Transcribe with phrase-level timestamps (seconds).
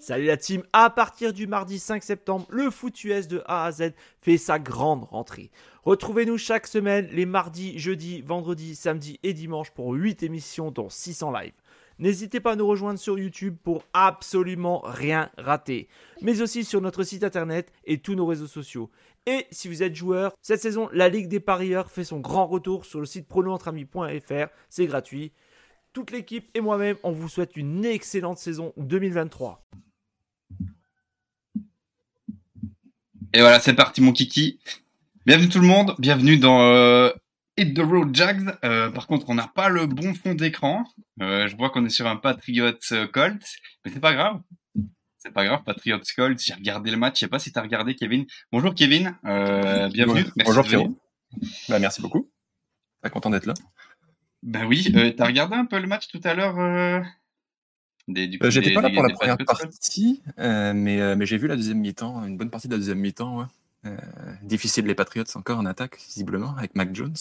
[0.00, 3.70] Salut la team, à partir du mardi 5 septembre, le foot US de A à
[3.70, 3.92] Z
[4.22, 5.50] fait sa grande rentrée.
[5.84, 11.32] Retrouvez-nous chaque semaine les mardis, jeudis, vendredis, samedis et dimanches pour 8 émissions dont 600
[11.32, 11.52] live.
[11.98, 15.86] N'hésitez pas à nous rejoindre sur YouTube pour absolument rien rater,
[16.22, 18.90] mais aussi sur notre site internet et tous nos réseaux sociaux.
[19.26, 22.86] Et si vous êtes joueur, cette saison, la Ligue des parieurs fait son grand retour
[22.86, 25.32] sur le site pronoentrami.fr, c'est gratuit.
[25.92, 29.62] Toute l'équipe et moi-même, on vous souhaite une excellente saison 2023.
[33.32, 34.58] Et voilà, c'est parti mon kiki.
[35.24, 37.10] Bienvenue tout le monde, bienvenue dans euh,
[37.56, 38.56] Hit the Road Jags.
[38.64, 40.84] Euh, par contre, on n'a pas le bon fond d'écran.
[41.20, 43.42] Euh, je vois qu'on est sur un Patriot euh, Colt,
[43.84, 44.40] mais c'est pas grave.
[45.18, 46.40] C'est pas grave, Patriot Colt.
[46.40, 47.16] J'ai regardé le match.
[47.16, 48.24] Je sais pas si t'as regardé, Kevin.
[48.50, 50.24] Bonjour Kevin, bienvenue.
[50.24, 50.98] Merci Bonjour Pierrot.
[51.68, 52.30] Bah, merci beaucoup.
[53.02, 53.54] Très content d'être là.
[54.42, 57.04] Ben oui, t'as regardé un peu le match tout à l'heure
[58.16, 58.38] euh...
[58.42, 61.56] euh, J'étais pas là pour la première partie, euh, mais, euh, mais j'ai vu la
[61.56, 63.38] deuxième mi-temps, une bonne partie de la deuxième mi-temps.
[63.38, 63.96] Ouais.
[64.42, 67.16] Difficile les Patriots encore en attaque, visiblement, avec Mac Jones.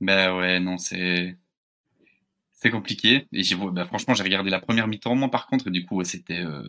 [0.00, 1.36] Ben ouais, non, c'est
[2.56, 3.28] c'est compliqué.
[3.32, 6.40] Et bah, franchement, j'ai regardé la première mi-temps, moi par contre, et du coup, c'était
[6.40, 6.66] euh,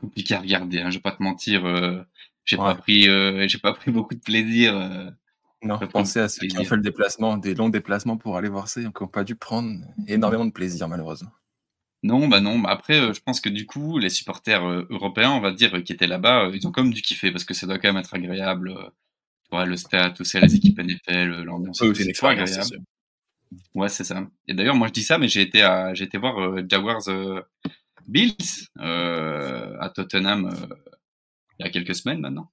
[0.00, 0.80] compliqué à regarder.
[0.80, 2.02] Hein, je vais pas te mentir, euh,
[2.44, 2.64] j'ai ouais.
[2.64, 4.74] pas pris, euh, j'ai pas pris beaucoup de plaisir.
[5.62, 8.68] non, pensez à ceux qui ont fait le déplacement, des longs déplacements pour aller voir
[8.68, 9.78] ça, et qui n'ont pas dû prendre
[10.08, 11.30] énormément de plaisir, malheureusement.
[12.06, 12.60] Non, bah non.
[12.60, 15.74] Bah après, euh, je pense que du coup, les supporters euh, européens, on va dire,
[15.74, 18.00] euh, qui étaient là-bas, ils ont comme dû kiffer parce que ça doit quand même
[18.00, 18.72] être agréable.
[19.42, 22.78] tu vois, le stade, tout ça, les équipes NFL, l'ambiance, oui, c'est agréable.
[23.74, 24.24] Ouais, c'est ça.
[24.46, 27.02] Et d'ailleurs, moi, je dis ça, mais j'ai été à, j'ai été voir Jaguars
[28.06, 30.54] Bills à Tottenham
[31.58, 32.50] il y a quelques semaines maintenant.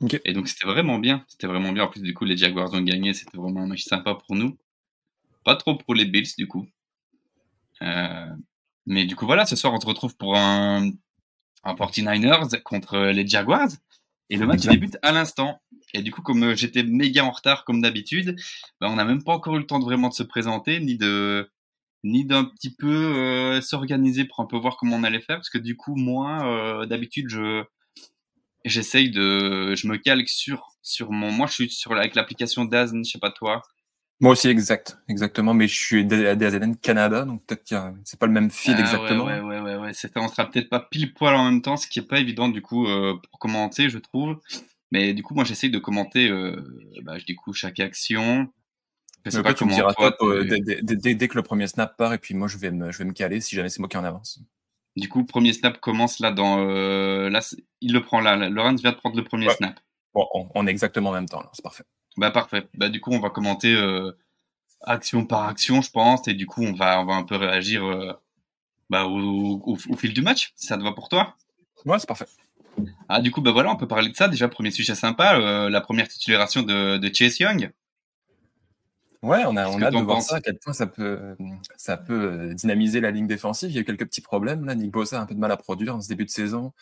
[0.00, 0.20] Okay.
[0.24, 1.24] Et donc, c'était vraiment bien.
[1.28, 1.84] C'était vraiment bien.
[1.84, 3.12] En plus, du coup, les Jaguars ont gagné.
[3.12, 4.56] C'était vraiment un match sympa pour nous.
[5.44, 6.66] Pas trop pour les Bills, du coup.
[8.88, 10.90] Euh, mais du coup, voilà, ce soir, on se retrouve pour un,
[11.64, 13.70] un 49ers contre les Jaguars.
[14.30, 15.60] Et le match débute à l'instant.
[15.92, 18.36] Et du coup, comme j'étais méga en retard, comme d'habitude,
[18.80, 20.96] ben, on n'a même pas encore eu le temps de vraiment de se présenter, ni
[20.96, 21.50] de
[22.04, 25.36] ni d'un petit peu euh, s'organiser pour un peu voir comment on allait faire.
[25.36, 27.64] Parce que du coup, moi, euh, d'habitude, je
[28.64, 29.74] j'essaye de...
[29.74, 31.30] Je me calque sur, sur mon...
[31.30, 33.62] Moi, je suis sur avec l'application DAZN, je sais pas toi.
[34.22, 35.52] Moi aussi, exact, exactement.
[35.52, 37.74] Mais je suis à DAZN Canada, donc peut-être que
[38.04, 39.24] c'est pas le même feed ah, exactement.
[39.24, 39.90] Ouais, ouais, ouais, ouais.
[40.14, 42.62] On sera peut-être pas pile poil en même temps, ce qui est pas évident du
[42.62, 44.38] coup euh, pour commenter, je trouve.
[44.92, 46.28] Mais du coup, moi, j'essaye de commenter.
[46.28, 46.54] Euh,
[47.02, 48.48] bah, je dis chaque action.
[49.24, 51.66] Je sais pas tu me diras toi, toi dès, dès, dès, dès, que le premier
[51.66, 53.80] snap part, et puis moi, je vais me, je vais me caler si jamais c'est
[53.80, 54.40] moi qui en avance.
[54.94, 56.60] Du coup, premier snap commence là dans.
[56.60, 57.40] Euh, là,
[57.80, 58.36] il le prend là.
[58.48, 59.54] Laurence vient de prendre le premier ouais.
[59.54, 59.80] snap.
[60.14, 61.84] Bon, on, on, est exactement en même temps là, c'est parfait.
[62.16, 62.68] Bah parfait.
[62.74, 64.12] Bah du coup, on va commenter euh,
[64.82, 67.84] action par action, je pense, et du coup, on va on va un peu réagir
[67.84, 68.12] euh,
[68.90, 70.52] bah, au, au, au, fil du match.
[70.56, 71.36] Si ça te va pour toi
[71.84, 72.26] Ouais, c'est parfait.
[73.08, 74.28] Ah du coup, bah voilà, on peut parler de ça.
[74.28, 77.72] Déjà, premier sujet sympa, euh, la première titularisation de, de Chase Young.
[79.22, 81.36] Ouais, on a, on a de voir ça, à quel point ça peut,
[81.76, 83.70] ça peut dynamiser la ligne défensive.
[83.70, 84.64] Il y a eu quelques petits problèmes.
[84.64, 86.72] Là, Nick Bossa a un peu de mal à produire en ce début de saison.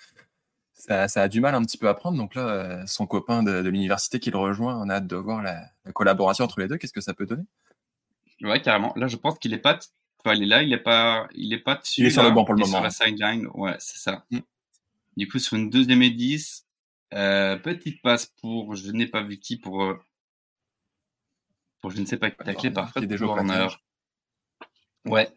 [0.80, 2.16] Ça, ça, a du mal un petit peu à prendre.
[2.16, 5.42] Donc là, son copain de, de l'université qui le rejoint, on a hâte de voir
[5.42, 6.78] la, la collaboration entre les deux.
[6.78, 7.44] Qu'est-ce que ça peut donner?
[8.42, 8.92] Ouais, carrément.
[8.96, 9.78] Là, je pense qu'il est pas,
[10.18, 12.00] enfin, il est là, il est pas, il est pas dessus.
[12.00, 12.78] Il est sur le banc pour le il moment.
[12.78, 14.24] Sur la sideline, ouais, c'est ça.
[14.30, 14.38] Mm.
[15.16, 16.66] Du coup, sur une deuxième et dix,
[17.12, 20.00] euh, petite passe pour, je n'ai pas vu qui pour, euh,
[21.80, 23.68] pour je ne sais pas qui taclé par Fred Warner.
[25.04, 25.28] Ouais.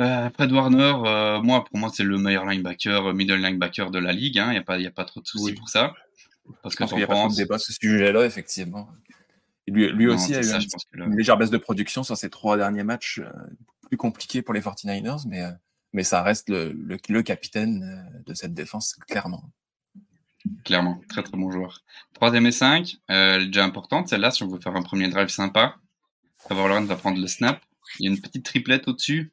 [0.00, 4.12] Euh, Fred Warner, euh, moi, pour moi, c'est le meilleur linebacker, middle linebacker de la
[4.12, 4.36] ligue.
[4.36, 4.50] Il hein.
[4.52, 5.54] n'y a pas, y a pas trop de soucis oui.
[5.54, 5.92] pour ça.
[6.62, 7.06] Parce que tu penses.
[7.06, 8.88] Pas trop de débat sur ce sujet-là, effectivement.
[9.66, 12.16] Et lui, lui non, aussi a eu ça, un, une légère baisse de production sur
[12.16, 13.30] ses trois derniers matchs, euh,
[13.88, 15.50] plus compliqués pour les 49ers, mais, euh,
[15.92, 19.50] mais ça reste le, le, le capitaine euh, de cette défense, clairement.
[20.64, 21.80] Clairement, très très bon joueur.
[22.12, 25.08] Troisième et 5, euh, elle est déjà importante, celle-là, si on veut faire un premier
[25.08, 25.76] drive sympa.
[26.44, 27.62] Trevor Lawrence va prendre le snap.
[27.98, 29.32] Il y a une petite triplette au-dessus.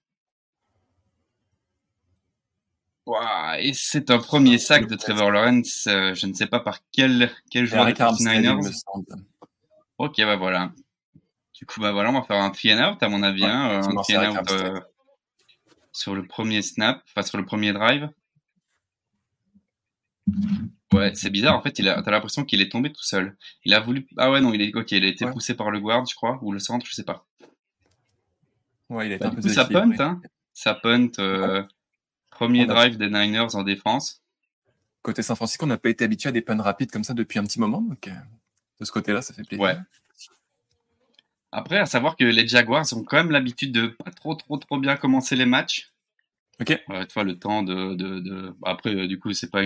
[3.08, 6.80] Wow, et c'est un premier sac de Trevor Lawrence, euh, je ne sais pas par
[6.92, 8.84] quel, quel joueur des 49ers.
[9.98, 10.72] Ok, bah voilà.
[11.54, 13.50] Du coup, bah voilà, on va faire un three and out, à mon avis, ouais,
[13.50, 14.80] hein, un three and out euh,
[15.92, 18.10] sur le premier snap, enfin sur le premier drive.
[20.94, 21.56] Ouais, c'est bizarre.
[21.56, 23.38] En fait, il a, t'as l'impression qu'il est tombé tout seul.
[23.64, 24.08] Il a voulu.
[24.18, 24.76] Ah ouais, non, il est.
[24.76, 25.32] Ok, il a été ouais.
[25.32, 27.26] poussé par le guard, je crois, ou le centre, je sais pas.
[28.90, 29.42] Ouais, il a été bah, un peu.
[29.42, 30.22] Coup, ça punt, hein.
[30.54, 31.12] Ça punt.
[31.20, 31.64] Euh,
[32.42, 32.66] premier a...
[32.66, 34.22] drive des Niners en défense.
[35.02, 37.40] Côté San Francisco, on n'a pas été habitué à des punts rapides comme ça depuis
[37.40, 38.12] un petit moment, donc euh,
[38.80, 39.64] de ce côté-là, ça fait plaisir.
[39.64, 39.78] Ouais.
[41.52, 44.80] Après, à savoir que les Jaguars ont quand même l'habitude de pas trop, trop, trop
[44.80, 45.92] bien commencer les matchs.
[46.60, 46.68] Ok.
[46.68, 48.54] tu vois, le temps de, de, de...
[48.64, 49.62] Après, du coup, c'est pas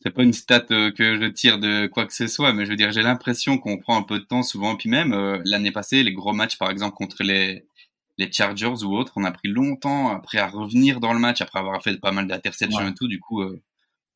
[0.00, 2.76] c'est pas une stat que je tire de quoi que ce soit, mais je veux
[2.76, 4.76] dire, j'ai l'impression qu'on prend un peu de temps souvent.
[4.76, 5.12] Puis même
[5.44, 7.67] l'année passée, les gros matchs, par exemple contre les
[8.18, 11.60] les Chargers ou autres, on a pris longtemps après à revenir dans le match après
[11.60, 13.08] avoir fait pas mal d'interceptions et tout.
[13.08, 13.42] Du coup,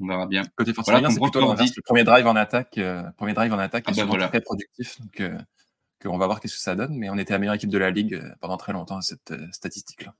[0.02, 0.43] on verra bien.
[0.56, 3.93] Côté voilà, c'est plutôt Le premier drive en attaque, euh, premier drive en attaque ah
[3.93, 5.00] est bah très productif.
[5.00, 5.38] Donc, euh,
[6.04, 6.96] on va voir qu'est-ce que ça donne.
[6.96, 9.32] Mais on était la meilleure équipe de la ligue euh, pendant très longtemps à cette
[9.52, 10.14] statistique-là.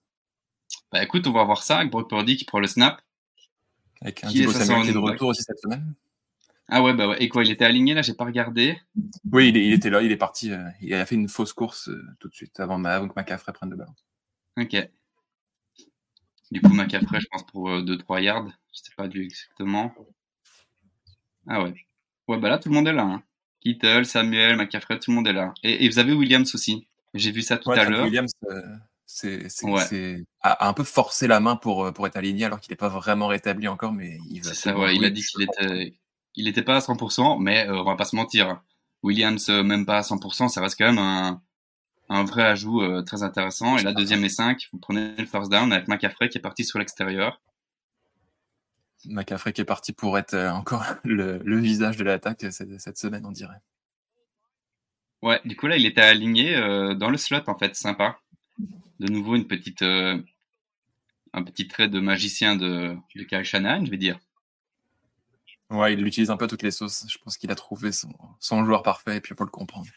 [0.93, 3.01] Bah écoute, on va voir ça avec Brock Purdy qui prend le snap.
[4.01, 5.95] Avec un Divo Samuel qui est de retour aussi cette semaine.
[6.69, 7.23] Ah ouais, bah ouais.
[7.23, 8.03] Et quoi, il était aligné là?
[8.03, 8.79] J'ai pas regardé.
[9.31, 10.51] Oui, il, était là, il est parti.
[10.81, 13.77] il a fait une fausse course tout de suite avant, avant que McCaffrey prenne le
[13.77, 13.95] ballon.
[14.59, 14.77] Ok.
[16.51, 18.49] Du coup, McCaffrey, je pense pour 2-3 yards.
[18.73, 19.95] Je sais pas du exactement.
[21.49, 21.75] Ah ouais.
[22.29, 23.05] Ouais, bah là, tout le monde est là.
[23.05, 23.23] Hein.
[23.61, 25.53] Kittle, Samuel, McCaffrey, tout le monde est là.
[25.63, 26.87] Et, vous avez Williams aussi.
[27.15, 28.05] J'ai vu ça tout à l'heure.
[28.05, 28.61] Williams, euh,
[29.07, 29.47] c'est
[30.41, 32.89] a, un peu forcé la main pour, euh, pour être aligné alors qu'il n'est pas
[32.89, 34.55] vraiment rétabli encore, mais il va.
[34.55, 35.95] Ça, ouais, il a dit qu'il était,
[36.35, 38.61] il était pas à 100%, mais euh, on va pas se mentir.
[39.03, 41.43] Williams, même pas à 100%, ça reste quand même un,
[42.09, 43.77] un vrai ajout très intéressant.
[43.77, 46.65] Et la deuxième et 5, vous prenez le first down avec McCaffrey qui est parti
[46.65, 47.41] sur l'extérieur.
[49.07, 53.33] McCaffrey qui est parti pour être euh, encore le, visage de l'attaque cette, semaine, on
[53.33, 53.61] dirait.
[55.23, 58.19] Ouais, du coup là, il était aligné euh, dans le slot en fait, sympa.
[58.99, 60.21] De nouveau une petite, euh,
[61.33, 64.19] un petit trait de magicien de, de Kyle Shanahan, je vais dire.
[65.73, 67.07] Ouais, il l'utilise un peu toutes les sauces.
[67.09, 69.89] Je pense qu'il a trouvé son, son, joueur parfait et puis pour le comprendre.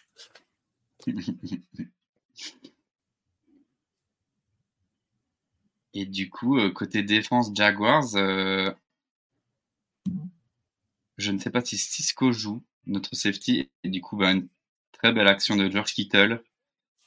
[5.93, 8.15] et du coup, côté défense Jaguars,
[11.17, 14.47] je ne sais pas si Cisco joue notre safety et du coup bah, une
[14.91, 16.43] très belle action de George Kittle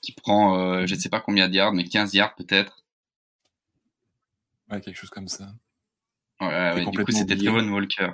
[0.01, 2.85] qui prend euh, je ne sais pas combien de yards mais 15 yards peut-être.
[4.71, 5.55] Ouais, quelque chose comme ça.
[6.41, 8.11] Ouais, du coup c'était Trevon Walker.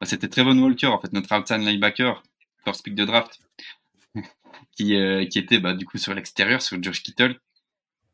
[0.00, 2.22] Bah, c'était Trevon Walker en fait notre outside linebacker,
[2.64, 3.40] first pick de draft
[4.76, 7.38] qui euh, qui était bah, du coup sur l'extérieur sur George Kittle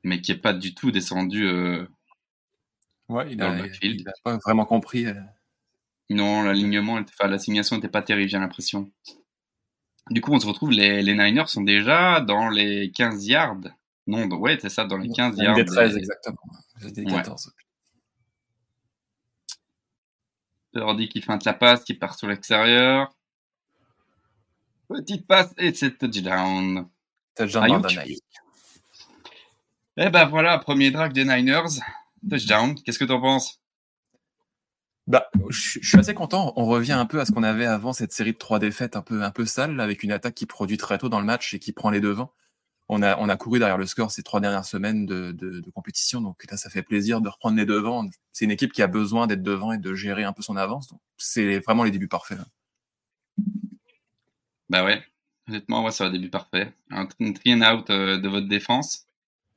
[0.02, 1.87] mais qui est pas du tout descendu euh,
[3.08, 5.06] ouais, il a, Il a pas vraiment compris
[6.11, 8.90] non, l'alignement, enfin, l'assignation n'était pas terrible, j'ai l'impression.
[10.11, 13.61] Du coup, on se retrouve, les, les Niners sont déjà dans les 15 yards.
[14.06, 15.56] Non, ouais, c'est ça, dans les 15 yards.
[15.56, 16.38] Des 13, exactement.
[16.82, 17.52] Des 14.
[20.75, 23.15] Purdy qui feinte la passe, qui part sur l'extérieur.
[24.88, 26.88] Petite passe et c'est touchdown.
[27.35, 27.82] Touchdown
[29.97, 31.81] Eh ben voilà, premier drag des Niners.
[32.29, 32.75] Touchdown.
[32.75, 33.61] Qu'est-ce que tu en penses?
[35.06, 36.53] Bah, je suis assez content.
[36.56, 39.03] On revient un peu à ce qu'on avait avant cette série de trois défaites un
[39.03, 41.59] peu, un peu sale, avec une attaque qui produit très tôt dans le match et
[41.59, 42.32] qui prend les devants.
[42.88, 45.70] On a, on a couru derrière le score ces trois dernières semaines de, de, de
[45.70, 48.06] compétition, donc là, ça fait plaisir de reprendre les devants.
[48.32, 50.88] C'est une équipe qui a besoin d'être devant et de gérer un peu son avance.
[50.88, 52.38] Donc, c'est vraiment les débuts parfaits.
[52.38, 52.44] Là.
[54.69, 55.02] Bah ouais,
[55.48, 56.75] honnêtement, ouais, c'est un début parfait.
[56.90, 59.06] Un, try and out euh, de votre défense,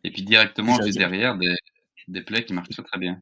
[0.04, 1.54] et puis directement juste derrière des,
[2.08, 3.20] des plays qui marchent très très bien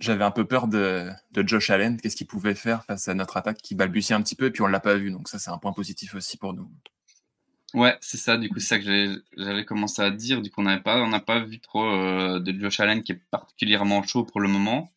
[0.00, 3.36] j'avais un peu peur de, de Josh Allen, qu'est-ce qu'il pouvait faire face à notre
[3.36, 5.50] attaque qui balbutiait un petit peu, et puis on l'a pas vu, donc ça c'est
[5.50, 6.68] un point positif aussi pour nous.
[7.74, 10.64] Ouais, c'est ça, du coup c'est ça que j'avais commencé à dire, du coup on
[10.64, 14.24] n'avait pas, on n'a pas vu trop euh, de Josh Allen qui est particulièrement chaud
[14.24, 14.90] pour le moment.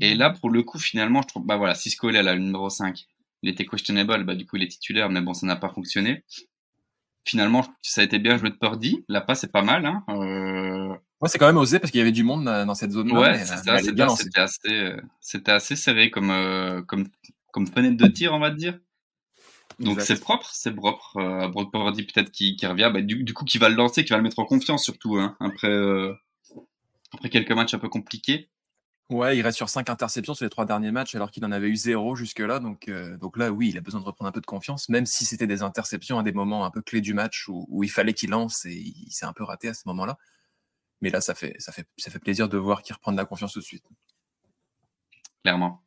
[0.00, 2.36] Et là pour le coup finalement je trouve, bah voilà, Cisco il est à la
[2.36, 3.06] numéro 5,
[3.42, 6.24] il était questionable, bah du coup il est titulaire, mais bon ça n'a pas fonctionné.
[7.24, 10.04] Finalement ça a été bien joué de Purdy, la passe est pas mal, hein.
[10.08, 13.20] Euh Ouais, c'est quand même osé parce qu'il y avait du monde dans cette zone-là.
[13.20, 13.56] Ouais, ça,
[14.16, 14.96] c'était assez, euh,
[15.46, 17.08] assez serré comme, euh, comme,
[17.50, 18.78] comme fenêtre de tir, on va dire.
[19.78, 21.16] Donc c'est propre, c'est propre.
[21.18, 24.04] Euh, Brock Purdy peut-être qui, qui revient, bah, du, du, coup qui va le lancer,
[24.04, 26.12] qui va le mettre en confiance surtout, hein, après, euh,
[27.12, 28.50] après quelques matchs un peu compliqués.
[29.10, 31.68] Ouais, il reste sur 5 interceptions sur les trois derniers matchs alors qu'il en avait
[31.68, 32.58] eu zéro jusque-là.
[32.58, 35.06] Donc, euh, donc là, oui, il a besoin de reprendre un peu de confiance, même
[35.06, 37.90] si c'était des interceptions à des moments un peu clés du match où, où il
[37.90, 40.18] fallait qu'il lance et il s'est un peu raté à ce moment-là.
[41.00, 43.24] Mais là, ça fait, ça fait, ça fait plaisir de voir qu'il reprend de la
[43.24, 43.84] confiance tout de suite.
[45.42, 45.82] Clairement.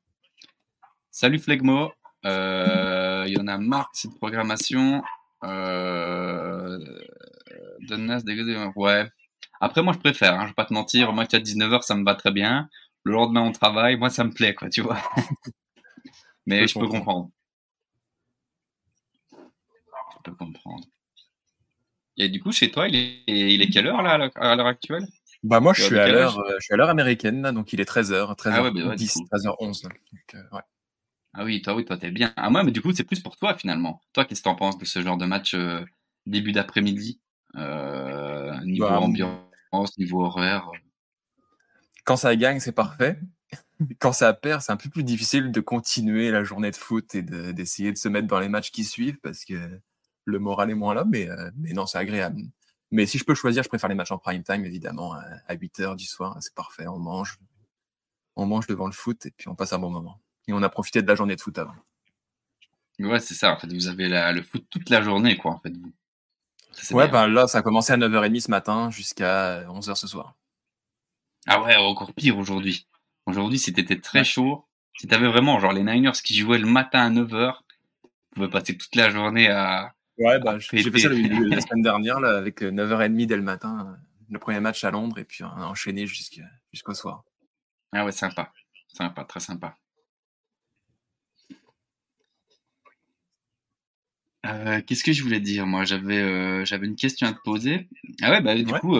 [1.11, 1.91] Salut Flegmo.
[2.25, 5.03] Euh, il y en a marre de cette programmation.
[5.43, 6.77] Euh,
[8.75, 9.09] ouais.
[9.59, 10.33] Après, moi, je préfère.
[10.33, 11.13] Hein, je vais pas te mentir.
[11.13, 12.69] Moi, qui à 19h, ça me va très bien.
[13.03, 13.97] Le lendemain, on travaille.
[13.97, 14.97] Moi, ça me plaît, quoi, tu vois.
[16.45, 17.29] Mais je peux comprendre.
[19.31, 20.85] Je peux comprendre.
[22.17, 25.07] Et du coup, chez toi, il est, il est quelle heure là à l'heure actuelle?
[25.43, 27.89] Bah moi, je suis, à l'heure, euh, je suis à l'heure américaine, donc il est
[27.89, 29.87] 13h, 13h10, 13h11.
[31.33, 32.33] Ah oui, toi, oui, toi, t'es bien.
[32.35, 34.01] Ah moi, mais du coup, c'est plus pour toi finalement.
[34.13, 35.83] Toi, qu'est-ce que t'en penses de ce genre de match euh,
[36.25, 37.19] début d'après-midi,
[37.55, 40.69] euh, niveau bah, ambiance, niveau horaire
[42.03, 43.19] quand ça gagne, c'est parfait.
[43.99, 47.21] Quand ça perd, c'est un peu plus difficile de continuer la journée de foot et
[47.21, 49.79] d'essayer de, se mettre dans les matchs qui suivent parce que
[50.25, 52.41] le moral est moins là, mais, euh, mais non, c'est agréable.
[52.91, 55.79] Mais si je peux choisir, je préfère les matchs en prime time, évidemment, à 8
[55.79, 56.37] h du soir.
[56.41, 57.39] C'est parfait, on mange.
[58.35, 60.19] On mange devant le foot et puis on passe un bon moment.
[60.51, 61.75] Et on a profité de la journée de foot avant.
[62.99, 63.53] Ouais, c'est ça.
[63.53, 65.71] En fait, vous avez le foot toute la journée, quoi, en fait.
[65.75, 65.93] Vous.
[66.95, 70.35] ouais, ben là, ça a commencé à 9h30 ce matin jusqu'à 11h ce soir.
[71.47, 72.85] Ah ouais, encore pire aujourd'hui.
[73.25, 74.65] Aujourd'hui, c'était très chaud,
[74.99, 77.55] si t'avais vraiment genre les Niners qui jouaient le matin à 9h,
[78.03, 79.93] tu pouvais passer toute la journée à.
[80.17, 83.97] Ouais, bah, j'ai fait ça la, semaine dernière là, avec 9h30 euh, dès le matin,
[84.29, 87.23] le premier match à Londres et puis on a enchaîné jusqu'au soir.
[87.93, 88.51] Ah ouais, sympa.
[88.87, 89.75] Sympa, très sympa.
[94.45, 97.87] Euh, qu'est-ce que je voulais dire Moi, j'avais j'avais une question à te poser.
[98.21, 98.97] Ah ouais, bah du coup,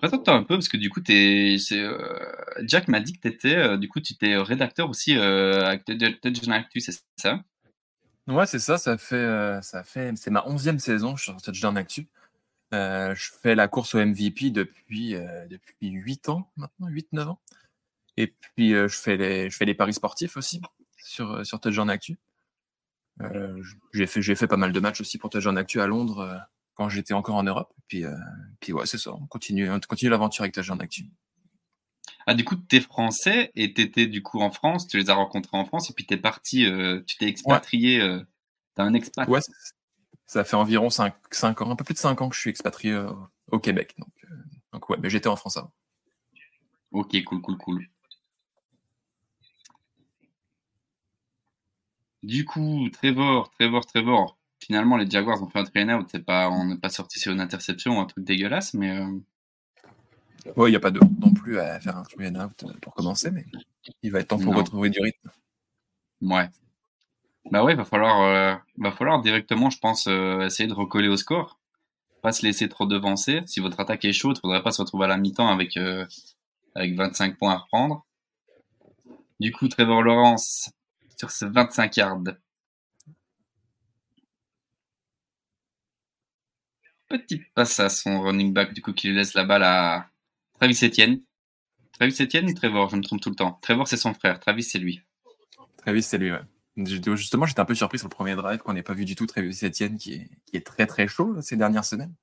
[0.00, 2.32] Présente-toi un peu parce que du coup, es, euh,
[2.62, 6.52] Jack m'a dit que étais, euh, du coup, tu étais rédacteur aussi euh, avec Touchdown
[6.52, 7.44] Actu, c'est ça?
[8.26, 8.78] Ouais, c'est ça.
[8.78, 12.08] Ça fait, ça fait, c'est ma onzième saison sur Touchdown Actu.
[12.72, 15.16] je fais la course au MVP depuis
[15.50, 17.40] depuis huit ans maintenant, 8-9 ans.
[18.16, 20.62] Et puis je fais les, je fais les paris sportifs aussi
[20.96, 22.16] sur sur Touchdown Actu.
[23.92, 26.40] J'ai fait j'ai fait pas mal de matchs aussi pour Touchdown Actu à Londres
[26.80, 27.74] quand j'étais encore en Europe.
[27.88, 28.16] Puis, euh,
[28.58, 29.12] puis ouais, c'est ça.
[29.12, 31.04] On continue, on continue l'aventure avec ta jeune actu.
[32.26, 35.10] Ah, du coup, tu es français et tu étais du coup en France, tu les
[35.10, 38.20] as rencontrés en France et puis tu es parti, euh, tu t'es expatrié, euh,
[38.76, 39.28] tu un expat.
[39.28, 39.40] Ouais,
[40.26, 42.50] ça fait environ 5, 5, ans, un peu plus de 5 ans que je suis
[42.50, 42.98] expatrié
[43.50, 43.94] au Québec.
[43.98, 44.14] Donc,
[44.72, 45.74] donc ouais, mais j'étais en France avant.
[46.92, 47.86] Ok, cool, cool, cool.
[52.22, 56.08] Du coup, Trevor, Trevor, Trevor, finalement, les Jaguars ont fait un train out.
[56.10, 58.90] C'est pas, on n'est pas sorti sur une interception ou un truc dégueulasse, mais.
[58.98, 59.18] Euh...
[60.56, 63.46] il n'y a pas de non plus à faire un train out pour commencer, mais
[64.02, 65.30] il va être temps pour retrouver du rythme.
[66.20, 66.48] Ouais.
[67.50, 71.16] Bah ouais, va falloir, euh, va falloir directement, je pense, euh, essayer de recoller au
[71.16, 71.58] score.
[72.22, 73.40] Pas se laisser trop devancer.
[73.46, 76.06] Si votre attaque est chaude, il faudrait pas se retrouver à la mi-temps avec, euh,
[76.74, 78.04] avec 25 points à reprendre.
[79.40, 80.70] Du coup, Trevor Lawrence,
[81.20, 82.22] sur ce 25 yards,
[87.08, 90.08] petite passe à son running back, du coup, qui lui laisse la balle à
[90.54, 91.20] Travis Etienne.
[91.92, 92.88] Travis Etienne ou Trevor?
[92.88, 93.58] Je me trompe tout le temps.
[93.60, 94.40] Trevor, c'est son frère.
[94.40, 95.02] Travis, c'est lui.
[95.76, 96.40] Travis, c'est lui, ouais.
[96.78, 99.26] Justement, j'étais un peu surpris sur le premier drive qu'on n'ait pas vu du tout
[99.26, 102.14] Travis Etienne, qui est, qui est très très chaud ces dernières semaines.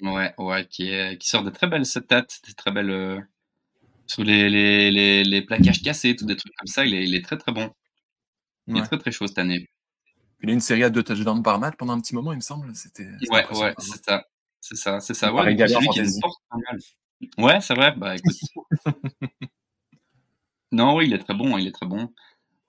[0.00, 2.90] Ouais, ouais, qui, est, qui sort de très belles stats, des très belles.
[2.90, 3.20] Euh,
[4.06, 7.16] sur les, les, les, les, plaquages cassés, tout des trucs comme ça, il est, il
[7.16, 7.74] est très très bon.
[8.68, 9.68] Il est très très chaud cette année.
[10.42, 12.40] Il a une série à deux touchdowns par match pendant un petit moment, il me
[12.40, 12.74] semble.
[12.76, 13.08] C'était.
[13.30, 14.24] Ouais, ouais, c'est ça.
[14.60, 15.32] C'est ça, c'est ça.
[15.32, 16.78] Ouais, celui qui porte pas mal.
[17.38, 17.94] Ouais, c'est vrai.
[17.96, 18.36] Bah écoute.
[20.72, 21.58] non, oui, il est très bon.
[21.58, 22.12] Il est très bon.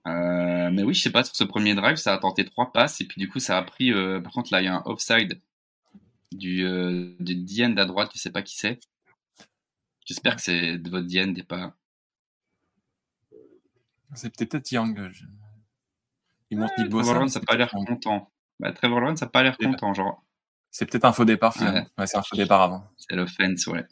[0.08, 3.01] Euh, mais oui, je sais pas, sur ce premier drive, ça a tenté trois passes
[3.01, 3.91] et puis du coup, ça a pris.
[3.91, 5.41] Euh, par contre, là, il y a un offside
[6.32, 8.79] du, euh, du DN à droite, je sais pas qui c'est.
[10.06, 11.75] J'espère que c'est de votre DN et pas.
[14.15, 15.10] C'est peut-être Young.
[15.12, 15.25] Je...
[16.51, 17.03] Il montre Nick Bosa.
[17.03, 18.32] Trevor Lawrence n'a pas l'air content.
[18.60, 20.24] Bah, Trevor Lawrence n'a pas l'air content, genre.
[20.72, 21.88] C'est peut-être un faux départ finalement.
[21.98, 22.88] Ouais, c'est un faux départ avant.
[22.98, 23.86] C'est l'offense, ouais.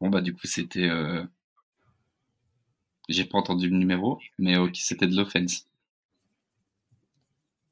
[0.00, 0.88] Bon bah du coup c'était.
[0.88, 1.24] Euh...
[3.08, 5.66] J'ai pas entendu le numéro, mais ok, c'était de l'offense.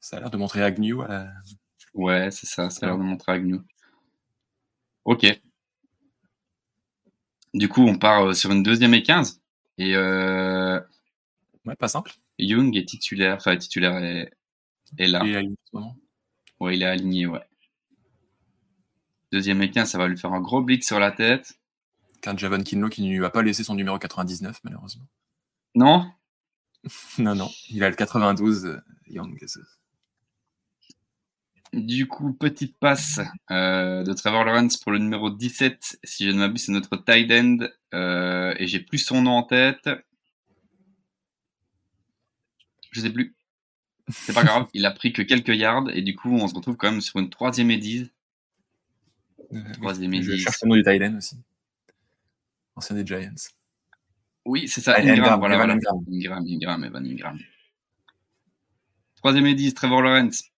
[0.01, 1.03] Ça a l'air de montrer Agnew.
[1.95, 3.63] Ouais, c'est ça, ça a l'air de montrer Agnew.
[5.05, 5.27] Ok.
[7.53, 9.41] Du coup, on part euh, sur une deuxième et 15.
[9.79, 10.81] Et euh...
[11.65, 12.13] Ouais, pas simple.
[12.39, 14.33] Young est titulaire, enfin titulaire est,
[14.99, 15.23] est là.
[15.25, 15.57] Il est aligné
[16.61, 17.43] Ouais, il est aligné, ouais.
[19.33, 21.55] Deuxième équin, ça va lui faire un gros blitz sur la tête.
[22.21, 25.07] Qu'un Javon Kinlo qui ne lui a pas laissé son numéro 99, malheureusement.
[25.75, 26.11] Non?
[27.19, 27.51] Non, non.
[27.71, 29.39] Il a le 92, euh, Young.
[31.73, 35.99] Du coup, petite passe euh, de Trevor Lawrence pour le numéro 17.
[36.05, 37.67] Si je ne m'abuse, c'est notre tight end.
[37.95, 39.89] Euh, et j'ai plus son nom en tête.
[42.95, 43.35] Je sais plus.
[44.09, 46.77] C'est pas grave, il a pris que quelques yards et du coup on se retrouve
[46.77, 47.81] quand même sur une troisième et
[49.75, 51.37] troisième et Je cherche le nom du Thailand aussi.
[52.77, 53.35] Ancien des Giants.
[54.45, 54.99] Oui, c'est ça.
[54.99, 55.75] Ingram, voilà, voilà.
[55.75, 57.39] Ingram, Ingram, Evan Ingram.
[59.17, 60.51] Troisième et 10, Trevor Lawrence.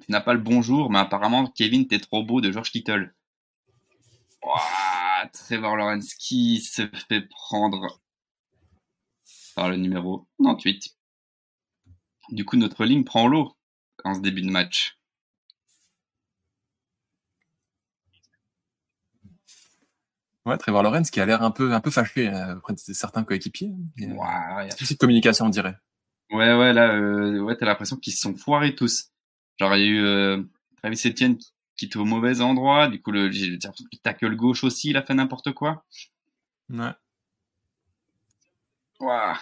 [0.00, 3.12] Tu n'as pas le bonjour, mais apparemment, Kevin, t'es trop beau de George Kittle.
[5.26, 8.00] Trevor Lawrence qui se fait prendre
[9.54, 10.96] par le numéro 98.
[12.30, 13.56] Du coup, notre ligne prend l'eau
[14.04, 14.98] en ce début de match.
[20.46, 23.22] Ouais, Trevor Lawrence qui a l'air un peu, un peu fâché euh, auprès de certains
[23.22, 23.72] coéquipiers.
[23.98, 25.76] Il y a communication, on dirait.
[26.30, 29.10] Ouais, ouais, là, euh, ouais, t'as l'impression qu'ils se sont foirés tous.
[29.58, 30.42] Genre, il y a eu euh,
[30.78, 32.88] Travis Etienne qui qui était au mauvais endroit.
[32.88, 33.58] Du coup, le, le
[34.02, 35.84] tackle gauche aussi, il a fait n'importe quoi.
[36.70, 36.94] Ouais.
[39.00, 39.38] Ouah.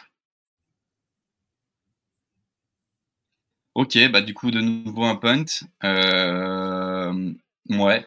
[3.74, 5.44] Ok, bah du coup, de nouveau un punt.
[5.84, 7.32] Euh,
[7.70, 8.06] ouais.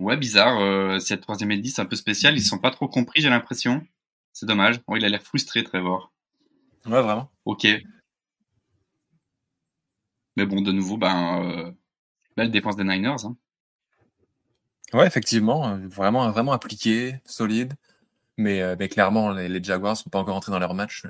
[0.00, 0.60] Ouais, bizarre.
[0.60, 2.36] Euh, cette troisième et 10, un peu spécial.
[2.36, 3.84] Ils sont pas trop compris, j'ai l'impression.
[4.32, 4.80] C'est dommage.
[4.86, 6.12] Bon, il a l'air frustré, Trevor.
[6.86, 7.30] Ouais, vraiment.
[7.44, 7.66] Ok.
[10.36, 11.72] Mais bon, de nouveau, ben, euh,
[12.38, 13.26] belle défense des Niners.
[13.26, 13.36] Hein.
[14.92, 15.68] Ouais, effectivement.
[15.68, 17.74] euh, Vraiment, vraiment appliqué, solide.
[18.38, 21.04] Mais, euh, mais clairement, les, les Jaguars sont pas encore entrés dans leur match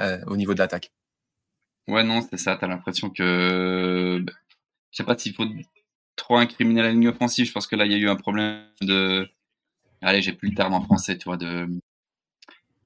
[0.00, 0.92] euh, au niveau de l'attaque.
[1.88, 2.56] Ouais, non, c'est ça.
[2.56, 4.18] T'as l'impression que.
[4.22, 4.34] ben,
[4.92, 5.46] Je sais pas s'il faut
[6.16, 7.46] trop incriminer la ligne offensive.
[7.46, 9.28] Je pense que là, il y a eu un problème de.
[10.02, 11.68] Allez, j'ai plus le terme en français, tu vois, de.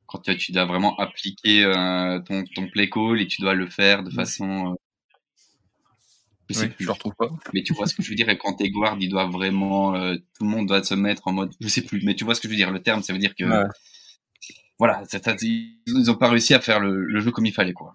[0.06, 3.66] Quand tu, tu dois vraiment appliquer euh, ton, ton play call et tu dois le
[3.68, 4.72] faire de façon.
[4.72, 4.74] euh,
[6.50, 6.84] Je sais Oui, plus.
[6.84, 7.30] je le retrouve pas.
[7.54, 9.94] Mais tu vois ce que je veux dire, et quand tes guards, ils doivent vraiment,
[9.94, 12.34] euh, tout le monde doit se mettre en mode, je sais plus, mais tu vois
[12.34, 13.64] ce que je veux dire, le terme, ça veut dire que, Ouais.
[14.78, 17.72] voilà, ça- ça- ils ont pas réussi à faire le, le jeu comme il fallait,
[17.72, 17.92] quoi.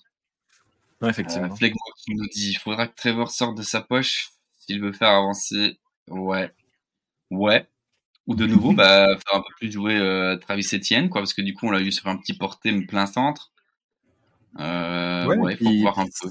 [1.01, 1.55] Ouais, Euh, effectivement.
[1.55, 4.29] Flegmo qui nous dit, il faudra que Trevor sorte de sa poche
[4.59, 5.79] s'il veut faire avancer,
[6.09, 6.51] ouais,
[7.31, 7.67] ouais.
[8.27, 11.41] Ou de nouveau, bah, faire un peu plus jouer euh, Travis Etienne, quoi, parce que
[11.43, 13.51] du coup, on l'a eu sur un petit porté, plein centre.
[14.59, 16.29] Euh, Ouais, ouais, il faut voir un peu.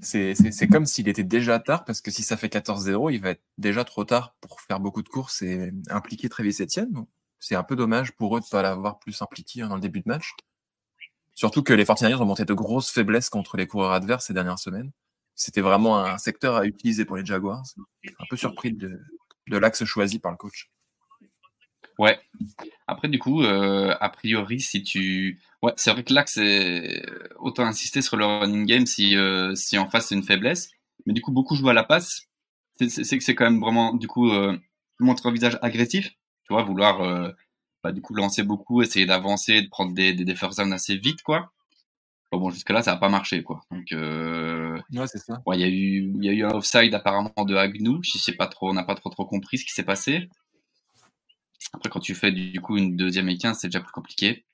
[0.00, 3.42] C'est comme s'il était déjà tard, parce que si ça fait 14-0, il va être
[3.58, 7.06] déjà trop tard pour faire beaucoup de courses et impliquer Travis Etienne.
[7.38, 10.00] C'est un peu dommage pour eux de ne pas l'avoir plus impliqué dans le début
[10.00, 10.34] de match.
[11.34, 14.58] Surtout que les 49ers ont monté de grosses faiblesses contre les coureurs adverses ces dernières
[14.58, 14.90] semaines.
[15.34, 17.64] C'était vraiment un secteur à utiliser pour les Jaguars.
[18.04, 19.00] Un peu surpris de,
[19.48, 20.71] de l'axe choisi par le coach.
[22.02, 22.18] Ouais.
[22.88, 25.40] Après, du coup, euh, a priori, si tu.
[25.62, 27.04] Ouais, c'est vrai que là, c'est
[27.38, 30.70] autant insister sur le running game si, euh, si en face c'est une faiblesse.
[31.06, 32.28] Mais du coup, beaucoup jouent à la passe.
[32.80, 34.58] C'est- que c'est quand même vraiment, du coup, euh,
[35.00, 36.10] montrer un visage agressif.
[36.46, 37.30] Tu vois, vouloir, euh,
[37.84, 40.96] bah, du coup, lancer beaucoup, essayer d'avancer, de prendre des, des, des first downs assez
[40.96, 41.52] vite, quoi.
[42.32, 43.62] Bon, bon jusque-là, ça n'a pas marché, quoi.
[43.70, 45.42] Donc, euh, Ouais, c'est ça.
[45.46, 48.00] Ouais, il y a eu, y a eu un offside apparemment de Agnew.
[48.02, 50.28] Je sais pas trop, on n'a pas trop trop compris ce qui s'est passé.
[51.72, 54.44] Après, quand tu fais du coup une deuxième et 15, c'est déjà plus compliqué.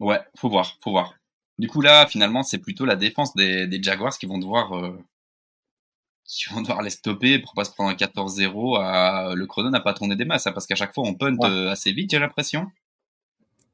[0.00, 1.14] Ouais, faut voir, faut voir.
[1.58, 4.98] Du coup là, finalement, c'est plutôt la défense des, des Jaguars qui vont devoir, euh,
[6.24, 8.78] qui vont devoir les stopper pour pas se prendre un 14-0.
[8.80, 9.34] À...
[9.34, 11.48] Le chrono n'a pas tourné des masses, hein, parce qu'à chaque fois on punt Ouais.
[11.48, 12.70] euh, assez vite, j'ai l'impression.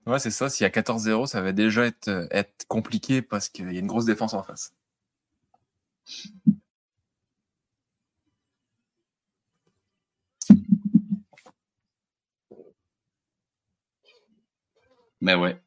[0.06, 0.48] Ouais, c'est ça.
[0.50, 3.80] S'il y a 14-0, ça va déjà être, euh, être compliqué parce qu'il y a
[3.80, 4.72] une grosse défense en face.
[15.20, 15.60] Mais ouais.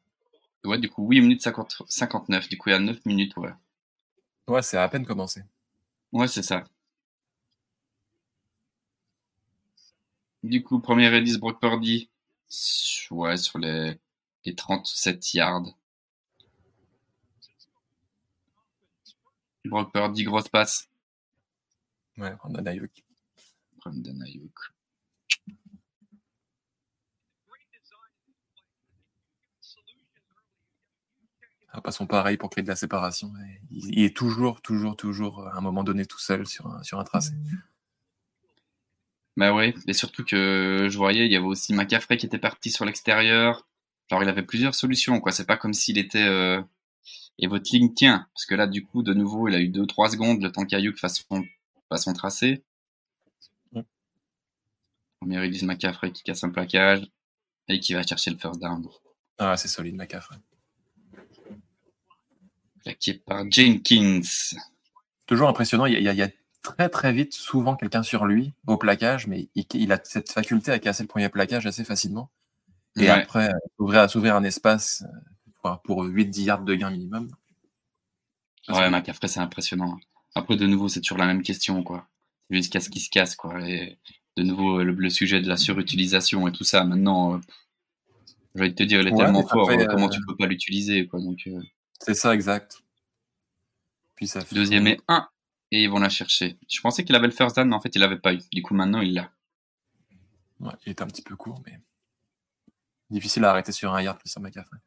[0.64, 2.48] Ouais, du coup, 8 minutes 50 59.
[2.48, 3.52] Du coup, il y a 9 minutes, ouais.
[4.48, 5.42] Ouais, c'est à peine commencé.
[6.12, 6.64] Ouais, c'est ça.
[10.42, 12.08] Du coup, premier release Brock Purdy.
[13.10, 13.98] Ouais, sur les,
[14.44, 15.74] les 37 yards.
[19.64, 20.88] Brock Purdy, grosse passe.
[22.18, 23.04] Ouais, on a Ayuk.
[23.78, 24.71] Brandon Ayuk.
[31.72, 33.32] Ah, Passons pareil pour créer de la séparation.
[33.46, 36.82] Et Il, il est toujours, toujours, toujours à un moment donné tout seul sur un,
[36.82, 37.32] sur un tracé.
[39.38, 42.70] Bah ouais, et surtout que je voyais, il y avait aussi McCaffrey qui était parti
[42.70, 43.66] sur l'extérieur.
[44.10, 45.32] Genre, il avait plusieurs solutions, quoi.
[45.32, 46.22] C'est pas comme s'il était.
[46.28, 46.60] euh,
[47.38, 48.26] Et votre ligne tient.
[48.34, 50.98] Parce que là, du coup, de nouveau, il a eu 2-3 secondes le temps qu'Ayuk
[50.98, 51.42] fasse son,
[51.88, 52.62] fasse son tracé.
[53.72, 53.84] Ouais.
[55.20, 57.06] Premier release McCaffrey qui casse un plaquage
[57.68, 58.86] et qui va chercher le first down.
[59.38, 60.36] Ah, c'est solide, McCaffrey.
[62.82, 64.20] Plaqué par Jenkins.
[65.26, 65.86] Toujours impressionnant.
[65.86, 69.48] Il y, a, il y très, très vite, souvent, quelqu'un sur lui au plaquage, mais
[69.54, 72.30] il, il a cette faculté à casser le premier plaquage assez facilement.
[72.96, 73.08] Et Ouais.
[73.08, 75.18] après, euh, s'ouvrir, s'ouvrir un espace euh,
[75.62, 77.28] pour, pour 8-10 yards de gain minimum.
[78.68, 79.98] Ouais, c'est- McCaffrey, c'est impressionnant.
[80.34, 82.06] Après, de nouveau, c'est toujours la même question, quoi.
[82.50, 83.60] C'est juste qu'est-ce qui se casse, quoi.
[83.68, 83.98] Et
[84.36, 87.38] de nouveau, le, le sujet de la surutilisation et tout ça, maintenant, euh,
[88.54, 90.20] j'ai envie de te dire, il est Ouais, tellement fort, après, euh, comment euh, tu
[90.26, 91.20] peux pas l'utiliser, quoi.
[91.20, 91.60] Donc, euh,
[92.04, 92.82] C'est ça, exact.
[94.16, 95.28] Puis ça fait- deuxième et un,
[95.70, 96.58] et ils vont la chercher.
[96.68, 98.40] Je pensais qu'il avait le first down, mais en fait, il l'avait pas eu.
[98.52, 99.30] Du coup, maintenant, il l'a.
[100.60, 101.80] Ouais, il était un petit peu court, mais
[103.10, 104.78] difficile à arrêter sur un yard plus sur McCaffrey.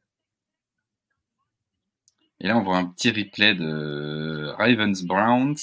[2.39, 5.55] Et là, on voit un petit replay de Ravens Browns.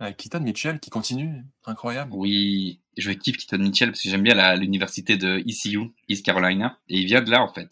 [0.00, 2.12] Avec Keaton Mitchell qui continue, incroyable.
[2.14, 6.98] Oui, je kiffe Keaton Mitchell parce que j'aime bien l'université de ECU, East Carolina, et
[7.00, 7.68] il vient de là en fait.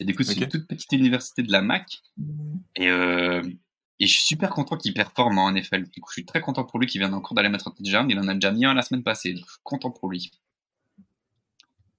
[0.00, 2.02] Et du coup, c'est une toute petite université de la Mac.
[2.76, 3.42] Et, euh,
[3.98, 5.84] et je suis super content qu'il performe en NFL.
[5.84, 8.10] Du coup, je suis très content pour lui qu'il vient encore d'aller mettre un touchdown.
[8.10, 9.32] Il en a déjà mis un la semaine passée.
[9.32, 10.30] Donc, je suis content pour lui.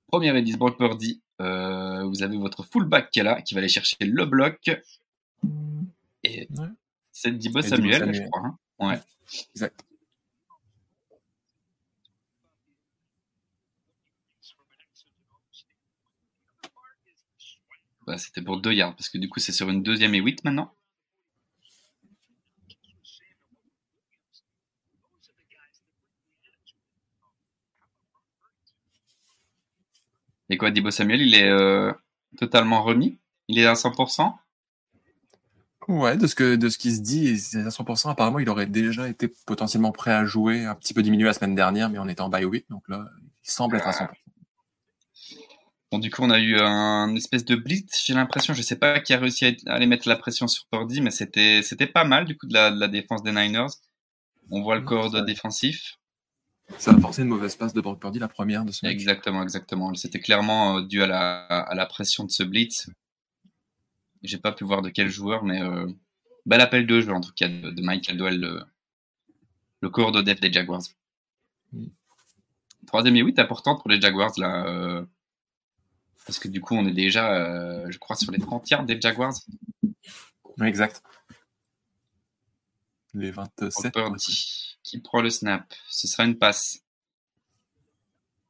[0.08, 1.22] Premier indice, Brock Purdy.
[1.42, 4.70] Euh, vous avez votre fullback qui est là, qui va aller chercher le bloc.
[6.24, 6.48] Et
[7.12, 8.42] c'est Dibo Samuel, Samuel, je crois.
[8.46, 8.58] Hein.
[8.80, 9.00] ouais.
[9.56, 9.87] Exact.
[18.08, 20.46] Bah, c'était pour 2 yards, parce que du coup, c'est sur une deuxième et 8
[20.46, 20.72] maintenant.
[30.50, 31.92] Et quoi, Dibo Samuel, il est euh,
[32.38, 33.20] totalement remis?
[33.50, 34.34] Il est à 100%
[35.90, 39.10] Ouais, de ce, que, de ce qui se dit, à 100%, apparemment, il aurait déjà
[39.10, 42.22] été potentiellement prêt à jouer, un petit peu diminué la semaine dernière, mais on était
[42.22, 43.06] en bye 8, donc là,
[43.44, 44.08] il semble être à 100%.
[45.92, 48.54] Bon, du coup, on a eu un espèce de blitz, j'ai l'impression.
[48.54, 51.62] Je sais pas qui a réussi à aller mettre la pression sur Purdy, mais c'était,
[51.64, 53.72] c'était pas mal, du coup, de la, de la défense des Niners.
[54.52, 55.98] On voit le corps défensif.
[56.78, 58.94] Ça a forcé une mauvaise passe de Brock Purdy, la première de ce match.
[58.94, 59.94] Exactement, exactement.
[59.96, 62.90] C'était clairement euh, dû à la, à la pression de ce blitz.
[64.24, 65.88] J'ai pas pu voir de quel joueur, mais euh,
[66.46, 68.64] bel appel de jeu, en tout cas, de, Michael Doyle, le,
[69.80, 70.82] le corps de def des Jaguars.
[72.88, 74.66] Troisième et 8 important pour les Jaguars, là.
[74.66, 75.06] Euh,
[76.28, 79.00] parce que du coup, on est déjà, euh, je crois, sur les 30 yards des
[79.00, 79.34] Jaguars.
[80.58, 81.02] Oui, exact.
[83.14, 83.98] Les 27.
[84.84, 86.84] Qui prend le snap Ce sera une passe.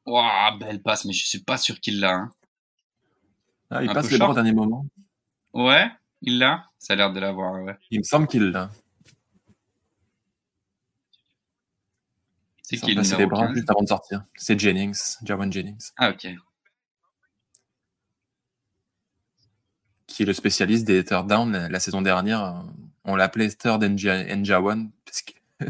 [0.04, 2.14] Waouh, belle passe, mais je suis pas sûr qu'il l'a.
[2.14, 2.32] Hein.
[3.70, 4.84] Ah, il passe les bras au dernier moment.
[5.52, 5.88] Ouais,
[6.22, 7.76] il l'a Ça a l'air de l'avoir, ouais.
[7.92, 8.70] Il me semble qu'il l'a.
[12.62, 14.24] C'est qui le les bras juste avant de sortir.
[14.34, 15.90] C'est Jennings, Jawan Jennings.
[15.96, 16.28] Ah, ok.
[20.08, 22.64] Qui est le spécialiste des third down la saison dernière.
[23.04, 25.32] On l'appelait third Njawan parce que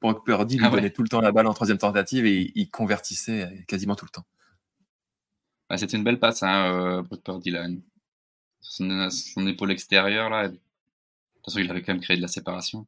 [0.00, 2.68] Brock Purdy lui ah donnait tout le temps la balle en troisième tentative et il
[2.68, 4.26] convertissait quasiment tout le temps.
[5.70, 7.68] Bah, C'était une belle passe, hein, euh, Brock Purdy là.
[8.60, 10.48] Son, son, épaule extérieure là.
[10.48, 12.86] De toute façon, il avait quand même créé de la séparation.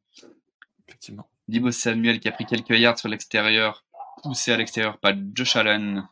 [0.89, 1.29] Effectivement.
[1.49, 3.85] Dibo Samuel qui a pris quelques yards sur l'extérieur,
[4.23, 6.09] poussé à l'extérieur par Josh Allen.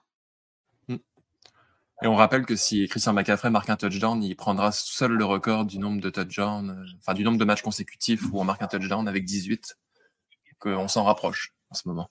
[2.02, 5.64] Et on rappelle que si Christian McCaffrey marque un touchdown, il prendra seul le record
[5.64, 9.06] du nombre de touchdowns, enfin du nombre de matchs consécutifs où on marque un touchdown
[9.06, 9.78] avec 18.
[10.64, 12.10] on s'en rapproche en ce moment.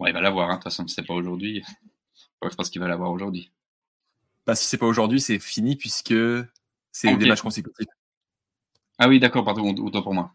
[0.00, 0.54] Ouais, il va l'avoir, hein.
[0.54, 1.62] de toute façon, c'est pas aujourd'hui.
[2.42, 3.52] Je pense qu'il va l'avoir aujourd'hui.
[4.44, 6.14] Bah, si c'est pas aujourd'hui, c'est fini puisque
[6.90, 7.86] c'est des matchs consécutifs.
[8.98, 10.34] Ah oui, d'accord, pardon, autant pour moi.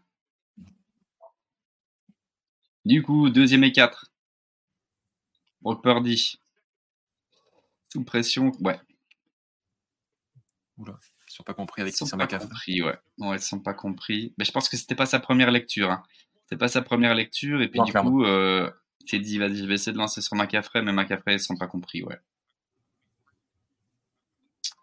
[2.86, 4.13] Du coup, deuxième et quatre.
[5.64, 6.38] Brock Purdy.
[7.90, 8.78] Sous pression, ouais.
[10.76, 12.98] Oula, ils sont pas compris avec Ils sont pas compris, ouais.
[13.18, 14.34] Ouais, ils sont pas compris.
[14.36, 15.90] Mais je pense que c'était pas sa première lecture.
[15.90, 16.02] Hein.
[16.42, 17.62] C'était pas sa première lecture.
[17.62, 18.70] Et puis du coup, euh,
[19.10, 21.66] il dit, vas-y, je vais essayer de lancer sur McCaffrey, mais McCaffrey, ils sont pas
[21.66, 22.20] compris, ouais.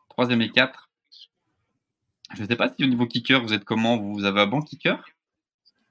[0.10, 0.90] Troisième et quatre.
[2.34, 3.98] Je sais pas si au niveau kicker, vous êtes comment?
[3.98, 5.04] Vous avez un bon kicker?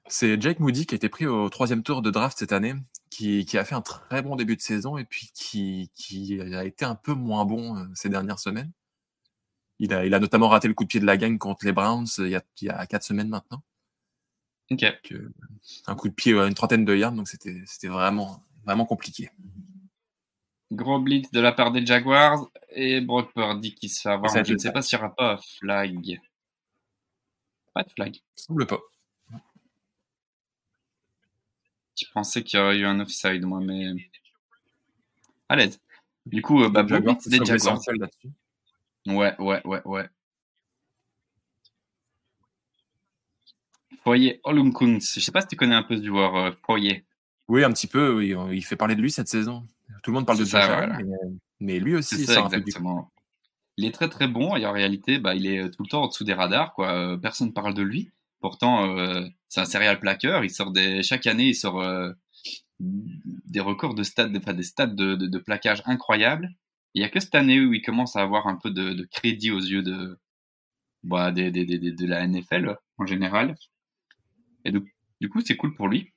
[0.07, 2.75] C'est Jake Moody qui a été pris au troisième tour de draft cette année
[3.11, 6.95] qui, a fait un très bon début de saison et puis qui, a été un
[6.95, 8.71] peu moins bon euh, ces dernières semaines.
[9.79, 11.73] Il a, il a notamment raté le coup de pied de la gang contre les
[11.73, 13.61] Browns euh, il y a, quatre semaines maintenant.
[14.71, 14.83] Ok.
[15.11, 15.33] Euh,
[15.87, 19.29] un coup de pied à une trentaine de yards, donc c'était vraiment, vraiment compliqué.
[20.71, 24.31] Gros blitz de la part des Jaguars et Brock Purdy qui se fait avoir.
[24.45, 26.21] Je ne sais pas s'il n'y aura pas flag.
[27.73, 28.17] Pas de flag.
[28.35, 28.79] semble pas.
[32.01, 33.93] Je pensais qu'il y aurait eu un offside, moi, mais.
[35.49, 35.79] À l'aise.
[36.25, 37.79] Du coup, euh, bah, Jaguars, des Jaguars.
[39.07, 40.09] Ouais, ouais, ouais, ouais.
[44.03, 45.13] Foyer Olumkunz.
[45.15, 47.05] Je sais pas si tu connais un peu ce joueur, euh, Foyer.
[47.47, 48.15] Oui, un petit peu.
[48.15, 48.35] Oui.
[48.55, 49.67] Il fait parler de lui cette saison.
[50.03, 50.87] Tout le monde parle de ça,
[51.59, 53.11] mais, lui aussi, ça, exactement.
[53.77, 56.07] Il est très très bon et en réalité, bah, il est tout le temps en
[56.07, 56.73] dessous des radars.
[56.73, 56.91] Quoi.
[56.91, 58.09] Euh, personne ne parle de lui.
[58.41, 60.43] Pourtant, euh, c'est un serial plaqueur.
[60.43, 62.11] Il sort des, chaque année, il sort euh,
[62.79, 66.49] des records de stade, enfin, des stades de, de, plaquage incroyables.
[66.95, 69.51] Il n'y a que cette année où il commence à avoir un peu de, crédit
[69.51, 70.19] aux yeux de,
[71.03, 73.55] bah, de, de, la NFL en général.
[74.65, 76.11] Et du, coup, c'est cool pour lui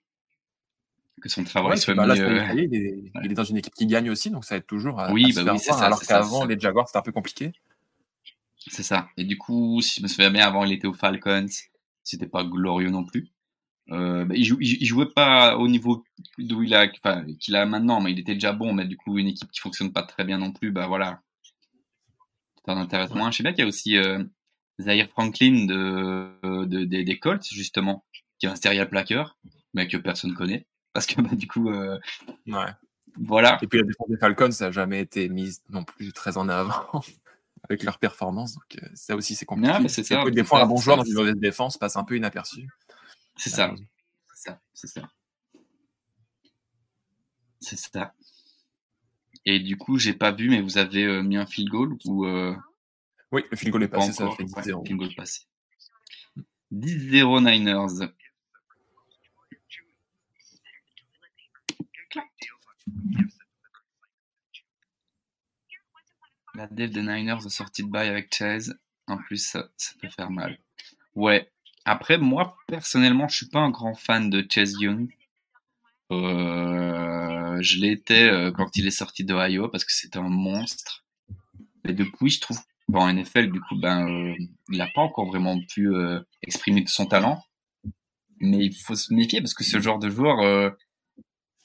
[1.23, 4.45] que son travail soit bah, euh, il, est, dans une équipe qui gagne aussi, donc
[4.45, 7.53] ça aide toujours à, oui, bah ça, alors qu'avant, les Jaguars, c'était un peu compliqué.
[8.57, 9.09] C'est ça.
[9.17, 11.47] Et du coup, si je me souviens bien, avant, il était aux Falcons.
[12.05, 13.31] C'était pas glorieux non plus.
[13.91, 16.05] Euh, bah, il, jouait pas au niveau
[16.39, 18.73] d'où il a, qu'il a maintenant, mais il était déjà bon.
[18.73, 21.21] Mais du coup, une équipe qui fonctionne pas très bien non plus, bah voilà,
[22.65, 23.31] ça m'intéresse moins.
[23.31, 24.23] Je sais bien qu'il y a aussi euh,
[24.81, 28.05] Zaire Franklin de, de, des Colts justement,
[28.39, 29.37] qui est un serial plaqueur,
[29.75, 31.99] mais que personne connaît, parce que bah, du coup, euh,
[32.47, 32.73] ouais.
[33.19, 33.59] voilà.
[33.63, 36.49] Et puis la défense des Falcons, ça n'a jamais été mise non plus très en
[36.49, 37.03] avant.
[37.69, 39.89] Avec leur performance, donc euh, ça aussi c'est compliqué.
[39.89, 42.69] c'est ça, des fois, un bon joueur dans une mauvaise défense passe un peu inaperçu.
[43.37, 43.75] C'est ça.
[44.35, 44.61] C'est ça.
[44.75, 45.11] C'est ça.
[47.61, 48.15] C'est ça.
[49.47, 52.27] Et du coup, j'ai pas vu, mais vous avez euh, mis un field goal ou
[52.27, 52.55] euh,
[53.33, 54.75] Oui, le field goal est passé, ça fait 10-0.
[54.75, 55.43] Ouais, field goal passé.
[56.73, 58.11] 10-0 Niners.
[66.55, 68.79] La dev des Niners a sorti de bail avec Chase.
[69.09, 69.69] En plus, ça,
[70.01, 70.59] peut faire mal.
[71.15, 71.51] Ouais,
[71.85, 75.13] après, moi, personnellement, je suis pas un grand fan de Chase Young.
[76.13, 81.05] Euh, je l'étais euh, quand il est sorti d'Ohio parce que c'était un monstre.
[81.85, 82.61] Mais depuis, je trouve
[82.93, 84.35] qu'en NFL, du coup, ben, euh,
[84.71, 87.43] il n'a pas encore vraiment pu euh, exprimer son talent.
[88.39, 90.75] Mais il faut se méfier parce que ce genre de joueur,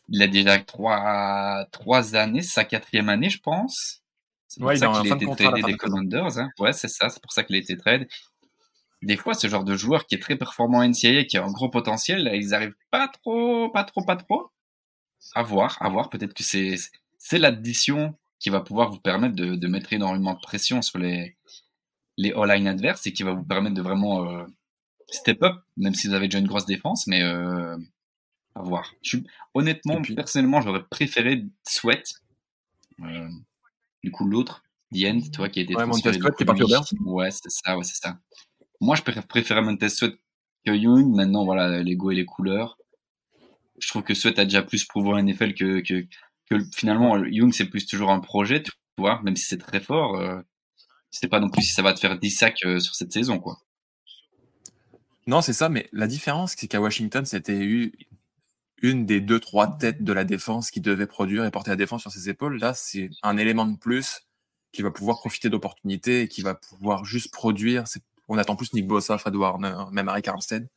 [0.08, 4.04] il a déjà trois, trois années, sa quatrième année, je pense.
[4.50, 5.78] C'est pour Ouais, ça qu'il a été tradé des.
[5.78, 6.38] Commanders.
[6.40, 6.50] Hein.
[6.60, 8.06] Ouais, c'est ça, c'est pour ça qu'il a été trade
[9.02, 11.52] des fois, ce genre de joueur qui est très performant en NCAA, qui a un
[11.54, 14.52] gros potentiel, là, ils arrivent pas trop, pas trop, pas trop.
[15.36, 16.10] À voir, à voir.
[16.10, 16.76] Peut-être que c'est,
[17.18, 21.38] c'est l'addition qui va pouvoir vous permettre de, de mettre énormément de pression sur les,
[22.18, 24.44] les all-line adverses et qui va vous permettre de vraiment euh,
[25.08, 27.78] step up, même si vous avez déjà une grosse défense, mais euh,
[28.54, 28.94] à voir.
[29.02, 29.18] Je
[29.54, 32.16] honnêtement, puis- personnellement, j'aurais préféré Sweat.
[33.02, 33.30] Euh,
[34.04, 36.36] du coup, l'autre, The End, tu vois, qui a été Ouais, Montez transféré Sweat du
[36.38, 37.00] qui est parti au coup, lui.
[37.04, 37.14] Bears.
[37.14, 38.18] Ouais, c'est ça, ouais, c'est ça.
[38.82, 40.16] Moi, je préfère préférais Montez Sweat
[40.66, 41.16] que Young.
[41.16, 42.78] Maintenant, voilà, les goûts et les couleurs.
[43.78, 46.06] Je trouve que Sweat a déjà plus prouvé en NFL que, que,
[46.50, 50.18] que finalement, Young, c'est plus toujours un projet, tu vois, même si c'est très fort.
[50.18, 50.42] Euh,
[51.12, 53.40] c'est pas non plus si ça va te faire 10 sacs euh, sur cette saison,
[53.40, 53.60] quoi.
[55.28, 57.94] Non, c'est ça, mais la différence, c'est qu'à Washington, c'était eu
[58.82, 62.02] une des deux, trois têtes de la défense qui devait produire et porter la défense
[62.02, 62.58] sur ses épaules.
[62.60, 64.22] Là, c'est un élément de plus
[64.72, 67.86] qui va pouvoir profiter d'opportunités et qui va pouvoir juste produire.
[68.28, 70.68] On attend plus Nick Bossa, Fred Warner, même Eric Armstead.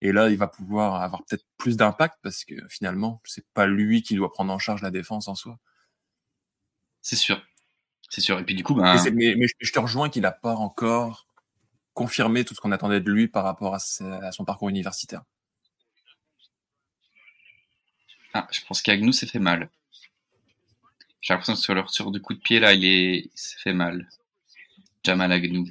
[0.00, 4.02] Et là, il va pouvoir avoir peut-être plus d'impact parce que finalement, c'est pas lui
[4.02, 5.58] qui doit prendre en charge la défense en soi.
[7.00, 7.40] C'est sûr.
[8.10, 8.38] C'est sûr.
[8.38, 11.26] Et puis, du coup, ben, mais, mais je- je te rejoins qu'il n'a pas encore
[11.94, 15.22] confirmé tout ce qu'on attendait de lui par rapport à, sa- à son parcours universitaire.
[18.34, 19.70] Ah, je pense qu'Agnew s'est fait mal.
[21.20, 23.72] J'ai l'impression que sur le retour du coup de pied, là, il est, s'est fait
[23.72, 24.08] mal.
[25.04, 25.66] Jamal Agnew.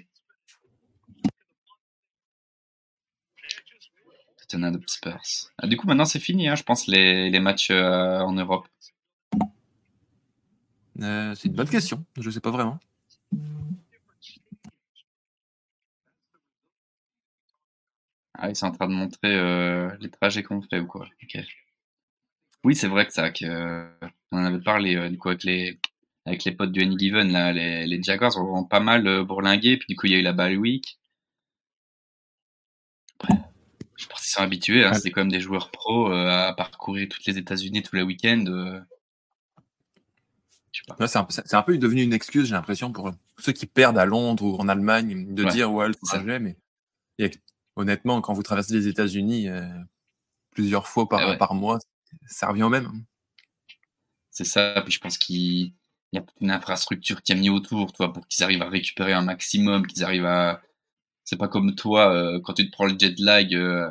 [4.37, 5.51] Tottenham Spurs.
[5.57, 8.67] Ah, du coup, maintenant, c'est fini, hein, je pense, les, les matchs euh, en Europe.
[11.01, 12.05] Euh, c'est une bonne question.
[12.17, 12.79] Je sais pas vraiment.
[18.33, 21.07] Ah, ils sont en train de montrer euh, les trajets qu'on fait ou quoi.
[21.23, 21.37] Ok.
[22.63, 23.87] Oui, c'est vrai que ça, que, euh,
[24.31, 25.79] on en avait parlé euh, du coup avec les
[26.25, 29.77] avec les potes du Any Given là, les, les Jaguars ont pas mal euh, bourlingué,
[29.77, 30.99] puis du coup il y a eu la bye week.
[33.19, 33.35] Après,
[33.97, 37.07] je pense qu'ils sont habitués, hein, c'est quand même des joueurs pros euh, à parcourir
[37.09, 38.45] toutes les États-Unis tous les week-ends.
[38.47, 38.79] euh.
[41.07, 43.97] C'est un, peu- c'est un peu devenu une excuse, j'ai l'impression, pour ceux qui perdent
[43.97, 46.17] à Londres ou en Allemagne, de Ouais, dire ouais le c'est ça.
[46.17, 46.55] trajet, mais
[47.21, 47.29] a-
[47.75, 49.63] honnêtement, quand vous traversez les États-Unis euh,
[50.51, 51.37] plusieurs fois par, Ah ouais.
[51.37, 51.79] par mois,
[52.27, 52.85] ça revient au même.
[52.87, 53.01] hein.
[54.29, 55.73] C'est ça, puis je pense qu'il
[56.13, 59.13] il y a une infrastructure qui a mis autour, toi, pour qu'ils arrivent à récupérer
[59.13, 60.61] un maximum, qu'ils arrivent à.
[61.25, 63.89] C'est pas comme toi, euh, quand tu te prends le jet lag euh,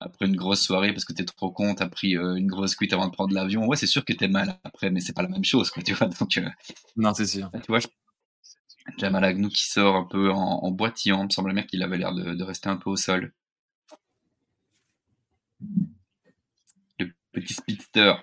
[0.00, 2.92] après une grosse soirée parce que t'es trop con, t'as pris euh, une grosse cuite
[2.94, 3.66] avant de prendre l'avion.
[3.66, 5.94] Ouais, c'est sûr que t'es mal après, mais c'est pas la même chose, quoi, tu
[5.94, 6.08] vois.
[6.08, 6.40] Donc,
[6.96, 7.50] Non, c'est sûr.
[7.52, 7.88] tu vois, je...
[8.98, 11.96] Jamal Agnew qui sort un peu en, en boitillant, il me semble bien qu'il avait
[11.96, 13.32] l'air de, de rester un peu au sol.
[17.36, 18.14] Petit speedster.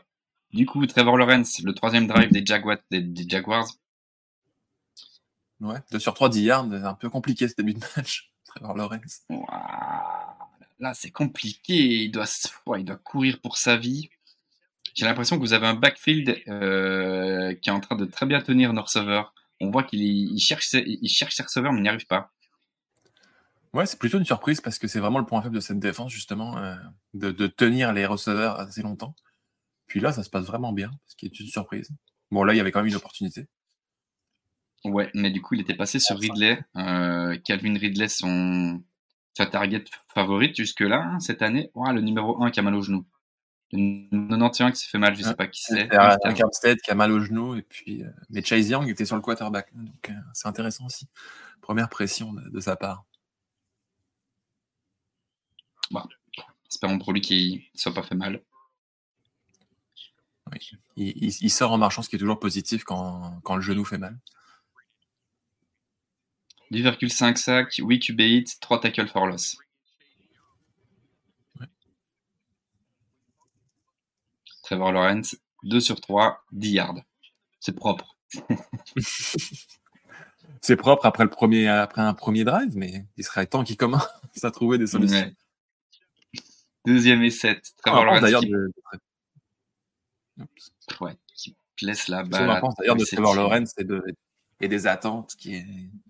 [0.52, 3.68] Du coup, Trevor Lawrence, le troisième drive des Jaguars, des, des Jaguars.
[5.60, 5.78] Ouais.
[5.92, 8.32] 2 sur 3, 10 yards, c'est un peu compliqué ce début de match.
[8.48, 9.22] Trevor Lawrence.
[10.80, 12.06] Là, c'est compliqué.
[12.06, 12.26] Il doit,
[12.76, 14.10] il doit courir pour sa vie.
[14.96, 18.42] J'ai l'impression que vous avez un backfield euh, qui est en train de très bien
[18.42, 19.36] tenir nos receveurs.
[19.62, 22.32] On voit qu'il il cherche, il cherche ses receveurs, mais il n'y arrive pas.
[23.74, 26.12] Ouais, c'est plutôt une surprise parce que c'est vraiment le point faible de cette défense,
[26.12, 26.76] justement, euh,
[27.14, 29.16] de, de tenir les receveurs assez longtemps.
[29.88, 31.90] Puis là, ça se passe vraiment bien, ce qui est une surprise.
[32.32, 33.48] Bon, là, il y avait quand même une opportunité.
[34.86, 36.60] Ouais, mais du coup, il était passé sur Ridley.
[36.76, 38.84] Euh, Calvin Ridley, son,
[39.34, 41.72] sa target favorite jusque-là, hein, cette année.
[41.76, 43.06] le numéro 1 qui a mal au genou.
[43.72, 45.92] Le 91 qui s'est fait mal, je ne sais pas qui c'est.
[45.96, 47.56] Armstead qui a mal au genou.
[47.56, 49.70] Et puis, euh, mais Chase Young était sur le quarterback.
[49.74, 51.08] Donc, euh, c'est intéressant aussi.
[51.62, 53.06] Première pression de, sa part.
[55.94, 56.02] Bon,
[56.68, 58.42] espérons pour lui qu'il ne soit pas fait mal.
[60.96, 64.18] Il, sort en marchant, ce qui est toujours positif quand, quand le genou fait mal.
[66.72, 69.58] 2,5 sacs, 8 QB 3 tackles for loss.
[74.64, 77.02] Trevor Lawrence, 2 sur 3, 10 yards.
[77.60, 78.18] C'est propre.
[80.62, 84.08] c'est propre après, le premier, après un premier drive, mais il serait temps qu'il commence
[84.44, 85.32] à trouver des solutions.
[86.86, 87.62] Deuxième et 7.
[87.78, 88.22] Trevor Lawrence.
[88.22, 88.42] D'ailleurs,
[91.00, 92.62] Ouais, qui laisse la balle.
[92.78, 94.04] d'ailleurs de Trevor Lawrence et, de,
[94.62, 95.64] et des attentes qui,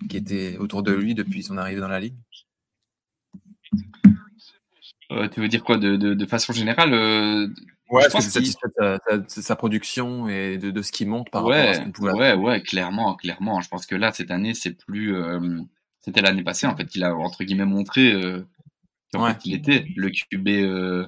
[0.10, 2.16] qui étaient autour de lui depuis son arrivée dans la ligue.
[5.12, 7.48] Euh, tu veux dire quoi de, de, façon générale euh,
[7.90, 11.58] Ouais, est-ce que satisfait de sa, production et de, de ce qu'il monte par ouais,
[11.58, 13.62] rapport à ce qu'on pouvait Ouais, ouais, clairement, clairement.
[13.62, 15.16] Je pense que là, cette année, c'est plus.
[15.16, 15.60] Euh,
[16.02, 18.14] c'était l'année passée, en fait, qu'il a, entre guillemets, montré
[19.16, 20.48] euh, qu'il était le QB.
[20.48, 21.08] Euh,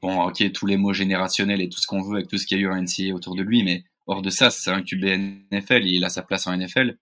[0.00, 2.58] bon, ok, tous les mots générationnels et tout ce qu'on veut avec tout ce qu'il
[2.58, 5.04] y a eu en NCA autour de lui, mais hors de ça, c'est un QB
[5.50, 6.98] NFL, il a sa place en NFL.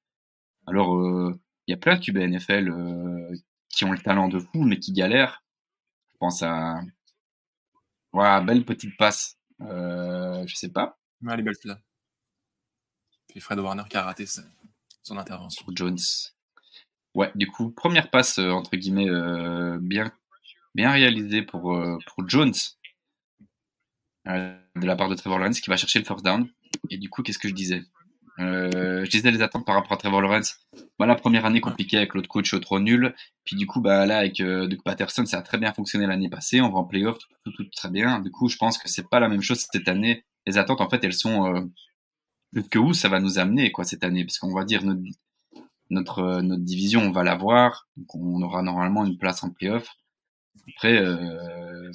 [0.66, 2.72] Alors, euh, il y a plein de QB NFL
[3.68, 5.42] qui ont le talent de fou, mais qui galèrent.
[6.12, 6.80] Je pense à
[8.12, 9.38] voilà, belle petite passe.
[9.60, 10.98] Euh, je sais pas.
[11.22, 11.78] Ouais, elle est belle là.
[13.28, 15.64] Puis Fred Warner qui a raté son intervention.
[15.74, 15.98] Jones.
[17.14, 20.12] Ouais, du coup, première passe, euh, entre guillemets, euh, bien,
[20.74, 22.54] bien réalisée pour, euh, Jones.
[24.26, 26.48] de la part de Trevor Lawrence qui va chercher le first down.
[26.90, 27.82] Et du coup, qu'est-ce que je disais?
[28.38, 30.60] Euh, je disais les attentes par rapport à Trevor Lawrence.
[30.98, 33.14] Voilà, première année compliquée avec l'autre coach trop nul.
[33.44, 36.30] Puis du coup, bah là avec euh, Doug Patterson, ça a très bien fonctionné l'année
[36.30, 36.60] passée.
[36.60, 38.20] On va en playoff, tout, tout, très bien.
[38.20, 40.24] Du coup, je pense que c'est pas la même chose cette année.
[40.46, 44.04] Les attentes, en fait, elles sont euh, que où ça va nous amener quoi cette
[44.04, 45.02] année, parce qu'on va dire notre
[45.90, 49.96] notre euh, division, on va l'avoir, on aura normalement une place en playoff.
[50.68, 51.90] Après, euh,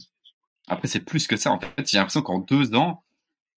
[0.68, 1.52] après c'est plus que ça.
[1.52, 3.04] En fait, j'ai l'impression qu'en deux ans,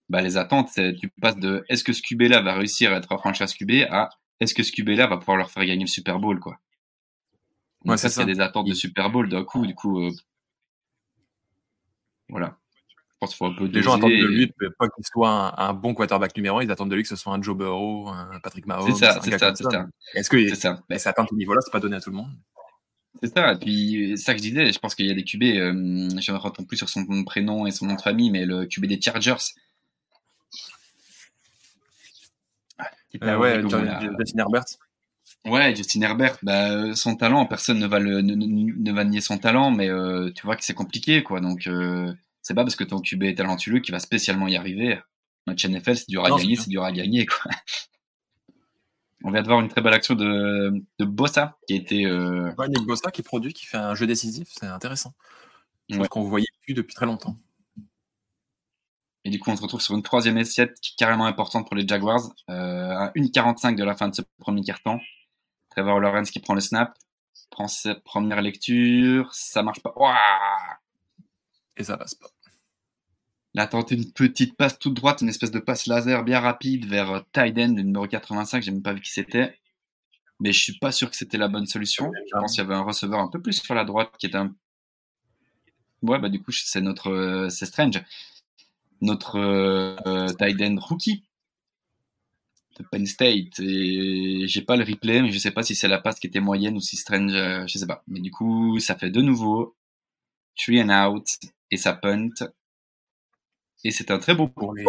[0.09, 3.11] bah, les attentes, c'est tu passes de est-ce que ce QB-là va réussir à être
[3.11, 6.19] un franchise QB à est-ce que ce QB-là va pouvoir leur faire gagner le Super
[6.19, 6.57] Bowl, quoi.
[7.85, 10.11] ouais, ça, c'est des attentes de Super Bowl d'un coup, du coup, euh,
[12.29, 12.57] voilà.
[13.19, 15.73] Je pense qu'il faut un peu Les gens attendent de lui, pas qu'il soit un,
[15.73, 18.39] bon quarterback numéro 1, ils attendent de lui que ce soit un Joe Burrow, un
[18.39, 18.95] Patrick Mahomes.
[18.95, 19.87] C'est ça, c'est ça, c'est ça.
[20.13, 20.79] Est-ce que ça.
[20.87, 22.31] Ben, ça atteint ce niveau-là, c'est pas donné à tout le monde?
[23.21, 25.43] C'est ça, et puis ça que je disais, je pense qu'il y a des QB,
[25.43, 28.65] euh, je ne retourne plus sur son prénom et son nom de famille, mais le
[28.65, 29.35] QB des Chargers,
[33.23, 34.65] Euh, ouais, Justin Herbert.
[35.45, 39.71] Ouais, Justin Herbert, bah, son talent, personne ne va, le, ne, va nier son talent,
[39.71, 41.39] mais euh, tu vois que c'est compliqué, quoi.
[41.39, 44.99] Donc, euh, c'est pas parce que ton QB est talentueux qu'il va spécialement y arriver.
[45.47, 47.51] Match NFL, c'est dur à gagner, c'est dur à gagner, quoi.
[49.23, 52.05] On vient de voir une très belle action de, de Bossa, qui a été.
[52.05, 52.53] Euh...
[52.57, 55.13] Ouais, Nick Bossa qui produit, qui fait un jeu décisif, c'est intéressant.
[55.89, 57.35] Je pense qu'on voyait plus depuis très longtemps.
[59.25, 61.75] Et du coup, on se retrouve sur une troisième assiette qui est carrément importante pour
[61.75, 62.33] les Jaguars.
[62.49, 64.99] Euh, à 1,45 de la fin de ce premier quart-temps.
[65.69, 66.97] Trevor Lawrence qui prend le snap,
[67.49, 69.93] prend sa première lecture, ça marche pas.
[71.77, 72.27] Et ça passe pas.
[73.55, 76.85] Il a tenté une petite passe toute droite, une espèce de passe laser bien rapide
[76.85, 79.57] vers Tyden, le numéro 85, j'ai même pas vu qui c'était.
[80.39, 82.11] Mais je suis pas sûr que c'était la bonne solution.
[82.27, 84.37] Je pense qu'il y avait un receveur un peu plus sur la droite qui était
[84.37, 84.55] un.
[86.01, 87.09] Ouais, bah du coup, c'est notre.
[87.09, 88.01] Euh, c'est Strange
[89.01, 91.23] notre euh, end rookie
[92.77, 93.59] de Penn State.
[93.59, 96.39] Et j'ai pas le replay, mais je sais pas si c'est la passe qui était
[96.39, 98.03] moyenne ou si Strange, euh, je sais pas.
[98.07, 99.75] Mais du coup, ça fait de nouveau
[100.57, 101.25] three and out
[101.71, 102.29] et ça punt.
[103.83, 104.85] Et c'est un très beau pour les...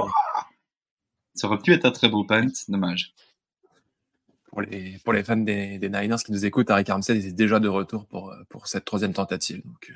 [1.35, 3.15] Ça aurait pu être un très beau punt, dommage.
[4.47, 7.61] Pour les, pour les fans des, des Niners qui nous écoutent, Harry Armstead est déjà
[7.61, 9.65] de retour pour, pour cette troisième tentative.
[9.65, 9.95] Donc, euh,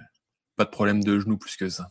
[0.54, 1.90] pas de problème de genou plus que ça.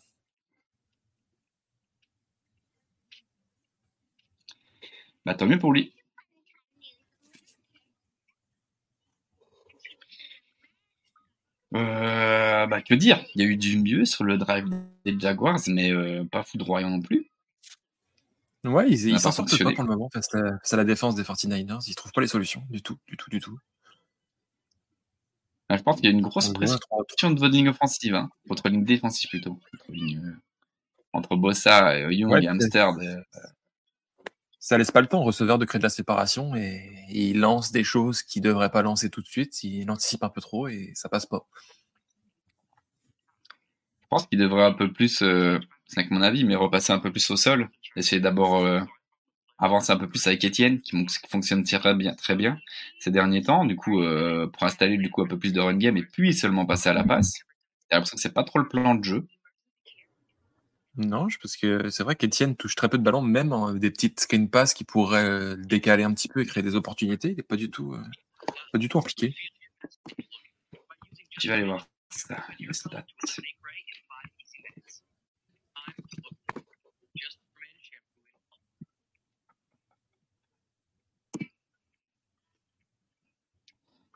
[5.25, 5.93] Bah, tant mieux pour lui.
[11.75, 13.23] Euh, bah, que dire?
[13.35, 14.67] Il y a eu du mieux sur le drive
[15.05, 17.29] des Jaguars, mais euh, pas foudroyant non plus.
[18.63, 21.83] Ouais, ils s'en sortent pas pour le moment face à, la défense des 49ers.
[21.87, 23.57] Ils trouvent pas les solutions du tout, du tout, du tout.
[25.67, 28.29] Ah, je pense qu'il y a une grosse pression de votre ligne offensive, hein.
[28.45, 29.59] votre ligne défensive plutôt.
[29.89, 30.35] Euh,
[31.11, 32.99] entre Bossa, et Young et Amsterdam
[34.63, 37.73] ça laisse pas le temps au receveur de créer de la séparation et, il lance
[37.73, 39.61] des choses qu'il devrait pas lancer tout de suite.
[39.65, 41.45] Il anticipe un peu trop et ça passe pas.
[44.09, 47.29] pense qu'il devrait un peu plus, euh, c'est mon avis, mais repasser un peu plus
[47.29, 47.69] au sol.
[47.97, 48.79] Essayer d'abord euh,
[49.57, 50.95] avancer un peu plus avec Etienne, qui,
[51.29, 52.57] fonctionne très bien, très bien
[52.99, 53.65] ces derniers temps.
[53.65, 56.33] Du coup, euh, pour installer du coup un peu plus de run game et puis
[56.33, 57.33] seulement passer à la passe.
[58.15, 59.27] C'est pas trop le plan de jeu.
[60.95, 64.49] Non, parce que c'est vrai qu'Etienne touche très peu de ballons, même des petites screen
[64.49, 67.29] pass qui pourraient décaler un petit peu et créer des opportunités.
[67.31, 67.95] Il n'est pas du tout,
[68.71, 69.33] pas du tout impliqué.
[71.39, 71.87] Tu vas aller voir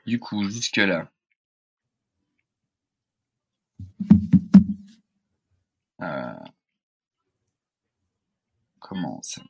[0.05, 1.11] Du coup, jusque-là.
[6.01, 6.34] Euh,
[8.88, 9.41] comment ça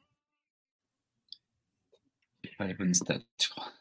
[2.57, 3.71] pas les bonnes stats, je crois.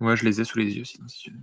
[0.00, 1.40] Ouais, je les ai sous les yeux, sinon si tu veux.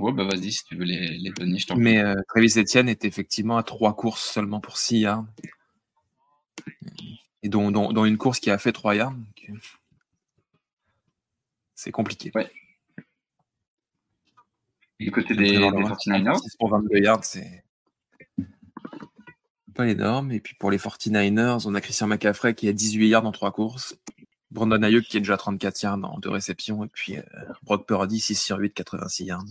[0.00, 2.88] Ouais, bah vas-y, si tu veux les, les donner, je t'en Mais euh, Travis Etienne
[2.88, 5.26] est effectivement à trois courses seulement pour 6 yards.
[7.42, 9.14] Et dont, dont, une course qui a fait 3 yards.
[11.74, 12.32] C'est compliqué.
[12.34, 12.50] Ouais.
[14.98, 17.63] du côté des, des 49ers Pour 22 yards, c'est
[19.74, 20.32] pas énorme.
[20.32, 23.52] Et puis pour les 49ers, on a Christian McCaffrey qui a 18 yards en 3
[23.52, 23.96] courses.
[24.50, 26.84] Brandon Ayuk qui est déjà 34 yards en 2 réceptions.
[26.84, 27.22] Et puis euh,
[27.62, 29.44] Brock Purdy, 6 sur 8, 86 yards.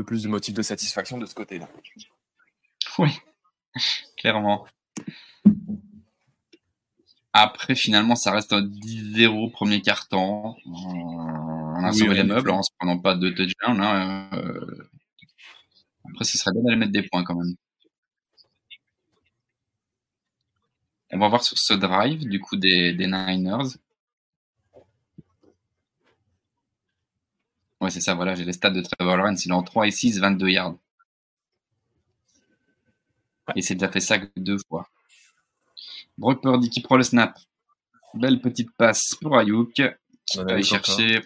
[0.00, 1.68] peu plus de motifs de satisfaction de ce côté-là.
[2.98, 3.10] Oui,
[4.16, 4.66] clairement.
[7.32, 10.56] Après, finalement, ça reste un 10-0 premier quart-temps.
[10.66, 13.80] On a sauvé les meubles en se prenant pas de touchdown.
[13.80, 14.88] Hein, euh.
[16.10, 17.54] Après, ce serait bien d'aller mettre des points quand même.
[21.12, 23.76] On va voir sur ce drive, du coup, des, des Niners.
[27.80, 29.44] Ouais, c'est ça, voilà, j'ai les stats de Trevor Lawrence.
[29.44, 30.76] Il est en 3 et 6, 22 yards.
[33.56, 34.88] Et c'est déjà fait ça deux fois.
[36.18, 37.38] Brock Purdy qui prend le snap.
[38.14, 39.72] Belle petite passe pour Ayuk
[40.26, 41.20] qui va aller chercher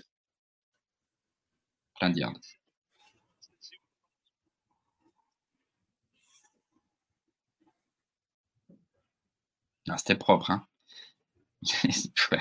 [1.99, 2.41] plein de yards.
[9.89, 10.66] Ah, c'était propre, hein.
[12.32, 12.39] ouais.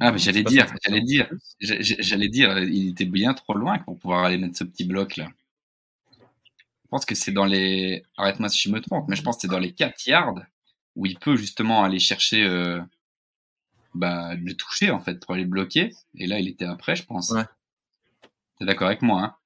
[0.00, 1.28] Ah, mais j'allais dire, j'allais dire,
[1.60, 5.28] j'allais dire, il était bien trop loin pour pouvoir aller mettre ce petit bloc là.
[6.84, 9.42] Je pense que c'est dans les, arrête-moi si je me trompe, mais je pense que
[9.42, 10.34] c'est dans les 4 yards
[10.96, 12.80] où il peut justement aller chercher, euh...
[13.94, 15.92] bah, le toucher en fait pour aller bloquer.
[16.16, 17.30] Et là, il était après, je pense.
[17.30, 17.44] Ouais.
[18.58, 19.36] T'es d'accord avec moi, hein?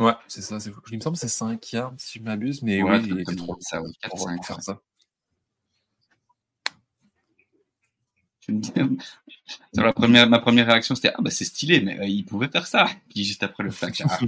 [0.00, 0.56] Ouais, c'est ça.
[0.90, 3.54] Il me semble que c'est 5 yards si je m'abuse, mais oui, il était trop.
[3.60, 4.80] Ça, ouais, 4, 5, faire ça.
[9.74, 12.66] la première, ma première réaction, c'était Ah, bah c'est stylé, mais euh, il pouvait faire
[12.66, 12.86] ça.
[13.10, 14.00] Puis juste après le flash.
[14.08, 14.18] Ah.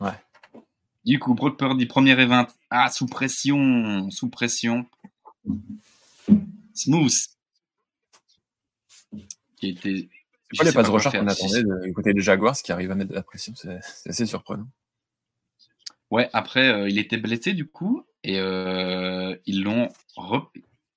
[0.00, 0.62] ouais.
[1.06, 2.46] Du coup, Brock Purdy, premier et 20.
[2.68, 4.86] Ah, sous pression, sous pression.
[6.74, 7.14] Smooth.
[9.56, 10.10] Qui était.
[10.52, 13.16] C'est pas les passes qu'on attendait du côté des Jaguars qui arrive à mettre de
[13.16, 13.52] la pression.
[13.56, 14.66] C'est assez surprenant.
[16.10, 19.88] Ouais, après, euh, il était blessé du coup, et euh, ils l'ont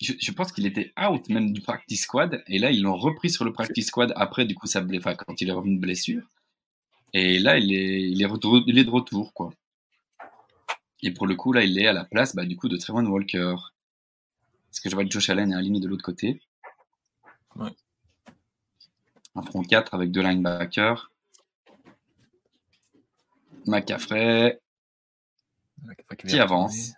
[0.01, 2.43] je, pense qu'il était out même du practice squad.
[2.47, 5.41] Et là, ils l'ont repris sur le practice squad après, du coup, ça, enfin, quand
[5.41, 6.23] il est revenu de blessure.
[7.13, 8.29] Et là, il est, il est,
[8.67, 9.51] il est de retour, quoi.
[11.01, 13.05] Et pour le coup, là, il est à la place, bah, du coup, de Trevon
[13.05, 13.55] Walker.
[14.69, 16.41] Parce que je vois que Josh Allen est aligné de l'autre côté.
[17.55, 17.71] Ouais.
[19.35, 21.11] Un front 4 avec deux linebackers.
[23.65, 24.59] McCaffrey.
[26.27, 26.93] qui avance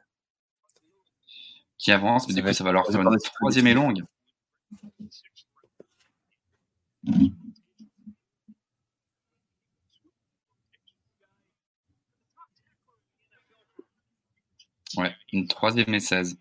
[1.82, 4.04] qui avance, mais du coup, ça va leur faire une troisième et longue.
[14.96, 16.38] Ouais, une troisième et 16.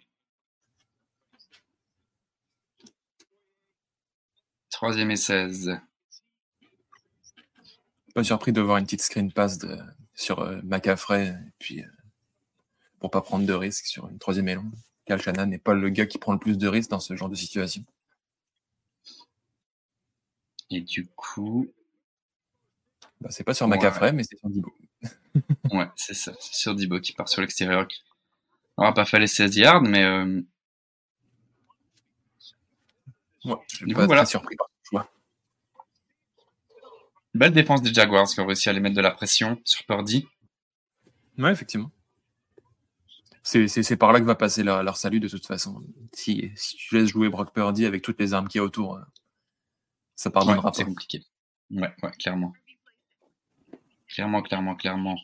[4.81, 5.78] Troisième et 16.
[8.14, 9.76] Pas surpris de voir une petite screen pass de,
[10.14, 11.87] sur euh, et puis euh,
[12.99, 14.72] pour pas prendre de risques sur une troisième et longue.
[15.05, 17.35] Cal n'est pas le gars qui prend le plus de risques dans ce genre de
[17.35, 17.85] situation.
[20.70, 21.70] Et du coup.
[23.20, 24.12] Bah, c'est pas sur ouais.
[24.12, 24.74] mais c'est sur Dibo.
[25.72, 26.33] ouais, c'est ça.
[26.41, 27.87] C'est sur Dibo qui part sur l'extérieur.
[28.78, 30.05] On n'aura pas fait les 16 yards, mais.
[30.05, 30.41] Euh...
[33.45, 34.24] Ouais, je suis pas voilà.
[34.24, 34.69] surpris par.
[37.35, 40.26] Belle défense des Jaguars qui ont réussi à les mettre de la pression sur Purdy.
[41.39, 41.91] Ouais, effectivement
[43.43, 45.81] c'est par là que va passer leur, salut de toute façon.
[46.12, 48.97] Si, si, tu laisses jouer Brock Purdy avec toutes les armes qu'il y a autour,
[48.97, 49.01] euh,
[50.14, 51.24] ça pardonnera ouais, C'est compliqué.
[51.70, 52.53] Ouais, ouais, clairement.
[54.09, 55.16] Clairement, clairement, clairement.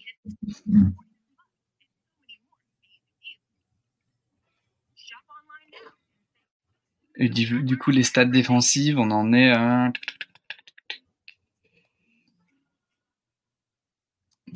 [7.19, 9.93] Et du, coup, les stats défensives, on en est à.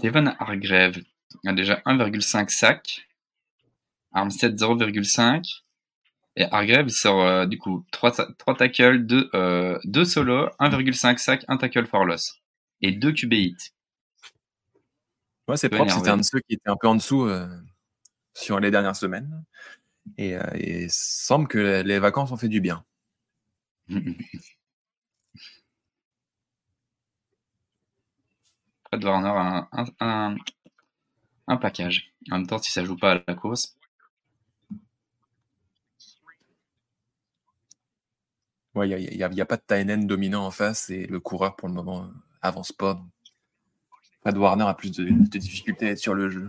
[0.03, 1.03] Devon Hargrave
[1.47, 3.07] a déjà 1,5 sac.
[4.13, 5.63] Armstead 0,5.
[6.37, 11.45] Et Hargrave sort euh, du coup 3, 3 tackles, 2, euh, 2 solos, 1,5 sac,
[11.49, 12.41] 1 tackle for loss.
[12.83, 13.73] Et 2 QB hits.
[15.49, 15.91] Ouais, c'est propre.
[15.93, 17.49] C'était un de ceux qui était un peu en dessous euh,
[18.35, 19.45] sur les dernières semaines.
[20.17, 22.85] Et, euh, il semble que les vacances ont fait du bien.
[28.91, 30.37] Fred Warner a un, un,
[31.47, 32.13] un, plaquage.
[32.31, 33.77] En même temps, si ça joue pas à la course.
[38.75, 41.69] Ouais, il n'y a, a, pas de Tynen dominant en face et le coureur pour
[41.69, 42.11] le moment
[42.43, 43.01] avance pas.
[44.23, 46.49] Fred Warner a plus de, de difficultés à être sur le jeu.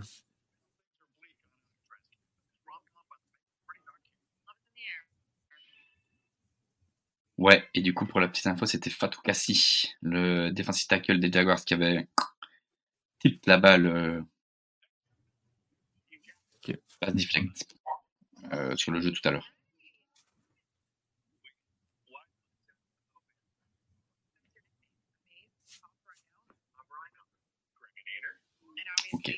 [7.38, 11.30] Ouais, et du coup, pour la petite info, c'était Fatou Kassi, le defensive tackle des
[11.32, 12.08] Jaguars, qui avait
[13.22, 14.22] type la balle euh,
[18.76, 19.54] sur le jeu tout à l'heure.
[29.12, 29.30] Ok.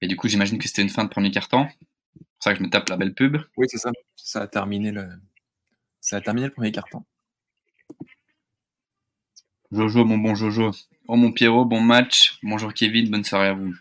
[0.00, 1.68] Et du coup, j'imagine que c'était une fin de premier quart-temps
[2.44, 3.38] ça que je me tape la belle pub.
[3.56, 3.90] Oui, c'est ça.
[4.16, 5.08] Ça a terminé le,
[6.00, 7.02] ça a terminé le premier carton.
[9.74, 10.70] Jojo, mon bon Jojo.
[11.08, 12.38] Oh mon Pierrot, bon match.
[12.44, 13.74] Bonjour Kevin, bonne soirée à vous.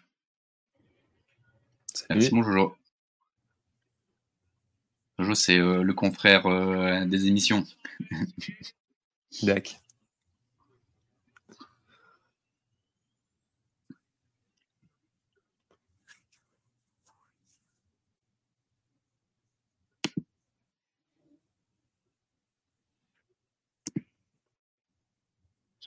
[2.09, 2.75] Merci mon Jojo.
[5.19, 7.63] Jojo, c'est euh, le confrère euh, des émissions.
[9.43, 9.82] D'accord.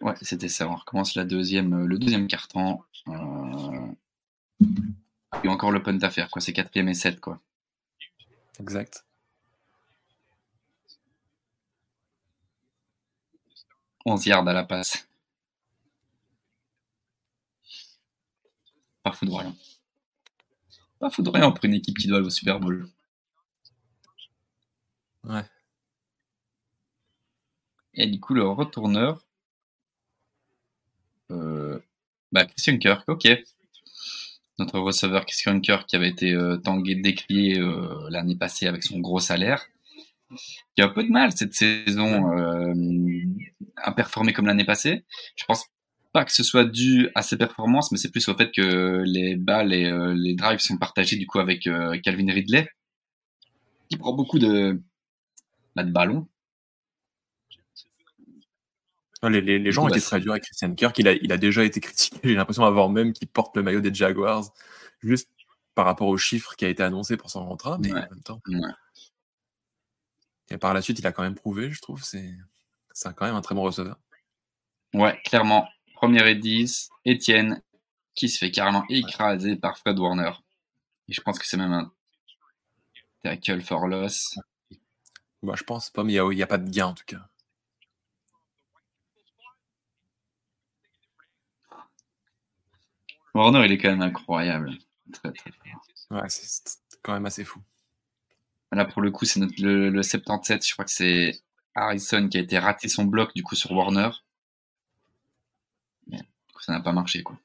[0.00, 0.68] Ouais, c'était ça.
[0.68, 2.82] On recommence la deuxième, euh, le deuxième carton.
[3.08, 3.92] Euh...
[5.42, 6.40] Et encore le punt à faire, quoi.
[6.40, 7.40] C'est quatrième et 7, quoi.
[8.60, 9.04] Exact.
[14.04, 15.08] On yards à la passe.
[19.02, 19.56] Pas foudroyant.
[20.98, 22.88] Pas foudroyant pour une équipe qui doit aller au Super Bowl.
[25.24, 25.44] Ouais.
[27.94, 29.25] Et du coup, le retourneur,
[31.28, 33.28] bah, Christian Kirk, ok.
[34.58, 39.00] Notre receveur Christian Kirk qui avait été euh, tangué, décrié euh, l'année passée avec son
[39.00, 39.66] gros salaire,
[40.74, 42.74] qui a un peu de mal cette saison euh,
[43.76, 45.04] à performer comme l'année passée.
[45.36, 45.66] Je pense
[46.12, 49.36] pas que ce soit dû à ses performances, mais c'est plus au fait que les
[49.36, 52.68] balles et euh, les drives sont partagés du coup avec euh, Calvin Ridley,
[53.90, 54.80] qui prend beaucoup de,
[55.74, 56.26] bah, de ballons
[59.28, 60.98] les, gens ont été très durs avec Christian Kirk.
[60.98, 63.80] Il a, il a déjà été critiqué, j'ai l'impression, avant même qu'il porte le maillot
[63.80, 64.44] des Jaguars,
[65.02, 65.28] juste
[65.74, 68.40] par rapport aux chiffres qui a été annoncé pour son contrat, mais en même temps.
[70.50, 72.02] Et par la suite, il a quand même prouvé, je trouve.
[72.02, 72.34] C'est
[73.14, 73.98] quand même un très bon receveur.
[74.94, 75.68] Ouais, clairement.
[75.94, 77.62] Première et 10, Etienne,
[78.14, 80.32] qui se fait carrément écraser par Fred Warner.
[81.08, 81.92] Et je pense que c'est même un
[83.22, 84.38] tackle for loss.
[85.42, 87.28] Bah, je pense pas, mais il n'y a, a, pas de gain en tout cas.
[93.36, 94.72] Warner, il est quand même incroyable.
[95.12, 95.50] Très, très
[96.10, 97.60] Ouais, c'est quand même assez fou.
[98.72, 100.66] Là, pour le coup, c'est le, le 77.
[100.66, 101.40] Je crois que c'est
[101.74, 104.10] Harrison qui a été raté son bloc, du coup, sur Warner.
[106.60, 107.38] ça n'a pas marché, quoi.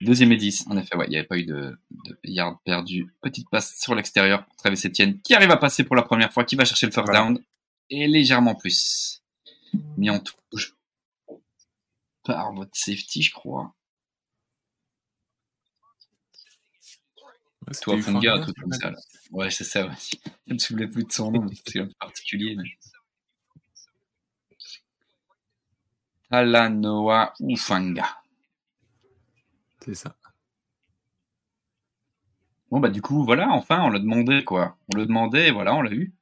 [0.00, 3.12] Deuxième et 10, en effet, ouais, il n'y avait pas eu de, de yard perdu.
[3.20, 6.44] Petite passe sur l'extérieur pour Travis Etienne, qui arrive à passer pour la première fois,
[6.44, 7.38] qui va chercher le first down,
[7.90, 9.22] et légèrement plus.
[9.96, 10.74] Mis en touche
[12.24, 13.74] par votre safety, je crois.
[17.82, 18.90] Toi, Funga, un truc comme ça.
[18.90, 18.98] Là.
[19.30, 19.86] Ouais, c'est ça.
[19.86, 19.94] Ouais.
[20.46, 22.56] Je me souviens plus de son nom, c'est un peu particulier.
[22.56, 22.68] Mais...
[26.30, 28.08] Talanoa Ufanga.
[29.80, 30.16] C'est ça.
[32.70, 34.76] Bon, bah, du coup, voilà, enfin, on l'a demandé, quoi.
[34.92, 36.12] On le demandait, et voilà, on l'a eu.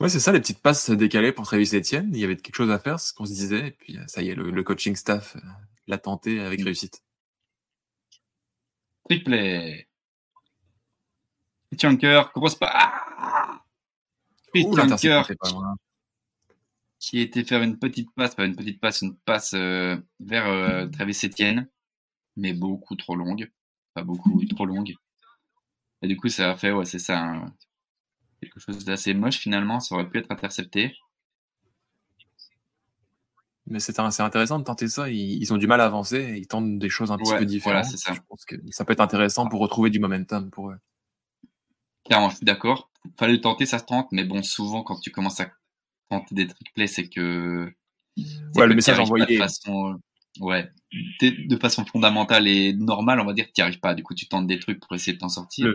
[0.00, 2.10] Ouais, c'est ça, les petites passes décalées pour Travis Etienne.
[2.12, 3.68] Il y avait quelque chose à faire, ce qu'on se disait.
[3.68, 5.40] Et puis, ça y est, le, coaching staff euh,
[5.86, 6.64] l'a tenté avec mm.
[6.64, 7.02] réussite.
[9.04, 9.85] Triplé.
[11.76, 12.70] Kirk, grosse pas.
[12.72, 13.60] Ah
[16.98, 20.86] qui été faire une petite passe, pas une petite passe, une passe euh, vers euh,
[20.88, 21.68] Travis Etienne,
[22.36, 23.50] mais beaucoup trop longue.
[23.94, 24.94] Pas beaucoup, trop longue.
[26.02, 27.44] Et du coup, ça a fait, ouais, c'est ça,
[28.40, 29.80] quelque chose d'assez moche finalement.
[29.80, 30.96] Ça aurait pu être intercepté.
[33.68, 35.10] Mais c'est intéressant de tenter ça.
[35.10, 36.36] Ils, ont du mal à avancer.
[36.38, 37.84] Ils tentent des choses un petit peu différentes.
[37.84, 38.14] ça.
[38.14, 40.78] Je pense que ça peut être intéressant pour retrouver du momentum pour eux.
[42.06, 42.90] Clairement, je suis d'accord.
[43.18, 44.08] Fallait le tenter, ça se tente.
[44.12, 45.50] Mais bon, souvent, quand tu commences à
[46.08, 47.72] tenter des trick plays, c'est que.
[48.54, 49.26] Ouais, le message envoyé.
[49.26, 50.00] De façon,
[50.40, 50.70] ouais,
[51.20, 53.94] de façon fondamentale et normale, on va dire, tu n'y arrives pas.
[53.94, 55.72] Du coup, tu tentes des trucs pour essayer de t'en sortir.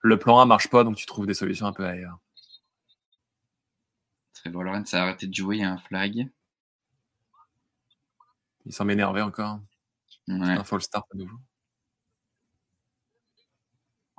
[0.00, 2.18] Le, plan A marche pas, donc tu trouves des solutions un peu ailleurs.
[4.34, 6.28] Trevor Lawrence a arrêté de jouer, il y a un flag.
[8.64, 9.60] Il s'en m'énerver encore.
[10.28, 10.36] Ouais.
[10.36, 11.38] Un false start à nouveau.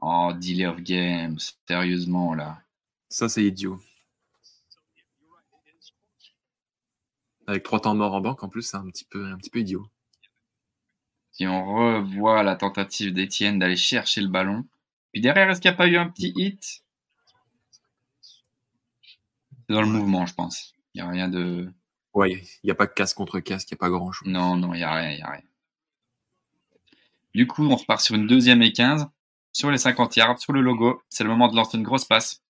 [0.02, 1.40] Oh, delay of games.
[1.68, 2.62] Sérieusement, là.
[3.10, 3.80] Ça, c'est idiot.
[7.48, 9.60] Avec trois temps morts en banque, en plus, c'est un petit peu, un petit peu
[9.60, 9.90] idiot.
[11.32, 14.66] Si on revoit la tentative d'Etienne d'aller chercher le ballon.
[15.12, 16.84] Puis derrière, est-ce qu'il n'y a pas eu un petit hit?
[19.68, 20.76] C'est dans le mouvement, je pense.
[20.94, 21.72] Il n'y a rien de.
[22.14, 24.28] Ouais, il n'y a pas de casse contre casque, il n'y a pas grand chose.
[24.28, 25.44] Non, non, il n'y a rien, il a rien.
[27.34, 29.08] Du coup, on repart sur une deuxième et 15.
[29.60, 31.04] Sur les 50 yards, sur le logo.
[31.10, 32.42] C'est le moment de lancer une grosse passe.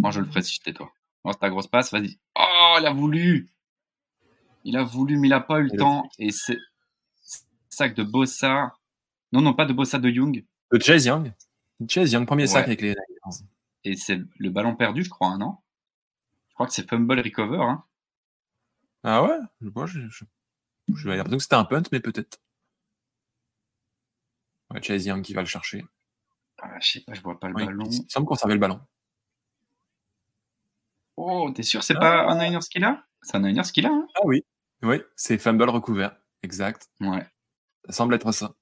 [0.00, 0.92] Moi, je le ferai si j'étais toi.
[1.24, 2.18] Lance ta grosse passe, vas-y.
[2.36, 3.48] Oh, il a voulu
[4.64, 6.10] Il a voulu, mais il n'a pas eu le temps.
[6.18, 6.58] Et c'est
[7.68, 8.74] sac de Bossa.
[9.30, 10.44] Non, non, pas de Bossa de Young.
[10.72, 11.32] De Chase Young.
[11.88, 12.96] Chase Young, premier sac avec les
[13.84, 15.58] Et c'est le ballon perdu, je crois, hein, non?
[16.48, 17.62] Je crois que c'est fumble recover.
[17.62, 17.84] Hein.
[19.04, 19.38] Ah ouais?
[19.60, 20.24] Moi, je, je,
[20.92, 22.40] je l'impression que c'était un punt, mais peut-être.
[24.70, 25.84] Ouais, Chase Young qui va le chercher.
[26.62, 27.84] Ah, je sais pas, je vois pas le ballon.
[27.90, 28.80] Il semble conserver le ballon.
[31.16, 34.06] Oh, t'es sûr, c'est pas un Niners qu'il a C'est un Niners qu'il a hein?
[34.14, 34.44] Ah oui,
[34.82, 36.88] oui, c'est fumble recouvert, exact.
[37.00, 37.26] Ouais.
[37.86, 38.54] Ça semble être ça.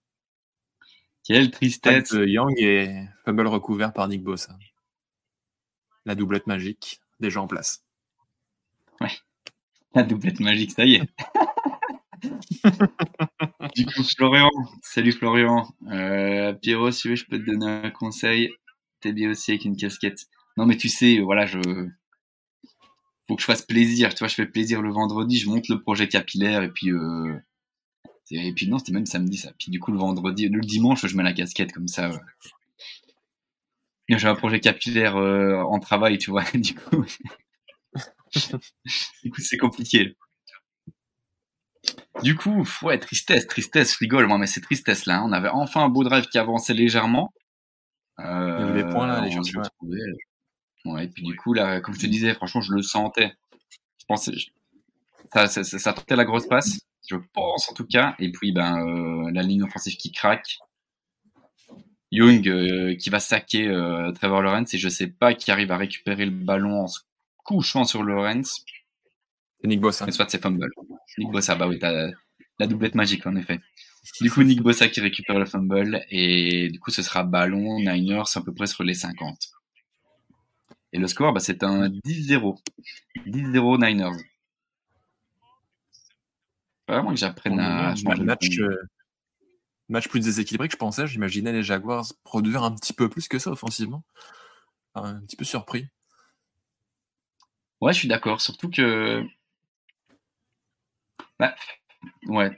[1.24, 2.12] Quelle tristesse.
[2.12, 4.56] Young et fumble recouvert par Nick Bossa.
[6.06, 7.84] La doublette magique, déjà en place.
[9.00, 9.12] Ouais.
[9.94, 11.08] La doublette magique, ça y est.
[13.74, 14.50] du coup, Florian,
[14.82, 15.66] salut Florian.
[15.90, 18.50] Euh, Pierrot, si je peux te donner un conseil.
[19.00, 20.26] T'es bien aussi avec une casquette.
[20.56, 21.58] Non, mais tu sais, voilà, je.
[23.28, 24.14] Faut que je fasse plaisir.
[24.14, 26.90] Tu vois, je fais plaisir le vendredi, je monte le projet capillaire et puis.
[26.90, 27.38] Euh...
[28.32, 29.52] Et puis non, c'était même samedi ça.
[29.58, 32.10] Puis du coup, le vendredi, le dimanche, je mets la casquette comme ça.
[34.08, 36.44] J'ai un projet capillaire euh, en travail, tu vois.
[36.54, 36.74] du
[39.30, 40.16] coup, c'est compliqué.
[42.22, 45.18] Du coup, ouais, tristesse, tristesse, rigole, moi, mais c'est tristesse là.
[45.18, 45.24] Hein.
[45.26, 47.32] On avait enfin un beau drive qui avançait légèrement.
[48.18, 49.40] Euh, Il y avait des points là, les gens
[50.86, 53.32] Ouais, et puis du coup, là, comme je te disais, franchement, je le sentais.
[53.98, 54.32] Je pensais,
[55.32, 58.14] ça, ça, ça, tentait la grosse passe, je pense en tout cas.
[58.18, 60.58] Et puis, ben, euh, la ligne offensive qui craque.
[62.12, 65.76] Young euh, qui va saquer euh, Trevor Lawrence et je sais pas qui arrive à
[65.76, 67.00] récupérer le ballon en se
[67.44, 68.64] couchant sur Lawrence.
[69.60, 70.06] C'est Nick Bossa.
[70.06, 70.70] Mais soit c'est fumble.
[71.18, 72.10] Nick Bossa, bah oui, t'as
[72.58, 73.60] la doublette magique en effet.
[74.20, 78.24] Du coup, Nick Bossa qui récupère le fumble et du coup, ce sera ballon Niners
[78.34, 79.50] à peu près sur les 50.
[80.92, 82.58] Et le score, bah, c'est un 10-0.
[83.26, 84.22] 10-0 Niners.
[86.88, 87.94] Vraiment que j'apprenne à
[88.24, 88.76] match, euh,
[89.88, 91.06] match plus déséquilibré que je pensais.
[91.06, 94.02] J'imaginais les Jaguars produire un petit peu plus que ça offensivement.
[94.94, 95.86] Un petit peu surpris.
[97.80, 98.40] Ouais, je suis d'accord.
[98.40, 99.24] Surtout que
[101.40, 101.54] bah,
[102.28, 102.50] ouais.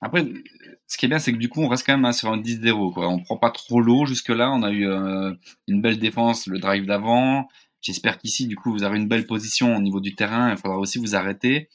[0.00, 0.24] Après,
[0.86, 2.92] ce qui est bien, c'est que du coup, on reste quand même sur un 10-0.
[2.92, 3.08] Quoi.
[3.08, 4.50] On prend pas trop l'eau jusque-là.
[4.52, 5.32] On a eu euh,
[5.66, 7.48] une belle défense, le drive d'avant.
[7.80, 10.50] J'espère qu'ici, du coup, vous avez une belle position au niveau du terrain.
[10.50, 11.68] Il faudra aussi vous arrêter.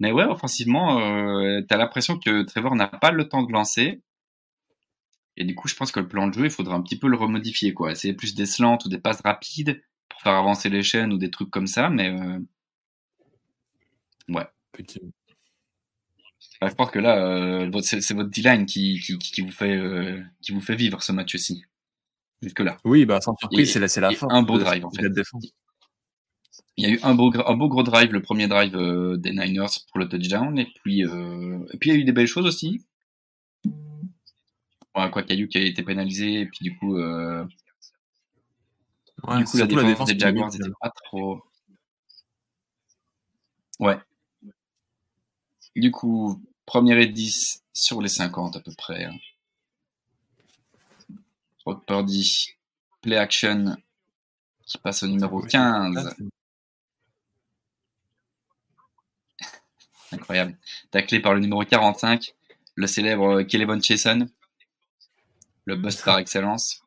[0.00, 4.02] Mais ouais, offensivement, euh, tu as l'impression que Trevor n'a pas le temps de lancer.
[5.36, 7.08] Et du coup, je pense que le plan de jeu, il faudra un petit peu
[7.08, 7.74] le remodifier.
[7.74, 7.92] Quoi.
[7.92, 11.30] Essayer plus des slants ou des passes rapides pour faire avancer les chaînes ou des
[11.30, 11.90] trucs comme ça.
[11.90, 12.38] Mais euh,
[14.28, 14.46] Ouais.
[16.62, 20.60] je pense que là, euh, c'est votre D-line qui, qui, vous fait, euh, qui vous
[20.60, 21.64] fait vivre ce match aussi.
[22.42, 22.76] Jusque-là.
[22.84, 24.28] Oui, bah, sans surprise, c'est la, la fin.
[24.30, 25.02] Un beau drive, en fait.
[26.78, 29.30] Il y a eu un beau, un beau gros drive, le premier drive euh, des
[29.30, 30.58] Niners pour le touchdown.
[30.58, 32.84] Et puis, et puis, il y a eu des belles choses aussi.
[34.94, 36.40] Ouais, quoi, Caillou qui a été pénalisé.
[36.40, 37.44] Et puis, du coup, ouais,
[39.38, 41.42] du coup la défense, des Jaguars n'était pas trop.
[43.78, 43.98] Ouais,
[45.80, 49.04] du coup, première et 10 sur les 50 à peu près.
[49.04, 49.16] Hein.
[51.86, 52.54] Purdy,
[53.02, 53.76] play action
[54.64, 56.14] qui passe au numéro 15.
[60.12, 60.56] incroyable.
[60.90, 62.34] Taclé par le numéro 45,
[62.74, 64.28] le célèbre Kelevon Chason,
[65.64, 66.82] le bust par excellence.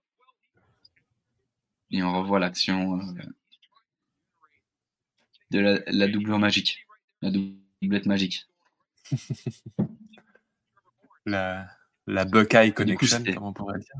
[1.91, 3.13] Et on revoit l'action euh,
[5.51, 6.85] de la, la doublure magique,
[7.21, 8.48] la doublette magique.
[11.25, 11.67] La,
[12.07, 13.95] la Buckeye Connection, comme on pourrait dire.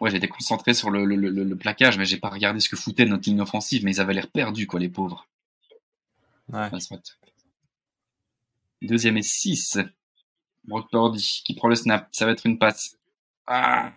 [0.00, 3.04] Ouais, j'étais concentré sur le, le, le, plaquage, mais j'ai pas regardé ce que foutait
[3.04, 5.28] notre ligne offensive, mais ils avaient l'air perdus, quoi, les pauvres.
[6.48, 6.70] Ouais.
[8.80, 9.78] Deuxième et 6.
[10.64, 12.08] Brock Purdy qui prend le snap.
[12.12, 12.96] Ça va être une passe.
[13.46, 13.92] Ah,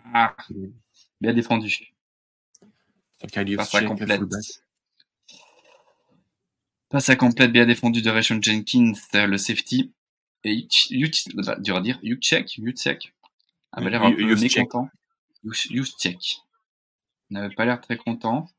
[1.20, 1.94] bien défendu.
[3.58, 4.22] Passe à complète.
[6.92, 9.94] Passe à complète, bien défendu de Rayshon Jenkins, le safety.
[10.44, 10.68] Et
[11.36, 13.14] bah, dur à dire, Yuchek, Yuchek,
[13.72, 14.90] avait l'air un peu mécontent.
[15.44, 16.40] Yuchek.
[17.30, 18.50] N'avait pas l'air très content.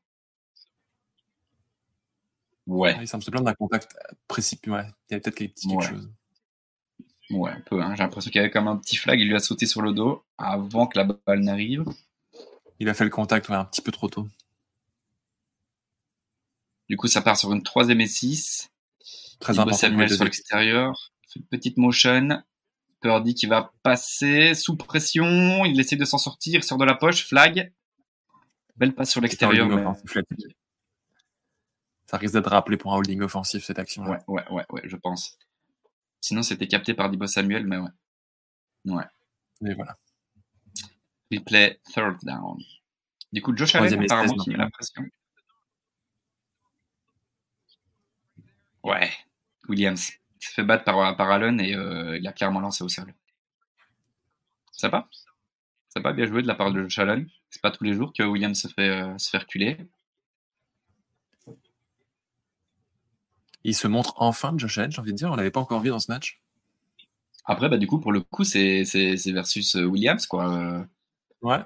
[2.65, 2.97] Ouais.
[3.01, 3.95] Il semble se plaindre d'un contact
[4.27, 4.71] précipité.
[4.71, 4.85] Ouais.
[5.09, 5.87] Il y avait peut-être quelque, quelque ouais.
[5.87, 6.11] chose.
[7.29, 7.81] Ouais, un peu.
[7.83, 7.93] Hein.
[7.95, 9.19] J'ai l'impression qu'il y avait comme un petit flag.
[9.19, 11.85] Il lui a sauté sur le dos avant que la balle n'arrive.
[12.79, 14.27] Il a fait le contact ouais, un petit peu trop tôt.
[16.89, 18.69] Du coup, ça part sur une troisième et 6.
[19.39, 19.77] Très important.
[19.77, 21.11] Samuel sur l'extérieur.
[21.49, 22.43] Petite motion.
[23.01, 25.65] Purdy qui va passer sous pression.
[25.65, 26.63] Il essaie de s'en sortir.
[26.63, 27.25] Sort de la poche.
[27.25, 27.73] Flag.
[28.75, 29.67] Belle passe sur l'extérieur.
[29.67, 29.83] Mais...
[32.05, 34.03] Ça risque d'être rappelé pour un holding offensif cette action.
[34.03, 35.37] Ouais, ouais, ouais, ouais, je pense.
[36.21, 37.89] Sinon, c'était capté par Dibo Samuel, mais ouais.
[38.85, 39.03] Ouais.
[39.65, 39.97] Et voilà.
[41.31, 42.57] Replay third down.
[43.31, 45.03] Du coup, Josh Allen, apparemment, qui met la pression.
[48.83, 49.09] Ouais.
[49.69, 53.11] Williams se fait battre par, par Allen et euh, il a clairement lancé au cerveau.
[54.71, 55.07] Ça va?
[55.89, 57.29] Ça va bien joué de la part de Josh Allen.
[57.49, 59.77] C'est pas tous les jours que Williams se fait, euh, se fait reculer.
[63.63, 65.31] Il se montre enfin Josh Allen, j'ai envie de dire.
[65.31, 66.41] On l'avait pas encore vu dans ce match.
[67.45, 68.83] Après, bah, du coup, pour le coup, c'est
[69.27, 70.85] versus euh, Williams, quoi.
[71.41, 71.59] Ouais.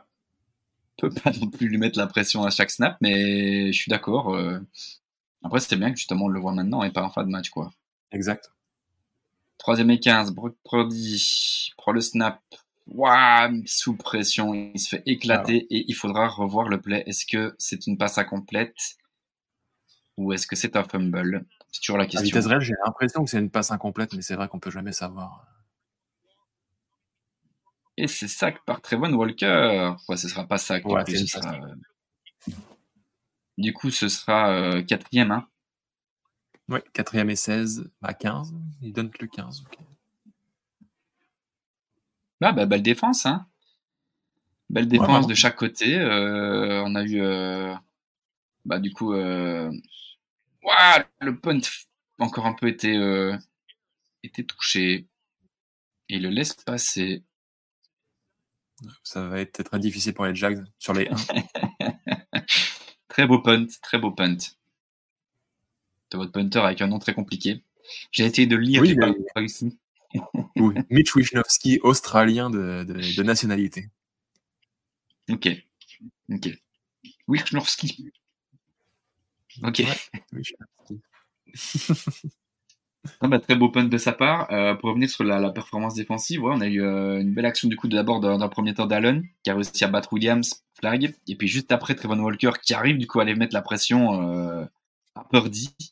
[0.97, 3.89] On peut pas non plus lui mettre la pression à chaque snap, mais je suis
[3.89, 4.36] d'accord.
[4.36, 4.59] Euh.
[5.44, 7.50] Après, c'était bien que justement on le voit maintenant et pas en fin de match,
[7.50, 7.72] quoi.
[8.12, 8.52] Exact.
[9.58, 12.42] Troisième et 15, Brock Purdy prend le snap.
[12.88, 17.04] Waouh, sous pression, il se fait éclater et il faudra revoir le play.
[17.06, 18.98] Est-ce que c'est une passe incomplète
[20.16, 21.46] ou est-ce que c'est un fumble?
[21.72, 22.22] C'est toujours la question.
[22.22, 24.72] À vitesse réelle, j'ai l'impression que c'est une passe incomplète, mais c'est vrai qu'on peut
[24.72, 25.46] jamais savoir.
[27.98, 29.94] Et c'est sac par Trevon Walker.
[30.08, 30.86] Ouais, ce sera pas sac.
[30.86, 31.04] Ouais,
[33.58, 34.51] du, coup, ce sera...
[34.51, 35.32] euh, quatrième.
[35.32, 35.47] Hein.
[36.70, 38.53] Oui, quatrième et 16 à 15.
[38.82, 39.64] Il donne le 15.
[39.68, 39.80] Okay.
[42.41, 43.26] Ah, bah, belle défense.
[43.26, 43.47] Hein.
[44.70, 45.97] Belle défense ouais, de chaque côté.
[45.97, 47.74] Euh, on a eu, euh,
[48.66, 49.72] bah, du coup, euh...
[50.64, 51.60] Ouah, le punt
[52.20, 52.93] encore un peu été,
[54.24, 55.08] été touché.
[56.10, 57.24] Et il le laisse passer.
[59.03, 61.16] Ça va être très difficile pour les Jags sur les 1.
[63.18, 64.38] très beau punt, très beau punt.
[66.11, 67.63] De votre punter avec un nom très compliqué.
[68.11, 69.11] J'ai essayé de le lire, oui, j'ai mais...
[69.11, 69.80] pas réussi.
[70.55, 73.89] oui, Mitch Wisnowski, australien de, de, de, nationalité.
[75.30, 75.49] Ok.
[76.32, 76.49] Ok.
[77.28, 78.11] Wisnowski.
[79.63, 79.80] Ok.
[79.80, 80.43] Ouais,
[83.22, 84.51] Non, bah, très beau punt de sa part.
[84.51, 87.45] Euh, pour revenir sur la, la performance défensive, ouais, on a eu euh, une belle
[87.45, 90.64] action du coup d'abord dans, le premier temps d'Allen qui a réussi à battre Williams,
[90.74, 93.62] flag, et puis juste après Trevon Walker qui arrive du coup à aller mettre la
[93.62, 94.66] pression euh,
[95.16, 95.76] à Purdy.
[95.80, 95.86] Je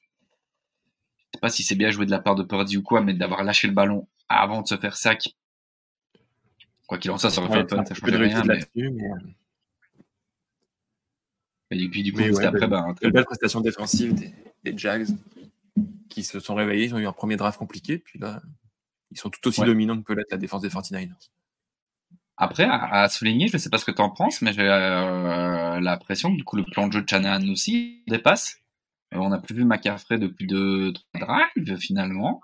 [1.34, 3.44] sais pas si c'est bien joué de la part de Purdy ou quoi, mais d'avoir
[3.44, 5.36] lâché le ballon avant de se faire sac.
[6.88, 8.44] Quoi qu'il en soit, ça aurait fait le punt, ça changeait rien.
[8.46, 8.60] Mais...
[8.76, 9.08] mais...
[11.72, 14.32] Et puis du coup, juste ouais, après, belle, bah, belle prestation défensive des,
[14.64, 15.08] des Jags
[16.10, 18.42] qui se sont réveillés, ils ont eu un premier draft compliqué, puis là,
[19.12, 19.68] ils sont tout aussi Ouais.
[19.68, 21.30] dominants que peut l'être la défense des 49ers.
[22.38, 26.32] Après, à, souligner, je sais pas ce que tu en penses, mais j'ai euh, l'impression
[26.32, 28.58] que du coup le plan de jeu de Shanahan aussi dépasse.
[29.14, 32.42] Euh, on n'a plus vu McCaffrey depuis deux, trois drives finalement.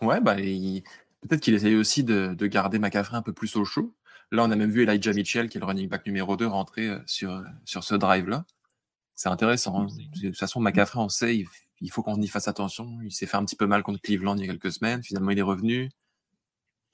[0.00, 0.82] Ouais, bah, il-
[1.20, 3.94] peut-être qu'il essaye aussi de, de garder McCaffrey un peu plus au chaud.
[4.32, 6.88] Là, on a même vu Elijah Mitchell, qui est le running back numéro 2, rentrer
[6.88, 8.44] euh, sur, sur ce drive-là.
[9.22, 9.82] C'est intéressant.
[9.82, 9.86] hein.
[10.20, 11.46] De toute façon, McCaffrey, on sait,
[11.80, 12.98] il, faut qu'on y fasse attention.
[13.04, 15.00] Il s'est fait un petit peu mal contre Cleveland il y a quelques semaines.
[15.04, 15.92] Finalement, il est revenu.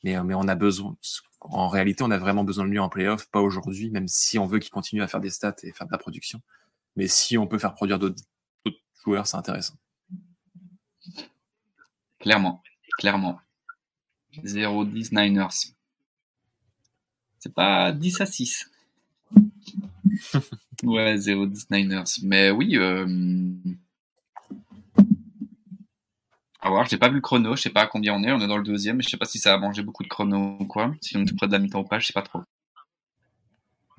[0.04, 0.94] Mais, euh, mais on a besoin.
[1.40, 4.44] En réalité, on a vraiment besoin de lui en playoff, pas aujourd'hui, même si on
[4.44, 6.42] veut qu'il continue à faire des stats et faire de la production.
[6.96, 8.20] Mais si on peut faire produire d'autres
[8.66, 9.76] d'autres joueurs, c'est intéressant.
[12.18, 12.62] Clairement,
[12.98, 13.40] clairement.
[14.44, 15.72] 0-10 Niners.
[17.38, 18.70] C'est pas 10 à 6.
[20.82, 22.04] ouais, 0-10 Niners.
[22.22, 23.06] Mais oui, euh...
[26.60, 28.40] À voir, j'ai pas vu le chrono, je sais pas à combien on est, on
[28.40, 30.56] est dans le deuxième, mais je sais pas si ça a mangé beaucoup de chrono
[30.58, 30.92] ou quoi.
[31.00, 32.42] Si on est tout près de la mi-temps ou pas, je sais pas trop.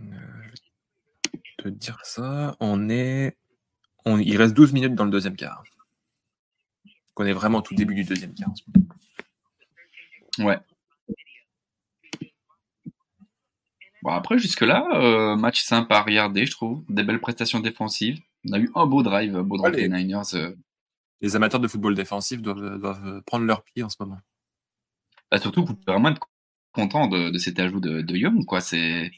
[0.02, 0.06] Euh,
[1.34, 3.38] je vais te dire ça, on est.
[4.06, 4.18] On...
[4.18, 5.64] Il reste 12 minutes dans le deuxième quart.
[7.16, 8.54] On est vraiment tout début du deuxième quart.
[10.40, 10.58] Ouais.
[14.04, 16.84] Bon, après, jusque-là, euh, match sympa à regarder, je trouve.
[16.90, 18.20] Des belles prestations défensives.
[18.50, 20.36] On a eu un beau drive, beau drive Ouais, des Niners.
[20.36, 20.54] euh.
[21.22, 24.20] Les amateurs de football défensif doivent, doivent prendre leur pied en ce moment.
[25.30, 26.22] Bah, surtout, vous pouvez vraiment être
[26.72, 28.62] content de, de cet ajout de, de Young, quoi.
[28.62, 29.12] C'est,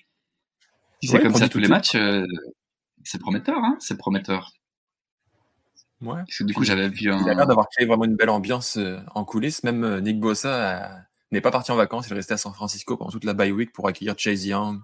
[1.02, 2.26] si c'est comme ça tous les matchs, euh,
[3.04, 3.78] c'est prometteur, hein.
[3.80, 4.52] C'est prometteur.
[6.02, 6.16] Ouais.
[6.26, 7.22] Parce que du coup, j'avais vu un.
[7.22, 9.64] Il a l'air d'avoir créé vraiment une belle ambiance euh, en coulisses.
[9.64, 11.02] Même euh, Nick Bossa a-
[11.32, 13.52] n'est pas parti en vacances, il est resté à San Francisco pendant toute la bye
[13.52, 14.82] week pour accueillir Chase Young,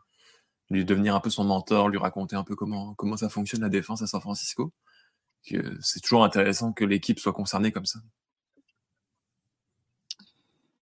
[0.69, 3.69] lui devenir un peu son mentor, lui raconter un peu comment, comment ça fonctionne la
[3.69, 4.71] défense à San Francisco.
[5.81, 7.99] C'est toujours intéressant que l'équipe soit concernée comme ça.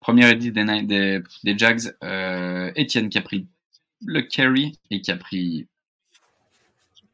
[0.01, 3.47] Première edit des, des, des Jags, euh, Etienne qui a pris
[4.05, 5.69] le carry et qui a pris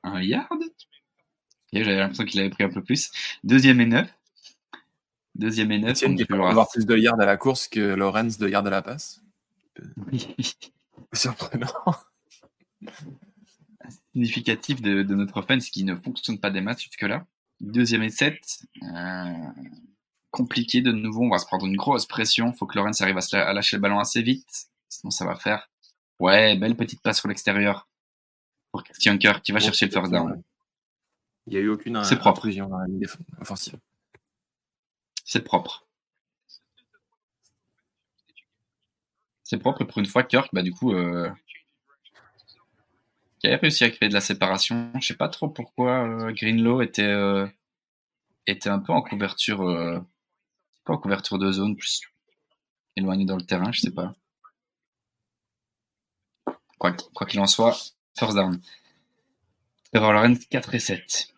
[0.03, 0.49] un yard.
[1.73, 3.11] J'avais l'impression qu'il avait pris un peu plus.
[3.45, 4.18] Deuxième et neuf.
[5.39, 5.93] Deuxième et neuf.
[5.93, 8.71] Etienne qui peut avoir plus de yards à la course que Lawrence de yards à
[8.71, 9.23] la passe.
[11.13, 11.73] Surprenant.
[14.13, 17.27] significatif de, de notre offense qui ne fonctionne pas des matchs jusque-là.
[17.61, 18.63] Deuxième et 7.
[20.31, 21.23] compliqué de nouveau.
[21.25, 22.53] On va se prendre une grosse pression.
[22.53, 24.67] Faut que Lawrence arrive à, se la- à lâcher le ballon assez vite.
[24.89, 25.71] Sinon, ça va faire.
[26.21, 27.89] Ouais, belle petite passe sur l'extérieur.
[28.73, 30.43] Pour Christian Kerr qui va chercher le first down.
[31.47, 32.49] Il n'y a eu aucune C'est propre.
[32.51, 33.79] dans la ligne déf- offensive.
[35.29, 35.87] C'est propre.
[39.43, 41.29] C'est propre pour une fois, Kirk, bah du coup, euh,
[43.41, 44.91] qui réussi à créer de la séparation.
[45.01, 47.47] Je sais pas trop pourquoi euh, Greenlow était euh,
[48.49, 50.01] était un peu en couverture, euh,
[50.85, 52.03] pas en couverture de zone, plus
[52.97, 54.15] éloigné dans le terrain, je sais pas.
[56.79, 57.77] Quoi qu'- quoi qu'il en soit,
[58.19, 58.61] first down.
[59.93, 61.29] Trevor Lawrence 4 et 7.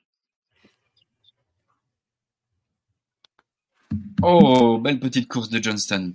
[4.22, 6.14] Oh, belle petite course de Johnston.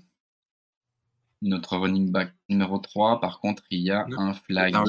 [1.41, 4.19] Notre running back numéro 3, par contre, il y a Non.
[4.19, 4.73] un flag.
[4.75, 4.83] Un.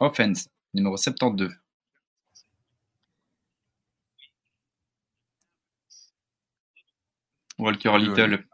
[0.00, 1.50] Offense, numéro 72.
[7.58, 7.98] Walker.
[7.98, 8.44] Little.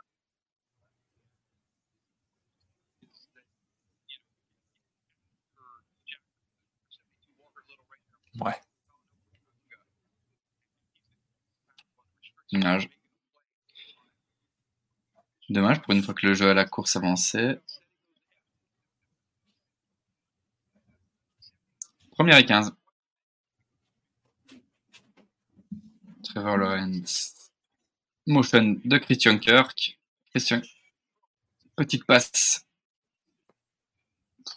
[8.40, 8.60] Ouais.
[12.52, 12.88] Dommage.
[15.48, 17.60] Dommage pour une fois que le jeu à la course avançait.
[22.12, 22.72] Première et 15.
[26.22, 27.50] Trevor Lawrence.
[28.26, 29.98] Motion de Christian Kirk.
[30.30, 30.62] Christian.
[31.76, 32.64] Petite passe.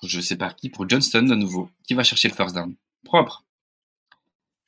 [0.03, 2.75] Je sais pas qui, pour Johnston de nouveau, qui va chercher le first down.
[3.03, 3.46] Propre.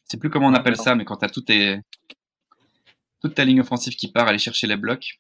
[0.10, 1.80] Je sais plus comment on appelle ça, mais quand t'as tout tes,
[3.22, 5.20] toute ta ligne offensive qui part aller chercher les blocs.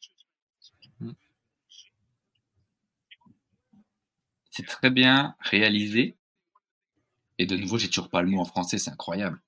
[0.99, 1.11] Mm.
[4.49, 6.17] C'est très bien réalisé.
[7.37, 9.39] Et de nouveau, j'ai toujours pas le mot en français, c'est incroyable.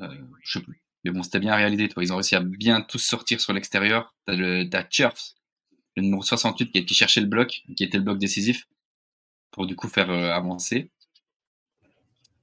[0.00, 0.82] Euh, je sais plus.
[1.02, 2.02] Mais bon, c'était bien réalisé, toi.
[2.02, 4.14] Ils ont réussi à bien tous sortir sur l'extérieur.
[4.26, 8.18] T'as le, le numéro 68, qui a été chercher le bloc, qui était le bloc
[8.18, 8.68] décisif,
[9.50, 10.90] pour du coup faire euh, avancer.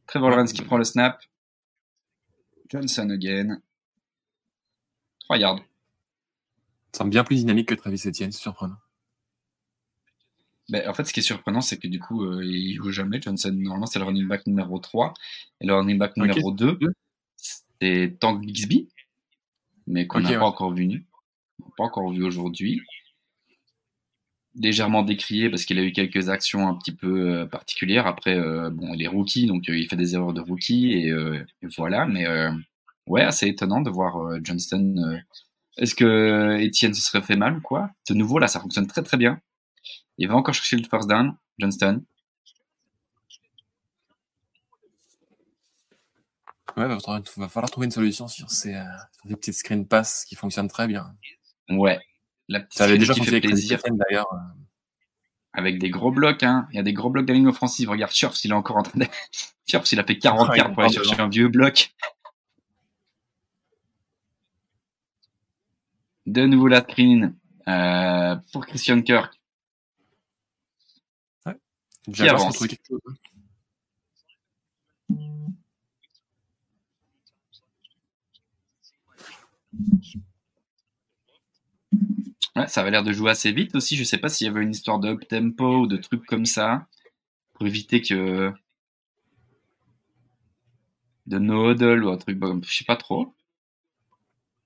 [0.07, 1.21] Trevor Lawrence qui prend le snap.
[2.69, 3.61] Johnson again.
[5.21, 5.59] 3 yards.
[6.91, 8.77] Ça semble bien plus dynamique que Travis Etienne, c'est surprenant.
[10.69, 13.21] Ben, en fait, ce qui est surprenant, c'est que du coup, euh, il joue jamais.
[13.21, 15.13] Johnson, normalement, c'est le running back numéro 3.
[15.61, 16.93] Et le running back numéro 2, deux.
[17.79, 18.89] c'est Tank Bixby,
[19.85, 21.05] mais qu'on n'a pas encore vu.
[21.77, 22.81] Pas encore vu aujourd'hui.
[24.59, 28.07] Légèrement décrié parce qu'il a eu quelques actions un petit peu euh, particulières.
[28.07, 31.09] Après, euh, bon, il est rookie, donc euh, il fait des erreurs de rookie et,
[31.09, 32.07] et voilà.
[32.07, 32.25] Mais
[33.05, 35.21] ouais, assez étonnant de voir Johnston.
[35.77, 37.91] Est-ce que Etienne se serait fait mal ou quoi?
[38.09, 39.39] De nouveau, là, ça fonctionne très très bien.
[40.17, 42.03] Il va encore chercher le first down, Johnston.
[46.75, 50.25] Ouais, va falloir, va falloir trouver une solution sur ces, sur ces petites screen pass
[50.25, 51.13] qui fonctionnent très bien.
[51.69, 51.99] Ouais.
[52.69, 53.79] Ça avait déjà qui fait plaisir.
[53.83, 54.31] D'ailleurs.
[54.33, 54.37] Euh.
[55.53, 56.67] Avec des gros blocs, hein.
[56.71, 57.89] Il y a des gros blocs de ligne offensive.
[57.89, 59.05] Regarde Schurfs, il est encore en train de.
[59.67, 61.93] Schurfs, il a fait 40 cartes ah, pour aller chercher un vieux bloc.
[66.25, 67.35] De nouveau la screen
[67.67, 69.33] euh, pour Christian Kirk.
[71.45, 71.55] Ouais.
[72.13, 72.57] Qui avance.
[72.59, 72.77] Chose.
[82.57, 83.95] Ouais, ça avait l'air de jouer assez vite aussi.
[83.95, 86.45] Je sais pas s'il y avait une histoire de up tempo ou de trucs comme
[86.45, 86.87] ça
[87.53, 88.51] pour éviter que
[91.27, 93.35] de no ou un truc, je sais pas trop.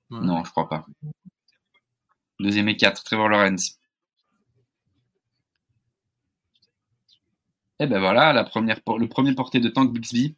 [0.09, 0.85] Non, je crois pas.
[2.39, 3.77] Deuxième et 4, Trevor Lawrence.
[7.79, 10.35] Et eh ben voilà, la première, le premier porté de Tank Bixby,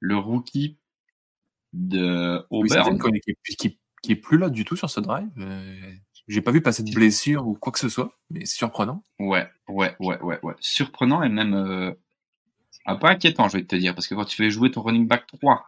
[0.00, 0.76] le rookie
[1.72, 2.98] de Auburn.
[3.56, 5.28] qui, est plus là du tout sur ce drive.
[6.28, 9.02] J'ai pas vu passer de blessure ou quoi que ce soit, mais surprenant.
[9.18, 10.54] Ouais, ouais, ouais, ouais, ouais.
[10.60, 11.92] Surprenant et même euh,
[12.86, 15.06] un peu inquiétant, je vais te dire, parce que quand tu fais jouer ton running
[15.08, 15.66] back 3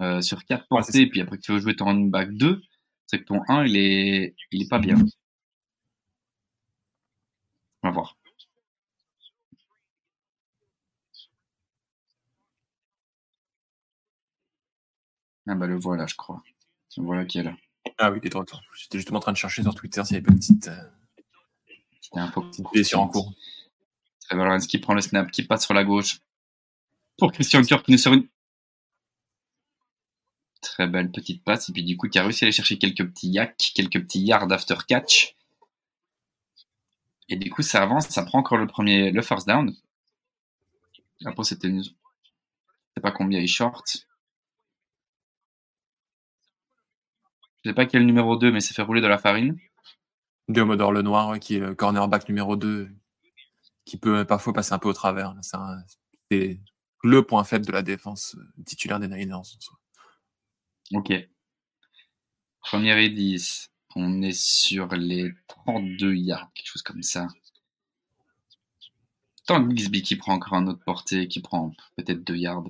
[0.00, 2.62] euh, sur 4 portées, puis après que tu veux jouer ton running back 2,
[3.06, 4.96] c'est que ton 1, il est, il est pas bien.
[7.82, 8.16] On va voir.
[15.46, 16.42] Ah bah le voilà, je crois.
[16.98, 17.56] Le voilà qui est là.
[17.98, 18.36] Ah oui, il est
[18.76, 20.82] J'étais justement en train de chercher sur Twitter s'il y avait pas une petite, euh...
[22.14, 23.32] un peu petite blessure en cours.
[24.20, 26.20] Trevor qui prend le snap, qui passe sur la gauche.
[27.18, 28.26] Pour Christian Kirk qui nous sort une
[30.60, 31.68] très belle petite passe.
[31.68, 34.20] Et puis du coup, qui a réussi à aller chercher quelques petits yaks, quelques petits
[34.20, 35.36] yards after catch.
[37.28, 39.74] Et du coup, ça avance, ça prend encore le premier, le first down.
[41.24, 41.82] Après, c'était une...
[41.82, 41.90] Je
[42.96, 44.06] sais pas combien il short.
[47.64, 49.58] Je sais pas quel numéro 2, mais c'est fait rouler de la farine.
[50.48, 52.90] Diomodor Le Noir, qui est le cornerback numéro 2,
[53.86, 55.34] qui peut parfois passer un peu au travers.
[56.30, 56.60] C'est
[57.02, 59.42] le point faible de la défense euh, titulaire des Niners.
[60.92, 61.12] Ok.
[62.60, 63.70] Première et 10.
[63.96, 67.28] On est sur les 32 yards, quelque chose comme ça.
[69.46, 72.64] Tant Bixby qui prend encore un autre porté, qui prend peut-être 2 yards.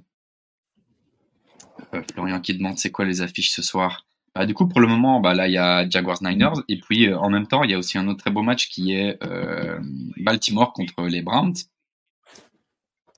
[1.95, 4.04] Euh, Florian qui demande c'est quoi les affiches ce soir?
[4.35, 6.63] Bah, du coup, pour le moment, bah, là, il y a Jaguars Niners.
[6.69, 8.69] Et puis, euh, en même temps, il y a aussi un autre très beau match
[8.69, 9.79] qui est euh,
[10.17, 11.55] Baltimore contre les Browns.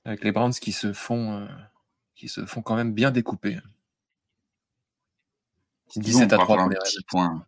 [0.05, 1.47] Avec les Browns qui se font,
[2.15, 3.57] qui se font quand même bien découper.
[5.95, 7.45] 17 à 3 un petit point.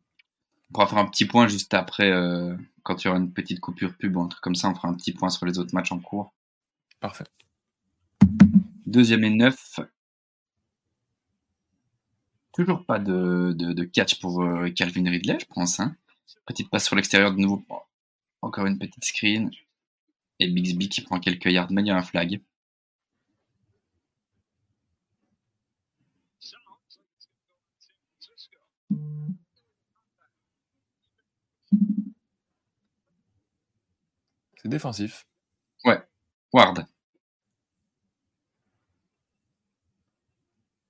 [0.70, 3.60] On pourra faire un petit point juste après, euh, quand il y aura une petite
[3.60, 5.74] coupure pub ou un truc comme ça, on fera un petit point sur les autres
[5.74, 6.34] matchs en cours.
[7.00, 7.26] Parfait.
[8.86, 9.80] Deuxième et neuf.
[12.54, 15.80] Toujours pas de, de, catch pour euh, Calvin Ridley, je pense.
[15.80, 15.96] Hein.
[16.46, 17.64] Petite passe sur l'extérieur de nouveau.
[18.42, 19.52] Encore une petite screen.
[20.40, 22.42] Et Bixby qui prend quelques yards, mais il y a un flag.
[34.62, 35.26] C'est défensif.
[35.86, 36.02] Ouais.
[36.54, 36.86] Ward.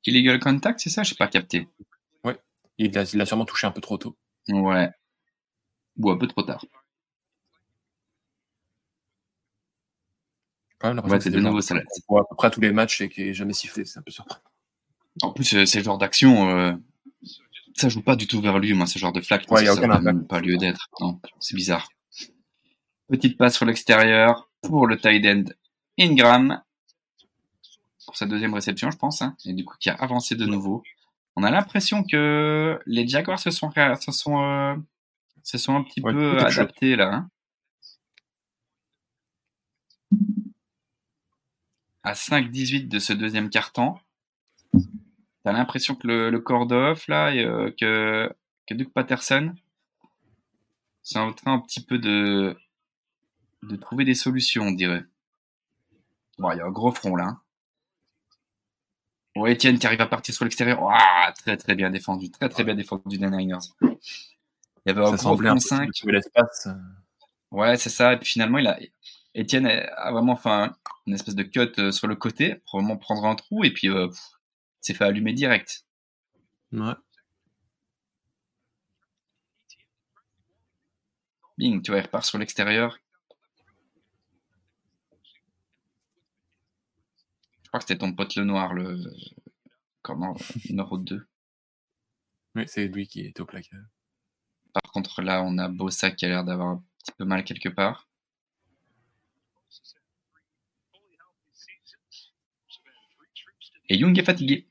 [0.09, 1.03] Illegal contact, c'est ça?
[1.03, 1.67] Je n'ai pas capté.
[2.23, 2.37] Ouais.
[2.77, 4.17] Il a, il a sûrement touché un peu trop tôt.
[4.49, 4.89] Ouais.
[5.97, 6.65] Ou un peu trop tard.
[10.79, 11.75] Quand même, ouais, c'est de nouveau ça.
[11.75, 11.79] À
[12.29, 14.41] peu près tous les matchs et qui n'est jamais sifflé, c'est un peu surprenant.
[15.21, 16.73] En plus, c'est le genre d'action, euh,
[17.75, 19.43] ça joue pas du tout vers lui, moi, ce genre de flag.
[19.49, 20.89] Ouais, il a aucun même pas lieu d'être.
[21.39, 21.89] C'est bizarre.
[23.09, 25.43] Petite passe sur l'extérieur pour le tight end
[25.99, 26.61] Ingram.
[28.09, 29.21] Pour sa deuxième réception, je pense.
[29.21, 30.81] Hein, et du coup, qui a avancé de nouveau.
[31.35, 34.75] On a l'impression que les Jaguars se sont, se sont, euh,
[35.43, 37.13] se sont un petit peu adaptés là.
[37.13, 37.29] Hein.
[42.01, 44.01] À 5-18 de ce deuxième quart-temps.
[45.43, 48.33] T'as l'impression que le, le Cordoff, là, et, euh, que,
[48.65, 49.53] que Duke Patterson,
[51.03, 52.57] c'est en train un petit peu de,
[53.61, 55.05] de trouver des solutions, on dirait.
[56.39, 57.25] Bon, il y a un gros front là.
[57.25, 57.41] Hein.
[59.39, 60.85] Bon, Etienne qui arrive à partir sur l'extérieur.
[61.37, 62.29] très très bien défendu.
[62.29, 63.57] Très très bien défendu des Niners.
[63.81, 63.87] Il
[64.85, 65.89] y avait un gros front 5.
[66.07, 66.67] l'espace.
[67.49, 68.11] Ouais, c'est ça.
[68.11, 68.77] Et puis finalement, il a...
[69.37, 70.69] Etienne a vraiment fait
[71.07, 73.63] une espèce de cut euh, sur le côté pour vraiment prendre un trou.
[73.63, 74.09] Et puis, euh,
[74.81, 75.85] s'est fait allumer direct.
[76.73, 76.95] Ouais.
[81.57, 82.99] Bing, tu vois, il repart sur l'extérieur.
[87.69, 88.99] Crois que c'était ton pote le noir, le
[90.01, 90.35] comment,
[90.69, 91.27] numéro 2.
[92.55, 93.79] Oui, c'est lui qui est au placard.
[94.73, 97.69] Par contre, là, on a Bossa qui a l'air d'avoir un petit peu mal quelque
[97.69, 98.07] part.
[103.87, 104.67] Et Young est fatigué.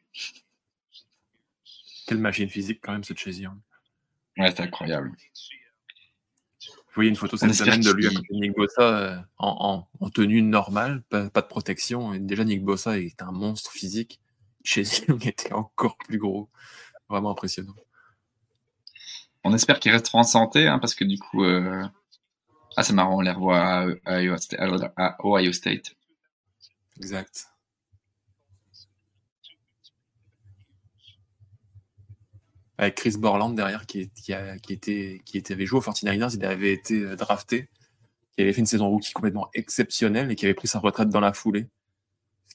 [2.06, 3.46] Quelle machine physique, quand même, cette chaise.
[4.36, 5.16] Ouais, c'est incroyable
[6.98, 10.42] voyez une photo cette semaine de lui à côté de Nick Bossa euh, en, tenue
[10.42, 12.12] normale, pas, de protection.
[12.12, 14.20] Et déjà, Nick Bossa est un monstre physique.
[14.64, 16.48] Chez Young était encore plus gros.
[17.08, 17.74] Vraiment impressionnant.
[19.44, 21.86] On espère qu'ils resteront en santé, hein, parce que du coup, euh...
[22.76, 25.94] ah c'est marrant, on les revoit à, Ohio State.
[26.96, 27.46] Exact.
[32.78, 36.34] Avec Chris Borland derrière qui, qui, a, qui, était, qui était, avait joué aux 49ers,
[36.34, 37.68] il avait été euh, drafté,
[38.32, 41.20] qui avait fait une saison rookie complètement exceptionnelle et qui avait pris sa retraite dans
[41.20, 41.66] la foulée.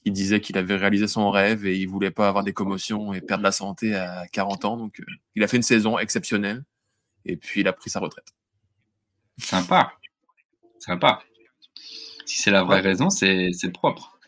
[0.06, 3.20] Il disait qu'il avait réalisé son rêve et il voulait pas avoir des commotions et
[3.20, 4.76] perdre la santé à 40 ans.
[4.78, 5.04] Donc, euh,
[5.34, 6.64] il a fait une saison exceptionnelle
[7.26, 8.34] et puis il a pris sa retraite.
[9.38, 9.92] Sympa.
[10.78, 11.22] Sympa.
[12.24, 14.18] Si c'est la vraie raison, c'est propre.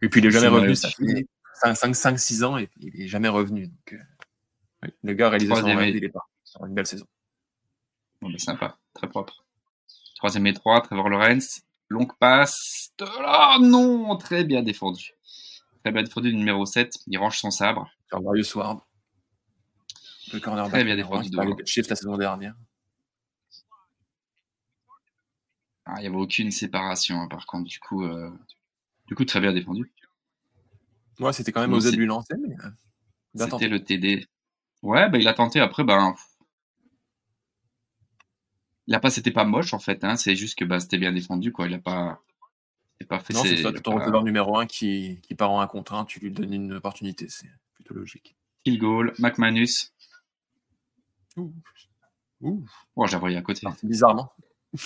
[0.00, 0.74] Et puis il est jamais revenu.
[0.74, 1.26] Ça fait
[1.74, 3.68] 5-6 ans et il est jamais revenu.
[3.68, 3.98] Donc, euh,
[5.02, 6.26] le gars a réalisé son rêve, il est pas.
[6.66, 7.06] une belle saison.
[8.20, 9.44] Bon, mais sympa, très propre.
[10.16, 11.62] Troisième et 3, Trevor Lawrence.
[11.88, 12.92] Longue passe.
[13.00, 15.12] Oh non Très bien défendu.
[15.82, 16.94] Très bien défendu, numéro 7.
[17.08, 17.90] Il range son sabre.
[18.12, 18.80] Marius Ward.
[20.32, 20.72] Le cornerback.
[20.72, 21.28] Très bien défendu.
[21.28, 21.36] De
[21.88, 22.54] la saison dernière.
[25.84, 27.68] Ah, il n'y avait aucune séparation, hein, par contre.
[27.68, 28.30] Du coup, euh,
[29.08, 29.92] du coup, très bien défendu.
[31.18, 32.34] Ouais, c'était quand même aux aides du lancer.
[33.34, 34.26] C'était le TD.
[34.82, 35.60] Ouais, bah, il a tenté.
[35.60, 36.14] Après, ben,
[39.10, 41.66] c'était pas moche en fait, hein, c'est juste que bah, c'était bien défendu quoi.
[41.66, 42.20] Il a pas,
[43.08, 43.32] pas fait.
[43.32, 43.72] Non, c'est ça.
[43.72, 46.72] Ton receveur numéro 1 qui, qui part en 1 contre 1, tu lui donnes une
[46.74, 48.36] opportunité, c'est plutôt logique.
[48.64, 49.92] Kill goal, McManus.
[51.36, 51.52] Ouh.
[52.42, 52.64] Ouh.
[52.96, 53.66] Oh, j'ai à côté.
[53.82, 54.32] bizarrement.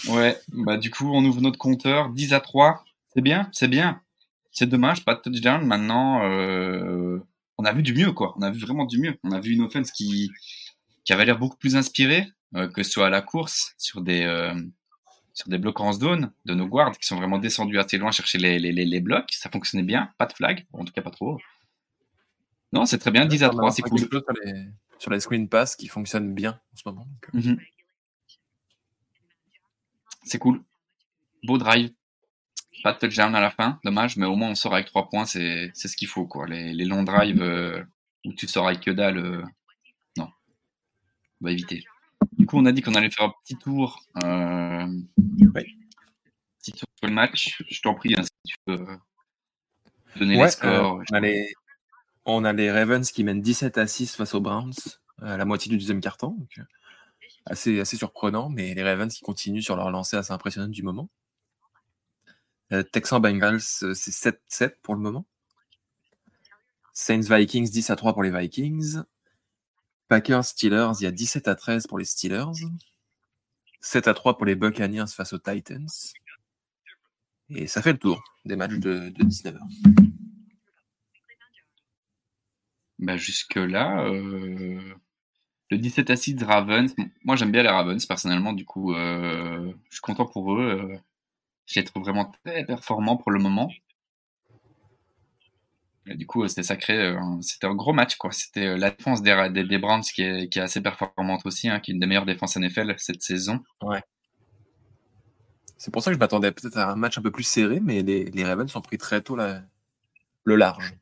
[0.08, 2.84] Ouais, bah du coup on ouvre notre compteur, 10 à 3.
[3.14, 4.02] C'est bien, c'est bien.
[4.50, 5.64] C'est dommage, pas de touchdown.
[5.66, 7.18] Maintenant, euh,
[7.58, 8.34] on a vu du mieux quoi.
[8.36, 9.18] On a vu vraiment du mieux.
[9.24, 10.30] On a vu une offense qui,
[11.04, 12.26] qui avait l'air beaucoup plus inspirée.
[12.54, 14.54] Euh, que ce soit à la course, sur des, euh,
[15.34, 18.38] sur des blocs en zone de nos guards qui sont vraiment descendus assez loin chercher
[18.38, 19.30] les, les, les, blocs.
[19.32, 21.38] Ça fonctionnait bien, pas de flag, en tout cas pas trop.
[22.72, 23.98] Non, c'est très bien, 10 à 3, c'est cool.
[23.98, 24.64] Sur les,
[24.98, 27.08] sur les screen pass qui fonctionnent bien en ce moment.
[27.34, 27.40] Euh.
[27.40, 27.58] Mhm.
[30.22, 30.62] C'est cool.
[31.42, 31.90] Beau drive.
[32.82, 35.24] Pas de touchdown à la fin, dommage, mais au moins on sort avec 3 points,
[35.24, 36.26] c'est ce qu'il faut.
[36.26, 36.46] Quoi.
[36.46, 37.42] Les, les longs drives
[38.24, 39.44] où tu sors avec que dalle,
[40.16, 40.28] non.
[41.40, 41.84] On va éviter.
[42.32, 44.02] Du coup, on a dit qu'on allait faire un petit tour.
[44.22, 44.86] Euh...
[46.58, 47.62] Petit tour sur le match.
[47.68, 48.96] Je t'en prie, hein, si tu peux euh,
[50.16, 50.98] donner les scores.
[50.98, 51.52] Euh, on, a les...
[52.24, 54.74] on, a les, Ravens qui mènent 17 à 6 face aux Browns
[55.22, 56.00] à la moitié du deuxième.
[56.00, 56.62] Donc, euh,
[57.46, 61.08] assez, assez surprenant, mais les Ravens qui continuent sur leur lancée assez impressionnante du moment.
[62.92, 65.26] Texan Bengals, c'est 7-7 pour le moment.
[66.92, 69.02] Saints Vikings, 10 à 3 pour les Vikings.
[70.08, 72.52] Packers Steelers, il y a 17 à 13 pour les Steelers.
[73.80, 75.86] 7 à 3 pour les Buccaneers face aux Titans.
[77.50, 79.58] Et ça fait le tour des matchs de, 19h.
[82.98, 84.80] Bah jusque-là, euh,
[85.70, 86.94] le 17 à 6 Ravens,
[87.24, 90.98] moi j'aime bien les Ravens personnellement, du coup euh, je suis content pour eux.
[91.66, 93.70] Je les trouve vraiment très performants pour le moment
[96.14, 96.96] du coup, c'était sacré.
[96.96, 98.30] Euh, c'était un gros match, quoi.
[98.30, 101.68] C'était euh, la défense des, des, des Browns qui est, qui est, assez performante aussi,
[101.68, 103.62] hein, qui est une des meilleures défenses NFL cette saison.
[103.82, 104.02] Ouais.
[105.76, 108.02] C'est pour ça que je m'attendais peut-être à un match un peu plus serré, mais
[108.02, 109.62] les, les Ravens ont pris très tôt la,
[110.44, 110.94] le large.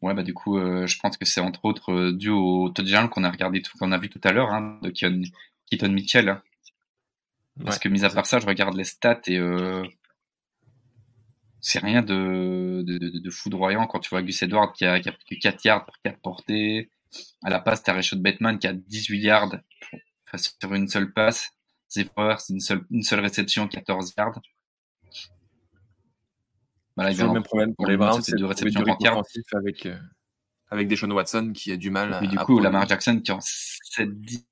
[0.00, 3.22] Ouais, bah du coup, euh, je pense que c'est entre autres dû au touchdown qu'on
[3.22, 6.28] a regardé, qu'on a vu tout à l'heure, hein, de Keaton Mitchell.
[6.28, 6.42] Hein.
[7.64, 9.38] Parce que mis à part ça, je regarde les stats et
[11.60, 15.12] c'est rien de, de, de, foudroyant quand tu vois Gus Edwards qui a, qui a
[15.12, 16.90] plus que 4 yards pour 4 portées.
[17.44, 19.56] À la passe, t'as Rashad Bateman qui a 18 yards
[20.34, 21.50] sur une seule passe.
[21.88, 24.40] Zephyr, c'est une seule, une seule réception, 14 yards.
[26.96, 29.22] Voilà, il le même problème pour les Browns, c'est deux réceptions yards.
[29.54, 29.96] Avec, euh,
[30.68, 34.44] avec Deshaun Watson qui a du mal Et du coup, Lamar Jackson qui en 7-10.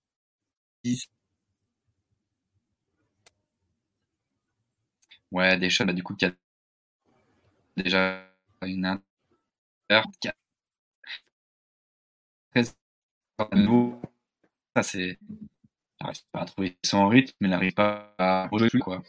[5.32, 6.32] Ouais, Deshaun, bah, du coup, qui a
[7.76, 8.26] déjà
[8.62, 10.02] une inter
[14.76, 15.18] ça c'est
[16.00, 19.02] n'arrive pas à trouver son rythme mais n'arrive pas à rejouer plus quoi.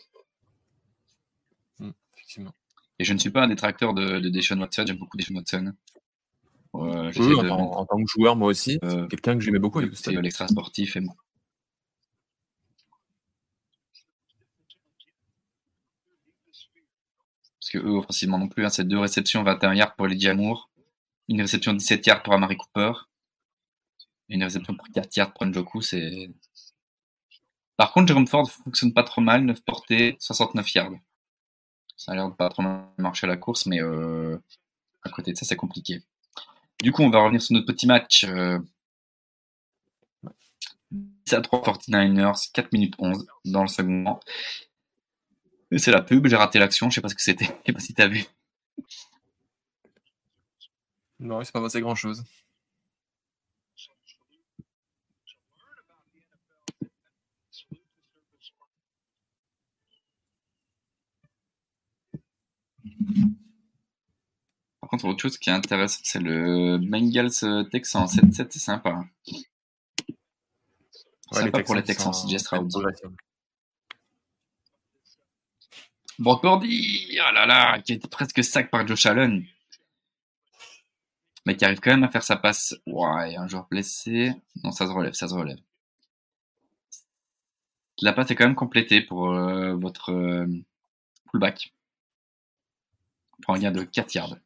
[1.80, 2.54] Mmh, effectivement.
[3.00, 5.74] Et je ne suis pas un détracteur de, de Deshaun Watson j'aime beaucoup Deshaun Watson.
[6.74, 10.48] Euh, oui, en, tant que joueur moi aussi euh, quelqu'un que j'aimais beaucoup c'est l'extra
[10.48, 11.02] sportif et
[17.78, 20.70] eux, offensivement non plus, hein, c'est deux réceptions, 21 yards pour les Amour,
[21.28, 22.94] une réception 17 yards pour Amari Cooper,
[24.30, 26.30] et une réception pour 4 yards pour Njoku, c'est...
[27.78, 30.92] Par contre, Jerome Ford fonctionne pas trop mal, 9 portées, 69 yards.
[31.98, 32.64] Ça a l'air de pas trop
[32.98, 34.38] marcher à la course, mais euh,
[35.04, 36.02] à côté de ça, c'est compliqué.
[36.82, 38.24] Du coup, on va revenir sur notre petit match.
[38.24, 38.60] Euh,
[40.92, 44.20] 10 à 3 49ers, 4 minutes 11 dans le second.
[45.78, 47.46] C'est la pub, j'ai raté l'action, je sais pas ce que c'était.
[47.46, 48.26] Je sais pas si tu as vu.
[51.20, 52.24] Non, c'est pas passé grand chose.
[64.82, 69.06] Par contre, autre chose qui est intéressant, c'est le Bengals euh, Texans 7-7, c'est sympa.
[71.32, 72.70] C'est sympa pour les Texans, Stroud.
[76.22, 79.44] Brock Purdy, oh là là, qui était presque sac par Josh Allen.
[81.48, 82.76] Mais qui arrive quand même à faire sa passe.
[82.86, 84.32] Ouais, un joueur blessé.
[84.64, 85.58] Non, ça se relève, ça se relève.
[88.04, 90.46] La passe est quand même complétée pour euh, votre euh,
[91.32, 91.74] fullback.
[93.42, 94.38] Pour un gain de 4 yards.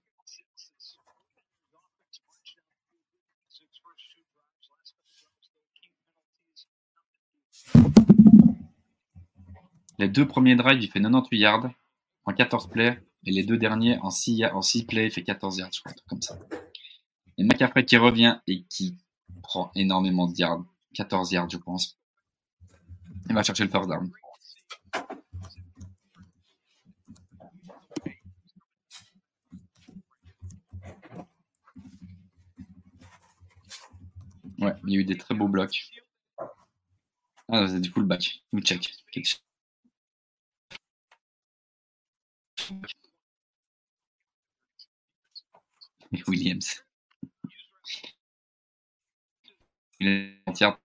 [9.97, 11.69] Les deux premiers drives, il fait 98 yards
[12.25, 12.99] en 14 plays.
[13.27, 15.93] Et les deux derniers, en 6, en 6 plays, il fait 14 yards, je crois,
[16.07, 16.37] comme ça.
[17.37, 18.97] Et McCaffrey qui revient et qui
[19.41, 20.63] prend énormément de yards.
[20.93, 21.97] 14 yards, je pense.
[23.27, 24.11] Il va chercher le first down.
[34.59, 35.91] Ouais, il y a eu des très beaux blocs.
[37.49, 38.43] Ah, c'est du fullback.
[38.53, 38.91] Nous check.
[46.27, 46.83] Williams.
[49.99, 50.79] Il est entière.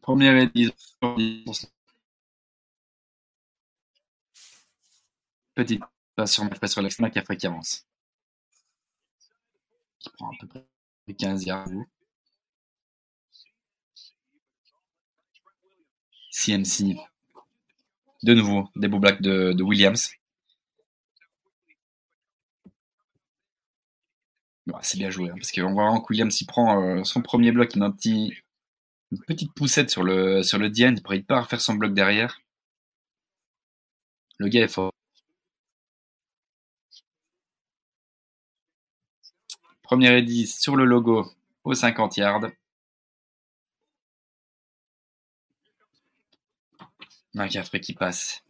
[0.00, 0.70] Première 10.
[5.54, 5.82] Petite
[6.32, 7.86] sur, passe sur l'axe qui qui avance.
[9.98, 10.66] Qui prend à peu près
[11.16, 11.68] 15 yards.
[16.30, 16.96] CMC.
[18.22, 20.10] De nouveau, des beaux blacks de, Williams.
[24.82, 27.50] c'est bien joué, hein, parce qu'on voit vraiment que Williams il prend euh, son premier
[27.50, 28.32] bloc, il
[29.12, 32.40] une petite poussette sur le, sur le DN, il part faire son bloc derrière.
[34.38, 34.92] Le gars est fort.
[39.82, 41.26] Première et 10 sur le logo
[41.64, 42.50] au 50 yards.
[47.34, 48.42] McCaffrey qui passe.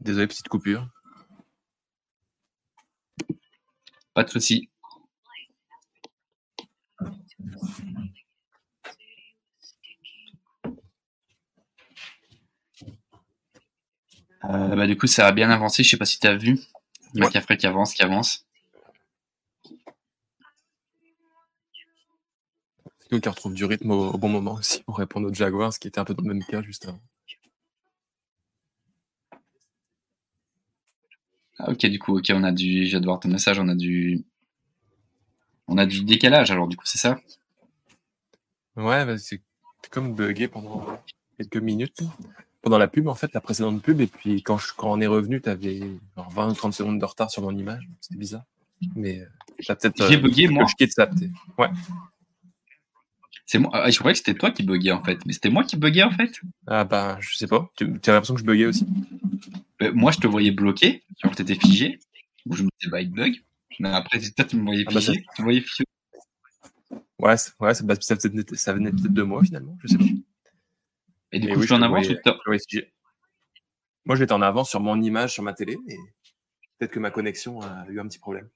[0.00, 0.88] Désolé, petite coupure.
[4.14, 4.68] Pas de souci.
[14.44, 15.82] Euh, bah, du coup, ça a bien avancé.
[15.82, 16.58] Je sais pas si tu as vu.
[17.14, 17.20] Ouais.
[17.22, 18.46] McCaffrey qui avance, qui avance.
[23.10, 25.98] Nous qui retrouve du rythme au, bon moment aussi pour répondre aux Jaguars, qui était
[25.98, 27.00] un peu dans le même cas juste avant.
[31.58, 32.86] Ah, ok, du coup, ok, on a du.
[32.86, 34.24] Je viens de voir ton message, on a du.
[35.68, 37.20] On a du décalage alors, du coup, c'est ça?
[38.76, 39.42] Ouais, bah, c'est
[39.90, 40.86] comme bugué pendant
[41.36, 42.02] quelques minutes
[42.62, 44.00] pendant la pub, en fait, la précédente pub.
[44.00, 45.80] Et puis quand, je, quand on est revenu, tu avais
[46.16, 47.88] 20 ou 30 secondes de retard sur mon image.
[48.00, 48.44] C'était bizarre.
[48.96, 49.26] Mais euh,
[49.58, 50.08] j'ai peut-être.
[50.08, 50.64] J'ai bugué, moi.
[50.68, 51.08] Je quitte ça,
[51.58, 51.68] ouais.
[53.46, 53.70] C'est moi.
[53.74, 56.04] Ah, je croyais que c'était toi qui buguais en fait, mais c'était moi qui buguais
[56.04, 56.40] en fait.
[56.66, 57.70] Ah bah je sais pas.
[57.76, 58.86] Tu as l'impression que je buguais aussi?
[59.82, 61.98] Euh, Moi je te voyais bloqué, genre t'étais figé.
[62.46, 63.34] Ou je me disais bah il bug.
[63.78, 65.24] Mais après toi tu me voyais ah, bah, figé.
[65.34, 65.84] tu me voyais figé.
[67.18, 68.16] Ouais, ouais ça, ça,
[68.54, 70.04] ça venait peut-être de moi finalement, je sais pas.
[71.32, 72.06] Et du coup, je suis en avance
[74.04, 75.96] Moi, j'étais en avance sur mon image sur ma télé, et
[76.78, 78.48] peut-être que ma connexion a eu un petit problème.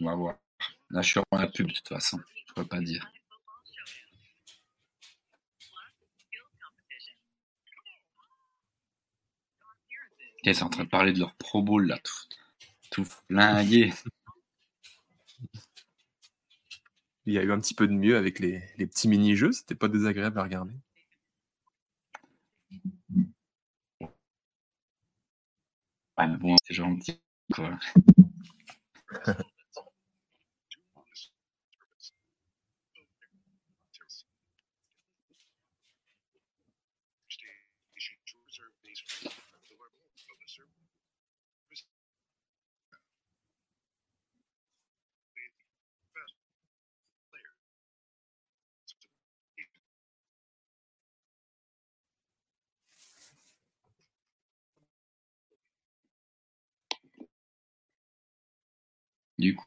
[0.00, 0.36] On va voir.
[0.90, 2.20] Là, je suis en la pub de toute façon.
[2.46, 3.10] Je peux pas dire.
[10.44, 12.14] Ils sont en train de parler de leur Pro Bowl là, tout,
[12.90, 13.92] tout flingué.
[17.26, 19.88] Il y a eu un petit peu de mieux avec les, petits mini-jeux, c'était pas
[19.88, 20.74] désagréable à regarder.
[26.18, 27.20] Ouais, mais bon, c'est gentil,
[27.52, 27.78] quoi.
[59.38, 59.66] Du coup.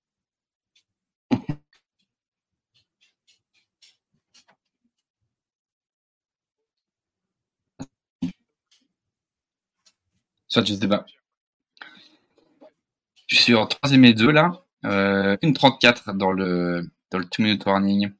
[10.51, 11.05] Soit je sais pas.
[13.27, 14.51] Je suis en troisième et deux là.
[14.85, 18.11] Euh, une 34 dans le dans le two minute warning.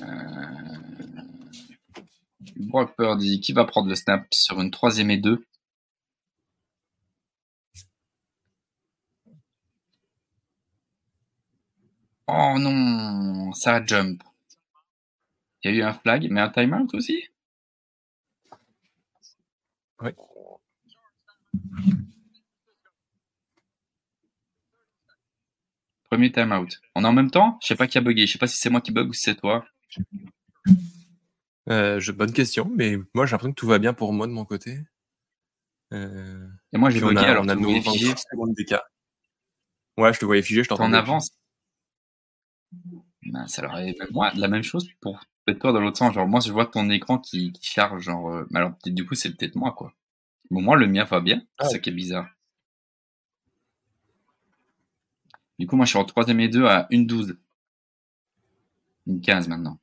[0.00, 0.04] Euh,
[2.56, 5.44] Brock Purdy qui va prendre le snap sur une troisième et deux.
[12.26, 14.22] Oh non, ça jump.
[15.64, 17.31] Il y a eu un flag, mais un timeout aussi?
[20.02, 20.10] Oui.
[26.10, 26.68] Premier timeout.
[26.94, 27.58] On est en même temps?
[27.62, 28.26] Je sais pas qui a bugué.
[28.26, 29.64] Je sais pas si c'est moi qui bug ou si c'est toi.
[31.68, 34.32] Euh, je, bonne question, mais moi j'ai l'impression que tout va bien pour moi de
[34.32, 34.80] mon côté.
[35.92, 38.12] Euh, Et moi j'ai bugué alors on a figé.
[39.96, 40.84] Ouais, je te voyais figé, je t'entends.
[40.84, 41.30] En avance.
[43.24, 45.24] Ben, ça leur est moi la même chose pour
[45.58, 46.14] toi dans l'autre sens.
[46.14, 48.30] Genre moi je vois ton écran qui, charge genre.
[48.30, 49.92] Euh, mais alors du coup c'est peut-être moi quoi.
[50.50, 52.28] Bon moi le mien va bien, c'est ça qui est bizarre.
[55.58, 57.36] Du coup moi je suis en troisième et deux à une 12.
[59.06, 59.78] Une 15 maintenant.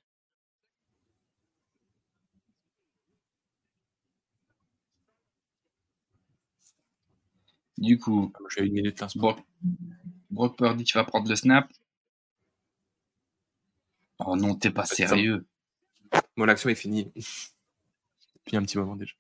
[7.80, 9.40] Du coup, j'ai une minute Brock,
[10.30, 11.72] Brock Purdy, tu vas prendre le snap.
[14.19, 15.45] Oh non, t'es pas sérieux.
[16.36, 17.11] Mon action est finie.
[17.15, 19.14] Depuis un petit moment déjà.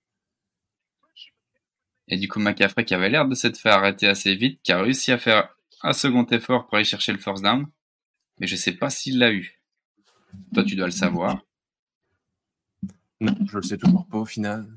[2.07, 4.81] Et du coup, McCaffrey qui avait l'air de s'être fait arrêter assez vite, qui a
[4.81, 7.67] réussi à faire un second effort pour aller chercher le first down.
[8.39, 9.61] Mais je sais pas s'il l'a eu.
[10.53, 11.39] Toi, tu dois le savoir.
[13.21, 14.67] Non, je le sais toujours pas au final.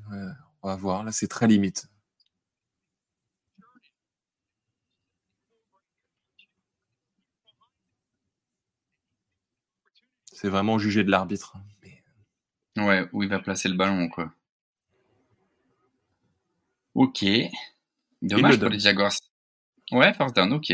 [0.61, 1.03] on va voir.
[1.03, 1.87] Là, c'est très limite.
[10.33, 11.55] C'est vraiment jugé de l'arbitre.
[12.77, 14.33] Ouais, où il va placer le ballon, quoi.
[16.95, 17.25] Ok.
[18.21, 19.13] Dommage pour les Jaguars.
[19.91, 20.71] Ouais, first down, ok.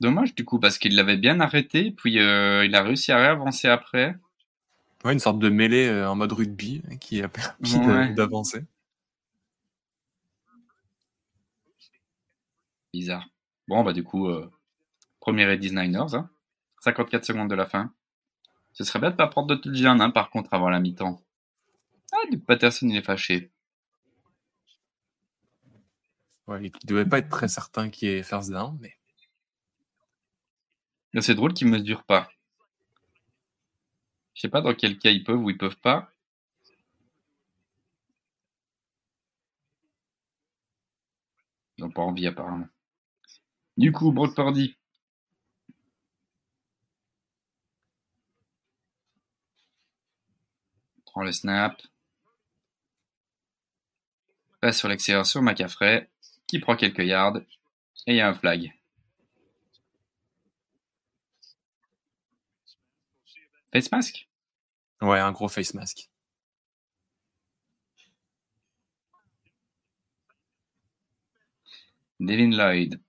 [0.00, 3.68] Dommage du coup, parce qu'il l'avait bien arrêté, puis euh, il a réussi à réavancer
[3.68, 4.16] après.
[5.04, 8.64] Ouais, une sorte de mêlée euh, en mode rugby hein, qui a permis d'avancer.
[12.92, 13.28] Bizarre.
[13.68, 14.50] Bon, bah du coup, euh,
[15.20, 16.26] premier et 19ers,
[16.80, 17.92] 54 secondes de la fin.
[18.76, 21.18] Ce serait bien de pas prendre de touchdown, hein, par contre, avant la mi-temps.
[22.12, 23.50] Ah, du Patterson, il est fâché.
[26.46, 28.94] Ouais, il devait pas être très certain qu'il est first down, mais.
[31.22, 32.28] C'est drôle qu'ils mesurent pas.
[34.34, 36.10] Je sais pas dans quel cas ils peuvent ou ils peuvent pas.
[41.78, 42.68] Ils n'ont pas envie apparemment.
[43.78, 44.76] Du coup, Brock Purdy,
[51.22, 51.80] le snap.
[54.60, 56.10] Passe sur l'extérieur sur McCaffrey,
[56.46, 57.38] qui prend quelques yards.
[58.06, 58.72] Et il y a un flag.
[63.72, 64.28] Face mask?
[65.00, 66.08] Ouais, un gros face mask.
[72.18, 73.00] Devin Lloyd.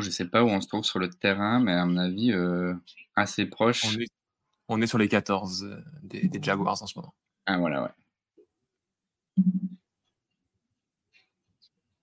[0.00, 2.74] Je sais pas où on se trouve sur le terrain, mais à mon avis, euh,
[3.16, 3.96] assez proche.
[4.68, 7.14] On est, sur les 14 euh, des, Jaguars en ce moment.
[7.46, 9.44] Ah, voilà, ouais.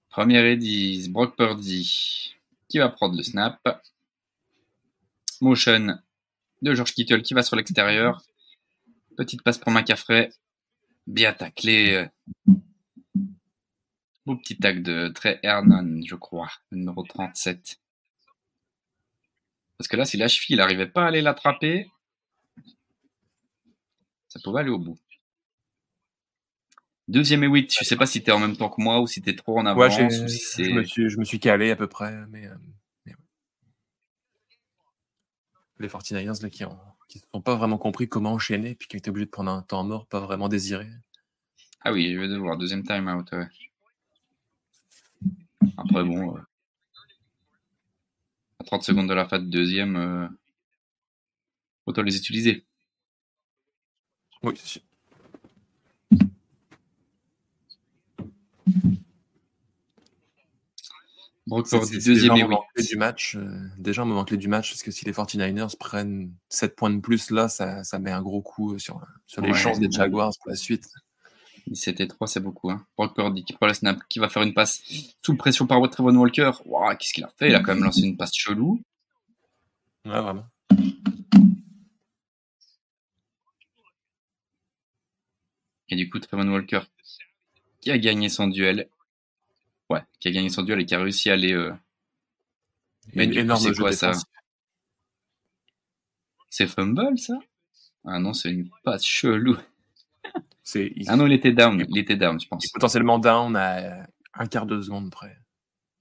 [0.10, 2.36] Première et 10, Brock Purdy
[2.68, 3.60] qui va prendre le snap.
[5.42, 5.98] Motion
[6.62, 8.24] de George Kittle qui va sur l'extérieur.
[9.18, 10.32] Petite passe pour McCaffrey.
[11.08, 12.08] Bien taclé.
[14.26, 17.81] Beau petit tag de Trey Hernon, je crois, numéro 37.
[19.82, 21.90] Parce que là, si la cheville n'arrivait pas à aller l'attraper,
[24.28, 25.00] ça pouvait aller au bout.
[27.08, 29.08] Deuxième et 8, je sais pas si tu es en même temps que moi ou
[29.08, 29.98] si tu es trop en avance.
[29.98, 32.14] Ouais, ou si je, me suis, je me suis calé à peu près.
[32.30, 32.54] Mais, euh,
[33.08, 33.18] mais ouais.
[35.80, 36.78] Les 49ers là, qui ont,
[37.10, 39.84] qui n'ont pas vraiment compris comment enchaîner, puis qui étaient obligés de prendre un temps
[39.84, 40.90] mort, pas vraiment désiré.
[41.84, 42.56] Ah oui, je vais devoir.
[42.56, 43.32] Deuxième time out.
[43.32, 43.48] Ouais.
[45.76, 46.38] Après, bon.
[46.38, 46.42] Euh,
[48.62, 50.28] à 30 secondes de la fin de deuxième, euh,
[51.88, 52.66] autant les utiliser.
[54.44, 54.82] Oui, c'est sûr.
[61.48, 62.90] Brock C'est Purdy, c'est- c'est déjà deuxième moment clé 8.
[62.90, 63.36] du match.
[63.36, 66.92] euh, déjà un moment clé du match, parce que si les 49ers prennent 7 points
[66.92, 69.58] de plus, là, ça, ça met un gros coup sur, sur les Ouais.
[69.58, 70.88] chances des Jaguars pour la suite.
[71.68, 72.70] 17 et 3, c'est beaucoup.
[72.72, 72.86] Hein.
[72.98, 74.82] Brock Purdy qui prend snap, qui va faire une passe
[75.24, 76.52] sous pression par Trevon Walker.
[76.66, 77.50] Waouh, qu'est-ce qu'il a fait?
[77.50, 78.82] Il a quand même lancé une passe chelou.
[80.06, 80.46] Ouais, vraiment.
[85.90, 86.82] Et du coup, Trevon Walker
[87.82, 88.88] qui a gagné son duel.
[89.90, 91.54] Ouais, qui a gagné son duel et qui a réussi à aller.
[91.54, 91.74] euh,
[93.14, 94.12] Mais Une du coup, énorme c'est jeu quoi ça?
[96.50, 97.34] C'est fumble ça?
[98.06, 99.58] Ah non, c'est une passe chelou.
[100.72, 101.86] C'est il- Ah non, il était down.
[101.90, 102.64] Il était down, je il pense.
[102.66, 105.38] est potentiellement down à un quart de seconde près.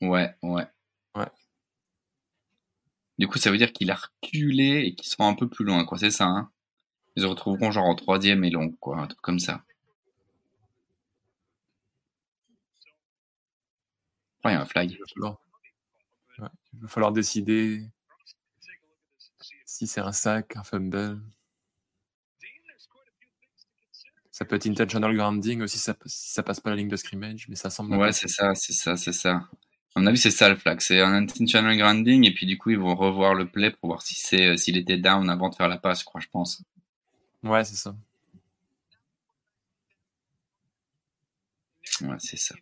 [0.01, 0.65] Ouais, ouais.
[1.17, 1.27] Ouais.
[3.19, 5.85] Du coup, ça veut dire qu'il a reculé et qu'il sera un peu plus loin,
[5.85, 5.99] quoi.
[5.99, 6.53] C'est ça, hein
[7.17, 8.99] Ils se retrouveront genre en troisième et long, quoi.
[9.01, 9.65] Un truc comme ça.
[14.45, 14.91] Ouais, il y a un flag.
[14.91, 15.39] Il va falloir,
[16.39, 17.83] ouais, il va falloir décider
[19.65, 21.21] si c'est un sac, un fumble.
[24.41, 27.47] Ça peut être intentional grounding aussi ça, si ça passe pas la ligne de scrimmage,
[27.51, 27.95] mais ça semble.
[27.95, 29.47] Ouais, c'est ça, c'est ça, c'est ça.
[29.95, 30.81] À mon avis, c'est ça le flag.
[30.81, 34.01] C'est un intentional grounding et puis du coup, ils vont revoir le play pour voir
[34.01, 36.63] si c'est euh, s'il était down avant de faire la passe, je crois, je pense.
[37.43, 37.95] Ouais, c'est ça.
[42.01, 42.55] Ouais, c'est ça.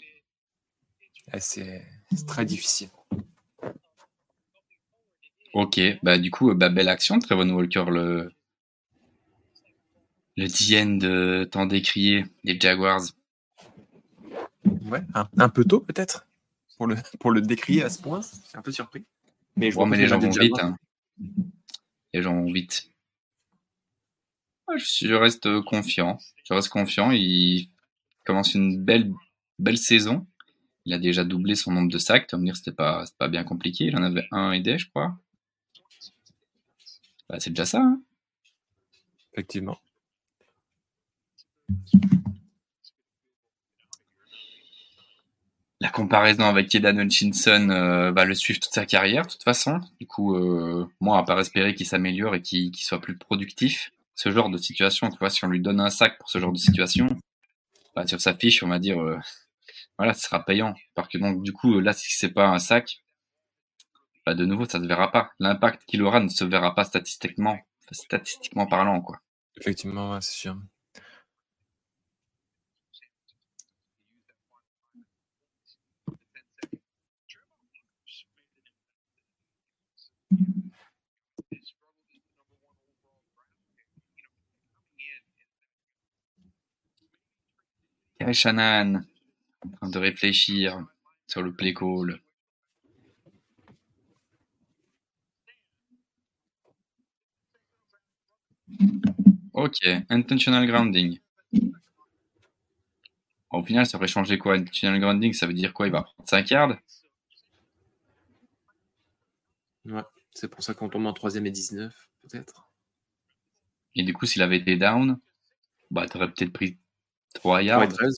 [1.33, 2.89] Ouais, c'est c'est très difficile.
[5.55, 8.33] Ok, bah du coup, euh, bah, belle action, Trevon Walker, le
[10.39, 13.03] le DN de tant décrié des Jaguars.
[14.83, 16.29] Ouais, un, un peu tôt peut-être
[16.77, 18.23] pour le, pour le décrier à ce point.
[18.23, 19.05] Suis un peu surpris.
[19.57, 20.61] Mais je vois mais pas les gens vont des vite.
[20.61, 20.79] Hein.
[22.15, 22.93] Les gens vont vite.
[24.77, 26.19] Je, reste confiant.
[26.45, 27.11] Je reste confiant.
[27.11, 27.69] Il
[28.25, 29.13] commence une belle,
[29.59, 30.25] belle saison.
[30.85, 32.29] Il a déjà doublé son nombre de sacs.
[32.29, 33.87] Tu vas me dire, c'était pas, c'était pas bien compliqué.
[33.87, 35.19] Il en avait un aidé, je crois.
[37.29, 37.81] Bah, c'est déjà ça.
[37.81, 38.01] Hein.
[39.33, 39.79] Effectivement.
[45.81, 49.81] La comparaison avec Kedan Hutchinson euh, va le suivre toute sa carrière, de toute façon.
[50.01, 54.33] Du coup, euh, moi, à part espérer qu'il s'améliore et qu'il soit plus productif, ce
[54.33, 56.59] genre de situation, tu vois, si on lui donne un sac pour ce genre de
[56.59, 57.07] situation,
[57.95, 59.19] bah, sur sa fiche, on va dire, euh,
[59.99, 60.75] voilà, ce sera payant.
[60.97, 63.01] Parce que donc, du coup, là, si c'est pas un sac,
[64.27, 65.31] bah, de nouveau, ça se verra pas.
[65.39, 67.57] L'impact qu'il aura ne se verra pas statistiquement,
[68.69, 69.21] parlant, quoi.
[69.61, 70.57] Effectivement, c'est sûr.
[88.21, 89.03] Kyle Shanahan,
[89.63, 90.85] en train de réfléchir
[91.29, 92.21] sur le play call.
[99.53, 99.79] Ok,
[100.11, 101.19] intentional grounding.
[103.51, 104.55] Au final, ça aurait changé quoi?
[104.55, 105.87] Intentional grounding, ça veut dire quoi?
[105.87, 106.77] Il va prendre 5 yards?
[109.87, 110.03] Ouais.
[110.35, 112.69] C'est pour ça qu'on tombe en 3 et 19, peut-être.
[113.95, 115.19] Et du coup, s'il avait été down,
[115.91, 116.79] bah, t'aurais peut-être pris
[117.35, 117.83] 3 3 yards.
[117.85, 118.17] et 13.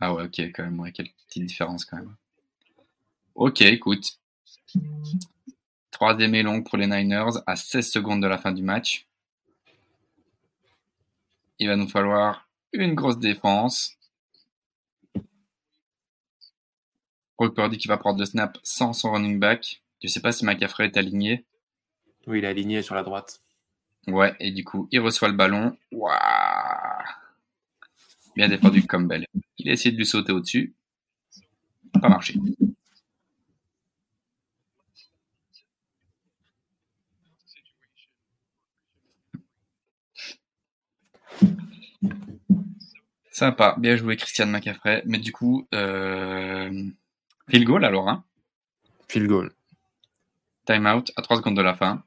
[0.00, 2.16] Ah ouais, ok, quand même, ouais, quelle petite différence quand même.
[3.34, 4.18] Ok, écoute.
[5.90, 9.06] Troisième et long pour les Niners à 16 secondes de la fin du match.
[11.58, 13.96] Il va nous falloir une grosse défense.
[17.38, 19.82] Brock Purdy qui va prendre le snap sans son running back.
[20.02, 21.44] Je sais pas si McCaffrey est aligné.
[22.26, 23.40] Oui, il est aligné sur la droite.
[24.08, 25.76] Ouais, et du coup, il reçoit le ballon.
[25.92, 26.16] Waouh
[28.34, 29.26] Bien défendu comme Bell.
[29.58, 30.74] Il a essayé de lui sauter au-dessus.
[32.00, 32.34] Pas marché.
[43.30, 45.02] Sympa, bien joué Christian McCaffrey.
[45.06, 46.90] Mais du coup, euh...
[47.48, 48.24] field goal alors, hein
[49.08, 49.52] Field goal.
[50.66, 52.02] Time out à 3 secondes de la fin.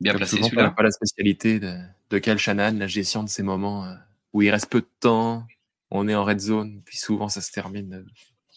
[0.00, 0.70] Bien placé souvent, celui-là.
[0.70, 1.76] pas la spécialité de,
[2.10, 3.94] de Kyle Shanahan, la gestion de ces moments euh,
[4.32, 5.46] où il reste peu de temps,
[5.90, 8.04] on est en red zone, puis souvent ça se termine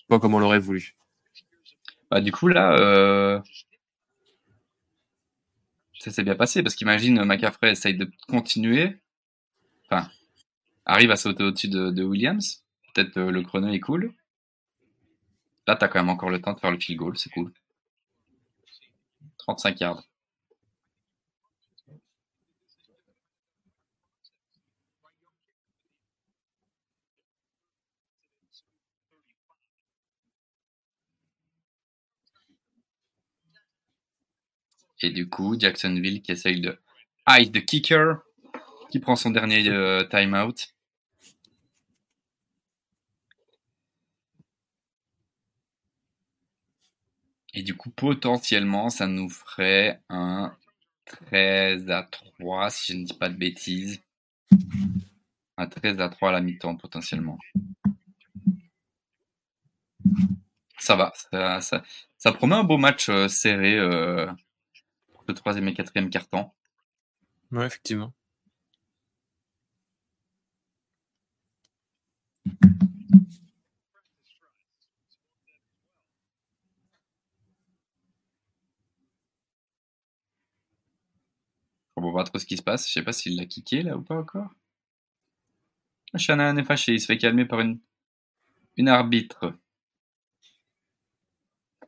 [0.08, 0.96] pas comme on l'aurait voulu.
[2.10, 3.42] Bah, du coup, là, euh,
[6.00, 8.98] ça s'est bien passé parce qu'imagine McCaffrey essaye de continuer,
[9.90, 10.10] enfin,
[10.86, 12.64] arrive à sauter au-dessus de, Williams.
[12.94, 14.14] Peut-être euh, le chrono est cool.
[15.68, 17.52] Là, t'as quand même encore le temps de faire le field goal, c'est cool.
[19.40, 20.04] 35 yards.
[35.02, 36.78] Et du coup, Jacksonville qui essaye de
[37.28, 38.18] hide the kicker,
[38.90, 40.74] qui prend son dernier euh, timeout.
[47.54, 50.56] Et du coup, potentiellement, ça nous ferait un
[51.06, 54.02] 13 à 3, si je ne dis pas de bêtises.
[55.58, 57.40] Un 13 à 3 à la mi-temps, potentiellement.
[60.80, 61.12] Ça va,
[61.60, 63.76] ça, promet un beau match euh, serré.
[63.78, 64.28] Euh,
[65.28, 66.52] le troisième et quatrième carton.
[67.52, 68.14] Oui, effectivement.
[81.96, 82.88] On va voir trop ce qui se passe.
[82.88, 84.52] Je sais pas s'il l'a kické là ou pas encore.
[86.16, 87.80] Shannon est fâché, il se fait calmer par une,
[88.78, 89.54] une arbitre.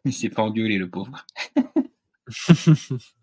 [0.06, 1.26] Il s'est pas engueulé le pauvre.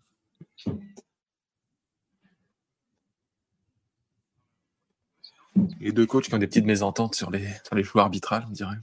[5.79, 8.51] Les deux coachs qui ont des petites mésententes sur les, sur les choix arbitrales, on
[8.51, 8.77] dirait.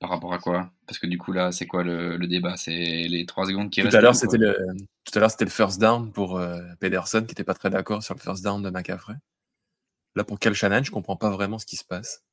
[0.00, 0.72] Par rapport à quoi?
[0.86, 2.56] Parce que du coup, là, c'est quoi le, débat?
[2.56, 4.56] C'est les trois secondes qui tout restent à l'heure, c'était le,
[5.04, 8.02] Tout à l'heure, c'était le first down pour euh, Pedersen, qui n'était pas très d'accord
[8.02, 9.14] sur le first down de McCaffrey.
[10.16, 12.24] Là, pour Kel Shannon, je comprends pas vraiment ce qui se passe.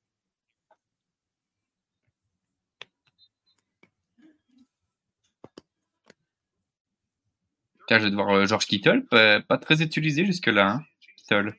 [7.98, 10.72] Je vais devoir euh, George Kittle, pas, très utilisé jusque-là.
[10.72, 10.84] Hein,
[11.18, 11.56] Kittle.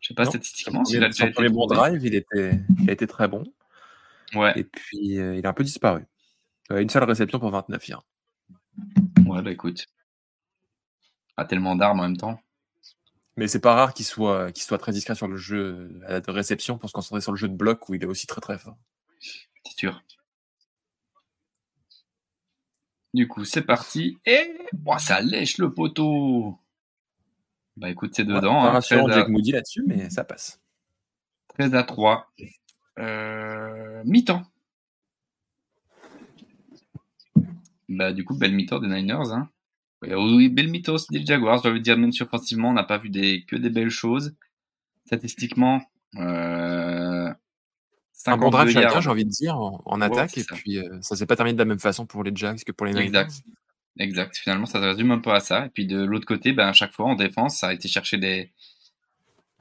[0.00, 1.34] Je sais pas statistiquement s'il a déjà été.
[1.34, 3.44] premier bon drive, il, était, il a été très bon.
[4.34, 4.52] Ouais.
[4.56, 6.06] Et puis, euh, il a un peu disparu.
[6.72, 8.06] Euh, une seule réception pour 29 yards.
[9.26, 9.86] Ouais, bah écoute.
[11.36, 12.40] A tellement d'armes en même temps.
[13.36, 16.78] Mais c'est pas rare qu'il soit, qu'il soit très discret sur le jeu de réception
[16.78, 18.76] pour se concentrer sur le jeu de bloc où il est aussi très très fort.
[19.64, 20.02] C'est sûr.
[23.12, 24.18] Du coup, c'est parti.
[24.24, 24.56] Et
[24.98, 26.58] ça lèche le poteau.
[27.76, 28.64] Bah écoute, c'est dedans.
[28.64, 30.60] Hein, Jack Moody là-dessus, mais ça passe.
[31.54, 32.30] 13 à 3.
[32.98, 34.42] Euh, mi-temps.
[37.88, 39.32] Bah du coup, belle mi-temps des Niners.
[39.32, 39.48] Hein.
[40.02, 41.62] Oui, belle mi-temps aussi des Jaguars.
[41.64, 44.34] Je veux dire, même offensivement, on n'a pas vu des, que des belles choses.
[45.06, 45.82] Statistiquement,
[46.16, 46.99] euh,
[48.26, 50.36] un bon drive chacun, j'ai envie de dire, en, attaque.
[50.38, 52.72] Et puis, euh, ça s'est pas terminé de la même façon pour les Jags que
[52.72, 53.06] pour les Niners.
[53.06, 53.32] Exact.
[53.98, 54.36] Exact.
[54.36, 55.66] Finalement, ça se résume un peu à ça.
[55.66, 58.18] Et puis, de l'autre côté, ben, à chaque fois, en défense, ça a été chercher
[58.18, 58.52] des,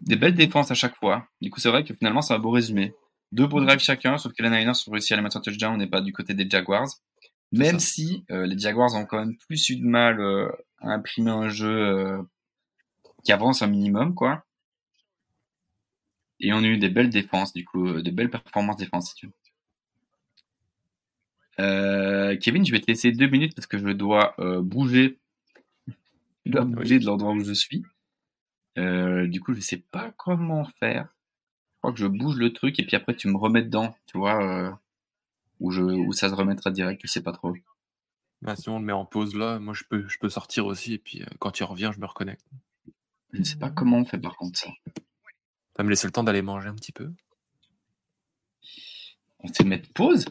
[0.01, 1.27] des belles défenses à chaque fois.
[1.41, 2.93] Du coup, c'est vrai que finalement, c'est un beau résumé.
[3.31, 5.73] Deux beaux drives chacun, sauf que les Niners ont réussi à les mettre en touchdown.
[5.73, 6.87] On n'est pas du côté des Jaguars.
[7.51, 10.49] Même si euh, les Jaguars ont quand même plus eu de mal euh,
[10.81, 12.19] à imprimer un jeu
[13.23, 14.43] qui avance un minimum, quoi.
[16.39, 19.31] Et on a eu des belles défenses, du coup, euh, de belles performances défensives.
[21.59, 25.19] Euh, Kevin, je vais te laisser deux minutes parce que je dois euh, bouger.
[26.45, 27.83] Je dois bouger de l'endroit où je suis.
[28.77, 31.09] du coup, je sais pas comment faire.
[31.75, 34.17] Je crois que je bouge le truc et puis après tu me remets dedans, tu
[34.17, 34.79] vois,
[35.59, 37.53] où, je, où ça se remettra direct, je sais pas trop.
[38.41, 40.93] Bah, si on le met en pause là, moi je peux, je peux sortir aussi
[40.93, 42.45] et puis quand il revient, je me reconnecte.
[43.31, 44.69] Je ne sais pas comment on fait par contre ça
[45.79, 47.09] va me laisser le temps d'aller manger un petit peu.
[49.39, 50.25] On se mettre pause?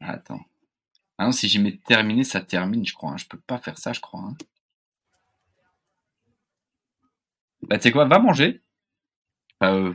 [0.00, 0.40] Attends.
[1.18, 3.12] Ah non, si j'y mets terminé, ça termine, je crois.
[3.12, 3.18] Hein.
[3.18, 4.20] Je peux pas faire ça, je crois.
[4.20, 4.36] Hein.
[7.62, 8.62] Bah, tu sais quoi, va manger.
[9.62, 9.94] Euh,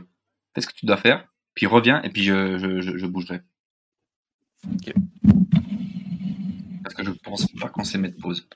[0.54, 1.28] fais ce que tu dois faire.
[1.54, 3.40] Puis reviens, et puis je, je, bougerai.
[4.72, 4.94] Ok.
[6.84, 8.48] Parce que je pense pas qu'on sait mettre pause.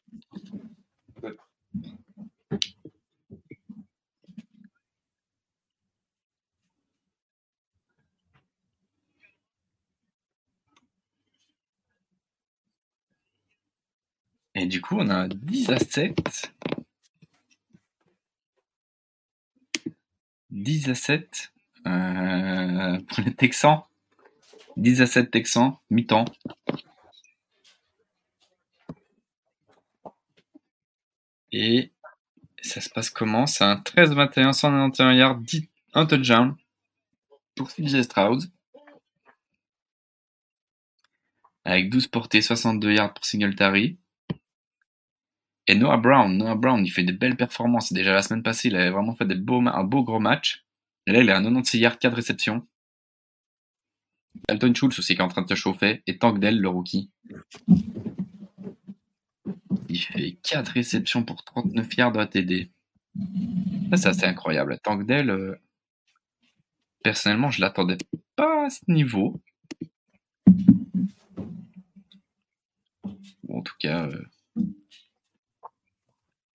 [14.55, 16.53] Et du coup, on a 10 à 7.
[20.51, 21.53] 10 à 7
[21.87, 23.83] euh, pour les Texans.
[24.77, 26.25] 10 à 7 Texans, mi-temps.
[31.51, 31.93] Et
[32.63, 33.47] ça se passe comment?
[33.47, 36.57] C'est un 13-21, 191 yards, 10, un touchdown
[37.55, 38.51] pour CJ Stroud.
[41.65, 43.99] Avec 12 portées, 62 yards pour Singletary.
[45.67, 47.93] Et Noah Brown, Noah Brown, il fait de belles performances.
[47.93, 50.65] Déjà la semaine passée, il avait vraiment fait des un beau gros match.
[51.07, 52.67] Et là, il a un 96 yards, 4 réceptions.
[54.49, 56.03] Dalton Schultz aussi qui est en train de se chauffer.
[56.07, 57.11] Et Tank Dell, le rookie.
[59.89, 62.71] Il fait 4 réceptions pour 39 yards de TD.
[63.91, 64.79] Ça, c'est assez incroyable.
[64.83, 65.55] Tank Dell, euh,
[67.03, 67.99] personnellement, je l'attendais
[68.37, 69.41] pas à ce niveau.
[73.55, 74.25] en tout cas, euh,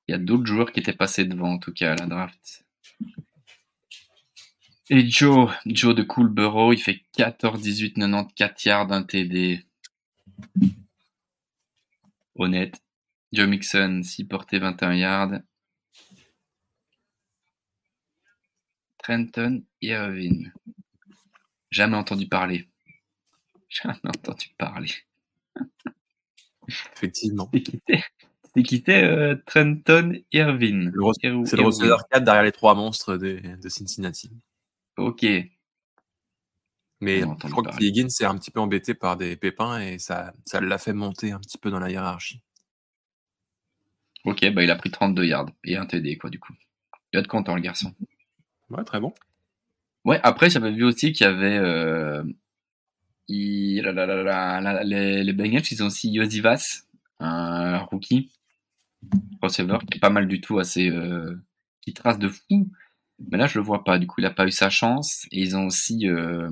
[0.10, 2.65] il y a d'autres joueurs qui étaient passés devant, en tout cas, à la draft.
[4.90, 9.64] Et Joe, Joe de Coolborough, il fait 14, 18, 94 yards, un TD.
[12.34, 12.81] Honnête.
[13.31, 15.41] Joe Mixon, 6 portées, 21 yards.
[18.98, 20.49] Trenton Irvin.
[21.69, 22.68] Jamais entendu parler.
[23.69, 24.91] Jamais entendu parler.
[26.68, 27.52] Effectivement.
[28.55, 30.91] C'est qui euh, Trenton Irvin.
[31.21, 31.27] C'est
[31.57, 34.31] le receveur 4 derrière les trois monstres de, de Cincinnati.
[34.97, 35.26] Ok.
[37.01, 40.34] Mais je crois que Higgins s'est un petit peu embêté par des pépins et ça,
[40.45, 42.41] ça l'a fait monter un petit peu dans la hiérarchie.
[44.26, 46.53] Ok, bah il a pris 32 yards et un TD, quoi, du coup.
[47.11, 47.93] Il va être content, le garçon.
[48.69, 49.13] Ouais, très bon.
[50.03, 51.57] Ouais, après, j'avais vu aussi qu'il y avait.
[51.57, 52.23] Euh,
[53.30, 56.84] il, les, les, Bengals, ils ont aussi Yosivas,
[57.19, 58.31] un rookie,
[59.41, 60.89] receiver, qui est pas mal du tout, assez.
[60.89, 61.35] Euh,
[61.81, 62.69] qui trace de fou.
[63.31, 63.99] Mais là, je le vois pas.
[63.99, 65.26] Du coup, il a pas eu sa chance.
[65.31, 66.49] Et ils ont aussi euh,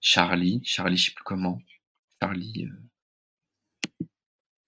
[0.00, 0.60] Charlie.
[0.64, 1.58] Charlie, je sais plus comment.
[2.22, 2.66] Charlie.
[2.66, 4.06] Euh,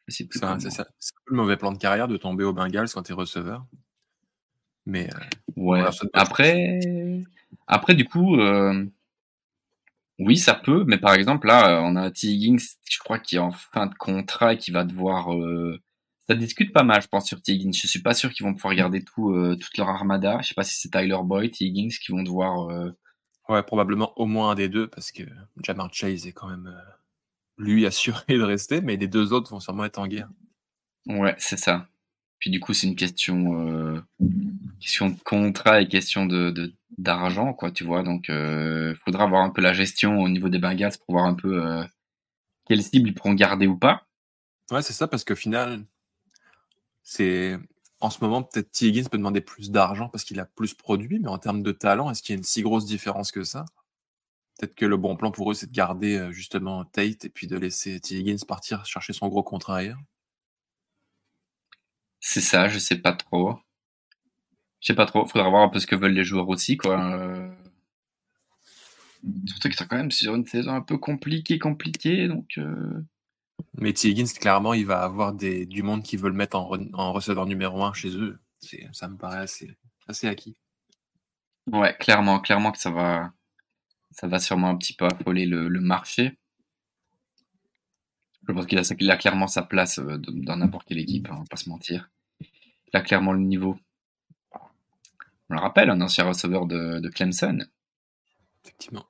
[0.08, 0.40] je sais plus.
[0.58, 0.86] C'est ça.
[0.98, 3.64] C'est le mauvais plan de carrière de tomber au Bengals quand tu es receveur.
[4.84, 5.18] Mais euh,
[5.56, 5.84] ouais.
[6.12, 6.80] après,
[7.68, 8.36] après du coup,
[10.18, 10.84] oui, ça peut.
[10.86, 12.26] Mais par exemple, là, on a T.
[12.26, 15.28] Higgins, je crois, qui est en fin de contrat et qui va devoir
[16.32, 17.52] ça discute pas mal, je pense, sur T.
[17.52, 17.72] Higgins.
[17.72, 20.38] Je suis pas sûr qu'ils vont pouvoir garder tout, euh, toute leur armada.
[20.42, 21.66] Je sais pas si c'est Tyler Boyd, T.
[21.66, 22.70] Higgins qui vont devoir.
[22.70, 22.90] Euh,
[23.48, 25.24] ouais, probablement au moins un des deux, parce que
[25.62, 26.92] Jamar Chase est quand même euh,
[27.58, 30.30] lui assuré de rester, mais les deux autres vont sûrement être en guerre.
[31.06, 31.88] Ouais, c'est ça.
[32.38, 34.02] Puis du coup, c'est une question,
[34.80, 38.02] question de contrat et question de d'argent, quoi, tu vois.
[38.02, 41.34] Donc, il faudra avoir un peu la gestion au niveau des Bengals pour voir un
[41.34, 41.84] peu
[42.66, 44.08] quelle cible ils pourront garder ou pas.
[44.72, 45.84] Ouais, c'est ça, parce qu'au final,
[47.02, 47.58] c'est
[48.00, 48.86] en ce moment, peut-être T.
[48.88, 52.10] Higgins peut demander plus d'argent parce qu'il a plus produit, mais en termes de talent,
[52.10, 53.64] est-ce qu'il y a une si grosse différence que ça?
[54.58, 57.46] Peut-être que le bon plan pour eux, c'est de garder euh, justement Tate et puis
[57.46, 58.16] de laisser T.
[58.16, 60.00] Higgins partir chercher son gros contrat ailleurs?
[62.20, 63.58] C'est ça, je sais pas trop.
[64.80, 65.26] Je sais pas trop.
[65.26, 67.00] Faudra voir un peu ce que veulent les joueurs aussi, quoi.
[67.14, 67.48] Euh.
[69.46, 72.58] Surtout qu'ils sont quand même sur une saison un peu compliquée, compliquée, donc.
[72.58, 73.04] Euh.
[73.74, 74.08] Mais T.
[74.08, 77.82] Higgins, clairement, il va avoir des, du monde qui veut le mettre en, receveur numéro
[77.82, 78.38] 1 chez eux.
[78.92, 79.76] Ça me paraît assez,
[80.08, 80.56] assez acquis.
[81.66, 83.32] Ouais, clairement, clairement que ça va,
[84.10, 86.38] ça va sûrement un petit peu affoler le, marché.
[88.48, 91.40] Je pense qu'il a, a, clairement sa place euh, dans n'importe quelle équipe, hein, on
[91.40, 92.10] va pas se mentir.
[92.40, 93.78] Il a clairement le niveau.
[94.52, 97.58] On le rappelle, un ancien receveur de, de Clemson.
[98.64, 99.04] Effectivement.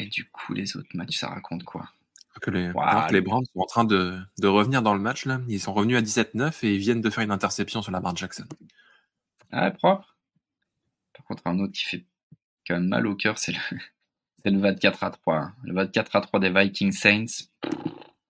[0.00, 1.90] Et du coup, les autres matchs, ça raconte quoi?
[2.40, 2.72] Que les,
[3.10, 5.26] les Browns sont en train de, revenir dans le match.
[5.26, 5.40] là.
[5.46, 8.16] Ils sont revenus à 17-9 et ils viennent de faire une interception sur la barre
[8.16, 8.46] Jackson.
[9.52, 10.16] Ah, propre.
[11.12, 12.06] Par contre, un autre qui fait
[12.66, 13.78] quand même mal au cœur, c'est le,
[14.50, 15.36] le 24 à 3.
[15.36, 15.54] Hein.
[15.64, 17.48] Le 24 à 3 des Vikings Saints.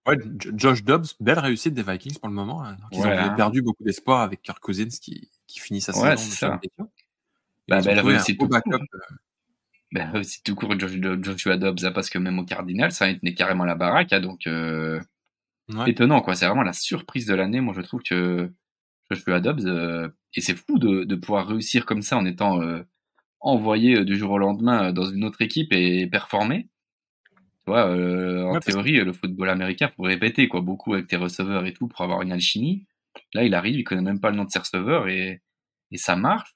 [0.08, 0.16] Ouais,
[0.56, 2.64] Josh Dobbs, belle réussite des Vikings pour le moment.
[2.64, 2.78] Hein.
[2.90, 3.30] Ils ont hein.
[3.36, 6.58] perdu beaucoup d'espoir avec Kirk Cousins qui, qui finit sa ouais, saison.
[6.58, 6.60] Ça.
[7.68, 8.40] Bah, belle réussite.
[8.40, 8.98] Backup, euh,
[9.92, 13.64] ben, c'est tout court Joshua Dobbs, hein, parce que même au Cardinal, ça tenait carrément
[13.64, 15.00] la baraque, hein, donc euh,
[15.86, 16.34] étonnant, quoi.
[16.34, 18.50] C'est vraiment la surprise de l'année, moi je trouve que
[19.10, 22.82] Joshua Dobbs, euh, et c'est fou de, de, pouvoir réussir comme ça en étant euh,
[23.40, 26.68] envoyé du jour au lendemain dans une autre équipe et performer.
[27.64, 31.74] Tu vois, en théorie, le football américain, faut répéter, quoi, beaucoup avec tes receveurs et
[31.74, 32.86] tout pour avoir une alchimie.
[33.34, 35.42] Là, il arrive, il connaît même pas le nom de ses receveurs et,
[35.90, 36.54] et ça marche.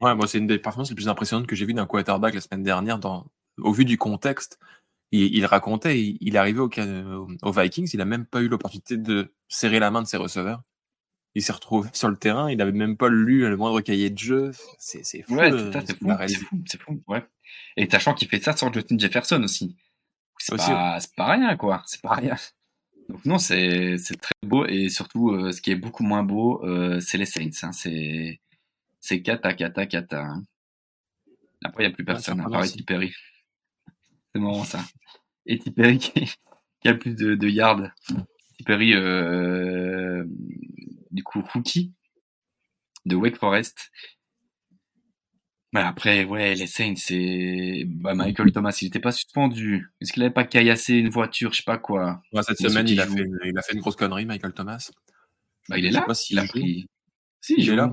[0.00, 2.40] Ouais, moi, c'est une des performances les plus impressionnantes que j'ai vues d'un quarterback la
[2.40, 2.98] semaine dernière.
[2.98, 3.26] Dans,
[3.58, 4.58] au vu du contexte,
[5.10, 6.70] il, il racontait, il, est arrivé au,
[7.42, 10.62] au, Vikings, il a même pas eu l'opportunité de serrer la main de ses receveurs.
[11.34, 14.18] Il s'est retrouvé sur le terrain, il avait même pas lu le moindre cahier de
[14.18, 14.52] jeu.
[14.78, 15.34] C'est fou.
[15.34, 17.24] Ouais, c'est fou, c'est fou, ouais.
[17.76, 19.76] Et sachant qu'il fait ça sur Justin Jefferson aussi.
[20.38, 21.82] C'est pas, pas, rien, quoi.
[21.86, 22.36] C'est pas rien.
[23.08, 27.00] Donc non, c'est très beau et surtout, euh, ce qui est beaucoup moins beau, euh,
[27.00, 27.50] c'est les Saints.
[27.62, 27.72] Hein.
[27.72, 28.40] C'est
[29.00, 30.22] c'est kata, kata, kata.
[30.22, 30.44] Hein.
[31.64, 32.64] Après, il n'y a plus personne, à part.
[34.34, 34.84] C'est marrant ça.
[35.46, 37.90] Eti Perry qui, a plus de, de yards.
[38.52, 40.24] Eti Perry, euh,
[41.10, 41.94] du coup, rookie
[43.06, 43.90] de Wake Forest.
[45.72, 48.76] Bah après, ouais, les Saints, c'est bah, Michael Thomas.
[48.80, 49.92] Il n'était pas suspendu.
[50.00, 52.22] Est-ce qu'il n'avait pas caillassé une voiture, je sais pas quoi?
[52.42, 54.90] cette semaine, il a, fait une, il a, fait une, grosse connerie, Michael Thomas.
[55.68, 56.06] Bah, il est là.
[56.30, 56.86] il, a pris.
[57.42, 57.92] Si, il, est là.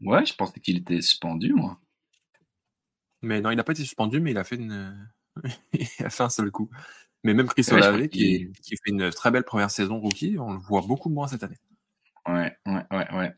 [0.00, 1.80] Ouais, je pensais qu'il était suspendu, moi.
[3.22, 5.08] Mais non, il n'a pas été suspendu, mais il a fait une.
[5.72, 6.70] il a fait un seul coup.
[7.24, 10.58] Mais même Chris Olave, qui, qui, fait une très belle première saison rookie, on le
[10.58, 11.58] voit beaucoup moins cette année.
[12.28, 13.34] Ouais, ouais, ouais, ouais.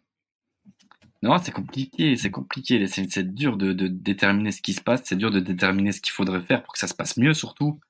[1.22, 2.86] Non, c'est compliqué, c'est compliqué.
[2.86, 6.12] C'est dur de, de, déterminer ce qui se passe, c'est dur de déterminer ce qu'il
[6.12, 7.80] faudrait faire pour que ça se passe mieux, surtout.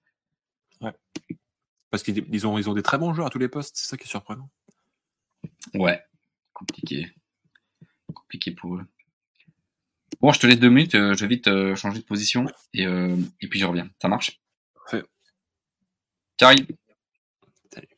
[0.81, 0.93] Ouais.
[1.91, 3.97] Parce qu'ils ont, ils ont des très bons joueurs à tous les postes, c'est ça
[3.97, 4.49] qui est surprenant.
[5.75, 6.03] Ouais,
[6.53, 7.13] compliqué.
[8.21, 8.85] Compliqué pour eux.
[10.21, 12.87] Bon, je te laisse deux minutes, euh, je vais vite euh, changer de position et,
[12.87, 13.89] euh, et puis je reviens.
[14.03, 14.41] Ça marche?
[14.75, 15.05] Parfait.
[16.37, 16.67] Carrie.
[17.73, 17.89] Salut.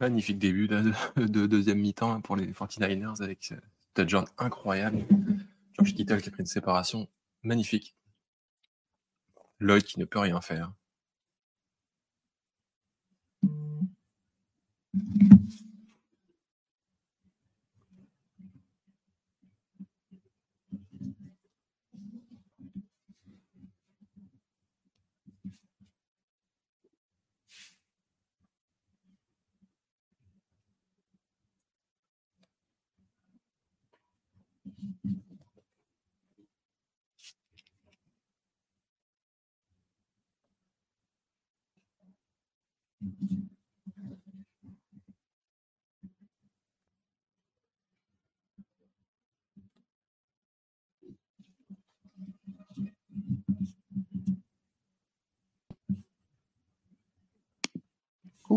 [0.00, 3.54] Magnifique début de, deuxième mi-temps pour les 49ers avec ce
[3.94, 5.04] touchdown incroyable.
[5.72, 7.08] George Kittle qui a pris une séparation
[7.42, 7.96] magnifique.
[9.58, 10.72] Lloyd qui ne peut rien faire.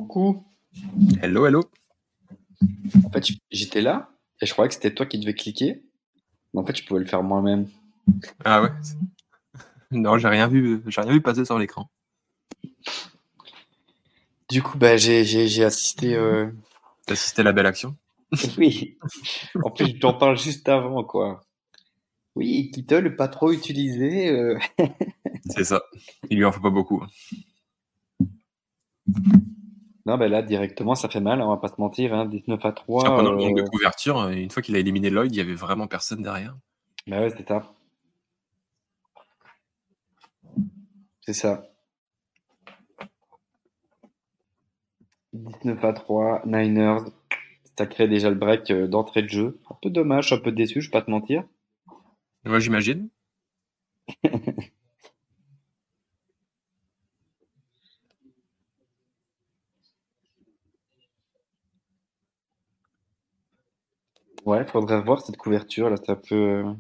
[0.02, 0.44] Coucou.
[1.22, 1.64] Hello, hello.
[3.06, 4.10] En fait, j'étais là
[4.42, 5.84] et je croyais que c'était toi qui devais cliquer.
[6.54, 7.68] Mais en fait, je pouvais le faire moi-même.
[8.44, 8.72] Ah ouais
[9.92, 11.92] Non, j'ai rien vu, j'ai rien vu passer sur l'écran.
[14.50, 16.16] Du coup, bah, j'ai assisté.
[16.16, 16.50] Euh...
[17.06, 17.96] T'as assisté à la belle action
[18.58, 18.98] Oui.
[19.64, 21.44] En plus, je t'en parle juste avant, quoi.
[22.34, 24.32] Oui, Kittle, pas trop utilisé.
[24.32, 24.58] Euh.
[25.52, 25.84] C'est ça.
[26.32, 27.04] Il lui en faut pas beaucoup.
[30.06, 32.14] Non, ben là, directement, ça fait mal, on va pas se mentir.
[32.14, 33.04] Hein, 19 à 3.
[33.04, 35.54] Pendant le manque de euh, couverture, une fois qu'il a éliminé Lloyd, il y avait
[35.54, 36.56] vraiment personne derrière.
[37.08, 37.72] Bah ouais, c'est ça.
[41.22, 41.64] C'est ça.
[45.34, 47.04] 19 à 3, Niners.
[47.78, 49.60] Ça crée déjà le break euh, d'entrée de jeu.
[49.70, 51.44] Un peu dommage, un peu déçu, je vais pas te mentir.
[52.44, 53.10] Moi, j'imagine.
[64.46, 66.36] Ouais, faudrait voir cette couverture là, ça peut.
[66.36, 66.74] Euh,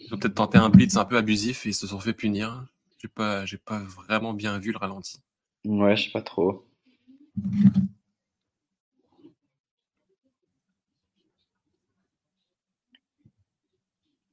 [0.00, 2.66] ils ont peut-être tenté un blitz un peu abusif et ils se sont fait punir.
[2.98, 5.20] J'ai pas, j'ai pas vraiment bien vu le ralenti.
[5.64, 6.66] Ouais, je sais pas trop.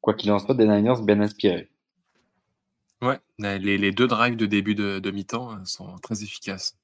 [0.02, 1.70] Quoi qu'il en soit, des Niners bien inspirés.
[3.02, 6.78] Ouais, les, deux drives de début de mi-temps euh, sont très efficaces.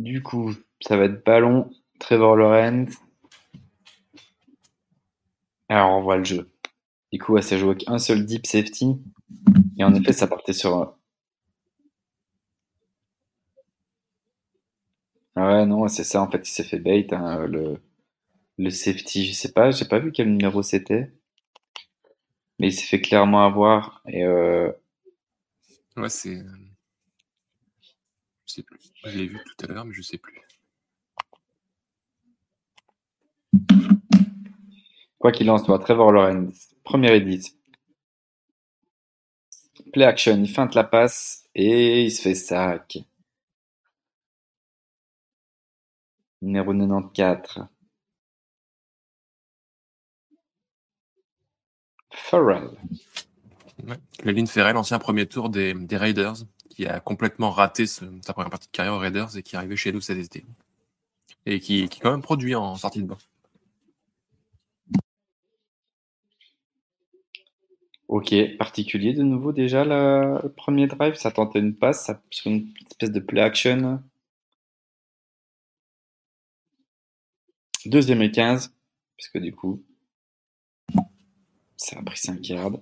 [0.00, 2.94] Du coup, ça va être ballon, Trevor Lawrence.
[5.68, 6.50] Alors, on voit le jeu.
[7.12, 8.96] Du coup, ça joue avec un seul deep safety.
[9.78, 10.96] Et en effet, ça partait sur.
[15.36, 16.22] Ah ouais, non, c'est ça.
[16.22, 17.06] En fait, il s'est fait bait.
[17.12, 17.76] Hein, le,
[18.58, 21.12] le safety, je sais pas, j'ai pas vu quel numéro c'était.
[22.58, 24.02] Mais il s'est fait clairement avoir.
[24.08, 24.72] Et euh...
[25.96, 26.42] Ouais, c'est.
[28.46, 28.89] Je sais plus.
[29.04, 30.40] Je l'ai vu tout à l'heure, mais je sais plus.
[35.18, 37.56] Quoi qu'il en soit, Trevor Lawrence, premier edit.
[39.92, 42.98] Play action, il feinte la passe et il se fait sac.
[46.42, 47.66] Numéro 94.
[52.12, 52.70] Farrell.
[53.82, 54.32] Ouais.
[54.32, 58.72] ligne Ferrell, ancien premier tour des Raiders qui a complètement raté sa première partie de
[58.72, 60.18] carrière aux Raiders et qui est arrivé chez nous cet.
[61.46, 63.18] Et qui, qui quand même produit en sortie de banc.
[68.08, 73.12] Ok, particulier de nouveau déjà le premier drive, ça tentait une passe sur une espèce
[73.12, 74.02] de play action.
[77.86, 78.74] Deuxième et 15,
[79.16, 79.82] puisque du coup,
[81.76, 82.80] ça a pris 5 yards.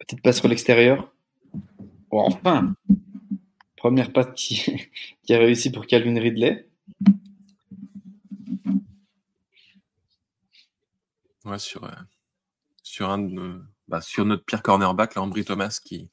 [0.00, 1.12] Petite passe sur l'extérieur.
[2.10, 2.74] Oh, enfin
[3.76, 4.90] Première passe qui,
[5.22, 6.68] qui, a réussi pour Calvin Ridley.
[11.44, 11.90] Ouais, sur, euh,
[12.82, 16.10] sur, un, bah, sur notre pire cornerback, Lambry Thomas, qui,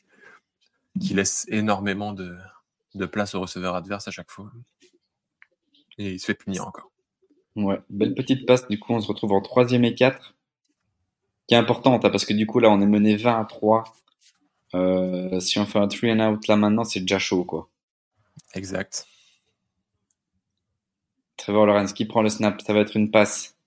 [1.01, 2.37] qui laisse énormément de,
[2.93, 4.51] de place au receveur adverse à chaque fois.
[5.97, 6.91] Et il se fait punir encore.
[7.55, 8.67] Ouais, belle petite passe.
[8.67, 10.35] Du coup, on se retrouve en troisième et 4.
[11.47, 13.83] Qui est importante, hein, parce que du coup, là, on est mené 20 à 3
[14.73, 17.69] euh, si on fait un three and out là maintenant, c'est déjà chaud, quoi.
[18.53, 19.07] Exact.
[21.37, 23.57] Trevor Lawrence qui prend le snap, ça va être une passe.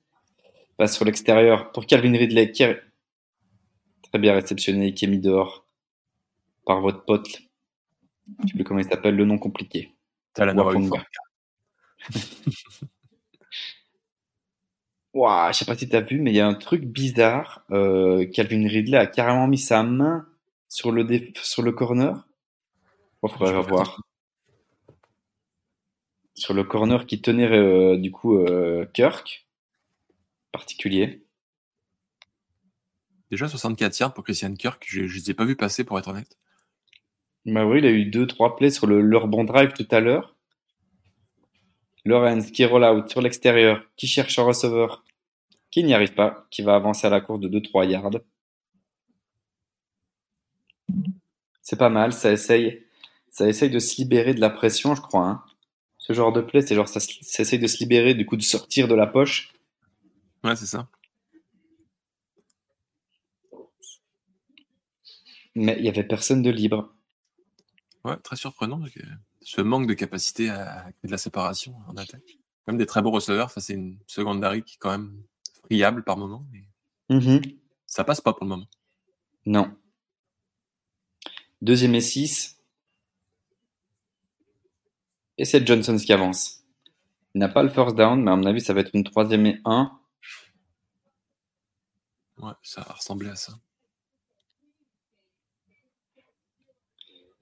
[0.76, 2.50] Passe sur l'extérieur pour Calvin Ridley.
[2.52, 2.64] Qui...
[2.64, 5.66] Très bien réceptionné, qui est mis dehors
[6.64, 7.42] par votre pote.
[8.42, 9.94] Je sais plus comment il s'appelle, le nom compliqué.
[10.38, 11.04] Wafunga.
[15.14, 17.64] Ouah, je sais pas si tu as vu, mais il y a un truc bizarre.
[17.70, 20.28] Euh, Calvin Ridley a carrément mis sa main
[20.68, 21.06] sur le,
[21.42, 22.26] sur le corner.
[23.22, 24.00] Il faudrait revoir.
[26.34, 29.46] Sur le corner qui tenait euh, du coup euh, Kirk.
[30.52, 31.24] Particulier.
[33.30, 36.08] Déjà 64 yards pour Christian Kirk, je ne les ai pas vus passer pour être
[36.08, 36.38] honnête.
[37.44, 40.34] Bah oui, il a eu 2-3 plays sur le, leur bon drive tout à l'heure.
[42.04, 45.04] Lorenz qui roll out sur l'extérieur, qui cherche un receveur,
[45.70, 48.20] qui n'y arrive pas, qui va avancer à la course de 2-3 yards.
[51.68, 52.82] C'est pas mal, ça essaye,
[53.28, 55.26] ça essaye de se libérer de la pression, je crois.
[55.26, 55.44] Hein.
[55.98, 58.42] Ce genre de play, c'est genre ça, ça, essaye de se libérer, du coup de
[58.42, 59.52] sortir de la poche.
[60.42, 60.88] Ouais, c'est ça.
[65.54, 66.90] Mais il y avait personne de libre.
[68.02, 68.80] Ouais, très surprenant.
[69.42, 72.38] Ce manque de capacité à créer de la séparation en attaque.
[72.66, 75.22] Même des très beaux receveurs face à une secondary qui est quand même
[75.64, 76.46] friable par moment.
[77.10, 77.42] Mhm.
[77.84, 78.68] Ça passe pas pour le moment.
[79.44, 79.70] Non.
[81.60, 82.56] Deuxième et 6.
[85.38, 86.64] Et c'est Johnson qui avance.
[87.34, 89.46] Il n'a pas le first down, mais à mon avis, ça va être une troisième
[89.46, 89.90] et 1.
[92.38, 93.52] Ouais, ça va ressembler à ça.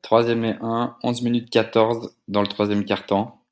[0.03, 3.43] Troisième et 1, 11 minutes 14 dans le troisième quart-temps.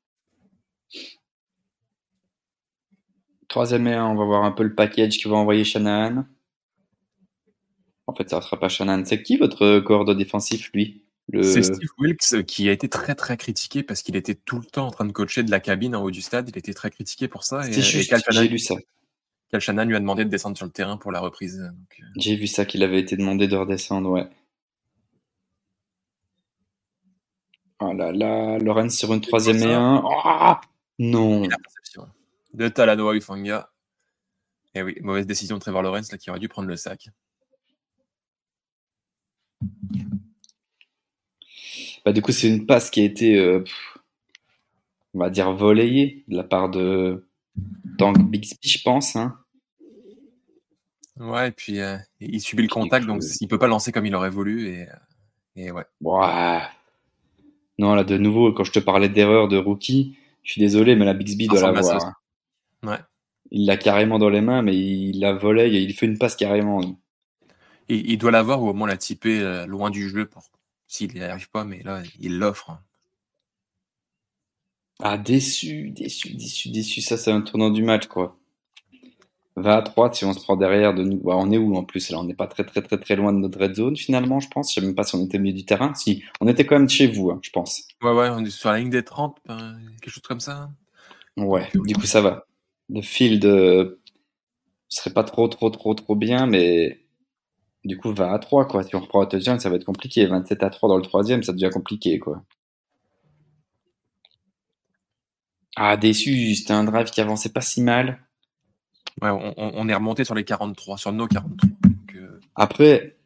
[3.47, 6.25] Troisième et 1, on va voir un peu le package que va envoyer Shanahan.
[8.15, 9.03] En fait, ça ne sera pas Shanahan.
[9.03, 11.03] C'est qui votre coordonnateur défensif, lui?
[11.41, 14.87] C'est Steve Wilkes qui a été très très critiqué parce qu'il était tout le temps
[14.87, 16.47] en train de coacher de la cabine en haut du stade.
[16.47, 17.67] Il était très critiqué pour ça.
[17.67, 18.75] Et, j'ai lu ça.
[19.51, 21.59] Cal Shanahan lui a demandé de descendre sur le terrain pour la reprise.
[21.59, 22.01] Euh.
[22.15, 24.29] J'ai vu ça qu'il avait été demandé de redescendre, ouais.
[27.81, 30.01] Oh là là, Lorenz sur une troisième et un.
[30.23, 30.61] Ah
[30.99, 31.45] non.
[32.53, 33.69] De Talanoa Ufanga.
[34.73, 37.09] Et eh oui, mauvaise décision de Trevor Lawrence là, qui aurait dû prendre le sac.
[42.05, 43.63] Bah, du coup, c'est une passe qui a été, euh,
[45.13, 47.27] on va dire, volayée de la part de
[47.97, 49.15] Tank Bixby, je pense.
[49.15, 49.37] Hein.
[51.17, 54.13] Ouais, et puis euh, il subit le contact, donc il peut pas lancer comme il
[54.13, 54.67] aurait voulu.
[54.67, 54.95] Et, euh,
[55.55, 55.85] et ouais.
[57.77, 61.05] Non, là, de nouveau, quand je te parlais d'erreur de rookie, je suis désolé, mais
[61.05, 62.13] la Bixby doit l'avoir.
[62.83, 62.99] Ouais.
[63.51, 66.35] Il l'a carrément dans les mains, mais il la volé et il fait une passe
[66.35, 66.81] carrément.
[67.89, 70.43] Il, il doit l'avoir ou au moins la typer euh, loin du jeu pour
[70.87, 72.77] s'il n'y arrive pas, mais là, il l'offre.
[74.99, 77.01] Ah, déçu, déçu, déçu, déçu.
[77.01, 78.37] Ça, c'est un tournant du match, quoi.
[79.57, 81.17] 20 à 3, si on se prend derrière de nous.
[81.17, 83.31] Bah, on est où en plus Là, on n'est pas très, très, très, très loin
[83.31, 84.69] de notre red zone finalement, je pense.
[84.73, 85.93] Je sais même pas si on était au milieu du terrain.
[85.95, 87.87] Si, on était quand même chez vous, hein, je pense.
[88.01, 90.69] Ouais, ouais, on est sur la ligne des 30, ben, quelque chose comme ça.
[91.37, 92.45] Ouais, du coup, ça va.
[92.89, 94.01] Le field euh,
[94.89, 97.04] serait pas trop, trop, trop, trop bien, mais
[97.85, 98.83] du coup, 20 à 3, quoi.
[98.83, 100.25] Si on reprend deuxième, ça va être compliqué.
[100.25, 102.43] 27 à 3 dans le troisième, ça devient compliqué, quoi.
[105.75, 108.19] Ah, déçu, c'était un drive qui avançait pas si mal.
[109.21, 111.69] Ouais, on, est remonté sur les 43, sur nos 43.
[112.15, 113.17] Euh, Après,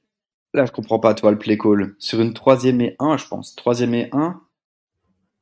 [0.53, 1.95] là, je comprends pas, toi, le play call.
[1.97, 3.55] Sur une troisième et 1, je pense.
[3.55, 4.41] Troisième et 1,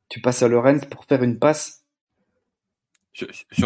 [0.08, 1.84] tu passes à Lorenz pour faire une passe.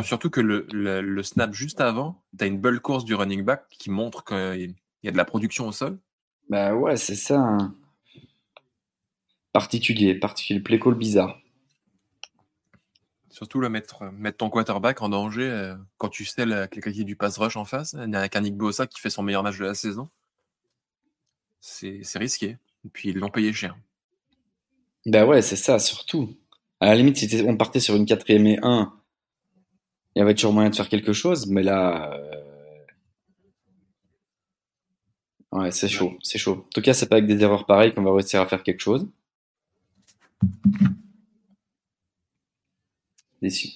[0.03, 3.91] surtout que le, snap juste avant, tu as une belle course du running back qui
[3.91, 4.75] montre qu'il
[5.07, 5.99] y a de la production au sol?
[6.49, 7.39] Bah ouais, c'est ça.
[7.39, 7.75] Hein.
[9.53, 11.39] Particulier, particulier, play call bizarre.
[13.31, 17.17] Surtout le mettre, mettre ton quarterback en danger euh, quand tu sais la, qualité du
[17.17, 17.95] pass rush en face.
[17.95, 20.09] Il y a Nick Bossa qui fait son meilleur match de la saison.
[21.61, 22.59] C'est risqué.
[22.85, 23.77] Et puis ils l'ont payé cher.
[25.07, 26.37] Bah ouais, c'est ça, surtout.
[26.81, 28.93] À la limite, si on partait sur une quatrième et 1,
[30.15, 32.13] il y avait toujours moyen de faire quelque chose, mais là.
[32.13, 32.42] Euh,
[35.53, 36.65] ouais, c'est chaud, c'est chaud.
[36.67, 38.81] En tout cas, c'est pas avec des erreurs pareilles qu'on va réussir à faire quelque
[38.81, 39.07] chose.
[43.43, 43.71] déçu.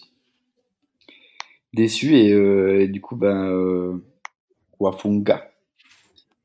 [1.75, 4.03] Déçu et, euh, du coup, ben, euh,
[4.79, 5.51] Wafunga,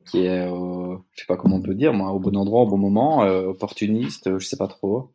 [0.06, 2.68] qui est, euh, je sais pas comment on peut dire, moi, au bon endroit, au
[2.68, 5.14] bon moment, euh, opportuniste, je sais pas trop.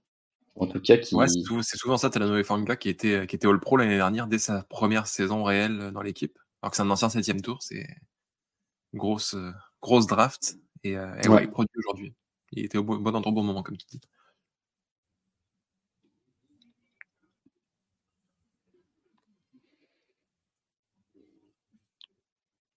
[0.54, 1.14] En tout cas, qui.
[1.14, 4.62] Ouais, c'est souvent, ça, Talanoe Fanga qui était, qui était All-Pro l'année dernière, dès sa
[4.62, 6.38] première saison réelle dans l'équipe.
[6.62, 7.86] Alors que c'est un ancien septième tour, c'est
[8.94, 9.36] grosse,
[9.80, 10.58] grosse draft.
[10.84, 11.44] Et, ouais.
[11.44, 12.14] il produit aujourd'hui.
[12.52, 14.00] Il était au bon, bon endroit, au bon moment, comme tu dis.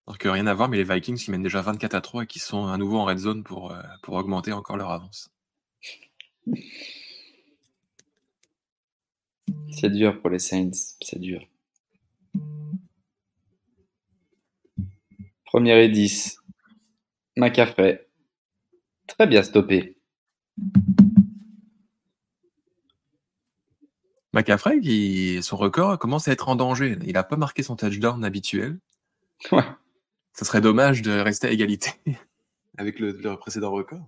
[0.10, 2.28] Alors que rien à voir, mais les Vikings qui mènent déjà 24 à 3 et
[2.28, 5.30] qui sont à nouveau en red zone pour, euh, pour augmenter encore leur avance.
[9.70, 11.48] C'est dur pour les Saints, c'est dur.
[15.46, 16.40] Première et 10.
[17.40, 18.08] McCaffrey.
[19.08, 19.96] Très bien stoppé.
[24.34, 26.98] McCaffrey, qui, son record commence à être en danger.
[27.04, 28.80] Il n'a pas marqué son touchdown habituel.
[29.52, 29.64] Ouais.
[30.34, 31.92] Ce serait dommage de rester à égalité
[32.78, 34.06] avec le, le précédent record.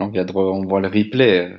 [0.00, 1.58] On, vient de re- on voit le replay.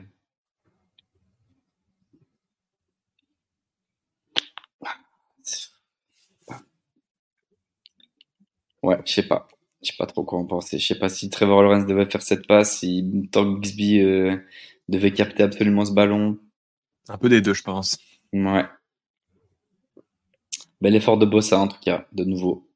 [8.84, 9.48] Ouais, je sais pas.
[9.82, 10.78] Je sais pas trop quoi en penser.
[10.78, 14.38] Je sais pas si Trevor Lawrence devait faire cette passe, si Tom Bixby euh,
[14.90, 16.38] devait capter absolument ce ballon.
[17.10, 17.98] Un peu des deux, je pense.
[18.34, 18.66] Ouais.
[20.82, 22.68] Bel effort de Bossa en tout cas, de nouveau.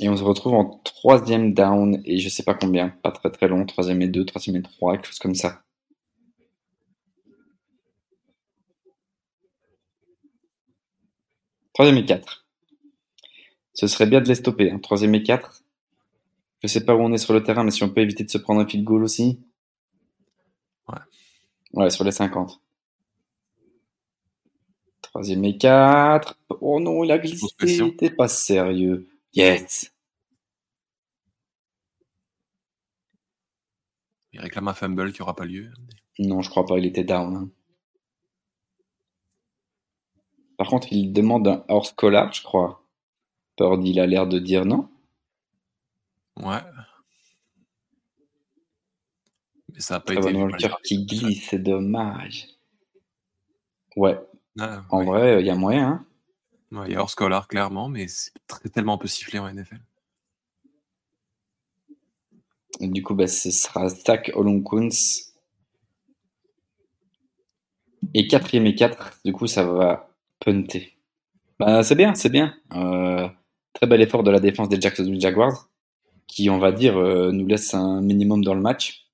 [0.00, 3.46] Et on se retrouve en troisième down et je sais pas combien, pas très très
[3.46, 5.62] long, troisième et deux, troisième et trois, quelque chose comme ça.
[11.74, 12.46] Troisième et quatre.
[13.74, 14.78] Ce serait bien de les stopper, hein.
[14.78, 15.62] troisième et quatre.
[16.62, 18.30] Je sais pas où on est sur le terrain, mais si on peut éviter de
[18.30, 19.40] se prendre un field goal aussi.
[20.88, 20.98] Ouais.
[21.74, 22.60] Ouais, sur les 50.
[25.02, 26.38] Troisième et quatre.
[26.60, 27.46] Oh non, il a glissé.
[27.98, 29.08] T'es pas sérieux.
[29.34, 29.92] Yes.
[34.32, 35.72] Il réclame un fumble qui n'aura pas lieu.
[36.20, 37.50] Non, je crois pas, il était down.
[40.56, 42.82] Par contre, il demande un hors collar, je crois.
[43.56, 44.88] Purdy, il a l'air de dire non.
[46.36, 46.60] Ouais.
[49.72, 52.48] Mais ça n'a pas Trevor été Walker qui glisse, c'est dommage.
[53.96, 54.18] Ouais,
[54.58, 55.04] Ah, en ouais.
[55.06, 55.88] vrai, il y a moyen.
[55.88, 56.06] hein.
[56.80, 58.32] Ouais, il y a hors scholar, clairement, mais c'est
[58.72, 59.80] tellement peu sifflé en NFL.
[62.80, 64.88] Et du coup, bah, ce sera Stack Olonkuns.
[68.14, 70.08] Et quatrième et 4, du coup, ça va
[71.58, 72.54] Bah, c'est bien, c'est bien.
[72.74, 73.28] Euh,
[73.72, 75.68] très bel effort de la défense des Jacksonville Jaguars,
[76.26, 79.06] qui, on va dire, euh, nous laisse un minimum dans le match.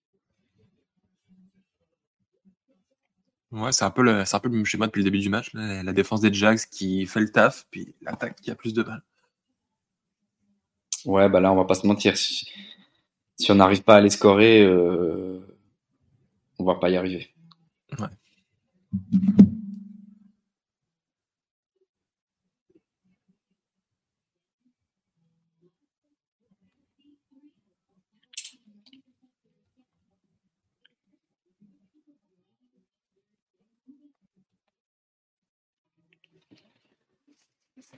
[3.52, 5.28] Ouais, c'est un, peu le, c'est un peu le même schéma depuis le début du
[5.28, 5.52] match.
[5.55, 5.66] là.
[5.66, 8.82] La, la défense des Jags qui fait le taf, puis l'attaque qui a plus de
[8.82, 9.02] balles.
[11.05, 12.16] Ouais, bah là, on va pas se mentir.
[12.16, 12.47] Si,
[13.36, 15.40] si on n'arrive pas à les scorer, euh,
[16.59, 17.28] on va pas y arriver.
[17.98, 19.47] Ouais.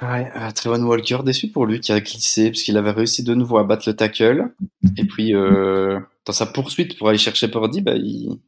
[0.03, 3.35] Ouais, euh, Trevon Walker, déçu pour lui qui a glissé parce qu'il avait réussi de
[3.35, 4.53] nouveau à battre le tackle.
[4.97, 8.39] Et puis, euh, dans sa poursuite pour aller chercher Purdy, bah, il,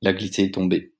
[0.00, 0.92] il a glissé et tombé.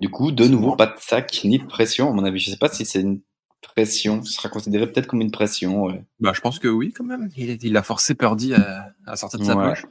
[0.00, 2.40] Du coup, de nouveau, pas de sac ni de pression, à mon avis.
[2.40, 3.20] Je sais pas si c'est une
[3.60, 4.24] pression.
[4.24, 5.84] Ce sera considéré peut-être comme une pression.
[5.84, 7.30] Ouais, Bah, je pense que oui, quand même.
[7.36, 9.68] Il, il a forcé Purdy à, à sortir de sa Ouais.
[9.68, 9.86] poche.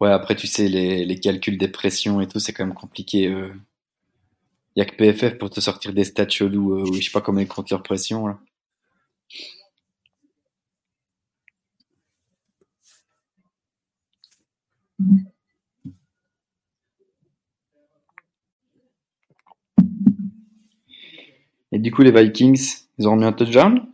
[0.00, 3.28] Ouais, après, tu sais, les, les calculs des pressions et tout, c'est quand même compliqué.
[3.28, 3.52] euh.
[4.74, 7.10] Il y a que PFF pour te sortir des stats chelous, euh, où je sais
[7.10, 8.26] pas comment ils comptent leur pression.
[8.26, 8.38] Là.
[21.72, 23.86] Et du coup, les Vikings, ils ont remis un touchdown?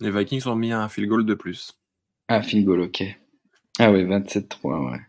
[0.00, 1.78] Les Vikings ont mis un field goal de plus.
[2.28, 3.02] Ah, field goal, ok.
[3.78, 5.00] Ah ouais, 27-3, ouais.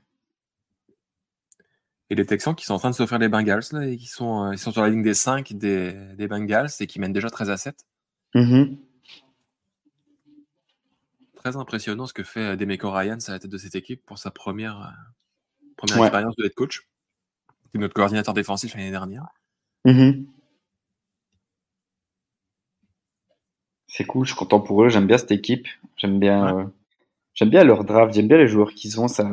[2.09, 4.45] Et les Texans qui sont en train de s'offrir les Bengals, là, et qui sont,
[4.45, 7.29] euh, ils sont sur la ligne des 5 des, des Bengals et qui mènent déjà
[7.29, 7.85] 13 à 7.
[8.33, 8.77] Mhm.
[11.35, 14.17] Très impressionnant ce que fait euh, Demeco Ryan à la tête de cette équipe pour
[14.19, 14.89] sa première, euh,
[15.75, 16.07] première Ouais.
[16.07, 16.87] expérience de head coach.
[17.65, 19.27] C'était notre coordinateur défensif l'année dernière.
[19.85, 20.25] Mhm.
[23.87, 25.67] C'est cool, je suis content pour eux, j'aime bien cette équipe,
[25.97, 26.63] j'aime bien, Ouais.
[26.63, 26.67] euh,
[27.33, 29.23] j'aime bien leur draft, j'aime bien les joueurs qu'ils ont, ça,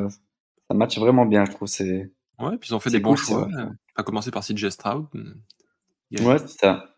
[0.69, 1.67] ça match vraiment bien, je trouve.
[1.67, 3.47] C'est, Ouais, puis ils ont fait des bons cool, choix.
[3.57, 5.07] euh, À commencer par CJ Stroud.
[6.19, 6.95] A- ouais, c'est ça.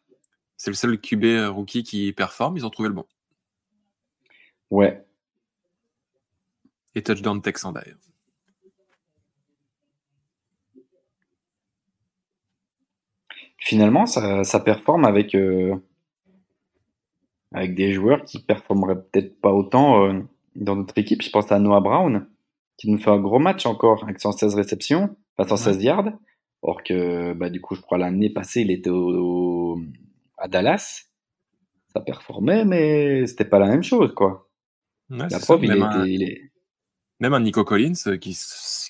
[0.57, 2.57] C'est le seul QB euh, rookie qui performe.
[2.57, 3.05] Ils ont trouvé le bon.
[4.71, 5.05] Ouais,
[6.95, 7.97] Et touchdown Texan d'ailleurs.
[13.57, 15.75] finalement, ça, ça performe avec, euh,
[17.53, 20.21] avec des joueurs qui performeraient peut-être pas autant euh,
[20.55, 21.21] dans notre équipe.
[21.21, 22.27] Je pense à Noah Brown.
[22.77, 26.11] qui nous fait un gros match encore avec 116 réceptions, enfin 116 yards.
[26.61, 29.79] Or que, bah, du coup, je crois l'année passée, il était au,
[30.37, 31.03] à Dallas.
[31.93, 34.49] Ça performait, mais c'était pas la même chose, quoi.
[35.09, 35.71] la preuve, il,
[36.07, 36.51] il, est,
[37.19, 38.37] même un Nico Collins euh, qui,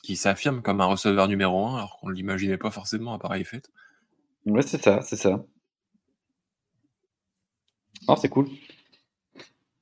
[0.04, 3.46] qui s'affirme comme un receveur numéro 1 alors qu'on ne l'imaginait pas forcément à pareil
[3.46, 3.70] fait.
[4.46, 5.46] Ouais, c'est ça, c'est ça.
[8.08, 8.48] Oh, c'est cool.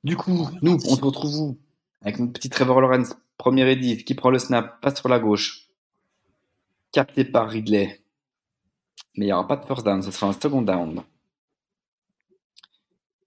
[0.03, 1.59] Du coup, nous, on se retrouve où?
[2.01, 5.64] Avec notre petit Trevor Lawrence, premier edit, qui prend le snap, passe sur la gauche,
[6.95, 8.01] capté par Ridley.
[9.17, 11.03] Mais il n'y aura pas de first down, ce sera un second down.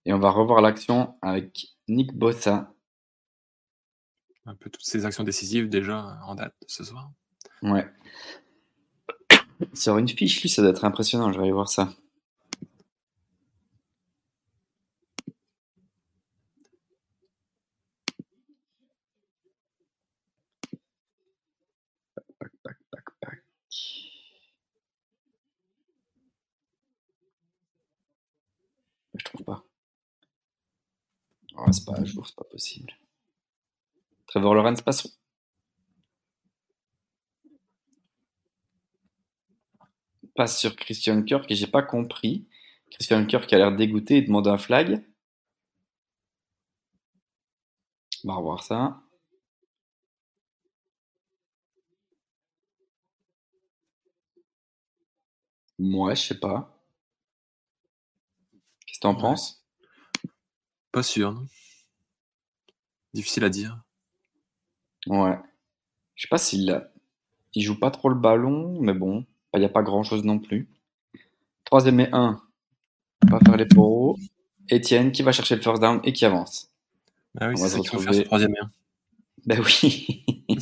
[0.07, 2.73] Et on va revoir l'action avec Nick Bossa
[4.47, 7.11] un peu toutes ces actions décisives déjà en date ce soir.
[7.61, 7.87] Ouais.
[9.75, 11.31] Sur une fiche, lui, ça doit être impressionnant.
[11.31, 11.91] Je vais aller voir ça.
[29.39, 29.65] Trouve pas?
[31.57, 32.93] Oh, c'est pas à jour, c'est pas possible.
[34.27, 35.11] Trevor Lawrence, passons.
[40.35, 42.49] Passe sur Christian Kirk et j'ai pas compris.
[42.91, 45.05] Christian Kirk a l'air dégoûté et demande un flag.
[48.25, 49.01] On va revoir ça.
[55.79, 56.78] Moi, je sais pas.
[58.99, 59.65] Que t'en penses?
[60.91, 61.47] Pas sûr, non
[63.15, 63.81] Difficile à dire.
[65.07, 65.39] Ouais.
[66.17, 66.85] Je sais pas s'il
[67.55, 70.41] il joue pas trop le ballon, mais bon, il n'y a pas grand chose non
[70.41, 70.69] plus.
[71.65, 72.43] Troisième et un.
[73.25, 74.19] On va faire les poros.
[74.73, 76.73] Etienne qui va chercher le first down et qui avance.
[77.39, 78.73] Ah oui, c'est ça qu'il faut faire ce troisième et un.
[79.47, 80.25] Ben oui.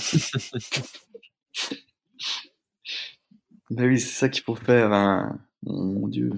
[3.70, 4.92] ben oui, c'est ça qu'il faut faire.
[4.92, 5.40] Hein.
[5.62, 6.30] Mon Dieu.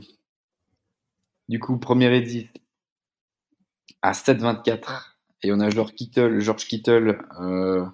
[1.49, 2.49] Du coup, premier edit
[4.03, 5.17] à 7-24.
[5.43, 7.87] Et on a George Kittle, George Kittle euh,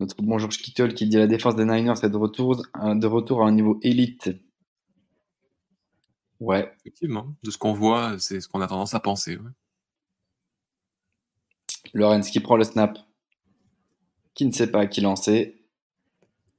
[0.00, 3.42] notre bon George Kittle qui dit la défense des Niners est de retour, de retour
[3.42, 4.30] à un niveau élite.
[6.40, 6.72] Ouais.
[6.80, 9.36] Effectivement, de ce qu'on voit, c'est ce qu'on a tendance à penser.
[9.36, 9.50] Ouais.
[11.94, 12.98] Lorenz qui prend le snap,
[14.34, 15.64] qui ne sait pas qui lancer.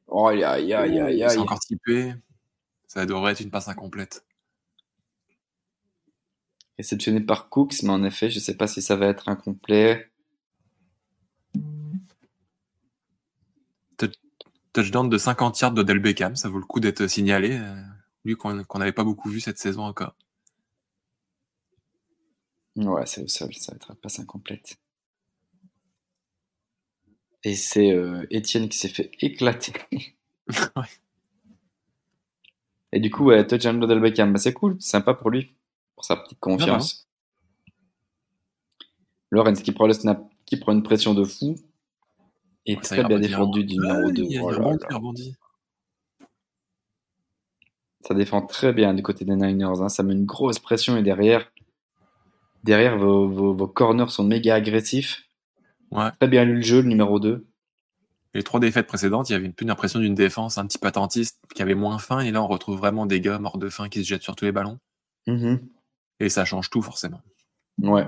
[0.07, 2.13] Oh, aïe, aïe, aïe, aïe, C'est encore typé.
[2.87, 4.25] Ça devrait être une passe incomplète.
[6.79, 10.09] Réceptionné par Cooks, mais en effet, je ne sais pas si ça va être incomplet.
[14.71, 16.37] touchdown de 50 yards d'Odell Beckham.
[16.37, 17.75] Ça vaut le coup d'être signalé, euh,
[18.23, 20.15] lui qu'on n'avait pas beaucoup vu cette saison encore.
[22.77, 24.77] Ouais, c'est au sol, ça va être pas passe incomplète.
[27.43, 29.73] Et c'est euh, Étienne qui s'est fait éclater.
[32.93, 35.53] Et du coup, ouais, touchdown d'Odell Beckham, bah, c'est cool, sympa pour lui,
[35.99, 37.09] pour sa petite confiance.
[39.31, 41.55] Lorenz qui prend le snap, qui prend une pression de fou,
[42.65, 44.23] et très bien défendu du numéro 2.
[48.07, 49.81] Ça défend très bien du côté des Niners.
[49.81, 49.89] Hein.
[49.89, 51.51] Ça met une grosse pression et derrière,
[52.63, 55.27] derrière vos, vos, corners sont méga agressifs.
[55.91, 57.45] Très bien lu le jeu, le numéro 2.
[58.35, 61.41] Les trois défaites précédentes, il y avait une, impression d'une défense un petit peu attentiste
[61.53, 62.21] qui avait moins faim.
[62.21, 64.45] Et là, on retrouve vraiment des gars morts de faim qui se jettent sur tous
[64.45, 64.79] les ballons.
[65.27, 65.59] Mm-hmm.
[66.19, 67.21] Et ça change tout, forcément.
[67.77, 68.05] Ouais.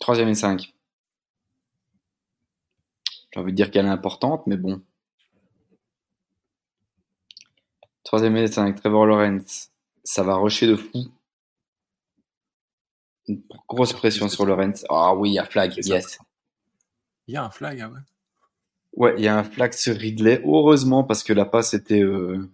[0.00, 0.72] Troisième et 5.
[3.32, 4.82] J'ai envie de dire qu'elle est importante, mais bon.
[8.04, 9.70] Troisième c'est avec Trevor Lawrence.
[10.02, 11.12] Ça va rusher de fou.
[13.26, 14.86] Une grosse pression sur Lawrence.
[14.88, 16.18] Ah oui, il y a flag, yes.
[17.26, 18.00] Il y a un flag, ah ouais.
[18.94, 20.40] Ouais, il y a un flag sur Ridley.
[20.44, 22.50] Heureusement, parce que la passe était, euh,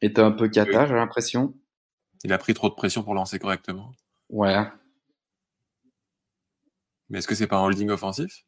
[0.00, 1.52] était un peu cata, j'ai l'impression.
[2.24, 3.92] Il a pris trop de pression pour lancer correctement.
[4.28, 4.64] Ouais.
[7.08, 8.44] Mais est-ce que c'est pas un holding offensif?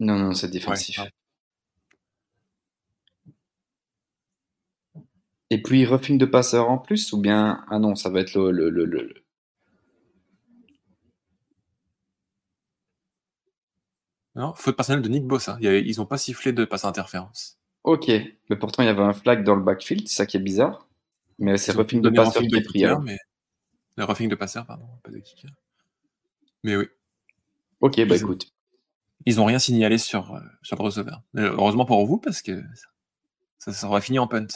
[0.00, 1.00] Non, non, c'est défensif.
[5.50, 7.64] Et puis, refine de passeur en plus ou bien.
[7.70, 8.50] Ah non, ça va être le.
[8.50, 9.14] le, le, le...
[14.34, 15.56] Non, faute personnelle de Nick Bossa.
[15.60, 17.60] Ils n'ont pas sifflé de passe interférence.
[17.84, 20.40] Ok, mais pourtant il y avait un flag dans le backfield, c'est ça qui est
[20.40, 20.88] bizarre.
[21.38, 22.84] Mais c'est refine de passeur qui est pris.
[23.02, 23.18] Mais...
[23.96, 25.50] Le refing de passeur, pardon, pas de kicker.
[26.62, 26.86] Mais oui.
[27.80, 28.46] Ok, bah écoute.
[29.26, 31.22] Ils n'ont rien signalé sur, euh, sur le receveur.
[31.36, 32.62] Heureusement pour vous, parce que
[33.58, 34.46] ça, ça aurait fini en punt.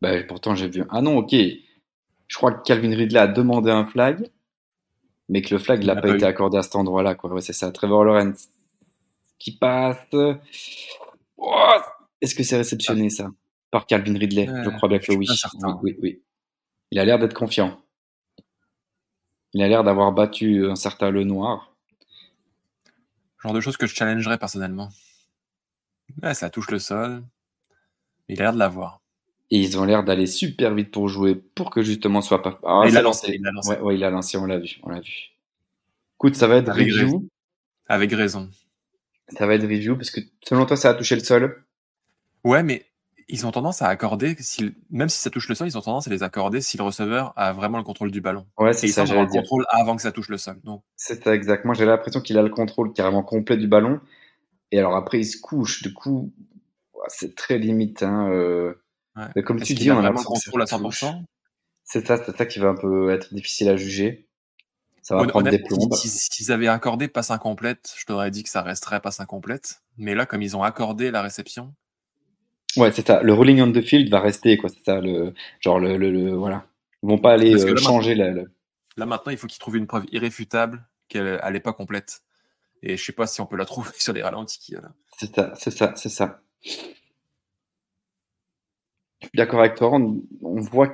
[0.00, 0.84] Bah, pourtant, j'ai vu.
[0.90, 1.32] Ah non, ok.
[1.32, 4.30] je crois que Calvin Ridley a demandé un flag,
[5.28, 7.16] mais que le flag n'a pas, été accordé à cet endroit-là.
[7.40, 7.70] C'est ça.
[7.72, 8.48] Trevor Lawrence
[9.38, 9.98] qui passe.
[11.36, 11.72] Oh
[12.20, 13.30] Est-ce que c'est réceptionné ça?
[13.70, 15.26] Par Calvin Ridley Je crois bien que oui.
[15.82, 15.96] oui.
[16.02, 16.22] Oui,
[16.90, 17.80] Il a l'air d'être confiant.
[19.54, 21.74] Il a l'air d'avoir battu un certain Le Noir.
[23.42, 24.88] Genre de choses que je challengerais personnellement.
[26.32, 27.22] ça touche le sol.
[28.28, 29.00] Il a l'air de l'avoir.
[29.50, 32.58] Et ils ont l'air d'aller super vite pour jouer, pour que justement soit pas.
[32.64, 33.78] Ah, il, a lancé, il a lancé.
[33.78, 35.30] Ouais, il a lancé, on l'a vu, on l'a vu.
[36.16, 37.04] Écoute, ça va être Avec review.
[37.06, 37.28] Raison.
[37.88, 38.50] Avec raison.
[39.36, 41.64] Ça va être review parce que selon toi, ça a touché le sol?
[42.44, 42.86] Ouais, mais
[43.28, 46.06] ils ont tendance à accorder, si, même si ça touche le sol, ils ont tendance
[46.06, 48.46] à les accorder si le receveur a vraiment le contrôle du ballon.
[48.56, 49.04] Ouais, c'est ça.
[49.04, 50.56] J'ai le contrôle avant que ça touche le sol.
[50.96, 51.74] C'est ça, exactement.
[51.74, 54.00] J'ai l'impression qu'il a le contrôle carrément complet du ballon.
[54.72, 55.82] Et alors après, il se couche.
[55.82, 56.32] Du coup,
[57.08, 58.02] c'est très limite.
[58.02, 58.74] Hein, euh...
[59.44, 61.22] Comme tu dis, on a vraiment le contrôle à 100%.
[61.84, 64.27] C'est ça, c'est ça qui va un peu être difficile à juger.
[65.08, 65.94] Ça va prendre des plombes.
[65.94, 69.80] S'ils avaient accordé passe incomplète, je t'aurais dit que ça resterait passe incomplète.
[69.96, 71.72] Mais là, comme ils ont accordé la réception,
[72.76, 73.22] Ouais, c'est ça.
[73.22, 74.68] Le rolling on the field va rester, quoi.
[74.68, 76.66] C'est ça, le genre le, le, voilà.
[77.02, 78.30] Ils vont pas aller euh, changer la,
[78.98, 82.20] Là maintenant, il faut qu'ils trouvent une preuve irréfutable qu'elle n'est pas complète.
[82.82, 84.74] Et je sais pas si on peut la trouver sur les ralentis.
[85.18, 86.42] C'est ça, c'est ça, c'est ça.
[89.32, 89.90] D'accord avec toi.
[89.90, 90.88] On, voit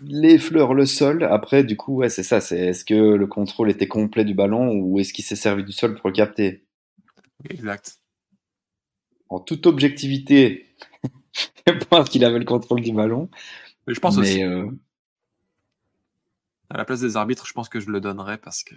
[0.00, 1.24] qu'elle effleure le sol.
[1.24, 2.40] Après, du coup, ouais, c'est ça.
[2.40, 5.72] C'est est-ce que le contrôle était complet du ballon ou est-ce qu'il s'est servi du
[5.72, 6.64] sol pour le capter?
[7.48, 8.00] Exact
[9.30, 10.74] en toute objectivité,
[11.66, 13.30] je pense qu'il avait le contrôle du ballon.
[13.86, 14.42] Mais je pense aussi.
[14.42, 14.68] Euh,
[16.68, 18.74] à la place des arbitres, je pense que je le donnerais parce que.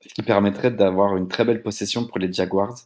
[0.00, 2.76] Ce qui permettrait d'avoir une très belle possession pour les Jaguars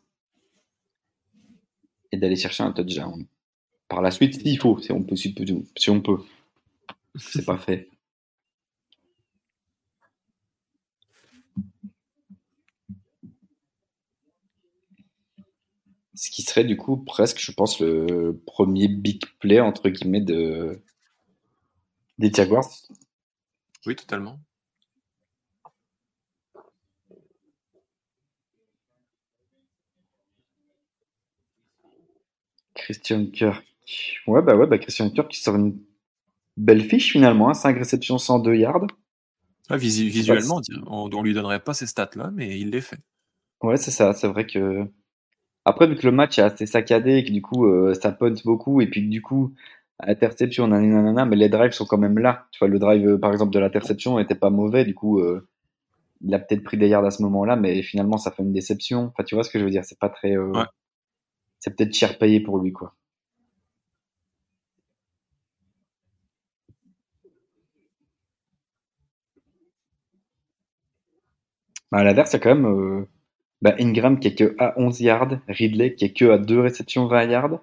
[2.13, 3.27] et d'aller chercher un touchdown.
[3.89, 6.19] Par la suite, s'il faut, si on peut, si on peut.
[7.17, 7.89] C'est pas fait.
[16.15, 20.81] Ce qui serait du coup presque, je pense, le premier big play entre guillemets de
[22.19, 22.71] des Jaguars.
[23.87, 24.41] Oui, totalement.
[32.75, 33.76] Christian Kirk.
[34.27, 35.79] Ouais, bah ouais, bah Christian Kirk qui sort une
[36.57, 37.79] belle fiche finalement, 5 hein.
[37.79, 38.87] réceptions, 102 yards.
[39.71, 42.99] visuellement, on, ne lui donnerait pas ces stats-là, mais il les fait.
[43.63, 44.13] Ouais, c'est ça.
[44.13, 44.87] C'est vrai que
[45.65, 48.35] après, vu que le match est assez saccadé et que du coup, euh, ça punt
[48.45, 49.53] beaucoup et puis que du coup,
[49.99, 52.47] interception, nanana, mais les drives sont quand même là.
[52.53, 54.85] Tu vois, le drive, euh, par exemple, de l'interception était pas mauvais.
[54.85, 55.49] Du coup, euh,
[56.23, 59.07] il a peut-être pris des yards à ce moment-là, mais finalement, ça fait une déception.
[59.13, 60.37] Enfin, tu vois ce que je veux dire C'est pas très.
[61.59, 62.95] C'est peut-être cher payé pour lui, quoi.
[71.93, 73.07] Bah, à l'inverse, c'est quand même
[73.63, 77.07] bah, Ingram qui est que à 11 yards, Ridley qui est que à 2 réceptions
[77.07, 77.61] 20 yards.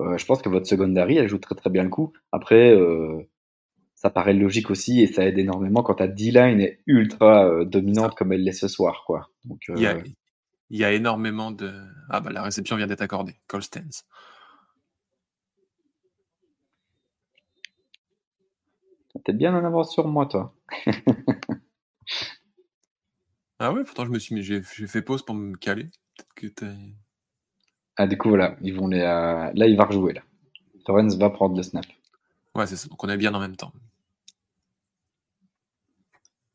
[0.00, 2.12] Euh, je pense que votre secondary, elle joue très très bien le coup.
[2.32, 3.22] Après, euh,
[3.94, 8.16] ça paraît logique aussi et ça aide énormément quand ta D-line est ultra euh, dominante
[8.16, 9.04] comme elle l'est ce soir.
[9.06, 9.30] Quoi.
[9.44, 9.96] Donc, il, y a,
[10.70, 11.72] il, y a, énormément de...
[12.10, 13.36] Ah bah la réception vient d'être accordée.
[13.48, 14.02] Call stands.
[19.24, 20.54] T'es bien en avance sur moi, toi.
[23.66, 25.88] Ah ouais, pourtant je me suis mis, j'ai fait pause pour me caler.
[26.36, 26.48] Que
[27.96, 30.12] Ah, du coup, voilà, ils vont les, euh, là, il va rejouer.
[30.12, 30.20] Là.
[30.84, 31.86] Torrens va prendre le snap.
[32.54, 32.88] Ouais, c'est ça.
[32.88, 33.72] Donc on est bien en même temps.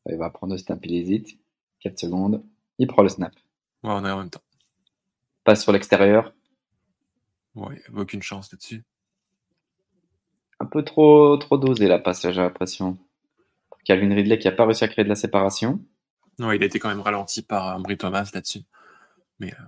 [0.07, 1.39] Il va prendre le snap, il hésite.
[1.79, 2.43] 4 secondes.
[2.77, 3.33] Il prend le snap.
[3.83, 4.43] Ouais, on est en même temps.
[5.43, 6.31] Passe sur l'extérieur.
[7.55, 8.83] Ouais, aucune chance là-dessus.
[10.59, 12.99] Un peu trop, trop dosé la passe, j'ai l'impression.
[13.83, 15.83] Calvin Ridley qui a pas réussi à créer de la séparation.
[16.39, 18.63] Non, il a été quand même ralenti par Ambry Thomas là-dessus.
[19.39, 19.63] Mais, euh,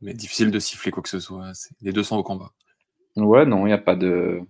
[0.00, 1.52] mais difficile de siffler quoi que ce soit.
[1.80, 2.52] Les deux sont au combat.
[3.16, 4.42] Ouais, non, il n'y a pas de...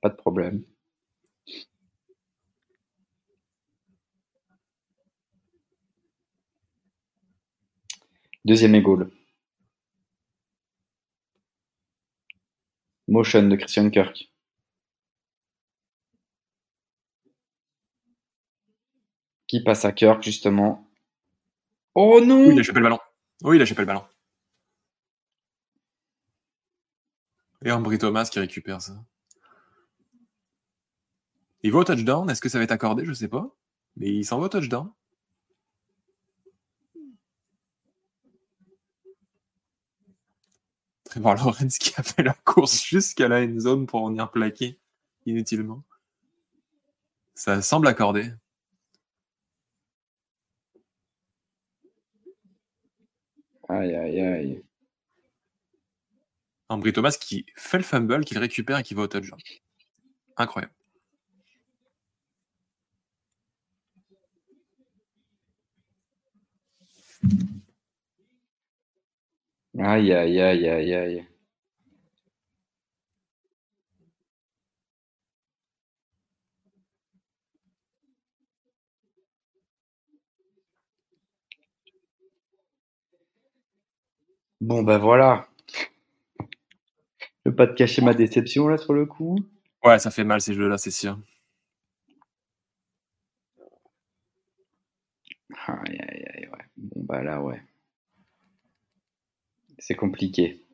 [0.00, 0.64] pas de problème.
[8.44, 9.10] Deuxième égale.
[13.08, 14.33] Motion de Christian Kirk.
[19.46, 20.88] Qui passe à Kirk, justement.
[21.94, 22.98] Oh non Oui, il a chopé le ballon.
[23.42, 24.04] Oui, il a chopé le ballon.
[27.64, 28.94] Et Ambry Thomas qui récupère ça.
[31.62, 32.28] Il va au touchdown.
[32.28, 33.04] Est-ce que ça va être accordé?
[33.06, 33.56] Je sais pas.
[33.96, 34.92] Mais il s'en va au touchdown.
[41.04, 44.78] Trevor Lawrence qui a fait la course jusqu'à la end zone pour venir plaquer
[45.26, 45.84] inutilement.
[47.34, 48.32] Ça semble accordé.
[53.74, 54.62] Aïe, aïe, aïe.
[56.68, 59.38] Ambry Thomas qui fait le fumble, qui le récupère et qui va au touchdown.
[60.36, 60.72] Incroyable.
[69.78, 71.33] Aïe, aïe, aïe, aïe, aïe.
[84.66, 85.46] Bon, ben voilà.
[87.44, 89.38] Je veux pas te cacher ma déception là sur le coup.
[89.84, 91.18] Ouais, ça fait mal ces jeux-là, c'est sûr.
[95.66, 96.64] Aïe, aïe, aïe, ouais.
[96.76, 97.60] Bon, bah là, ouais.
[99.78, 100.64] C'est compliqué.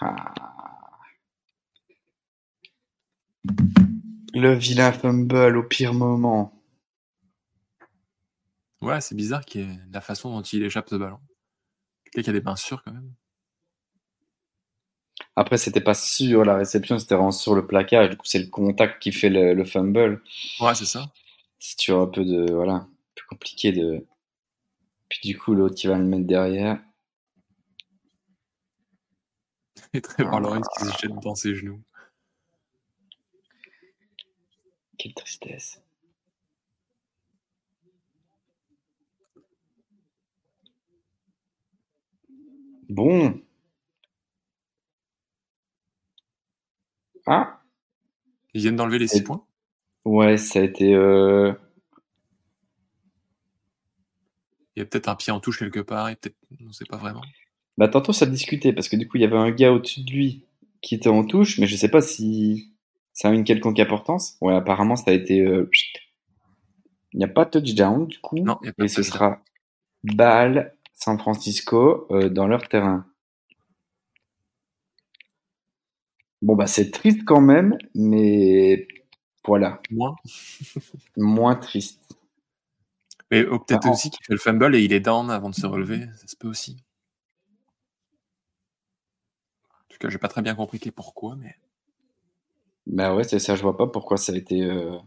[0.00, 0.32] Ah.
[4.34, 6.52] Le vilain fumble au pire moment.
[8.80, 11.18] Ouais, c'est bizarre qu'il y ait la façon dont il échappe ce ballon.
[12.04, 13.12] Quelqu'un qui a des mains sûres quand même.
[15.34, 18.10] Après, c'était pas sur la réception, c'était vraiment sur le placage.
[18.10, 20.22] Du coup, c'est le contact qui fait le, le fumble.
[20.60, 21.12] Ouais, c'est ça.
[21.58, 22.52] C'est toujours un peu de.
[22.52, 22.74] Voilà.
[22.74, 24.04] Un peu compliqué de.
[25.08, 26.80] Puis du coup, l'autre qui va le mettre derrière.
[29.94, 31.82] Et Trevor Lawrence qui se jette dans ses genoux.
[34.98, 35.80] Quelle tristesse.
[42.88, 43.40] Bon.
[47.26, 47.60] Ah,
[48.54, 49.44] Ils viennent d'enlever les 6 Et- points?
[50.04, 50.94] ouais, ça a été.
[50.94, 51.52] euh,
[54.76, 56.96] Il y a peut-être un pied en touche quelque part, et peut-être, on sait pas
[56.96, 57.20] vraiment.
[57.78, 60.10] Bah, tantôt, ça discutait parce que du coup, il y avait un gars au-dessus de
[60.12, 60.44] lui
[60.82, 62.72] qui était en touche, mais je sais pas si
[63.14, 64.36] ça a une quelconque importance.
[64.42, 65.40] Ouais, apparemment, ça a été.
[65.40, 65.70] euh.
[67.12, 68.38] Il n'y a pas de touchdown, du coup.
[68.38, 69.40] Non, il y a pas Et ce sera
[70.04, 73.06] balle San Francisco euh, dans leur terrain.
[76.42, 78.86] Bon, bah, c'est triste quand même, mais
[79.44, 80.14] voilà, Moins.
[81.16, 82.16] moins triste.
[83.30, 85.54] Mais oh, peut-être Ah, aussi qu'il fait le fumble et il est down avant de
[85.54, 86.06] se relever.
[86.16, 86.76] Ça se peut aussi.
[90.00, 91.56] Cas, j'ai pas très bien compris qui- pourquoi, mais.
[92.86, 94.62] Bah ouais, c'est ça, je vois pas pourquoi ça a été.
[94.64, 94.98] euh,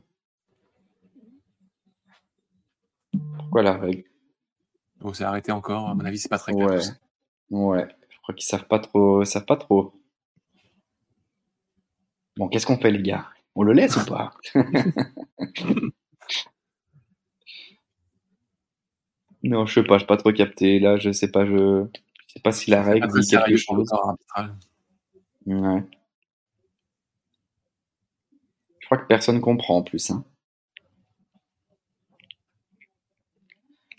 [3.38, 4.04] Pourquoi la règle
[5.00, 5.90] Bon, c'est arrêté encore.
[5.90, 6.68] À mon avis, c'est pas très clair.
[6.70, 6.80] Ouais,
[7.52, 9.94] ouais, je crois qu'ils savent pas trop, ils savent pas trop.
[12.38, 13.28] Bon, qu'est-ce qu'on fait, les gars?
[13.56, 14.34] On le laisse ou pas?
[19.44, 20.80] Non, je sais pas, je pas trop capté.
[20.80, 21.86] Là, je sais pas, je,
[22.28, 23.90] je sais pas si la règle dit quelque chose.
[25.46, 25.84] Ouais.
[28.80, 30.24] Je crois que personne comprend en plus, hein.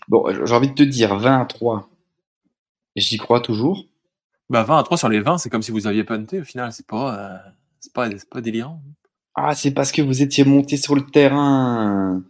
[0.09, 1.89] Bon, j'ai envie de te dire 20 à 3.
[2.97, 3.87] J'y crois toujours.
[4.51, 6.73] Bah, 20 à 3 sur les 20, c'est comme si vous aviez punté au final.
[6.73, 7.51] C'est pas, euh,
[7.81, 8.83] c'est pas, c'est pas délirant.
[9.35, 12.23] Ah, c'est parce que vous étiez monté sur le terrain.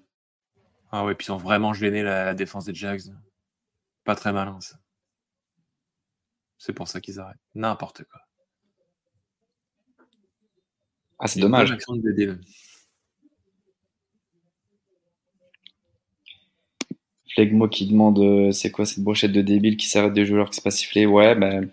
[0.92, 3.02] Ah ouais, puis ils ont vraiment gêné la, la défense des Jags.
[4.04, 4.76] Pas très malin, ça.
[6.56, 7.36] C'est pour ça qu'ils arrêtent.
[7.54, 8.20] N'importe quoi.
[11.22, 11.74] Ah, c'est dommage.
[12.04, 12.38] débile.
[17.34, 20.48] Flegmo qui demande euh, c'est quoi cette brochette de débile qui s'arrête de jouer alors
[20.50, 21.04] que c'est pas sifflé.
[21.04, 21.68] Ouais, ben.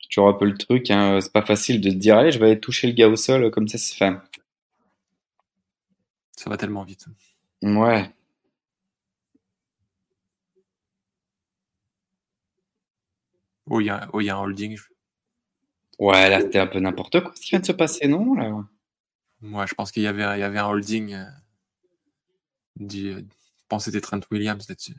[0.00, 1.20] C'est toujours un peu le truc, hein.
[1.20, 3.68] C'est pas facile de dire allez, je vais aller toucher le gars au sol comme
[3.68, 4.12] ça, c'est fait.
[6.38, 7.04] Ça va tellement vite.
[7.62, 8.10] Ouais.
[13.70, 14.76] Oh, il y, a- oh, y a un holding.
[14.76, 14.88] Je-
[15.98, 18.64] Ouais, là, c'était un peu n'importe quoi ce qui vient de se passer, non, là?
[19.40, 21.14] Moi, je pense qu'il y avait, il y avait un holding.
[21.14, 21.24] euh,
[22.76, 24.94] du, euh, je pense que c'était Trent Williams là-dessus.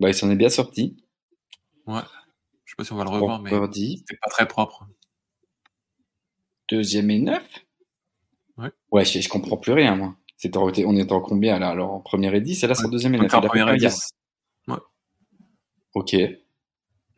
[0.00, 0.96] Bah, il s'en est bien sorti.
[1.86, 2.00] Ouais.
[2.64, 4.88] Je sais pas si on va le revoir, mais c'était pas très propre.
[6.68, 7.46] Deuxième et neuf?
[8.56, 8.70] Ouais.
[8.90, 10.16] Ouais, je, je comprends plus rien, moi.
[10.36, 11.68] C'était, on était en combien, là?
[11.68, 13.30] Alors, en première et dix, et là, c'est en deuxième et neuf.
[13.30, 14.10] Fait première et 10.
[15.94, 16.16] Ok.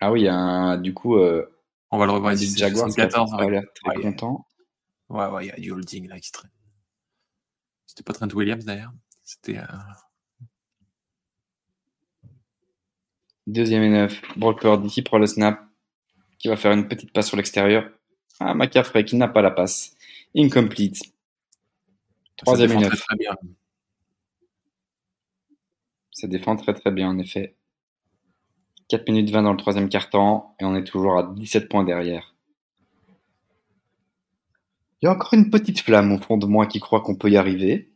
[0.01, 1.47] Ah oui, il y a un, du coup, euh,
[1.90, 2.44] On va le revoir ici.
[2.47, 3.31] des c'est Jaguars qui a 74.
[3.31, 4.47] pas avec- l'air très Ouais, content?
[5.09, 6.51] Ouais, ouais, il y a du holding là qui traîne.
[7.86, 8.93] C'était pas Trent Williams d'ailleurs.
[9.24, 9.59] C'était.
[9.59, 9.62] euh,
[13.47, 14.20] Deuxième et neuf.
[14.36, 15.65] Brock Purdy qui prend le snap,
[16.39, 17.89] qui va faire une petite passe sur l'extérieur.
[18.40, 19.97] Ah, McCaffrey qui n'a pas la passe.
[20.36, 21.01] Incomplete.
[22.36, 23.01] Troisième et neuf.
[23.01, 23.36] Très, bien.
[26.11, 27.55] Ça défend très très bien en effet.
[28.88, 32.34] 4 minutes 20 dans le troisième quart-temps et on est toujours à 17 points derrière.
[35.02, 37.30] Il y a encore une petite flamme au fond de moi qui croit qu'on peut
[37.30, 37.92] y arriver.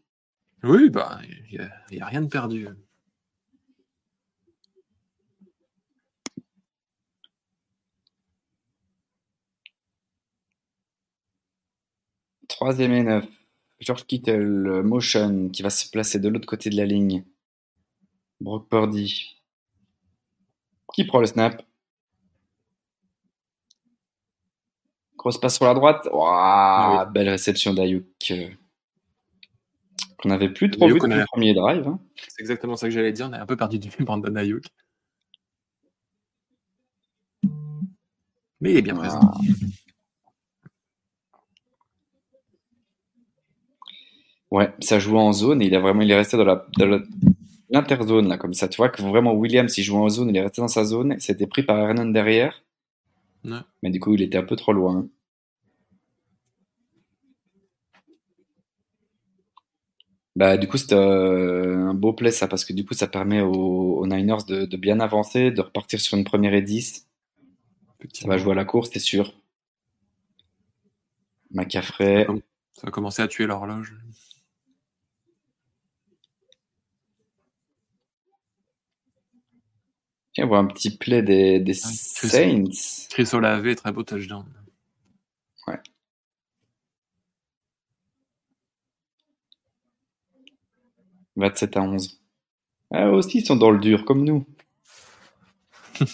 [0.63, 1.19] Oui, bah,
[1.51, 2.69] il n'y a, rien de perdu.
[12.49, 13.27] Troisième et neuf.
[13.81, 17.25] George Kittle, motion, qui va se placer de l'autre côté de la ligne.
[18.41, 19.40] Brock Purdy.
[20.93, 21.63] Qui prend le snap?
[25.17, 26.09] Grosse passe sur la droite.
[26.13, 28.33] Ah belle réception d'Ayuk.
[30.25, 31.89] On n'avait plus trop vu depuis le premier drive.
[31.89, 31.99] Hein.
[32.29, 33.27] C'est exactement ça que j'allais dire.
[33.29, 34.65] On a un peu perdu du vue Brandon Ayuk.
[38.61, 39.33] Mais il est bien présent.
[44.51, 46.67] Ouais, ça joue en zone et il a vraiment, il est resté dans la,
[47.71, 48.69] l'interzone là comme ça.
[48.69, 51.17] Tu vois que vraiment Williams il jouait en zone, il est resté dans sa zone,
[51.19, 52.63] c'était pris par Hernan derrière.
[53.83, 55.09] Mais du coup, il était un peu trop loin.
[60.37, 63.41] Bah, du coup, c'était euh, un beau play ça, parce que du coup, ça permet
[63.43, 67.07] aux, Niners de, bien avancer, de repartir sur une première et 10.
[68.15, 69.35] Ça va jouer à la course, c'est sûr.
[71.51, 72.27] McCaffrey.
[72.73, 73.95] Ça va commencer à tuer l'horloge.
[80.43, 82.65] On voit un petit play des, des Saints.
[83.11, 84.45] Chris Olave, très beau touchdown.
[85.67, 85.81] Ouais.
[91.37, 92.21] «27 à 11.
[92.93, 94.45] Ah, aussi, ils sont dans le dur, comme nous.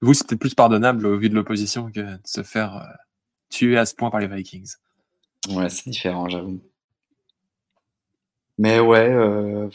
[0.00, 2.86] Vous, c'était plus pardonnable au vu de l'opposition que de se faire euh,
[3.50, 4.76] tuer à ce point par les Vikings.
[5.50, 6.62] Ouais, c'est différent, j'avoue.
[8.56, 9.68] Mais ouais, euh,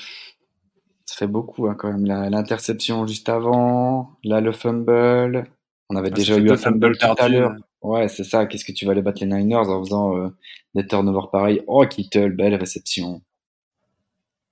[1.06, 2.06] ça fait beaucoup hein, quand même.
[2.06, 5.48] L'interception juste avant, là le fumble.
[5.90, 7.56] On avait déjà eu un fumble tout à l'heure.
[7.82, 8.48] Ouais, c'est ça.
[8.48, 10.30] Qu'est-ce que tu vas aller battre les Niners en faisant euh,
[10.74, 11.62] des turnovers pareils?
[11.68, 13.22] Oh, Kittle, belle réception.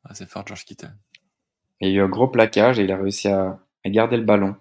[0.03, 0.93] Ah, c'est fort, George Kittle.
[1.81, 4.55] Il y a eu un gros plaquage et il a réussi à garder le ballon.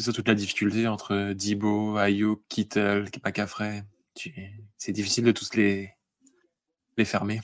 [0.00, 3.84] C'est ça toute la difficulté entre Dibo, Ayuk, Kittle, McCaffrey.
[4.78, 5.90] C'est difficile de tous les,
[6.96, 7.42] les fermer.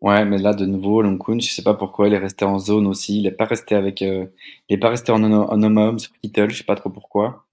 [0.00, 2.88] Ouais, mais là, de nouveau, Longkun, je sais pas pourquoi, il est resté en zone
[2.88, 3.18] aussi.
[3.18, 4.26] Il n'est pas resté avec, euh,
[4.68, 7.46] il est pas resté en, en, sur Kittle, je sais pas trop pourquoi.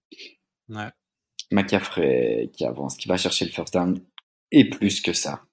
[0.68, 0.90] Ouais.
[1.52, 4.02] McCaffrey qui avance, qui va chercher le first down.
[4.52, 5.44] Et plus que ça.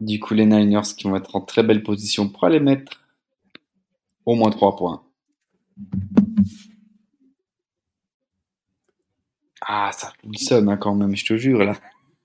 [0.00, 3.00] Du coup, les Niners qui vont être en très belle position pour aller mettre
[4.26, 5.02] au moins 3 points.
[9.60, 11.74] Ah, ça fonctionne hein, quand même, je te jure, là.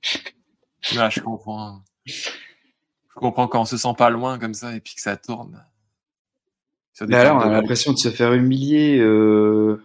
[0.95, 1.81] Là, je comprends.
[2.05, 2.31] Je
[3.15, 5.63] comprends quand on se sent pas loin comme ça et puis que ça tourne.
[7.01, 9.81] Mais là, on a l'impression de se faire humilier euh,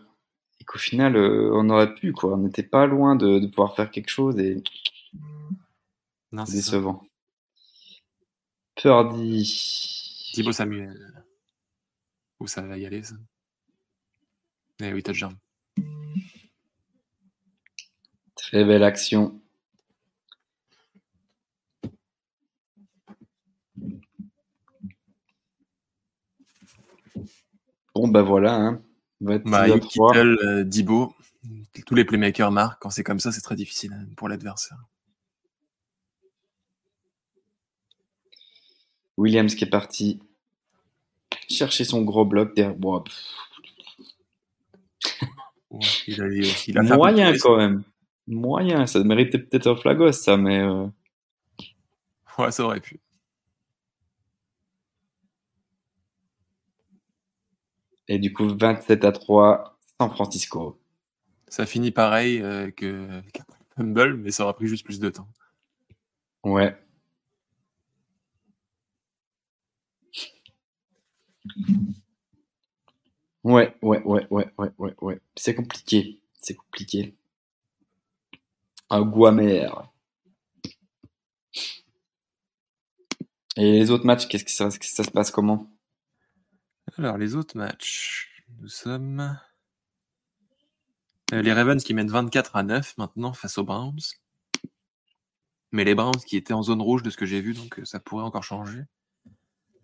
[0.61, 2.35] et qu'au final, euh, on aurait pu, quoi.
[2.35, 4.63] On n'était pas loin de, pouvoir faire quelque chose et.
[6.33, 7.03] Non, c'est décevant.
[8.85, 10.31] Purdy.
[10.35, 11.25] Thibaut Samuel.
[12.39, 13.15] Où ça va y aller, ça
[14.83, 15.35] Eh oui, touchdown.
[18.35, 19.41] Très belle action.
[27.95, 28.55] Bon, ben voilà.
[28.55, 28.83] Hein.
[29.23, 29.39] Bah,
[29.79, 31.15] Kittel, euh, Dibo,
[31.87, 32.83] tous les playmakers marquent.
[32.83, 34.77] Quand c'est comme ça, c'est très difficile hein, pour l'adversaire.
[39.17, 40.21] Williams qui est parti
[41.49, 42.77] chercher son gros bloc derrière.
[46.07, 47.83] il a, Moyen quand même.
[48.27, 50.61] Moyen, ça méritait peut-être un flagos, ça, mais.
[50.61, 50.87] Euh,
[52.39, 53.01] ouais, ça aurait pu.
[58.09, 60.79] Et du coup, 27 à 3, San Francisco.
[61.49, 63.09] Ça finit pareil euh, que
[63.77, 65.29] Humble, mais ça aura pris juste plus de temps.
[66.45, 66.77] Ouais.
[73.45, 75.21] Ouais, ouais, ouais, ouais, ouais, ouais, ouais.
[75.37, 76.21] C'est compliqué.
[76.41, 77.15] C'est compliqué.
[78.91, 79.27] Un goût.
[83.57, 85.71] Et les autres matchs, qu'est-ce que ça, ça se passe comment?
[86.99, 89.39] Alors, les autres matchs, nous sommes.
[91.33, 94.01] Euh, les Ravens qui mènent 24 à 9 maintenant face aux Browns.
[95.73, 97.85] Mais les Browns qui étaient en zone rouge de ce que j'ai vu, donc euh,
[97.85, 98.85] ça pourrait encore changer.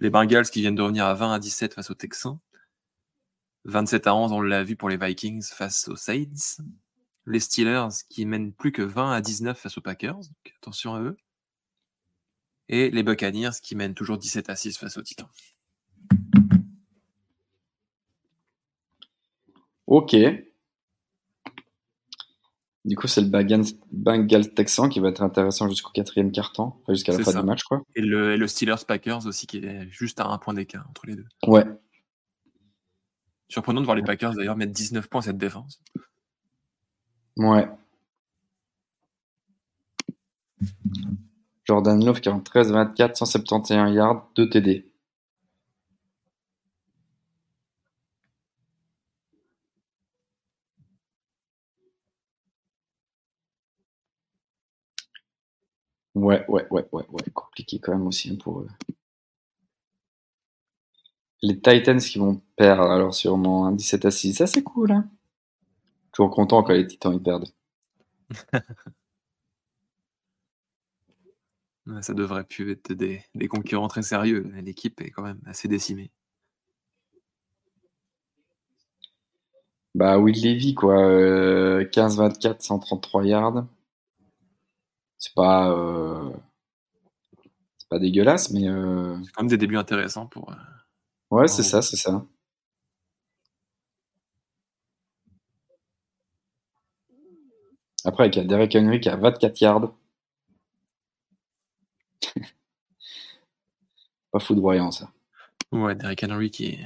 [0.00, 2.38] Les Bengals qui viennent de revenir à 20 à 17 face aux Texans.
[3.64, 6.62] 27 à 11, on l'a vu pour les Vikings face aux Saints.
[7.26, 10.20] Les Steelers qui mènent plus que 20 à 19 face aux Packers,
[10.56, 11.16] attention à eux.
[12.68, 15.28] Et les Buccaneers qui mènent toujours 17 à 6 face aux Titans.
[19.86, 20.16] Ok.
[22.84, 23.28] Du coup, c'est le
[23.92, 27.62] Bengals Texan qui va être intéressant jusqu'au quatrième quart-temps, enfin, jusqu'à la fin du match.
[27.64, 27.82] Quoi.
[27.94, 31.06] Et le, et le Steelers Packers aussi, qui est juste à un point d'écart entre
[31.06, 31.26] les deux.
[31.46, 31.64] Ouais.
[33.48, 35.82] Surprenant de voir les Packers d'ailleurs mettre 19 points à cette défense.
[37.36, 37.68] Ouais.
[41.64, 44.89] Jordan Love 43, 24, 171 yards, 2 TD.
[56.20, 57.22] Ouais, ouais, ouais, ouais, ouais.
[57.32, 58.68] Compliqué quand même aussi hein, pour eux.
[61.42, 64.34] Les Titans qui vont perdre alors sûrement 17 à 6.
[64.34, 64.92] Ça c'est cool.
[64.92, 65.08] Hein
[66.12, 67.48] Toujours content quand les Titans ils perdent.
[72.02, 74.52] ça devrait plus être des, concurrents très sérieux.
[74.62, 76.10] L'équipe est quand même assez décimée.
[79.94, 80.96] Bah Will Levy quoi.
[80.96, 83.66] 15-24, euh, 133 yards.
[85.20, 86.32] C'est pas, euh,
[87.78, 88.66] c'est pas dégueulasse, mais.
[88.68, 90.50] Euh, c'est quand même des débuts intéressants pour.
[90.50, 90.54] Euh,
[91.30, 92.24] ouais, c'est ça, c'est ça.
[98.04, 99.92] Après, il y a Derek Henry qui a 24 yards.
[104.32, 105.12] pas foudroyant, ça.
[105.70, 106.78] Ouais, Derek Henry qui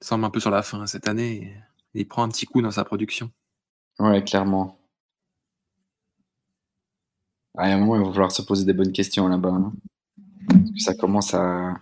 [0.00, 1.54] semble un peu sur la fin cette année.
[1.92, 3.30] Il prend un petit coup dans sa production.
[3.98, 4.75] Ouais, clairement.
[7.56, 9.48] À un moment, il va falloir se poser des bonnes questions là-bas.
[9.48, 9.72] Hein.
[10.48, 11.74] Parce que ça commence à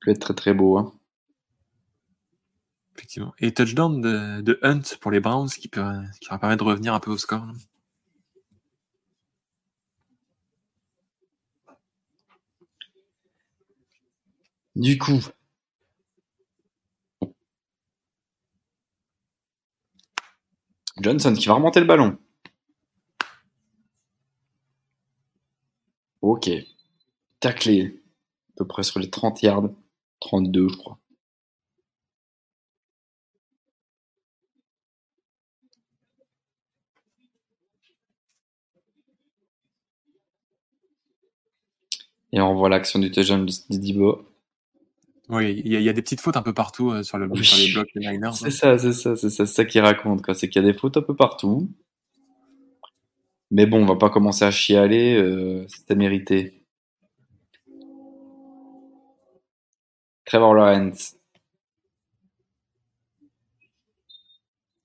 [0.00, 0.78] plus être très très beau.
[0.78, 0.92] Hein.
[2.96, 3.34] Effectivement.
[3.38, 5.82] Et touchdown de, Hunt pour les Browns qui, peut,
[6.20, 7.46] qui va permettre de revenir un peu au score.
[14.74, 15.20] Du coup,
[21.00, 22.18] Johnson qui va remonter le ballon.
[26.28, 26.50] Ok.
[27.40, 28.02] Taclé.
[28.50, 29.70] À peu près sur les 30 yards.
[30.20, 30.98] 32, je crois.
[42.32, 44.28] Et on voit l'action du touchdown de Didibo.
[45.30, 47.72] Oui, il y, a des petites fautes un peu partout euh, sur, le, sur les
[47.72, 48.34] blocs des Niners.
[48.34, 50.22] C'est ça, c'est ça, c'est ça, ça qui raconte.
[50.34, 51.70] C'est qu'il y a des fautes un peu partout.
[53.50, 56.64] Mais bon, on va pas commencer à chialer, euh, c'était mérité.
[60.24, 61.16] Trevor Lawrence.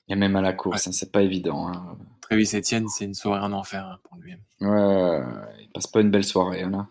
[0.07, 1.67] Et même à la course, hein, c'est pas évident.
[1.67, 1.97] Hein.
[2.21, 4.33] Travis Etienne, c'est une soirée en enfer hein, pour lui.
[4.61, 5.19] Ouais,
[5.59, 6.87] il passe pas une belle soirée là.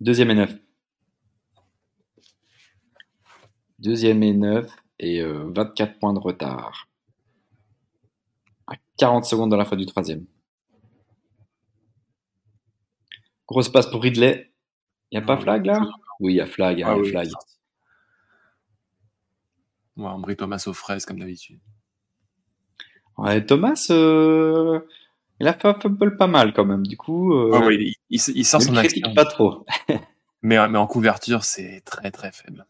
[0.00, 0.54] Deuxième et neuf.
[3.78, 6.88] Deuxième et neuf et 24 euh, points de retard.
[8.66, 10.26] À 40 secondes dans la fin du troisième.
[13.46, 14.52] Grosse passe pour Ridley.
[15.10, 15.80] Il n'y a pas flag là?
[16.20, 16.78] Oui, il y a flag.
[16.78, 17.28] Il y a ah flag.
[19.96, 21.60] Ouais, Thomas aux fraises comme d'habitude.
[23.18, 24.80] Ouais, Thomas, euh,
[25.40, 26.86] il a fait un fumble pas mal quand même.
[26.86, 27.74] Du coup, euh,
[28.10, 29.14] il, sort son action.
[29.14, 29.64] pas trop.
[30.42, 32.66] mais, mais en couverture, c'est très très faible.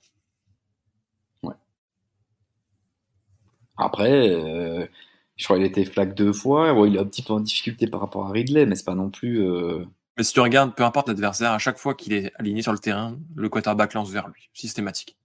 [1.42, 1.54] Ouais.
[3.76, 4.86] Après, euh,
[5.36, 6.72] je crois qu'il était flag deux fois.
[6.86, 9.10] il est un petit peu en difficulté par rapport à Ridley, mais c'est pas non
[9.10, 9.44] plus.
[9.44, 9.84] Euh,
[10.16, 12.78] mais si tu regardes, peu importe l'adversaire, à chaque fois qu'il est aligné sur le
[12.78, 15.16] terrain, le quarterback lance vers lui, systématique.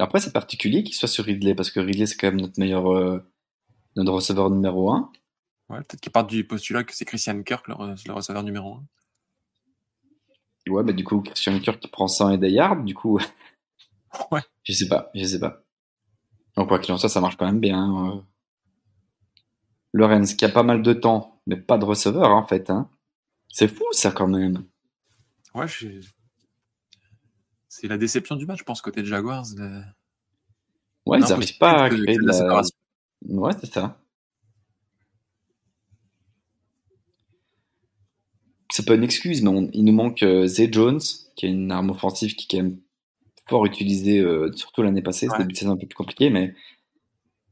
[0.00, 3.22] Après, c'est particulier qu'il soit sur Ridley parce que Ridley, c'est quand même notre meilleur,
[3.96, 5.10] notre receveur numéro un.
[5.68, 8.76] Ouais, peut-être qu'ils partent du postulat que c'est Christian Kirk, le, receveur numéro
[10.66, 10.70] 1.
[10.70, 13.18] Ouais, mais du coup, Christian Kirk qui prend 100 et des yards, du coup.
[14.30, 14.42] ouais.
[14.64, 15.62] Je sais pas, je sais pas.
[16.56, 17.82] Donc, quoi qu'il en soit, ça marche quand même bien.
[17.82, 18.24] Hein.
[19.92, 22.70] Lorenz qui a pas mal de temps, mais pas de receveur en fait.
[22.70, 22.90] Hein.
[23.48, 24.64] C'est fou ça quand même.
[25.54, 25.88] Ouais, je
[27.68, 29.46] C'est la déception du match, je pense, côté de Jaguars.
[31.06, 32.76] Ouais, ils n'arrivent pas à créer de la, séparation.
[33.26, 33.98] Ouais, c'est ça.
[38.78, 41.00] C'est pas une excuse, mais il nous manque euh, Zay Jones,
[41.34, 42.78] qui est une arme offensive qui est quand même
[43.48, 45.26] fort utilisée, euh, surtout l'année passée.
[45.28, 46.54] C'était une saison un peu plus compliqué, mais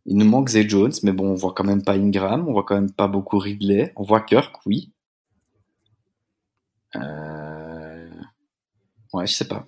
[0.04, 0.92] il nous manque Zay Jones.
[1.02, 3.92] Mais bon, on voit quand même pas Ingram, on voit quand même pas beaucoup Ridley.
[3.96, 4.92] On voit Kirk, oui.
[6.94, 8.08] Euh...
[9.12, 9.66] Ouais, je sais pas.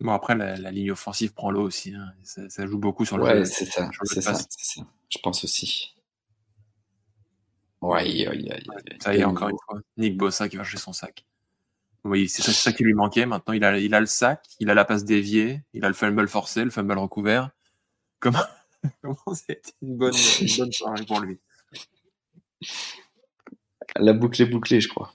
[0.00, 1.94] Bon, après, la, ligne offensive prend l'eau aussi.
[1.94, 2.12] Hein.
[2.24, 5.94] Ça, joue beaucoup sur le Ouais, c'est ça, ça, ça, Je pense aussi.
[7.82, 8.62] Ouais, ouais, ouais,
[9.00, 9.80] Ça y est, encore une fois.
[9.96, 11.24] Nick Bossa qui va chercher son sac.
[12.04, 13.26] Oui, c'est ça, ça, qui lui manquait.
[13.26, 15.94] Maintenant, il a, il a le sac, il a la passe déviée, il a le
[15.94, 17.50] fumble forcé, le fumble recouvert.
[18.20, 18.42] Comment,
[19.02, 19.16] comment
[19.48, 21.38] été une bonne, une bonne soirée pour lui?
[23.96, 25.12] La boucle est bouclée, je crois.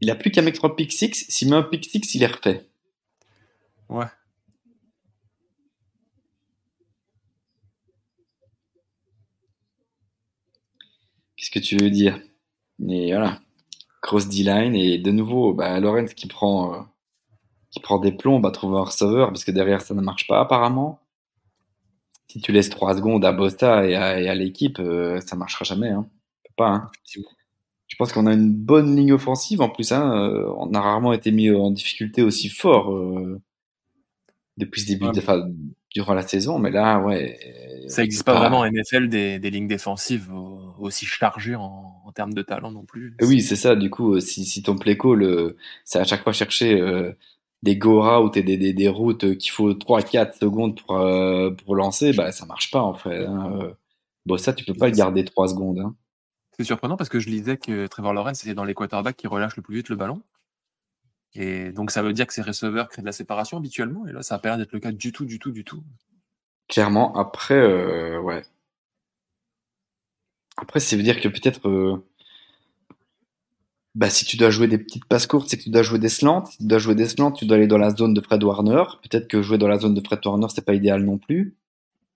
[0.00, 1.26] Il a plus qu'à mettre un pick six.
[1.28, 2.66] S'il met un pick il est refait.
[3.88, 4.06] Ouais.
[11.44, 12.18] Qu'est-ce que tu veux dire
[12.88, 13.38] Et voilà.
[14.00, 16.78] Cross D-line et de nouveau, bah, Lorenz qui prend, euh,
[17.70, 20.40] qui prend des plombs, va trouver un receveur parce que derrière ça ne marche pas
[20.40, 21.00] apparemment.
[22.28, 25.90] Si tu laisses 3 secondes à Bosta et à, l'équipe, euh, ça marchera jamais.
[25.90, 26.08] Hein.
[26.56, 26.90] Pas, hein.
[27.86, 29.92] Je pense qu'on a une bonne ligne offensive en plus.
[29.92, 30.16] Hein.
[30.16, 32.90] Euh, on a rarement été mis en difficulté aussi fort
[34.56, 35.20] depuis ce début, de,
[35.90, 37.38] durant la saison, mais là, ouais.
[37.88, 40.32] Ça n'existe pas, vraiment en NFL des, des lignes défensives
[40.78, 43.16] aussi chargées en, en, termes de talent non plus.
[43.20, 43.76] Oui, c'est ça.
[43.76, 47.12] Du coup, si, si ton play call, c'est à chaque fois chercher euh,
[47.62, 51.74] des go routes et des, des, des routes qu'il faut 3-4 secondes pour, euh, pour
[51.76, 53.24] lancer, bah, ça marche pas en fait.
[53.24, 53.74] Hein.
[54.26, 55.78] Bon, ça, tu peux pas le garder 3 secondes.
[55.78, 55.94] Hein.
[56.56, 59.56] C'est surprenant parce que je lisais que Trevor Lawrence c'était dans les quarterbacks qui relâchent
[59.56, 60.22] le plus vite le ballon.
[61.34, 64.06] Et donc, ça veut dire que ces receveurs créent de la séparation habituellement.
[64.06, 65.82] Et là, ça a pas l'air d'être le cas du tout, du tout, du tout.
[66.68, 67.14] Clairement.
[67.16, 68.42] Après, euh, ouais.
[70.56, 71.68] Après, ça veut dire que peut-être.
[71.68, 72.04] Euh,
[73.96, 76.08] bah, si tu dois jouer des petites passes courtes, c'est que tu dois jouer des
[76.08, 76.44] slants.
[76.46, 78.82] Si tu dois jouer des slants, tu dois aller dans la zone de Fred Warner.
[79.02, 81.56] Peut-être que jouer dans la zone de Fred Warner, c'est pas idéal non plus.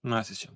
[0.04, 0.50] Ouais, c'est sûr.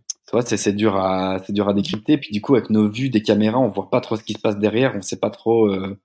[0.45, 2.19] c'est dur à, c'est dur à décrypter.
[2.19, 4.39] Puis du coup, avec nos vues des caméras, on voit pas trop ce qui se
[4.39, 4.95] passe derrière.
[4.97, 5.67] On sait pas trop.
[5.67, 5.99] Euh,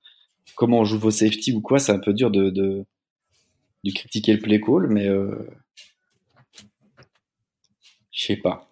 [0.55, 2.85] comment on joue vos safety ou quoi, c'est un peu dur de, de,
[3.95, 5.47] critiquer le play call, mais euh,
[8.11, 8.69] je sais pas.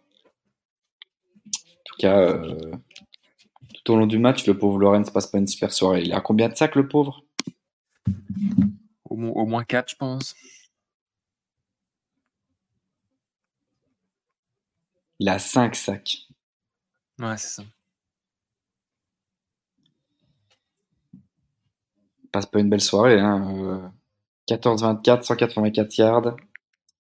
[1.48, 2.72] En tout cas, euh,
[3.74, 6.02] tout au long du match, le pauvre Lorenz passe pas une super soirée.
[6.04, 7.24] Il a combien de sacs, le pauvre?
[9.10, 10.36] Au, au moins 4, je pense.
[15.20, 16.28] Il a 5 sacs.
[17.20, 17.64] Ouais, c'est ça.
[22.36, 23.20] Passe pas une belle soirée.
[23.20, 23.92] Hein.
[24.50, 26.36] 14-24, euh, 184 yards,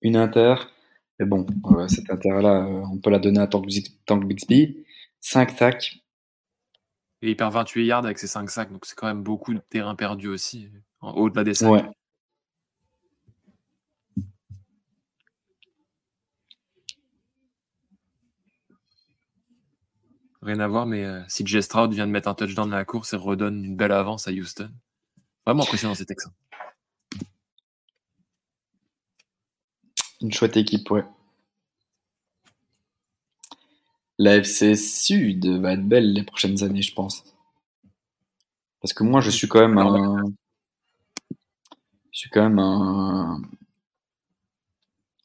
[0.01, 0.55] une inter.
[1.19, 1.45] Mais bon,
[1.87, 3.65] cette inter-là, euh, on peut la donner à Tank,
[4.25, 4.85] Bixby.
[5.19, 5.97] 5 sacs.
[7.21, 9.59] Et il perd 28 yards avec ses 5 sacs, donc c'est quand même beaucoup de
[9.69, 10.69] terrain perdu aussi,
[11.01, 11.85] au-delà des sacs.
[20.41, 21.63] Rien à voir, mais euh, si J.
[21.63, 24.31] Stroud vient de mettre un touchdown dans la course et redonne une belle avance à
[24.31, 24.69] Houston.
[25.45, 26.33] Vraiment impressionnant ces Texans.
[30.21, 31.03] Une chouette équipe, ouais.
[34.17, 37.23] La FC Sud va être belle les prochaines années, je pense.
[38.81, 40.23] Parce que moi, je suis quand même un.
[42.11, 43.41] Je suis quand même un.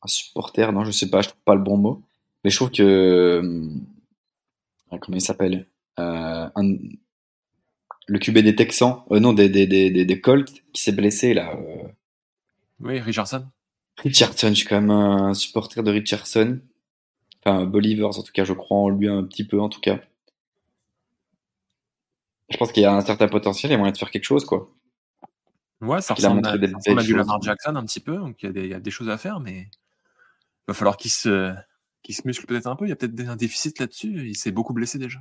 [0.02, 2.02] Un supporter, non, je sais pas, je trouve pas le bon mot.
[2.42, 2.82] Mais je trouve que.
[2.82, 3.68] Euh,
[5.00, 5.68] comment il s'appelle?
[5.98, 6.76] Euh, un
[8.10, 11.54] le QB des Texans, euh, non, des, des, des, des, Colts, qui s'est blessé là.
[11.54, 11.86] Euh.
[12.80, 13.46] Oui, Richardson.
[13.98, 16.58] Richardson, je suis quand même un supporter de Richardson.
[17.44, 20.00] Enfin, Bolivers, en tout cas, je crois en lui un petit peu, en tout cas.
[22.48, 24.24] Je pense qu'il y a un certain potentiel, il y a moyen de faire quelque
[24.24, 24.74] chose, quoi.
[25.80, 28.64] Ouais, ça ressemble, à, du Lamar Jackson un petit peu, donc il y, a des,
[28.64, 31.54] il y, a des choses à faire, mais il va falloir qu'il se,
[32.02, 32.86] qu'il se muscle peut-être un peu.
[32.86, 34.28] Il y a peut-être un déficit là-dessus.
[34.28, 35.20] Il s'est beaucoup blessé déjà.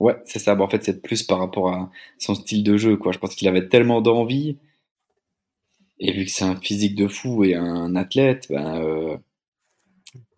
[0.00, 0.56] Ouais, c'est ça.
[0.60, 3.12] en fait, c'est plus par rapport à son style de jeu, quoi.
[3.12, 4.58] Je pense qu'il avait tellement d'envie.
[5.98, 9.16] Et vu que c'est un physique de fou et un athlète, ben, euh,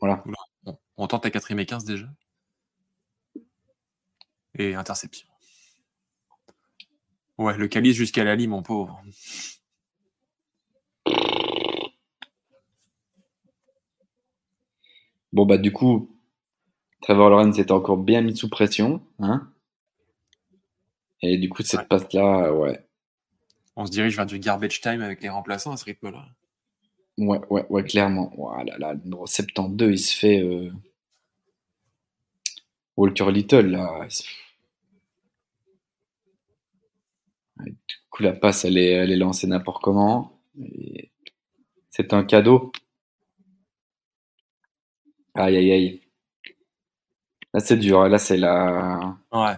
[0.01, 0.23] voilà.
[0.97, 2.07] On tente à 4 et 15 déjà?
[4.59, 5.29] Et interception.
[7.39, 9.03] Ouais, le calice jusqu'à la lie, mon pauvre.
[15.33, 16.16] Bon, bah, du coup,
[17.07, 19.01] Trevor Lawrence était encore bien mis sous pression.
[19.21, 19.49] Hein
[21.23, 22.85] et du coup, cette passe-là, ouais.
[23.77, 26.27] On se dirige vers du garbage time avec les remplaçants à ce rythme-là.
[27.19, 28.33] Ouais, ouais, ouais, clairement.
[28.37, 30.73] Voilà, là, numéro 72, il se fait euh...
[32.97, 34.09] Walker Little, là.
[37.65, 37.77] Du
[38.11, 40.41] coup, la passe, elle est, elle est lancée n'importe comment.
[41.91, 42.73] C'est un cadeau.
[45.37, 46.06] Aïe, aïe, aïe.
[47.57, 48.07] Là, c'est dur.
[48.07, 49.17] Là, c'est la.
[49.33, 49.57] Ouais.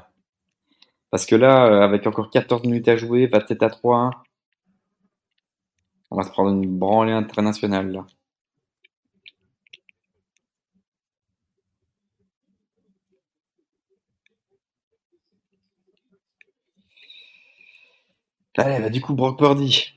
[1.11, 4.11] Parce que là, euh, avec encore 14 minutes à jouer, 27 à 3,
[6.11, 8.07] on va se prendre une branlée internationale, là.
[18.59, 19.93] Allez, bah, du coup, Brock Purdy,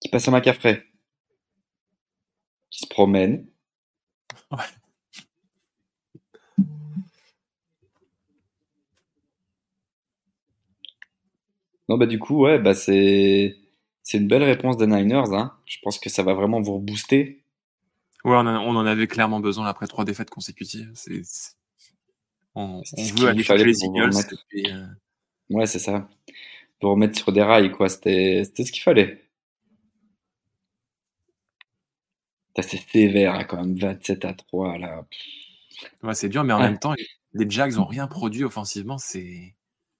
[0.00, 0.84] qui passe à McCaffrey,
[2.70, 3.46] qui se promène.
[4.50, 4.58] Ouais.
[11.90, 13.56] Non, bah, du coup, ouais, bah, c'est,
[14.04, 15.56] c'est une belle réponse des Niners, hein.
[15.66, 17.42] Je pense que ça va vraiment vous rebooster.
[18.24, 20.88] Ouais, on, on en avait clairement besoin après trois défaites consécutives.
[20.94, 21.20] C'est,
[22.54, 24.10] on, on veut aller chercher les Eagles.
[24.48, 24.86] Puis, euh...
[25.50, 26.08] Ouais, c'est ça
[26.78, 27.88] pour remettre sur des rails, quoi.
[27.88, 29.24] C'était, c'était ce qu'il fallait.
[32.56, 35.04] C'est sévère, là, quand même, 27 à 3, là.
[36.04, 36.68] Ouais, c'est dur, mais en ouais.
[36.68, 36.94] même temps,
[37.32, 39.56] les Jags n'ont rien produit offensivement, c'est.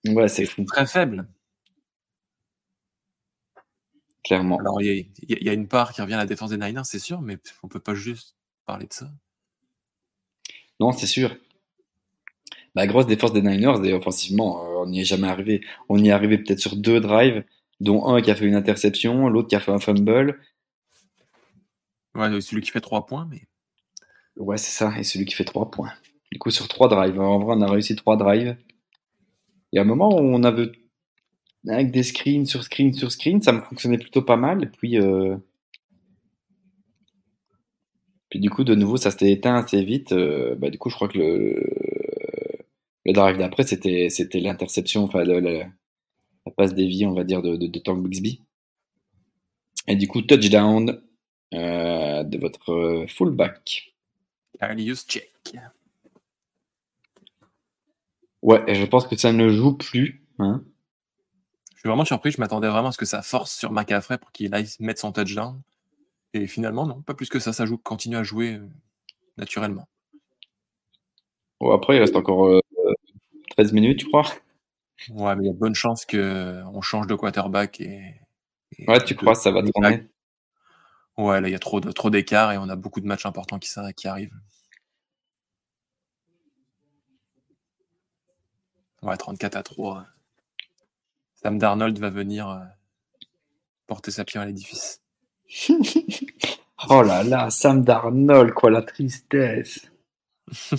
[0.06, 0.64] Ouais, c'est fou.
[0.64, 1.26] Très faible.
[4.24, 4.58] Clairement.
[4.58, 6.98] Alors, il y, y, a une part qui revient à la défense des Niners, c'est
[6.98, 9.10] sûr, mais on peut pas juste parler de ça.
[10.78, 11.36] Non, c'est sûr.
[12.74, 15.62] La grosse défense des Niners, et offensivement, euh, on n'y est jamais arrivé.
[15.88, 17.44] On y est arrivé peut-être sur deux drives,
[17.80, 20.38] dont un qui a fait une interception, l'autre qui a fait un fumble.
[22.14, 23.42] Ouais, celui qui fait trois points, mais.
[24.36, 25.92] Ouais, c'est ça, et celui qui fait trois points.
[26.30, 27.20] Du coup, sur trois drives.
[27.20, 28.56] En vrai, on a réussi trois drives.
[29.72, 30.70] Il y a un moment où on avait,
[31.68, 34.62] avec des screens sur screen sur screen, ça me fonctionnait plutôt pas mal.
[34.64, 35.36] Et puis, euh...
[38.30, 40.12] puis du coup, de nouveau, ça s'était éteint assez vite.
[40.12, 41.62] Euh, bah, du coup, je crois que le,
[43.04, 45.64] le drive d'après, c'était, c'était l'interception, enfin, le, le,
[46.46, 48.40] la passe déviée, on va dire, de, de, de Tank Bixby.
[49.86, 51.02] Et du coup, touchdown
[51.52, 53.94] euh, de votre fullback.
[54.58, 55.30] Carlius Check.
[58.42, 60.22] Ouais, et je pense que ça ne joue plus.
[60.38, 60.64] Hein.
[61.80, 64.30] Je suis vraiment surpris, je m'attendais vraiment à ce que ça force sur McCaffrey pour
[64.32, 65.58] qu'il aille mettre son touchdown.
[66.34, 68.68] Et finalement, non, pas plus que ça, ça joue, continue à jouer euh,
[69.38, 69.88] naturellement.
[71.58, 72.60] Bon, après, il reste encore euh,
[73.56, 74.26] 13 minutes, je crois?
[75.08, 77.80] Ouais, mais il y a de bonnes chances qu'on change de quarterback.
[77.80, 78.14] Et,
[78.76, 80.06] et ouais, tu crois que ça va tourner?
[81.16, 83.24] Ouais, là, il y a trop, de, trop d'écart et on a beaucoup de matchs
[83.24, 84.36] importants qui, qui arrivent.
[89.00, 90.06] Ouais, 34 à 3.
[91.42, 92.58] Sam Darnold va venir euh,
[93.86, 95.00] porter sa pierre à l'édifice.
[96.90, 99.90] oh là là, Sam Darnold, quoi, la tristesse.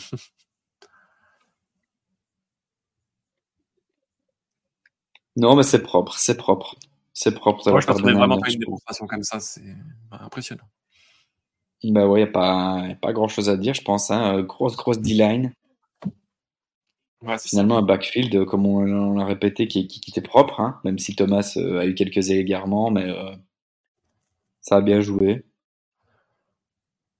[5.37, 6.75] Non, mais c'est propre, c'est propre.
[7.13, 7.71] C'est propre.
[7.71, 9.63] Moi, je ne vraiment pas une démonstration comme ça, c'est
[10.11, 10.65] impressionnant.
[11.85, 14.11] Bah ouais, il n'y a pas, y a pas grand chose à dire, je pense.
[14.11, 14.41] Hein.
[14.41, 15.53] Grosse, grosse D-line.
[17.21, 20.97] Ouais, Finalement, un backfield, comme on, l'a répété, qui, qui, qui, était propre, hein, même
[20.97, 23.31] si Thomas euh, a eu quelques égarements, mais euh,
[24.61, 25.45] ça a bien joué.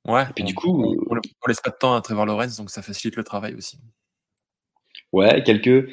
[0.08, 0.24] Ouais.
[0.24, 0.84] Et puis du coup.
[0.84, 3.54] On, on, on, laisse pas de temps à Trevor Lawrence, donc ça facilite le travail
[3.54, 3.78] aussi.
[5.12, 5.90] Ouais, quelques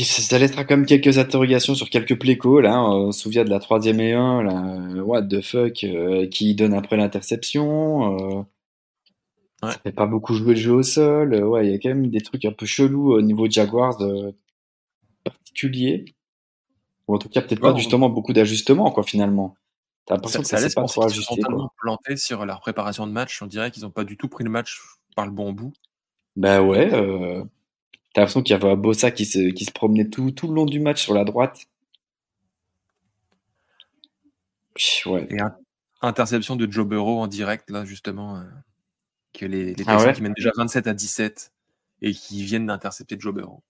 [0.00, 2.66] ça laissera quand même quelques interrogations sur quelques play calls.
[2.66, 2.82] Hein.
[2.82, 6.74] On se souvient de la troisième et un, là, what the fuck, euh, qui donne
[6.74, 8.46] après l'interception.
[9.62, 9.72] Ouais.
[9.82, 11.34] Fait pas beaucoup jouer le jeu au sol.
[11.34, 14.00] Euh, ouais, il y a quand même des trucs un peu chelous au niveau Jaguars
[14.02, 14.32] euh,
[15.24, 16.04] particuliers.
[17.06, 19.56] Ou en tout cas, peut-être ouais, pas justement beaucoup d'ajustements, quoi, finalement.
[20.06, 21.34] T'as l'impression que ça, laisse pas trop ajusté.
[21.38, 23.40] Ils sont plantés sur leur préparation de match.
[23.40, 24.80] On dirait qu'ils ont pas du tout pris le match
[25.14, 25.72] par le bon bout.
[26.34, 26.92] Bah ouais.
[26.92, 27.44] Euh...
[28.14, 30.66] T'as l'impression qu'il y avait Bossa qui se, qui se promenait tout, tout le long
[30.66, 31.66] du match sur la droite.
[35.06, 35.26] Ouais.
[35.30, 35.38] Et
[36.02, 38.42] interception de Joe Burrow en direct, là, justement, euh,
[39.32, 41.52] que les, les ah ouais qui mènent déjà 27 à 17
[42.02, 43.62] et qui viennent d'intercepter Joe Burrow.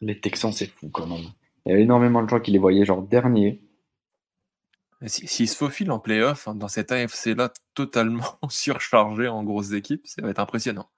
[0.00, 1.24] Les Texans, c'est fou quand même.
[1.64, 3.62] Il y a énormément de gens qui les voyaient genre dernier.
[5.06, 10.06] S'ils si, se faufilent en playoff, hein, dans cette AFC-là, totalement surchargé en grosses équipes,
[10.06, 10.88] ça va être impressionnant.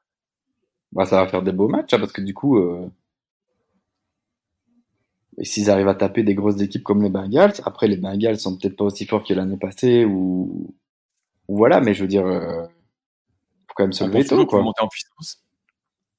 [0.93, 2.89] Bah, ça va faire des beaux matchs, hein, parce que du coup, euh...
[5.43, 8.77] S'ils arrivent à taper des grosses équipes comme les Bengals, après les Bengals sont peut-être
[8.77, 10.75] pas aussi forts que l'année passée ou,
[11.49, 12.67] voilà, mais je veux dire, euh,
[13.69, 14.63] faut quand même se lever tôt, quoi.
[14.63, 15.43] monter en puissance.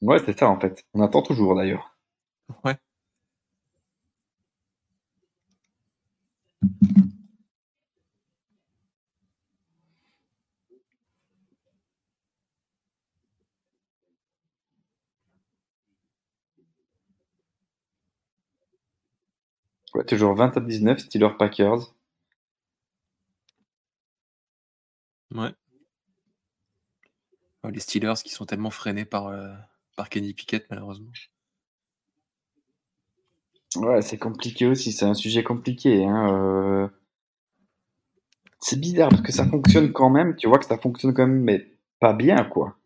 [0.01, 0.83] Ouais, c'est ça en fait.
[0.93, 1.98] On attend toujours d'ailleurs.
[2.64, 2.77] Ouais.
[19.98, 21.95] Ouais, toujours 20 à 19, Steelers Packers.
[25.34, 25.50] Ouais.
[27.64, 29.56] Les Steelers qui sont tellement freinés par, euh,
[29.95, 31.09] par Kenny Pickett, malheureusement.
[33.76, 36.06] Ouais, c'est compliqué aussi, c'est un sujet compliqué.
[36.06, 36.88] Hein, euh.
[38.59, 41.42] C'est bizarre parce que ça fonctionne quand même, tu vois que ça fonctionne quand même,
[41.42, 42.77] mais pas bien, quoi.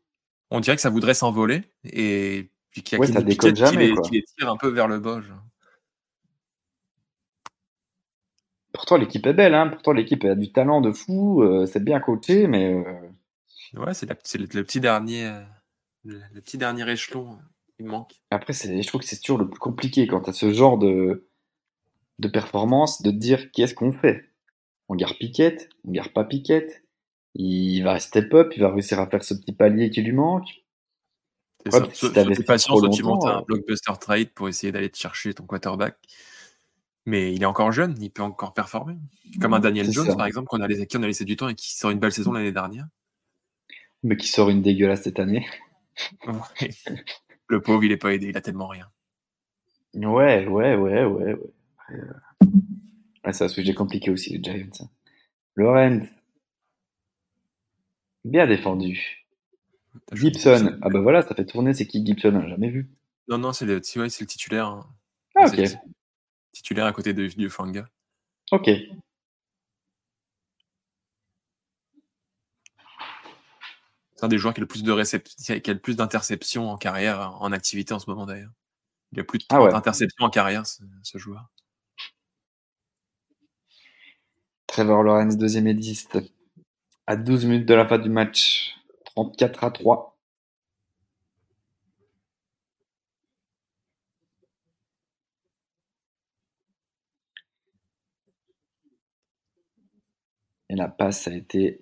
[0.50, 3.94] On dirait que ça voudrait s'envoler et puis qu'il y a ouais, ça déconne jamais,
[4.04, 5.20] qui, les, tire un peu vers le bas.
[8.74, 9.68] Pourtant, l'équipe est belle, hein.
[9.68, 12.74] pourtant, l'équipe a du talent de fou, euh, c'est bien coaché, mais.
[12.74, 15.42] Euh, ouais, c'est le, petit dernier, euh,
[16.06, 17.38] le, petit dernier échelon,
[17.80, 18.22] il manque.
[18.30, 21.28] Après, je trouve que c'est toujours le plus compliqué quand tu as ce genre de,
[22.20, 24.30] de performance, de te dire qu'est-ce qu'on fait?
[24.88, 26.84] On garde Piquette, on garde pas Piquette,
[27.36, 30.48] il va step up, il va réussir à faire ce petit palier qui lui manque.
[31.66, 31.88] C'est ça.
[31.94, 35.96] Si tu montes un blockbuster trade pour essayer d'aller te chercher ton quarterback.
[37.06, 38.96] Mais il est encore jeune, il peut encore performer.
[39.40, 41.76] Comme un Daniel Jones, par exemple, qu'on a, laissé, a laissé du temps et qui
[41.76, 42.88] sort une belle saison l'année dernière.
[44.04, 45.48] Mais qui sort une dégueulasse cette année.
[47.48, 48.88] Le pauvre, il est pas aidé, il a tellement rien.
[49.94, 51.34] Ouais, ouais, ouais, ouais.
[51.34, 53.34] ouais.
[53.34, 54.70] c'est un sujet compliqué aussi, les Giants.
[54.80, 54.90] Hein.
[55.56, 56.08] Lorenz.
[58.24, 59.28] Bien défendu.
[60.14, 60.78] Gibson.
[60.82, 62.90] Ah bah voilà, ça fait tourner, c'est qui Gibson On jamais vu.
[63.28, 64.68] Non, non, c'est le, le titulaire.
[64.68, 64.88] Hein.
[65.36, 65.78] Ah, ok
[66.52, 67.88] titulaire à côté de, du Fanga.
[68.52, 68.70] Ok.
[74.16, 76.78] C'est un des joueurs qui a le plus de qui a le plus d'interceptions en
[76.78, 78.52] carrière, en activité en ce moment d'ailleurs.
[79.12, 81.50] Il a plus de 30 ah interceptions en carrière, ce, joueur.
[84.68, 86.08] Trevor Lawrence, deuxième et 10.
[87.08, 88.76] À 12 minutes de la fin du match.
[89.06, 90.11] 34 à 3.
[100.72, 101.82] Et la passe a été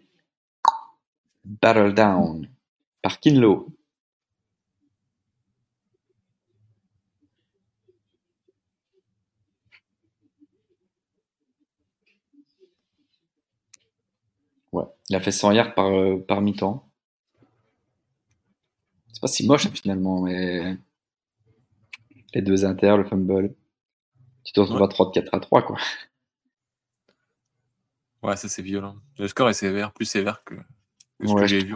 [1.46, 2.50] battle down
[3.04, 3.68] par Kinlo.
[14.72, 16.90] Ouais, il a fait 100 yards par, euh, par mi-temps.
[19.14, 20.78] C'est pas si moche finalement, mais
[22.34, 23.54] les deux inters, le fumble.
[24.44, 25.78] Tu te retrouves à 3 4 à 3, quoi.
[28.22, 28.98] Ouais, ça c'est violent.
[29.18, 30.56] Le score est sévère, plus sévère que,
[31.24, 31.74] ce que j'ai vu.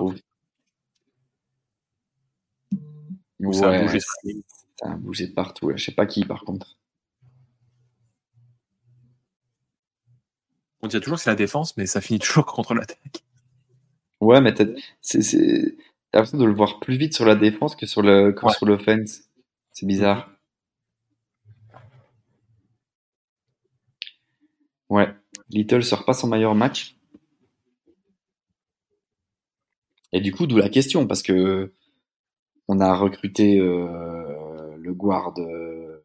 [3.53, 3.99] ça a bougé.
[3.99, 5.71] Ça a bougé de partout.
[5.75, 6.77] Je sais pas qui par contre.
[10.81, 13.23] On dit toujours que c'est la défense, mais ça finit toujours contre l'attaque.
[14.19, 18.33] Ouais, mais t'as l'impression de le voir plus vite sur la défense que sur le
[18.33, 19.21] que sur l'offense.
[19.71, 20.29] C'est bizarre.
[24.89, 25.13] Ouais.
[25.53, 26.97] Little sort pas son meilleur match.
[30.11, 31.73] Et du coup, d'où la question, parce que
[32.67, 36.03] on a recruté euh, le guard euh,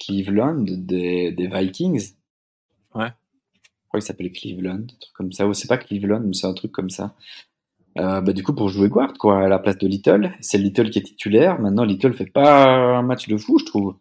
[0.00, 2.14] Cleveland des, Vikings.
[2.94, 3.08] Ouais.
[3.08, 5.46] Je crois qu'il s'appelle Cleveland, un truc comme ça.
[5.46, 7.14] Ou c'est pas Cleveland, mais c'est un truc comme ça.
[7.98, 10.32] Euh, bah, du coup, pour jouer guard, quoi, à la place de Little.
[10.40, 11.60] C'est Little qui est titulaire.
[11.60, 13.96] Maintenant, Little fait pas un match de fou, je trouve.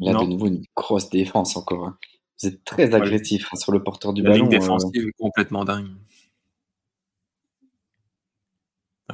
[0.00, 1.86] Il a de nouveau une grosse défense encore.
[1.86, 1.98] Hein.
[2.40, 4.44] Vous êtes très agressif hein, sur le porteur du ballon.
[4.44, 5.94] La défensive est complètement dingue.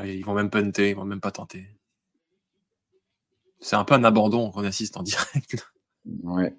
[0.05, 1.67] ils vont même punter, ils vont même pas tenter.
[3.61, 5.57] C'est un peu un abandon qu'on assiste en direct.
[6.23, 6.57] Ouais.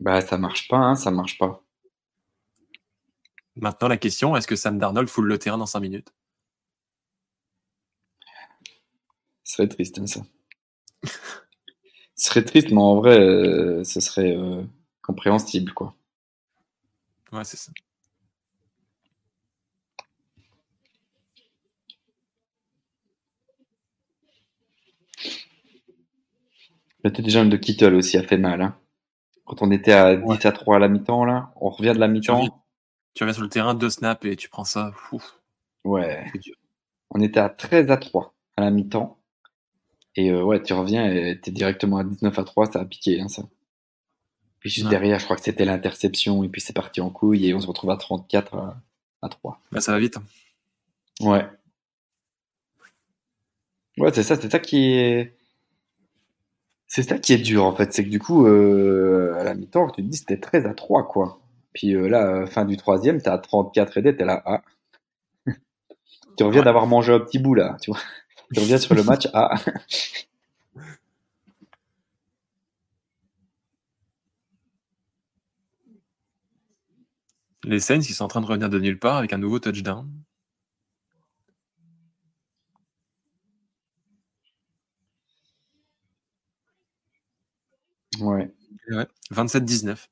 [0.00, 1.64] Bah ça marche pas, hein, ça marche pas.
[3.56, 6.12] Maintenant la question, est-ce que Sam Darnold foule le terrain dans 5 minutes?
[9.42, 10.20] Ce serait triste hein, ça.
[12.18, 14.62] Ce serait triste, mais en vrai, euh, ce serait euh,
[15.02, 15.94] compréhensible, quoi.
[17.30, 17.70] Ouais, c'est ça.
[27.04, 28.62] Le touchdown de Kittle aussi a fait mal.
[28.62, 28.76] Hein.
[29.44, 32.08] Quand on était à 10 à 3 à la mi-temps, là, on revient de la
[32.08, 32.64] mi-temps.
[33.14, 34.92] Tu reviens sur le terrain, deux snaps et tu prends ça.
[35.84, 36.24] Ouais.
[37.10, 39.17] On était à 13 à 3 à la mi-temps.
[40.16, 43.28] Et ouais, tu reviens et t'es directement à 19 à 3, ça a piqué, hein,
[43.28, 43.44] ça.
[44.60, 47.54] Puis juste derrière, je crois que c'était l'interception, et puis c'est parti en couille, et
[47.54, 48.56] on se retrouve à 34
[49.22, 49.60] à, 3.
[49.70, 50.16] Bah, ça va vite.
[50.16, 50.24] Hein.
[51.20, 51.46] Ouais.
[53.98, 55.34] Ouais, c'est ça, c'est ça qui est.
[56.86, 59.90] C'est ça qui est dur en fait, c'est que du coup, euh, à la mi-temps,
[59.90, 61.38] tu te dis c'était 13 à 3 quoi.
[61.74, 64.62] Puis euh, là, euh, fin du troisième, t'es à 34 aidés, t'es là, ah.
[66.38, 68.00] tu reviens d'avoir mangé un petit bout là, tu vois.
[68.54, 69.50] Tu reviens sur le match, ah.
[77.64, 80.08] Les Saints qui sont en train de revenir de nulle part avec un nouveau touchdown.
[88.20, 88.50] Ouais.
[89.30, 90.08] 27-19.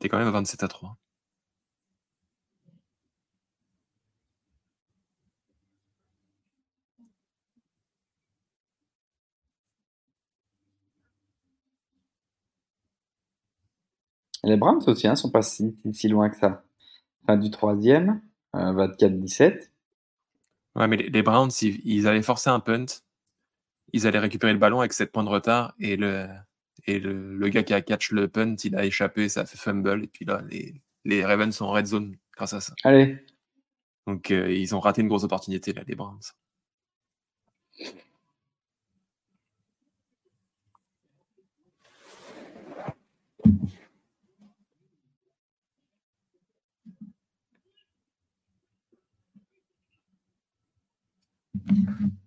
[0.00, 0.96] T'es quand même à 27 à 3.
[14.44, 15.74] Les Browns aussi, hein, sont pas si,
[16.08, 16.62] loin que ça.
[17.26, 18.22] Fin du troisième,
[18.54, 19.42] 24-17.
[19.42, 19.60] Euh,
[20.76, 22.86] ouais, mais les, Browns, ils, avaient forcé un punt.
[23.92, 26.26] Ils allaient récupérer le ballon avec 7 points de retard et le,
[26.86, 30.04] et le, gars qui a catch le punt, il a échappé, ça a fait fumble.
[30.04, 32.74] Et puis là, les, les Ravens sont en red zone grâce à ça.
[32.84, 33.18] Allez.
[34.06, 36.20] Donc, euh, ils ont raté une grosse opportunité, là, les Browns.
[51.70, 52.19] Mm-hmm.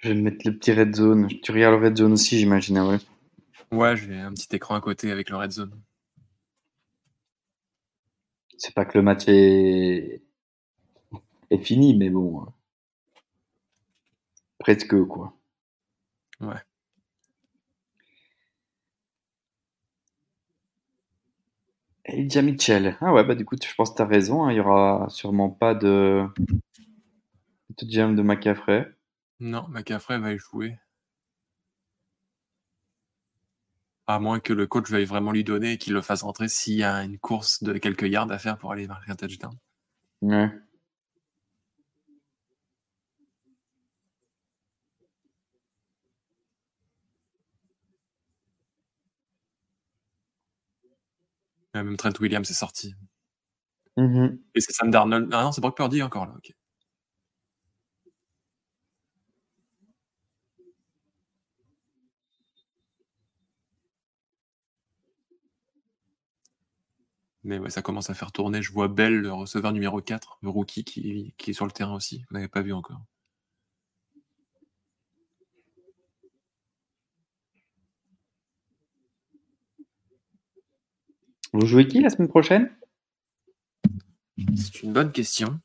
[0.00, 1.28] Je vais mettre le petit red zone.
[1.42, 2.98] Tu regardes le red zone aussi, j'imagine, ah ouais.
[3.70, 5.78] Ouais, j'ai un petit écran à côté avec le red zone.
[8.56, 10.22] C'est pas que le match est,
[11.50, 12.42] est fini, mais bon.
[12.42, 12.52] Hein.
[14.58, 15.34] Presque, quoi.
[16.40, 16.62] Ouais.
[22.04, 22.96] Elijah Mitchell.
[23.00, 24.44] Ah ouais, bah du coup, je pense que tu as raison.
[24.44, 24.52] Hein.
[24.52, 26.26] Il y aura sûrement pas de,
[27.78, 28.92] de jam de McCaffrey.
[29.40, 30.78] Non, McCaffrey va échouer.
[34.06, 36.74] À moins que le coach veuille vraiment lui donner et qu'il le fasse rentrer s'il
[36.74, 39.52] y a une course de quelques yards à faire pour aller marquer un touchdown.
[40.22, 40.50] Ouais.
[51.74, 52.94] Même Trent Williams est sorti.
[53.96, 54.38] Mm-hmm.
[54.54, 55.30] Et c'est Sam Darnold.
[55.32, 56.34] Ah non, c'est Brock Purdy encore là.
[56.36, 56.52] ok.
[67.44, 68.62] Mais ouais, ça commence à faire tourner.
[68.62, 71.94] Je vois Bell, le receveur numéro 4, le rookie qui, qui est sur le terrain
[71.94, 72.24] aussi.
[72.28, 73.00] Vous n'avez pas vu encore.
[81.52, 82.70] Vous jouez qui la semaine prochaine?
[84.56, 85.60] C'est une bonne question.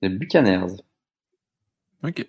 [0.00, 0.82] Les Buccaneers.
[2.02, 2.26] Ok.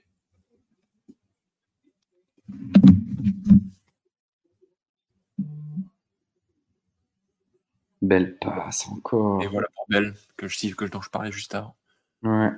[8.01, 9.42] Belle passe encore.
[9.43, 11.76] Et voilà pour Belle, que je, que, dont je parlais juste avant.
[12.24, 12.51] Ouais.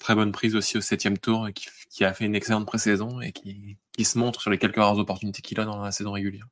[0.00, 3.32] Très bonne prise aussi au septième tour, qui, qui a fait une excellente pré-saison et
[3.32, 6.48] qui, qui, se montre sur les quelques rares opportunités qu'il a dans la saison régulière.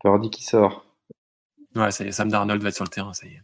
[0.00, 0.84] Purdy qui sort.
[1.76, 3.42] Ouais, ça y est, Sam Darnold va être sur le terrain, ça y est.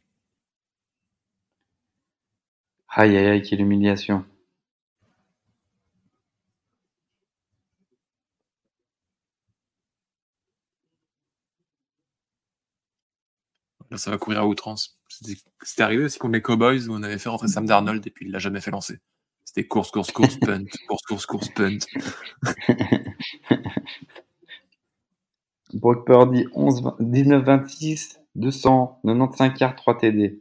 [2.88, 4.24] Aïe aïe aïe, quelle humiliation.
[13.90, 14.98] Là, ça va courir à outrance.
[15.62, 18.26] C'était arrivé aussi contre les Cowboys où on avait fait rentrer Sam Darnold et puis
[18.26, 18.98] il l'a jamais fait lancer.
[19.44, 21.78] C'était course, course, course, punt, course, course, course, punt.
[25.74, 30.40] Brock Purdy 19-26, 295 yards, 3 TD.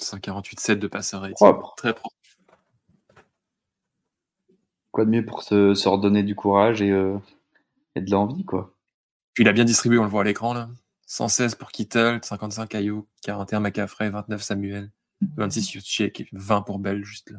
[0.00, 1.16] 148,7 de passer.
[1.32, 1.74] Propre.
[1.76, 2.14] Très propre.
[4.92, 7.18] Quoi de mieux pour se, se redonner du courage et, euh,
[7.94, 8.72] et de l'envie, quoi?
[9.38, 10.68] Il a bien distribué, on le voit à l'écran là.
[11.06, 14.90] 116 pour Kittle, 55 Ayuk, 41 McCaffrey, 29 Samuel,
[15.36, 17.38] 26 Yuchek, 20 pour Bell juste là.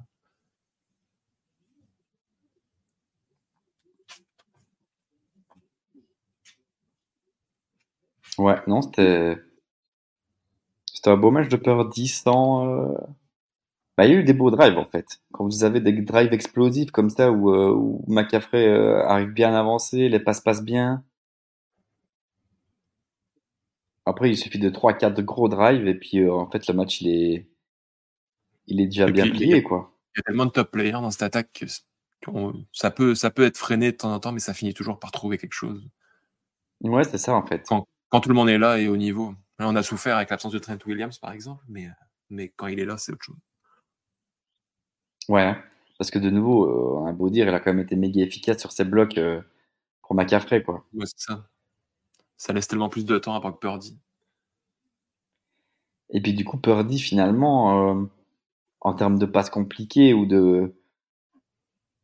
[8.38, 9.38] Ouais, non, c'était.
[10.94, 12.68] C'était un beau match de Purdy sans.
[12.68, 12.94] euh,
[13.98, 15.22] Bah, il y a eu des beaux drives en fait.
[15.32, 19.54] Quand vous avez des drives explosifs comme ça où, euh, où McCaffrey euh, arrive bien
[19.54, 21.04] avancé, les passes passent bien.
[24.08, 27.10] Après, il suffit de 3-4 gros drives et puis euh, en fait le match il
[27.10, 27.48] est.
[28.68, 29.98] Il est déjà Et bien puis, plié quoi.
[30.16, 31.66] Il y a tellement de top players dans cette attaque que
[32.74, 35.12] ça peut, ça peut être freiné de temps en temps, mais ça finit toujours par
[35.12, 35.88] trouver quelque chose.
[36.82, 37.68] Ouais, c'est ça en fait.
[37.68, 39.34] Quand, quand tout le monde est là et au niveau.
[39.60, 41.90] Là, on a souffert avec l'absence de Trent Williams, par exemple, mais,
[42.30, 43.38] mais quand il est là, c'est autre chose.
[45.30, 45.56] Ouais,
[45.98, 48.60] parce que de nouveau, euh, un beau dire, il a quand même été méga efficace
[48.60, 49.42] sur ses blocs euh,
[50.02, 50.86] pour McCaffrey quoi.
[50.94, 51.48] Ouais, c'est ça.
[52.38, 53.98] Ça laisse tellement plus de temps à Brock Purdy.
[56.10, 58.06] Et puis du coup, Purdy, finalement, euh,
[58.82, 60.74] en termes de passes compliquées ou de,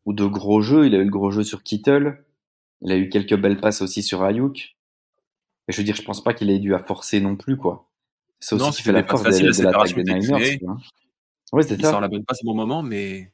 [0.05, 2.25] ou de gros jeux, il a eu le gros jeu sur Kittle.
[2.81, 4.72] Il a eu quelques belles passes aussi sur Ayuk.
[5.67, 7.89] Et je veux dire, je pense pas qu'il ait dû à forcer non plus, quoi.
[8.39, 10.59] C'est aussi Non, qui s'il fait la force de, faciles, la de l'attaque des Niners.
[11.53, 11.99] Ouais, c'est Il sort ça.
[12.01, 13.31] la bonne passe au bon moment, mais.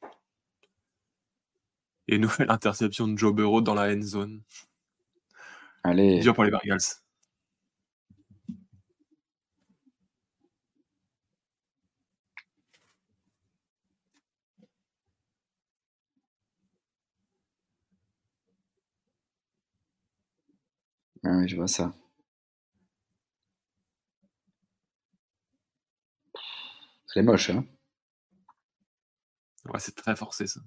[2.07, 4.41] Et nouvelle interception de Joe Burrow dans la end zone.
[5.83, 6.19] Allez.
[6.19, 6.79] Dur pour les Bengals.
[21.23, 21.93] Ah oui, je vois ça.
[27.11, 27.65] C'est moche, hein.
[29.65, 30.59] Ouais, c'est très forcé ça.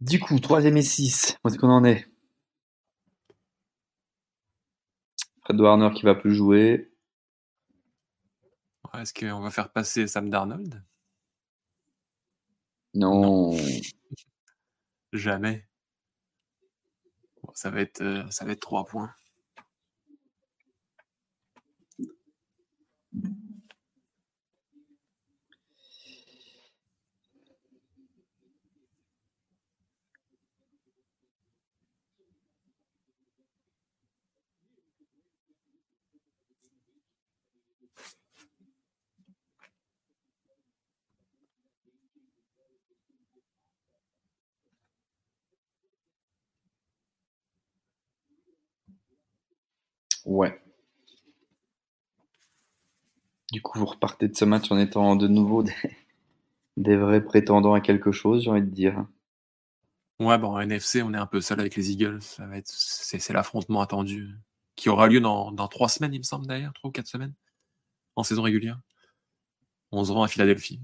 [0.00, 1.38] Du coup, troisième et 6.
[1.42, 2.06] Où est-ce qu'on en est?
[5.42, 6.93] Fred Warner qui va plus jouer.
[9.00, 10.82] Est-ce qu'on va faire passer Sam Darnold?
[12.94, 13.56] Non.
[15.12, 15.66] Jamais.
[17.42, 19.14] Bon, ça, va être, euh, ça va être 3 points.
[50.24, 50.60] Ouais.
[53.52, 55.72] Du coup, vous repartez de ce match en étant de nouveau des,
[56.76, 59.06] des vrais prétendants à quelque chose, j'ai envie de dire.
[60.20, 62.22] Ouais, bon, en NFC, on est un peu seul avec les Eagles.
[62.22, 64.36] Ça va être, c'est, c'est l'affrontement attendu
[64.76, 67.34] qui aura lieu dans, dans 3 semaines, il me semble d'ailleurs, 3 ou 4 semaines,
[68.16, 68.80] en saison régulière.
[69.92, 70.78] On se rend à Philadelphie.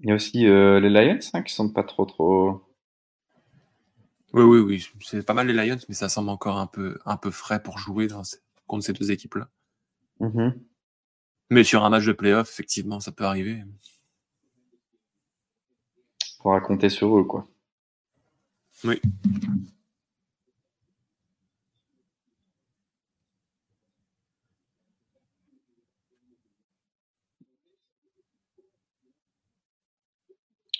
[0.00, 2.65] Il y a aussi euh, les Lions hein, qui sont pas trop trop.
[4.32, 4.86] Oui, oui, oui.
[5.00, 7.78] C'est pas mal les Lions, mais ça semble encore un peu, un peu frais pour
[7.78, 8.22] jouer dans
[8.66, 9.48] contre ces deux équipes-là.
[10.20, 10.54] Mhm.
[11.50, 13.64] Mais sur un match de playoff, effectivement, ça peut arriver.
[16.42, 17.46] Faut raconter sur eux, quoi.
[18.84, 19.00] Oui.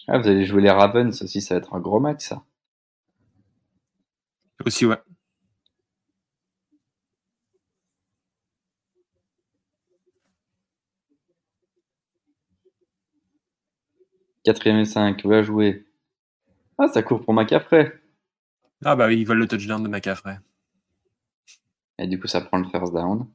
[0.08, 2.42] Ah, vous allez jouer les Ravens aussi, ça va être un gros match, ça.
[4.66, 4.98] Aussi, ouais.
[14.44, 15.86] Quatrième et 5, va jouer.
[16.78, 18.00] Ah, ça court pour McCaffrey.
[18.84, 20.38] Ah bah oui, ils veulent le touchdown de McCaffrey.
[21.98, 23.26] Et du coup, ça prend le first down.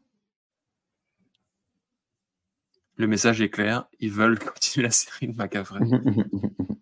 [2.98, 5.80] Le message est clair, ils veulent continuer la série de McCaffrey.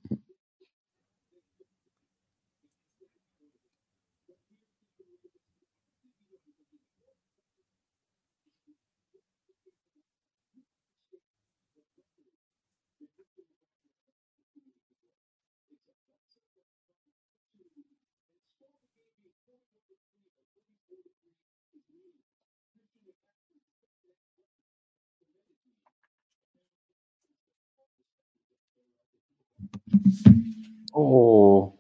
[30.94, 31.76] Oh,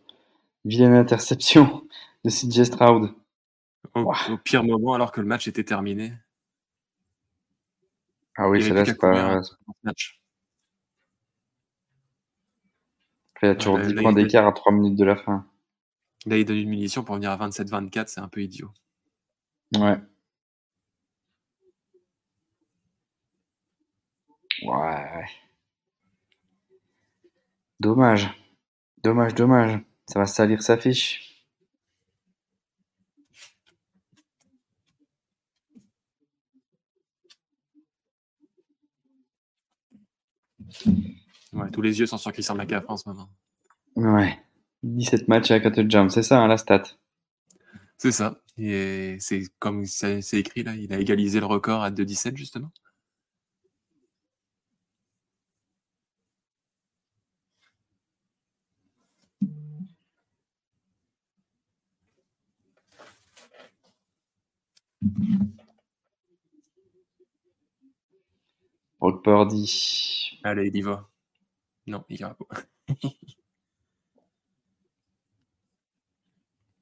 [0.65, 1.87] vilaine interception
[2.23, 3.13] de CJ Stroud.
[3.95, 6.13] Au, pire moment, alors que le match était terminé.
[8.37, 9.41] Ah oui, c'est là, c'est pas.
[9.83, 10.19] Match.
[13.41, 15.45] il y a toujours 10 points d'écart à 3 minutes de la fin.
[16.25, 18.71] Là, il donne une munition pour venir à 27-24, c'est un peu idiot.
[19.75, 19.97] Ouais.
[24.63, 25.25] Ouais.
[27.79, 28.29] Dommage.
[29.03, 29.79] Dommage, dommage.
[30.07, 31.29] Ça va salir sa fiche.
[41.53, 43.29] Ouais, tous les yeux sont sur Christian McCaffrey en ce moment.
[43.95, 44.37] Ouais.
[44.83, 46.83] 17 matchs à 4 jumps, c'est ça hein, la stat
[47.97, 48.41] C'est ça.
[48.57, 52.71] Et c'est comme c'est écrit là, il a égalisé le record à 2-17 justement.
[68.99, 70.39] Brock Purdy.
[70.43, 71.07] Allez, il y va.
[71.87, 72.45] Non, il ira pas.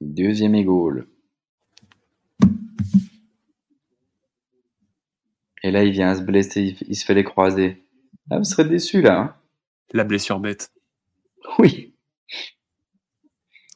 [0.02, 1.08] Deuxième égale.
[5.64, 7.84] Et là, il vient se blesser, il se fait les croiser.
[8.30, 9.20] Ah, vous serez déçu là.
[9.20, 9.36] Hein.
[9.92, 10.72] La blessure bête.
[11.60, 11.94] Oui.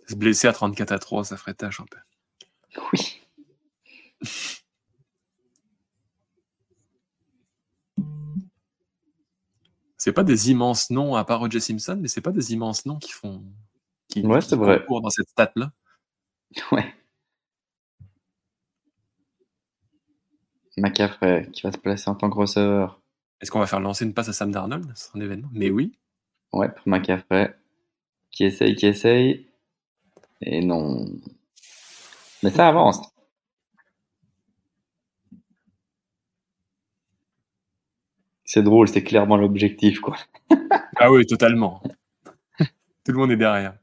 [0.07, 1.97] Se blesser à 34 à 3, ça ferait tâche un peu.
[2.91, 3.20] Oui.
[9.97, 12.97] C'est pas des immenses noms à part Roger Simpson, mais c'est pas des immenses noms
[12.97, 13.43] qui font
[14.07, 14.83] qui, ouais, c'est vrai.
[14.89, 15.71] dans cette stat là.
[16.71, 16.93] Ouais.
[20.77, 22.99] McCaffrey qui va se placer en tant que receveur.
[23.41, 25.49] Est-ce qu'on va faire lancer une passe à Sam Darnold C'est un événement?
[25.53, 25.97] Mais oui.
[26.53, 27.55] Ouais, pour McCaffrey.
[28.31, 29.47] Qui essaye, qui essaye.
[30.41, 31.05] Et non.
[32.43, 33.01] Mais ça avance.
[38.53, 40.17] C'est drôle, c'est clairement l'objectif, quoi.
[40.97, 41.81] ah oui, totalement.
[43.05, 43.77] Tout le monde est derrière.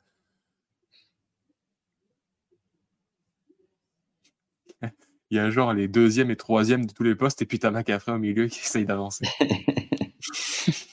[5.30, 7.70] Il y a genre les deuxièmes et troisièmes de tous les postes, et puis t'as
[7.70, 9.24] McAfee au milieu qui essaye d'avancer.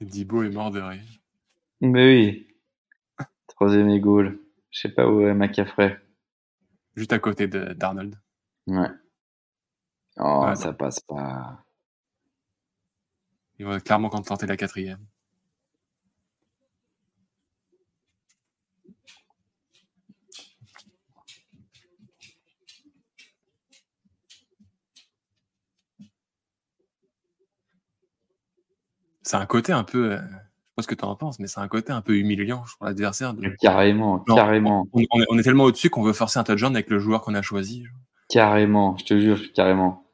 [0.00, 1.02] Dibo est mort de rire.
[1.82, 2.46] Mais oui.
[3.46, 4.38] Troisième et goal.
[4.70, 6.05] Je sais pas où est McAfee
[6.96, 8.16] juste à côté de d'Arnold.
[8.66, 8.88] Ouais.
[10.18, 11.62] Oh, ça passe pas.
[13.58, 15.04] Il va clairement contenter la quatrième.
[29.22, 30.12] C'est un côté un peu.
[30.12, 30.18] Euh,
[30.76, 33.34] pas ce que tu en penses, mais c'est un côté un peu humiliant pour l'adversaire.
[33.60, 34.86] Carrément, carrément.
[34.92, 37.84] On, est, tellement au-dessus qu'on veut forcer un touchdown avec le joueur qu'on a choisi.
[38.28, 40.04] Carrément, je te jure, carrément.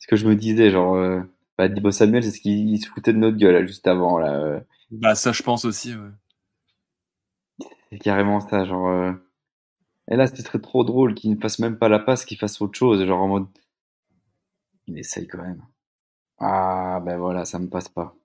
[0.00, 1.20] Ce que je me disais, genre, euh,
[1.56, 4.18] bah, Dibo Samuel, c'est ce qu'il se foutait de notre gueule juste avant.
[4.18, 4.32] Là.
[4.34, 4.60] Euh.
[4.90, 5.94] Bah, ça, je pense aussi.
[5.94, 7.68] Ouais.
[7.92, 8.88] C'est carrément ça, genre.
[8.88, 9.12] Euh.
[10.10, 12.60] Et là, ce serait trop drôle qu'il ne fasse même pas la passe, qu'il fasse
[12.60, 13.46] autre chose, genre en mode.
[14.88, 15.62] Il essaye quand même.
[16.38, 18.16] Ah, ben voilà, ça me passe pas.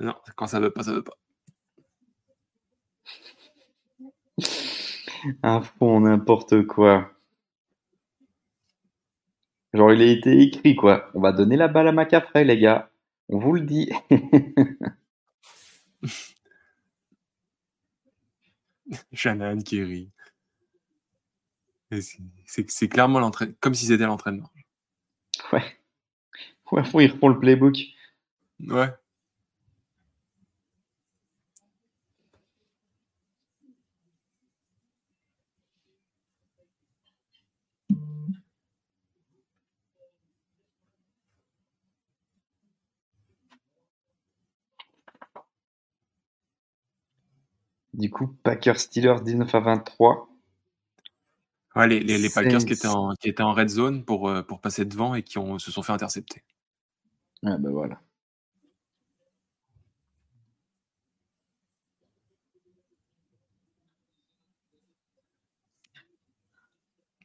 [0.00, 1.16] Non, quand ça veut pas, ça veut pas.
[5.42, 7.10] Un fond, n'importe quoi.
[9.72, 11.10] Genre, il a été écrit, quoi.
[11.14, 12.90] On va donner la balle à Macafrey, les gars.
[13.28, 13.90] On vous le dit.
[19.12, 20.10] Shannon qui rit.
[22.46, 24.50] C'est clairement l'entraînement, comme si c'était l'entraînement.
[25.52, 25.62] Ouais.
[26.72, 27.76] Ouais, il reprend le playbook.
[28.60, 28.88] Ouais.
[47.96, 50.28] Du coup, Packers Steelers 19 à 23.
[51.76, 54.60] Ouais, les, les, Packers qui étaient, en, qui étaient en red zone pour, euh, pour
[54.60, 56.42] passer devant et qui ont, se sont fait intercepter.
[57.42, 58.00] Ah ben voilà.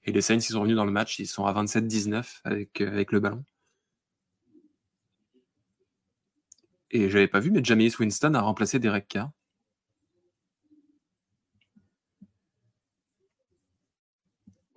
[0.05, 2.87] Et les Saints, ils sont revenus dans le match, ils sont à 27-19 avec, euh,
[2.87, 3.43] avec le ballon.
[6.91, 9.31] Et j'avais pas vu, mais Jameis Winston a remplacé Derek Carr.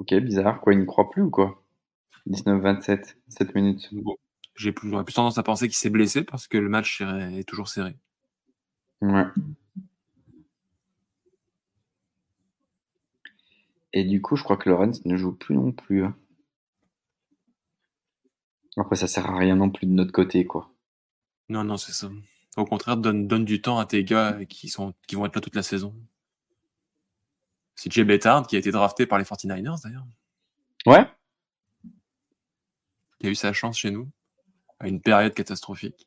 [0.05, 0.61] Ok, bizarre.
[0.61, 1.63] Quoi, il ne croit plus ou quoi?
[2.29, 3.91] 19-27, 7 minutes.
[4.55, 7.49] J'ai plus, j'aurais plus tendance à penser qu'il s'est blessé parce que le match est
[7.49, 7.97] toujours serré.
[9.01, 9.25] Ouais.
[13.95, 16.05] Et du coup, je crois que Lorenz ne joue plus non plus.
[16.05, 16.15] Hein.
[18.77, 20.71] Après, ça sert à rien non plus de notre côté, quoi.
[21.49, 22.11] Non, non, c'est ça.
[22.59, 25.41] Au contraire, donne, donne du temps à tes gars qui, sont, qui vont être là
[25.41, 25.95] toute la saison.
[27.77, 30.07] C'est Jay Bettard qui a été drafté par les 49ers d'ailleurs.
[30.87, 31.07] Ouais.
[33.21, 34.11] Il a eu sa chance chez nous
[34.79, 36.07] à une période catastrophique.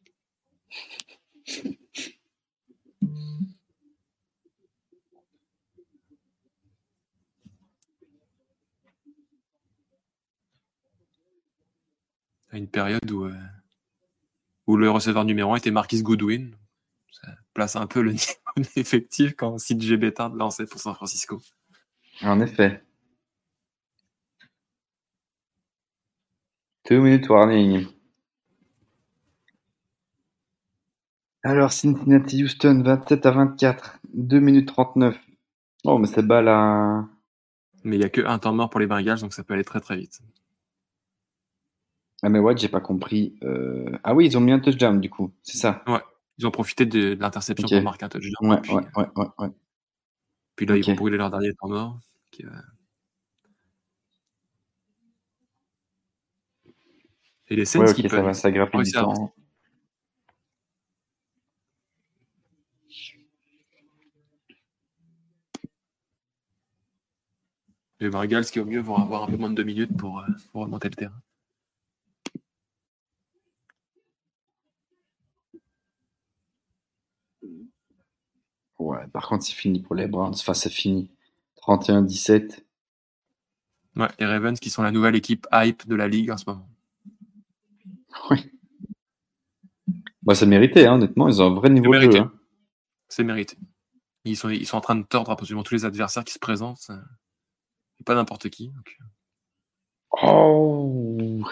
[12.50, 13.34] À une période où, euh,
[14.68, 16.56] où le receveur numéro 1 était Marquis Goodwin.
[17.12, 21.42] Ça place un peu le niveau effectif quand CJ Bettard lançait pour San Francisco.
[22.24, 22.82] En effet.
[26.84, 27.88] Two minutes warning.
[31.44, 34.00] Alors, Cincinnati Houston 27 à 24.
[34.14, 35.18] 2 minutes 39.
[35.86, 37.06] Oh, mais c'est bas là.
[37.84, 39.64] Mais il n'y a que un temps mort pour les Bengals, donc ça peut aller
[39.64, 40.20] très très vite.
[42.24, 43.38] Ah, mais ouais, j'ai pas compris.
[43.44, 45.84] Euh, ah oui, ils ont mis un touchdown du coup, c'est ça.
[45.88, 46.02] Ouais,
[46.38, 48.50] ils ont profité de, l'interception pour marquer un touchdown.
[48.50, 49.50] Ouais, puis, ouais, ouais, ouais,
[50.58, 52.00] Puis là, ils vont brûler leur dernier temps mort.
[57.50, 58.34] Et les Saints qui peuvent.
[58.34, 59.34] Ça va, du temps.
[68.00, 70.28] Les Bengals qui au mieux vont avoir un peu moins de deux minutes pour, euh,
[70.52, 71.22] pour remonter le terrain.
[78.80, 80.34] Ouais, par contre, c'est fini pour les Browns.
[80.34, 81.10] Enfin, c'est fini.
[81.68, 82.64] 31-17.
[83.96, 86.68] Ouais, les Ravens qui sont la nouvelle équipe hype de la ligue en ce moment.
[88.32, 88.52] Oui.
[90.24, 91.30] Bah, c'est mérité, hein, honnêtement.
[91.30, 92.20] Ils ont un vrai niveau de jeu.
[92.20, 92.34] Hein.
[93.08, 93.58] C'est mérité.
[94.26, 96.92] Ils sont, ils sont en train de tordre absolument tous les adversaires qui se présentent.
[98.00, 98.70] Et pas n'importe qui.
[98.70, 98.98] Donc...
[100.24, 101.44] Oh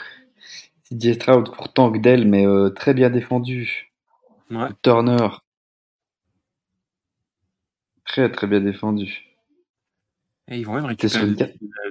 [0.89, 3.93] CJ Stroud pourtant Gdel, mais euh, très bien défendu.
[4.51, 4.69] Ouais.
[4.81, 5.29] Turner.
[8.05, 9.25] Très très bien défendu.
[10.47, 11.25] Et ils vont même récupérer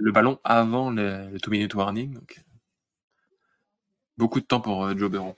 [0.01, 2.15] le, ballon avant le, le two-minute warning.
[2.15, 2.45] Donc...
[4.17, 5.35] Beaucoup de temps pour euh, Joe Burrow.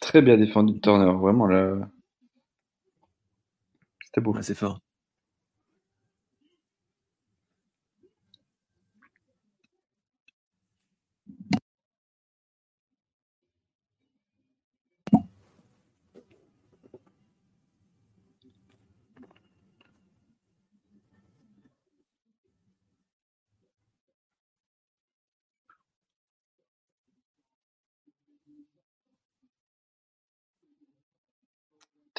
[0.00, 1.88] Très bien défendu Turner, vraiment là.
[4.04, 4.36] C'était beau.
[4.40, 4.80] c'est fort.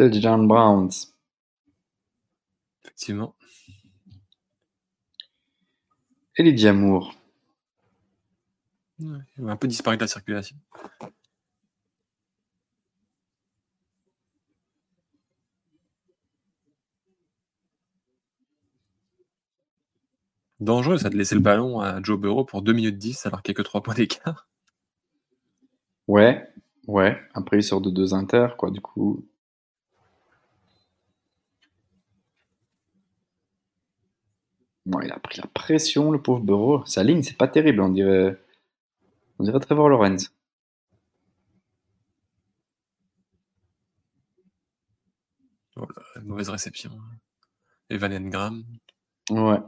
[0.10, 1.14] Touchdown Browns.
[2.84, 3.36] Effectivement.
[6.66, 7.14] Amour.
[9.00, 10.56] il va un peu disparu de la circulation.
[20.60, 23.52] Dangereux, ça de laisser le ballon à Joe Burrow pour 2 minutes 10 alors qu'il
[23.52, 24.48] n'y a que 3 points d'écart.
[26.08, 26.48] Ouais,
[26.88, 27.20] ouais.
[27.34, 28.72] Après, il sort de deux inter, quoi.
[28.72, 29.26] Du coup,
[34.86, 36.86] il a pris la pression, le pauvre Bureau.
[36.86, 38.38] Sa ligne, c'est pas terrible, on dirait.
[39.40, 40.32] On dirait Trevor Lorenz.
[45.76, 45.88] Oh
[46.24, 46.92] mauvaise réception.
[47.90, 48.64] Evan Engram.
[49.30, 49.60] Ouais.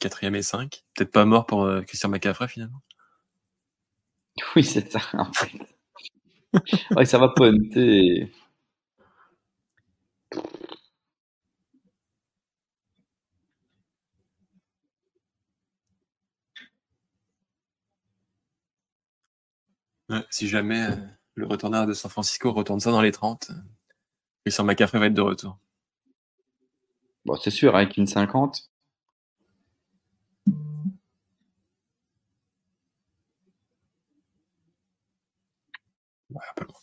[0.00, 0.84] Quatrième et 5.
[0.94, 2.82] Peut-être pas mort pour euh, Christian McCaffrey finalement.
[4.56, 5.50] Oui, c'est ça, en fait.
[6.96, 8.30] ouais, ça va punter.
[20.30, 20.96] Si jamais euh,
[21.34, 23.50] le retourneur de San Francisco retourne ça dans les 30,
[24.44, 25.58] Christian McCaffrey va être de retour.
[27.24, 28.70] Bon, c'est sûr, avec une 50.
[36.30, 36.74] Ouais, peu loin.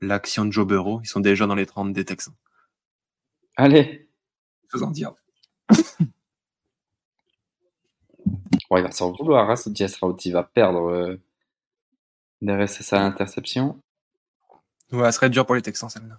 [0.00, 2.34] L'action de Joe Burrow, ils sont déjà dans les 30 des Texans.
[3.56, 4.08] Allez.
[4.70, 5.14] Faisant dire.
[8.72, 10.16] Il va s'en vouloir, hein, ce Jess Rout.
[10.24, 10.90] Il va perdre.
[10.90, 11.20] Euh,
[12.42, 13.80] Derrière, c'est ça l'interception.
[14.92, 16.18] Ouais, ça serait dur pour les Texans, celle-là.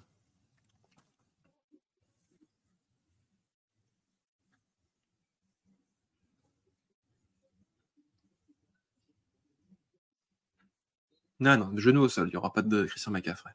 [11.40, 13.52] Non, non, de genou au sol, il n'y aura pas de Christian McCaffrey.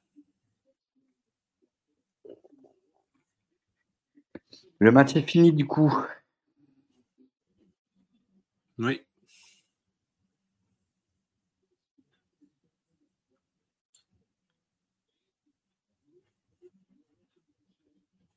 [4.78, 5.92] Le match est fini du coup.
[8.82, 9.00] Oui.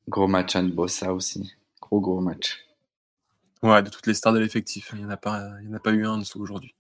[0.08, 1.52] Gros match Anne Bossa aussi.
[1.82, 2.64] Gros gros match.
[3.64, 4.92] Ouais, de toutes les stars de l'effectif.
[4.94, 6.75] Il n'y en, a pas, il y en a pas eu un en dessous aujourd'hui.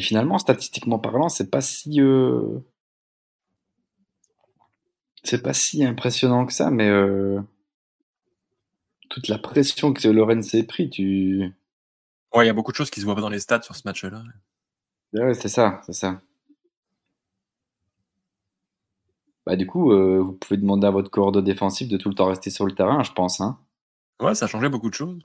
[0.00, 2.58] Et finalement, statistiquement parlant, c'est pas si euh,
[5.22, 7.38] c'est pas si impressionnant que ça, mais euh,
[9.10, 11.52] toute la pression que Lorenz s'est pris, tu.
[12.32, 13.76] Ouais, il y a beaucoup de choses qui se voient pas dans les stats sur
[13.76, 14.22] ce match-là.
[15.12, 16.18] Ouais, c'est ça, c'est ça.
[19.44, 22.14] Bah du coup, euh, vous pouvez demander à votre corps de défensif de tout le
[22.14, 23.42] temps rester sur le terrain, je pense.
[23.42, 23.58] Hein.
[24.18, 25.20] Ouais, ça a changé beaucoup de choses.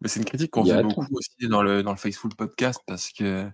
[0.00, 3.10] Mais c'est une critique qu'on fait beaucoup aussi dans le, dans le Faceful podcast parce
[3.10, 3.50] que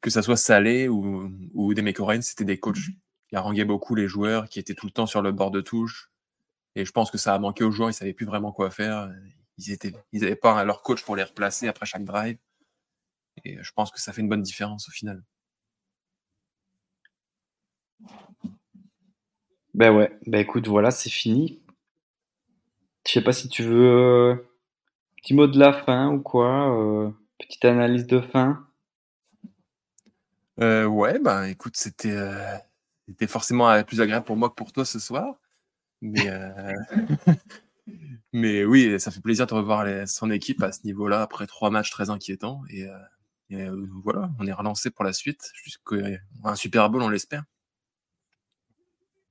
[0.00, 2.76] que ça soit Salé ou, ou des Mekoren, c'était des coachs
[3.28, 6.10] qui haranguaient beaucoup les joueurs, qui étaient tout le temps sur le bord de touche.
[6.76, 9.10] Et je pense que ça a manqué aux joueurs, ils savaient plus vraiment quoi faire.
[9.56, 12.36] Ils étaient, ils n'avaient pas leur coach pour les replacer après chaque drive.
[13.44, 15.22] Et je pense que ça fait une bonne différence au final.
[19.72, 21.62] Ben ouais, ben écoute, voilà, c'est fini.
[23.06, 24.36] Je sais pas si tu veux euh,
[25.24, 28.66] Petit mot de la fin ou quoi euh, Petite analyse de fin?
[30.60, 32.54] Euh, Ouais, ben écoute, c'était euh,
[33.08, 35.36] c'était forcément plus agréable pour moi que pour toi ce soir.
[36.02, 36.28] Mais,
[38.34, 41.90] mais oui, ça fait plaisir de revoir son équipe à ce niveau-là après trois matchs
[41.90, 42.60] très inquiétants.
[42.68, 42.86] Et,
[44.02, 45.96] voilà, on est relancé pour la suite jusqu'à
[46.44, 47.44] un Super Bowl, on l'espère.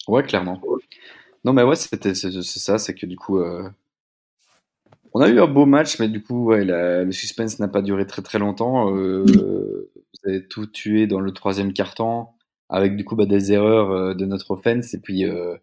[0.08, 0.60] Ouais, clairement.
[1.46, 3.40] Non, mais ouais, c'était c'est ça, c'est que du coup,
[5.14, 8.06] on a eu un beau match, mais du coup, ouais, le suspense n'a pas duré
[8.08, 8.96] très très longtemps.
[8.96, 12.36] Euh, vous avez tout tué dans le troisième quart-temps,
[12.70, 14.94] avec du coup bah, des erreurs euh, de notre offense.
[14.94, 15.56] Et puis, euh,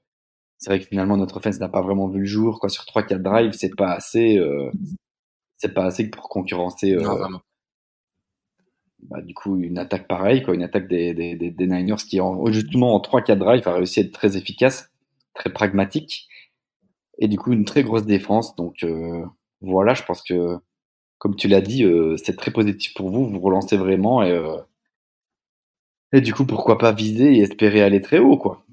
[0.58, 2.60] c'est vrai que finalement, notre offense n'a pas vraiment vu le jour.
[2.60, 2.68] Quoi.
[2.68, 4.38] Sur 3-4 drives, c'est pas assez.
[4.38, 4.70] Euh,
[5.56, 6.94] c'est pas assez pour concurrencer.
[6.94, 7.02] Euh,
[9.02, 12.20] bah, du coup, une attaque pareille, quoi, une attaque des, des, des, des Niners qui,
[12.20, 14.90] en, justement, en 3-4 drives, a réussi à être très efficace,
[15.34, 16.28] très pragmatique.
[17.18, 18.54] Et du coup, une très grosse défense.
[18.56, 19.24] Donc, euh,
[19.60, 20.58] voilà, je pense que,
[21.18, 23.28] comme tu l'as dit, euh, c'est très positif pour vous.
[23.28, 24.56] Vous relancez vraiment et, euh,
[26.12, 28.64] et du coup, pourquoi pas viser et espérer aller très haut, quoi.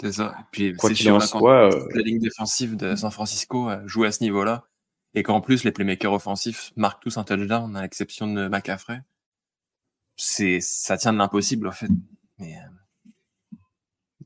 [0.00, 0.34] C'est ça.
[0.38, 4.12] Et puis, quoi qu'il en soit, euh, la ligne défensive de San Francisco joue à
[4.12, 4.66] ce niveau-là
[5.14, 9.00] et qu'en plus les playmakers offensifs marquent tous un touchdown à l'exception de McCaffrey.
[10.16, 11.88] C'est, ça tient de l'impossible en fait.
[12.38, 12.56] Mais,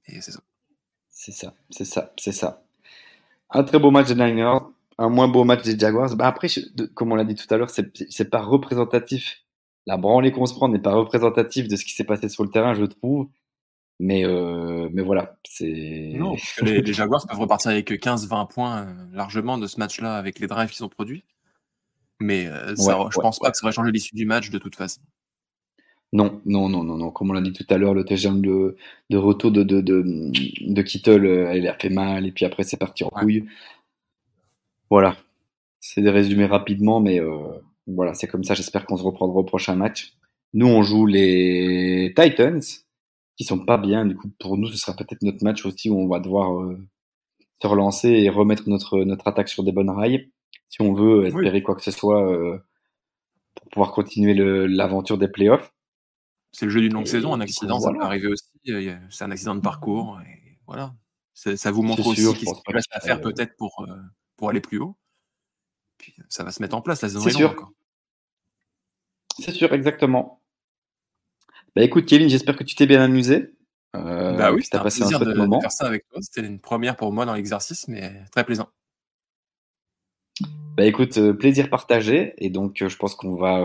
[0.06, 0.40] c'est ça.
[1.10, 2.62] C'est ça, c'est ça, c'est ça.
[3.50, 4.60] Un très beau match de Niners
[4.98, 6.14] un moins beau match des Jaguars.
[6.16, 6.48] Bah après,
[6.94, 9.44] comme on l'a dit tout à l'heure, c'est pas représentatif.
[9.86, 12.50] La branlée qu'on se prend n'est pas représentative de ce qui s'est passé sur le
[12.50, 13.28] terrain, je trouve.
[14.00, 16.12] Mais, euh, mais voilà, c'est.
[16.14, 20.38] Non, les, les, Jaguars peuvent repartir avec 15-20 points euh, largement de ce match-là avec
[20.38, 21.24] les drives qu'ils ont produits.
[22.20, 24.76] Mais euh, ça, je pense pas que ça va changer l'issue du match de toute
[24.76, 25.00] façon.
[26.12, 27.10] Non, non, non, non, non.
[27.10, 28.76] Comme on l'a dit tout à l'heure, le TGM de,
[29.10, 32.78] de retour de, de, de, de Kittle, elle a fait mal, et puis après c'est
[32.78, 33.46] parti en couille.
[34.90, 35.16] Voilà.
[35.80, 38.54] C'est des résumés rapidement, mais euh, voilà, c'est comme ça.
[38.54, 40.14] J'espère qu'on se reprendra au prochain match.
[40.54, 42.60] Nous, on joue les Titans,
[43.36, 44.06] qui sont pas bien.
[44.06, 46.78] Du coup, pour nous, ce sera peut-être notre match aussi où on va devoir euh,
[47.62, 50.30] se relancer et remettre notre notre attaque sur des bonnes rails,
[50.68, 52.58] si on veut espérer quoi que ce soit euh,
[53.54, 55.72] pour pouvoir continuer l'aventure des playoffs.
[56.52, 57.34] C'est le jeu d'une longue saison.
[57.34, 58.44] Un accident, ça peut arriver aussi.
[59.10, 60.18] C'est un accident de parcours.
[60.26, 60.94] Et voilà.
[61.34, 63.86] Ça vous montre aussi ce qu'il reste à faire peut-être pour
[64.38, 64.96] pour aller plus haut.
[65.98, 67.70] Puis ça va se mettre en place, la saison est, sûr.
[69.38, 70.40] C'est sûr, exactement.
[71.76, 73.52] Bah écoute, Kevin, j'espère que tu t'es bien amusé.
[73.96, 75.58] Euh, bah oui, c'était un passé plaisir un de, moment.
[75.58, 76.20] de, faire ça avec toi.
[76.22, 78.68] C'était une première pour moi dans l'exercice, mais très plaisant.
[80.76, 82.34] Bah écoute, euh, plaisir partagé.
[82.38, 83.60] Et donc, euh, je pense qu'on va,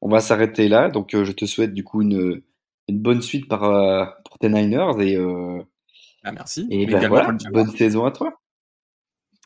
[0.00, 0.88] on va s'arrêter là.
[0.90, 2.42] Donc, je te souhaite du coup une,
[2.88, 5.00] une bonne suite par, pour tes Niners.
[5.00, 5.16] Et,
[6.24, 6.66] ah, merci.
[6.70, 8.40] Et bah, voilà, bonne saison à toi.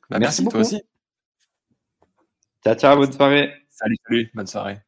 [0.09, 0.53] Bah, merci, beaucoup.
[0.57, 0.83] toi aussi.
[2.65, 3.53] Ciao, ciao, bonne soirée.
[3.69, 4.81] Salut, salut, bonne soirée.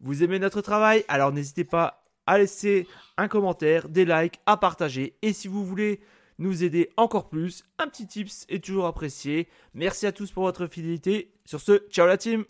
[0.00, 1.04] Vous aimez notre travail?
[1.08, 5.16] Alors n'hésitez pas à laisser un commentaire, des likes, à partager.
[5.22, 6.00] Et si vous voulez
[6.38, 9.48] nous aider encore plus, un petit tips est toujours apprécié.
[9.74, 11.32] Merci à tous pour votre fidélité.
[11.44, 12.44] Sur ce, ciao la team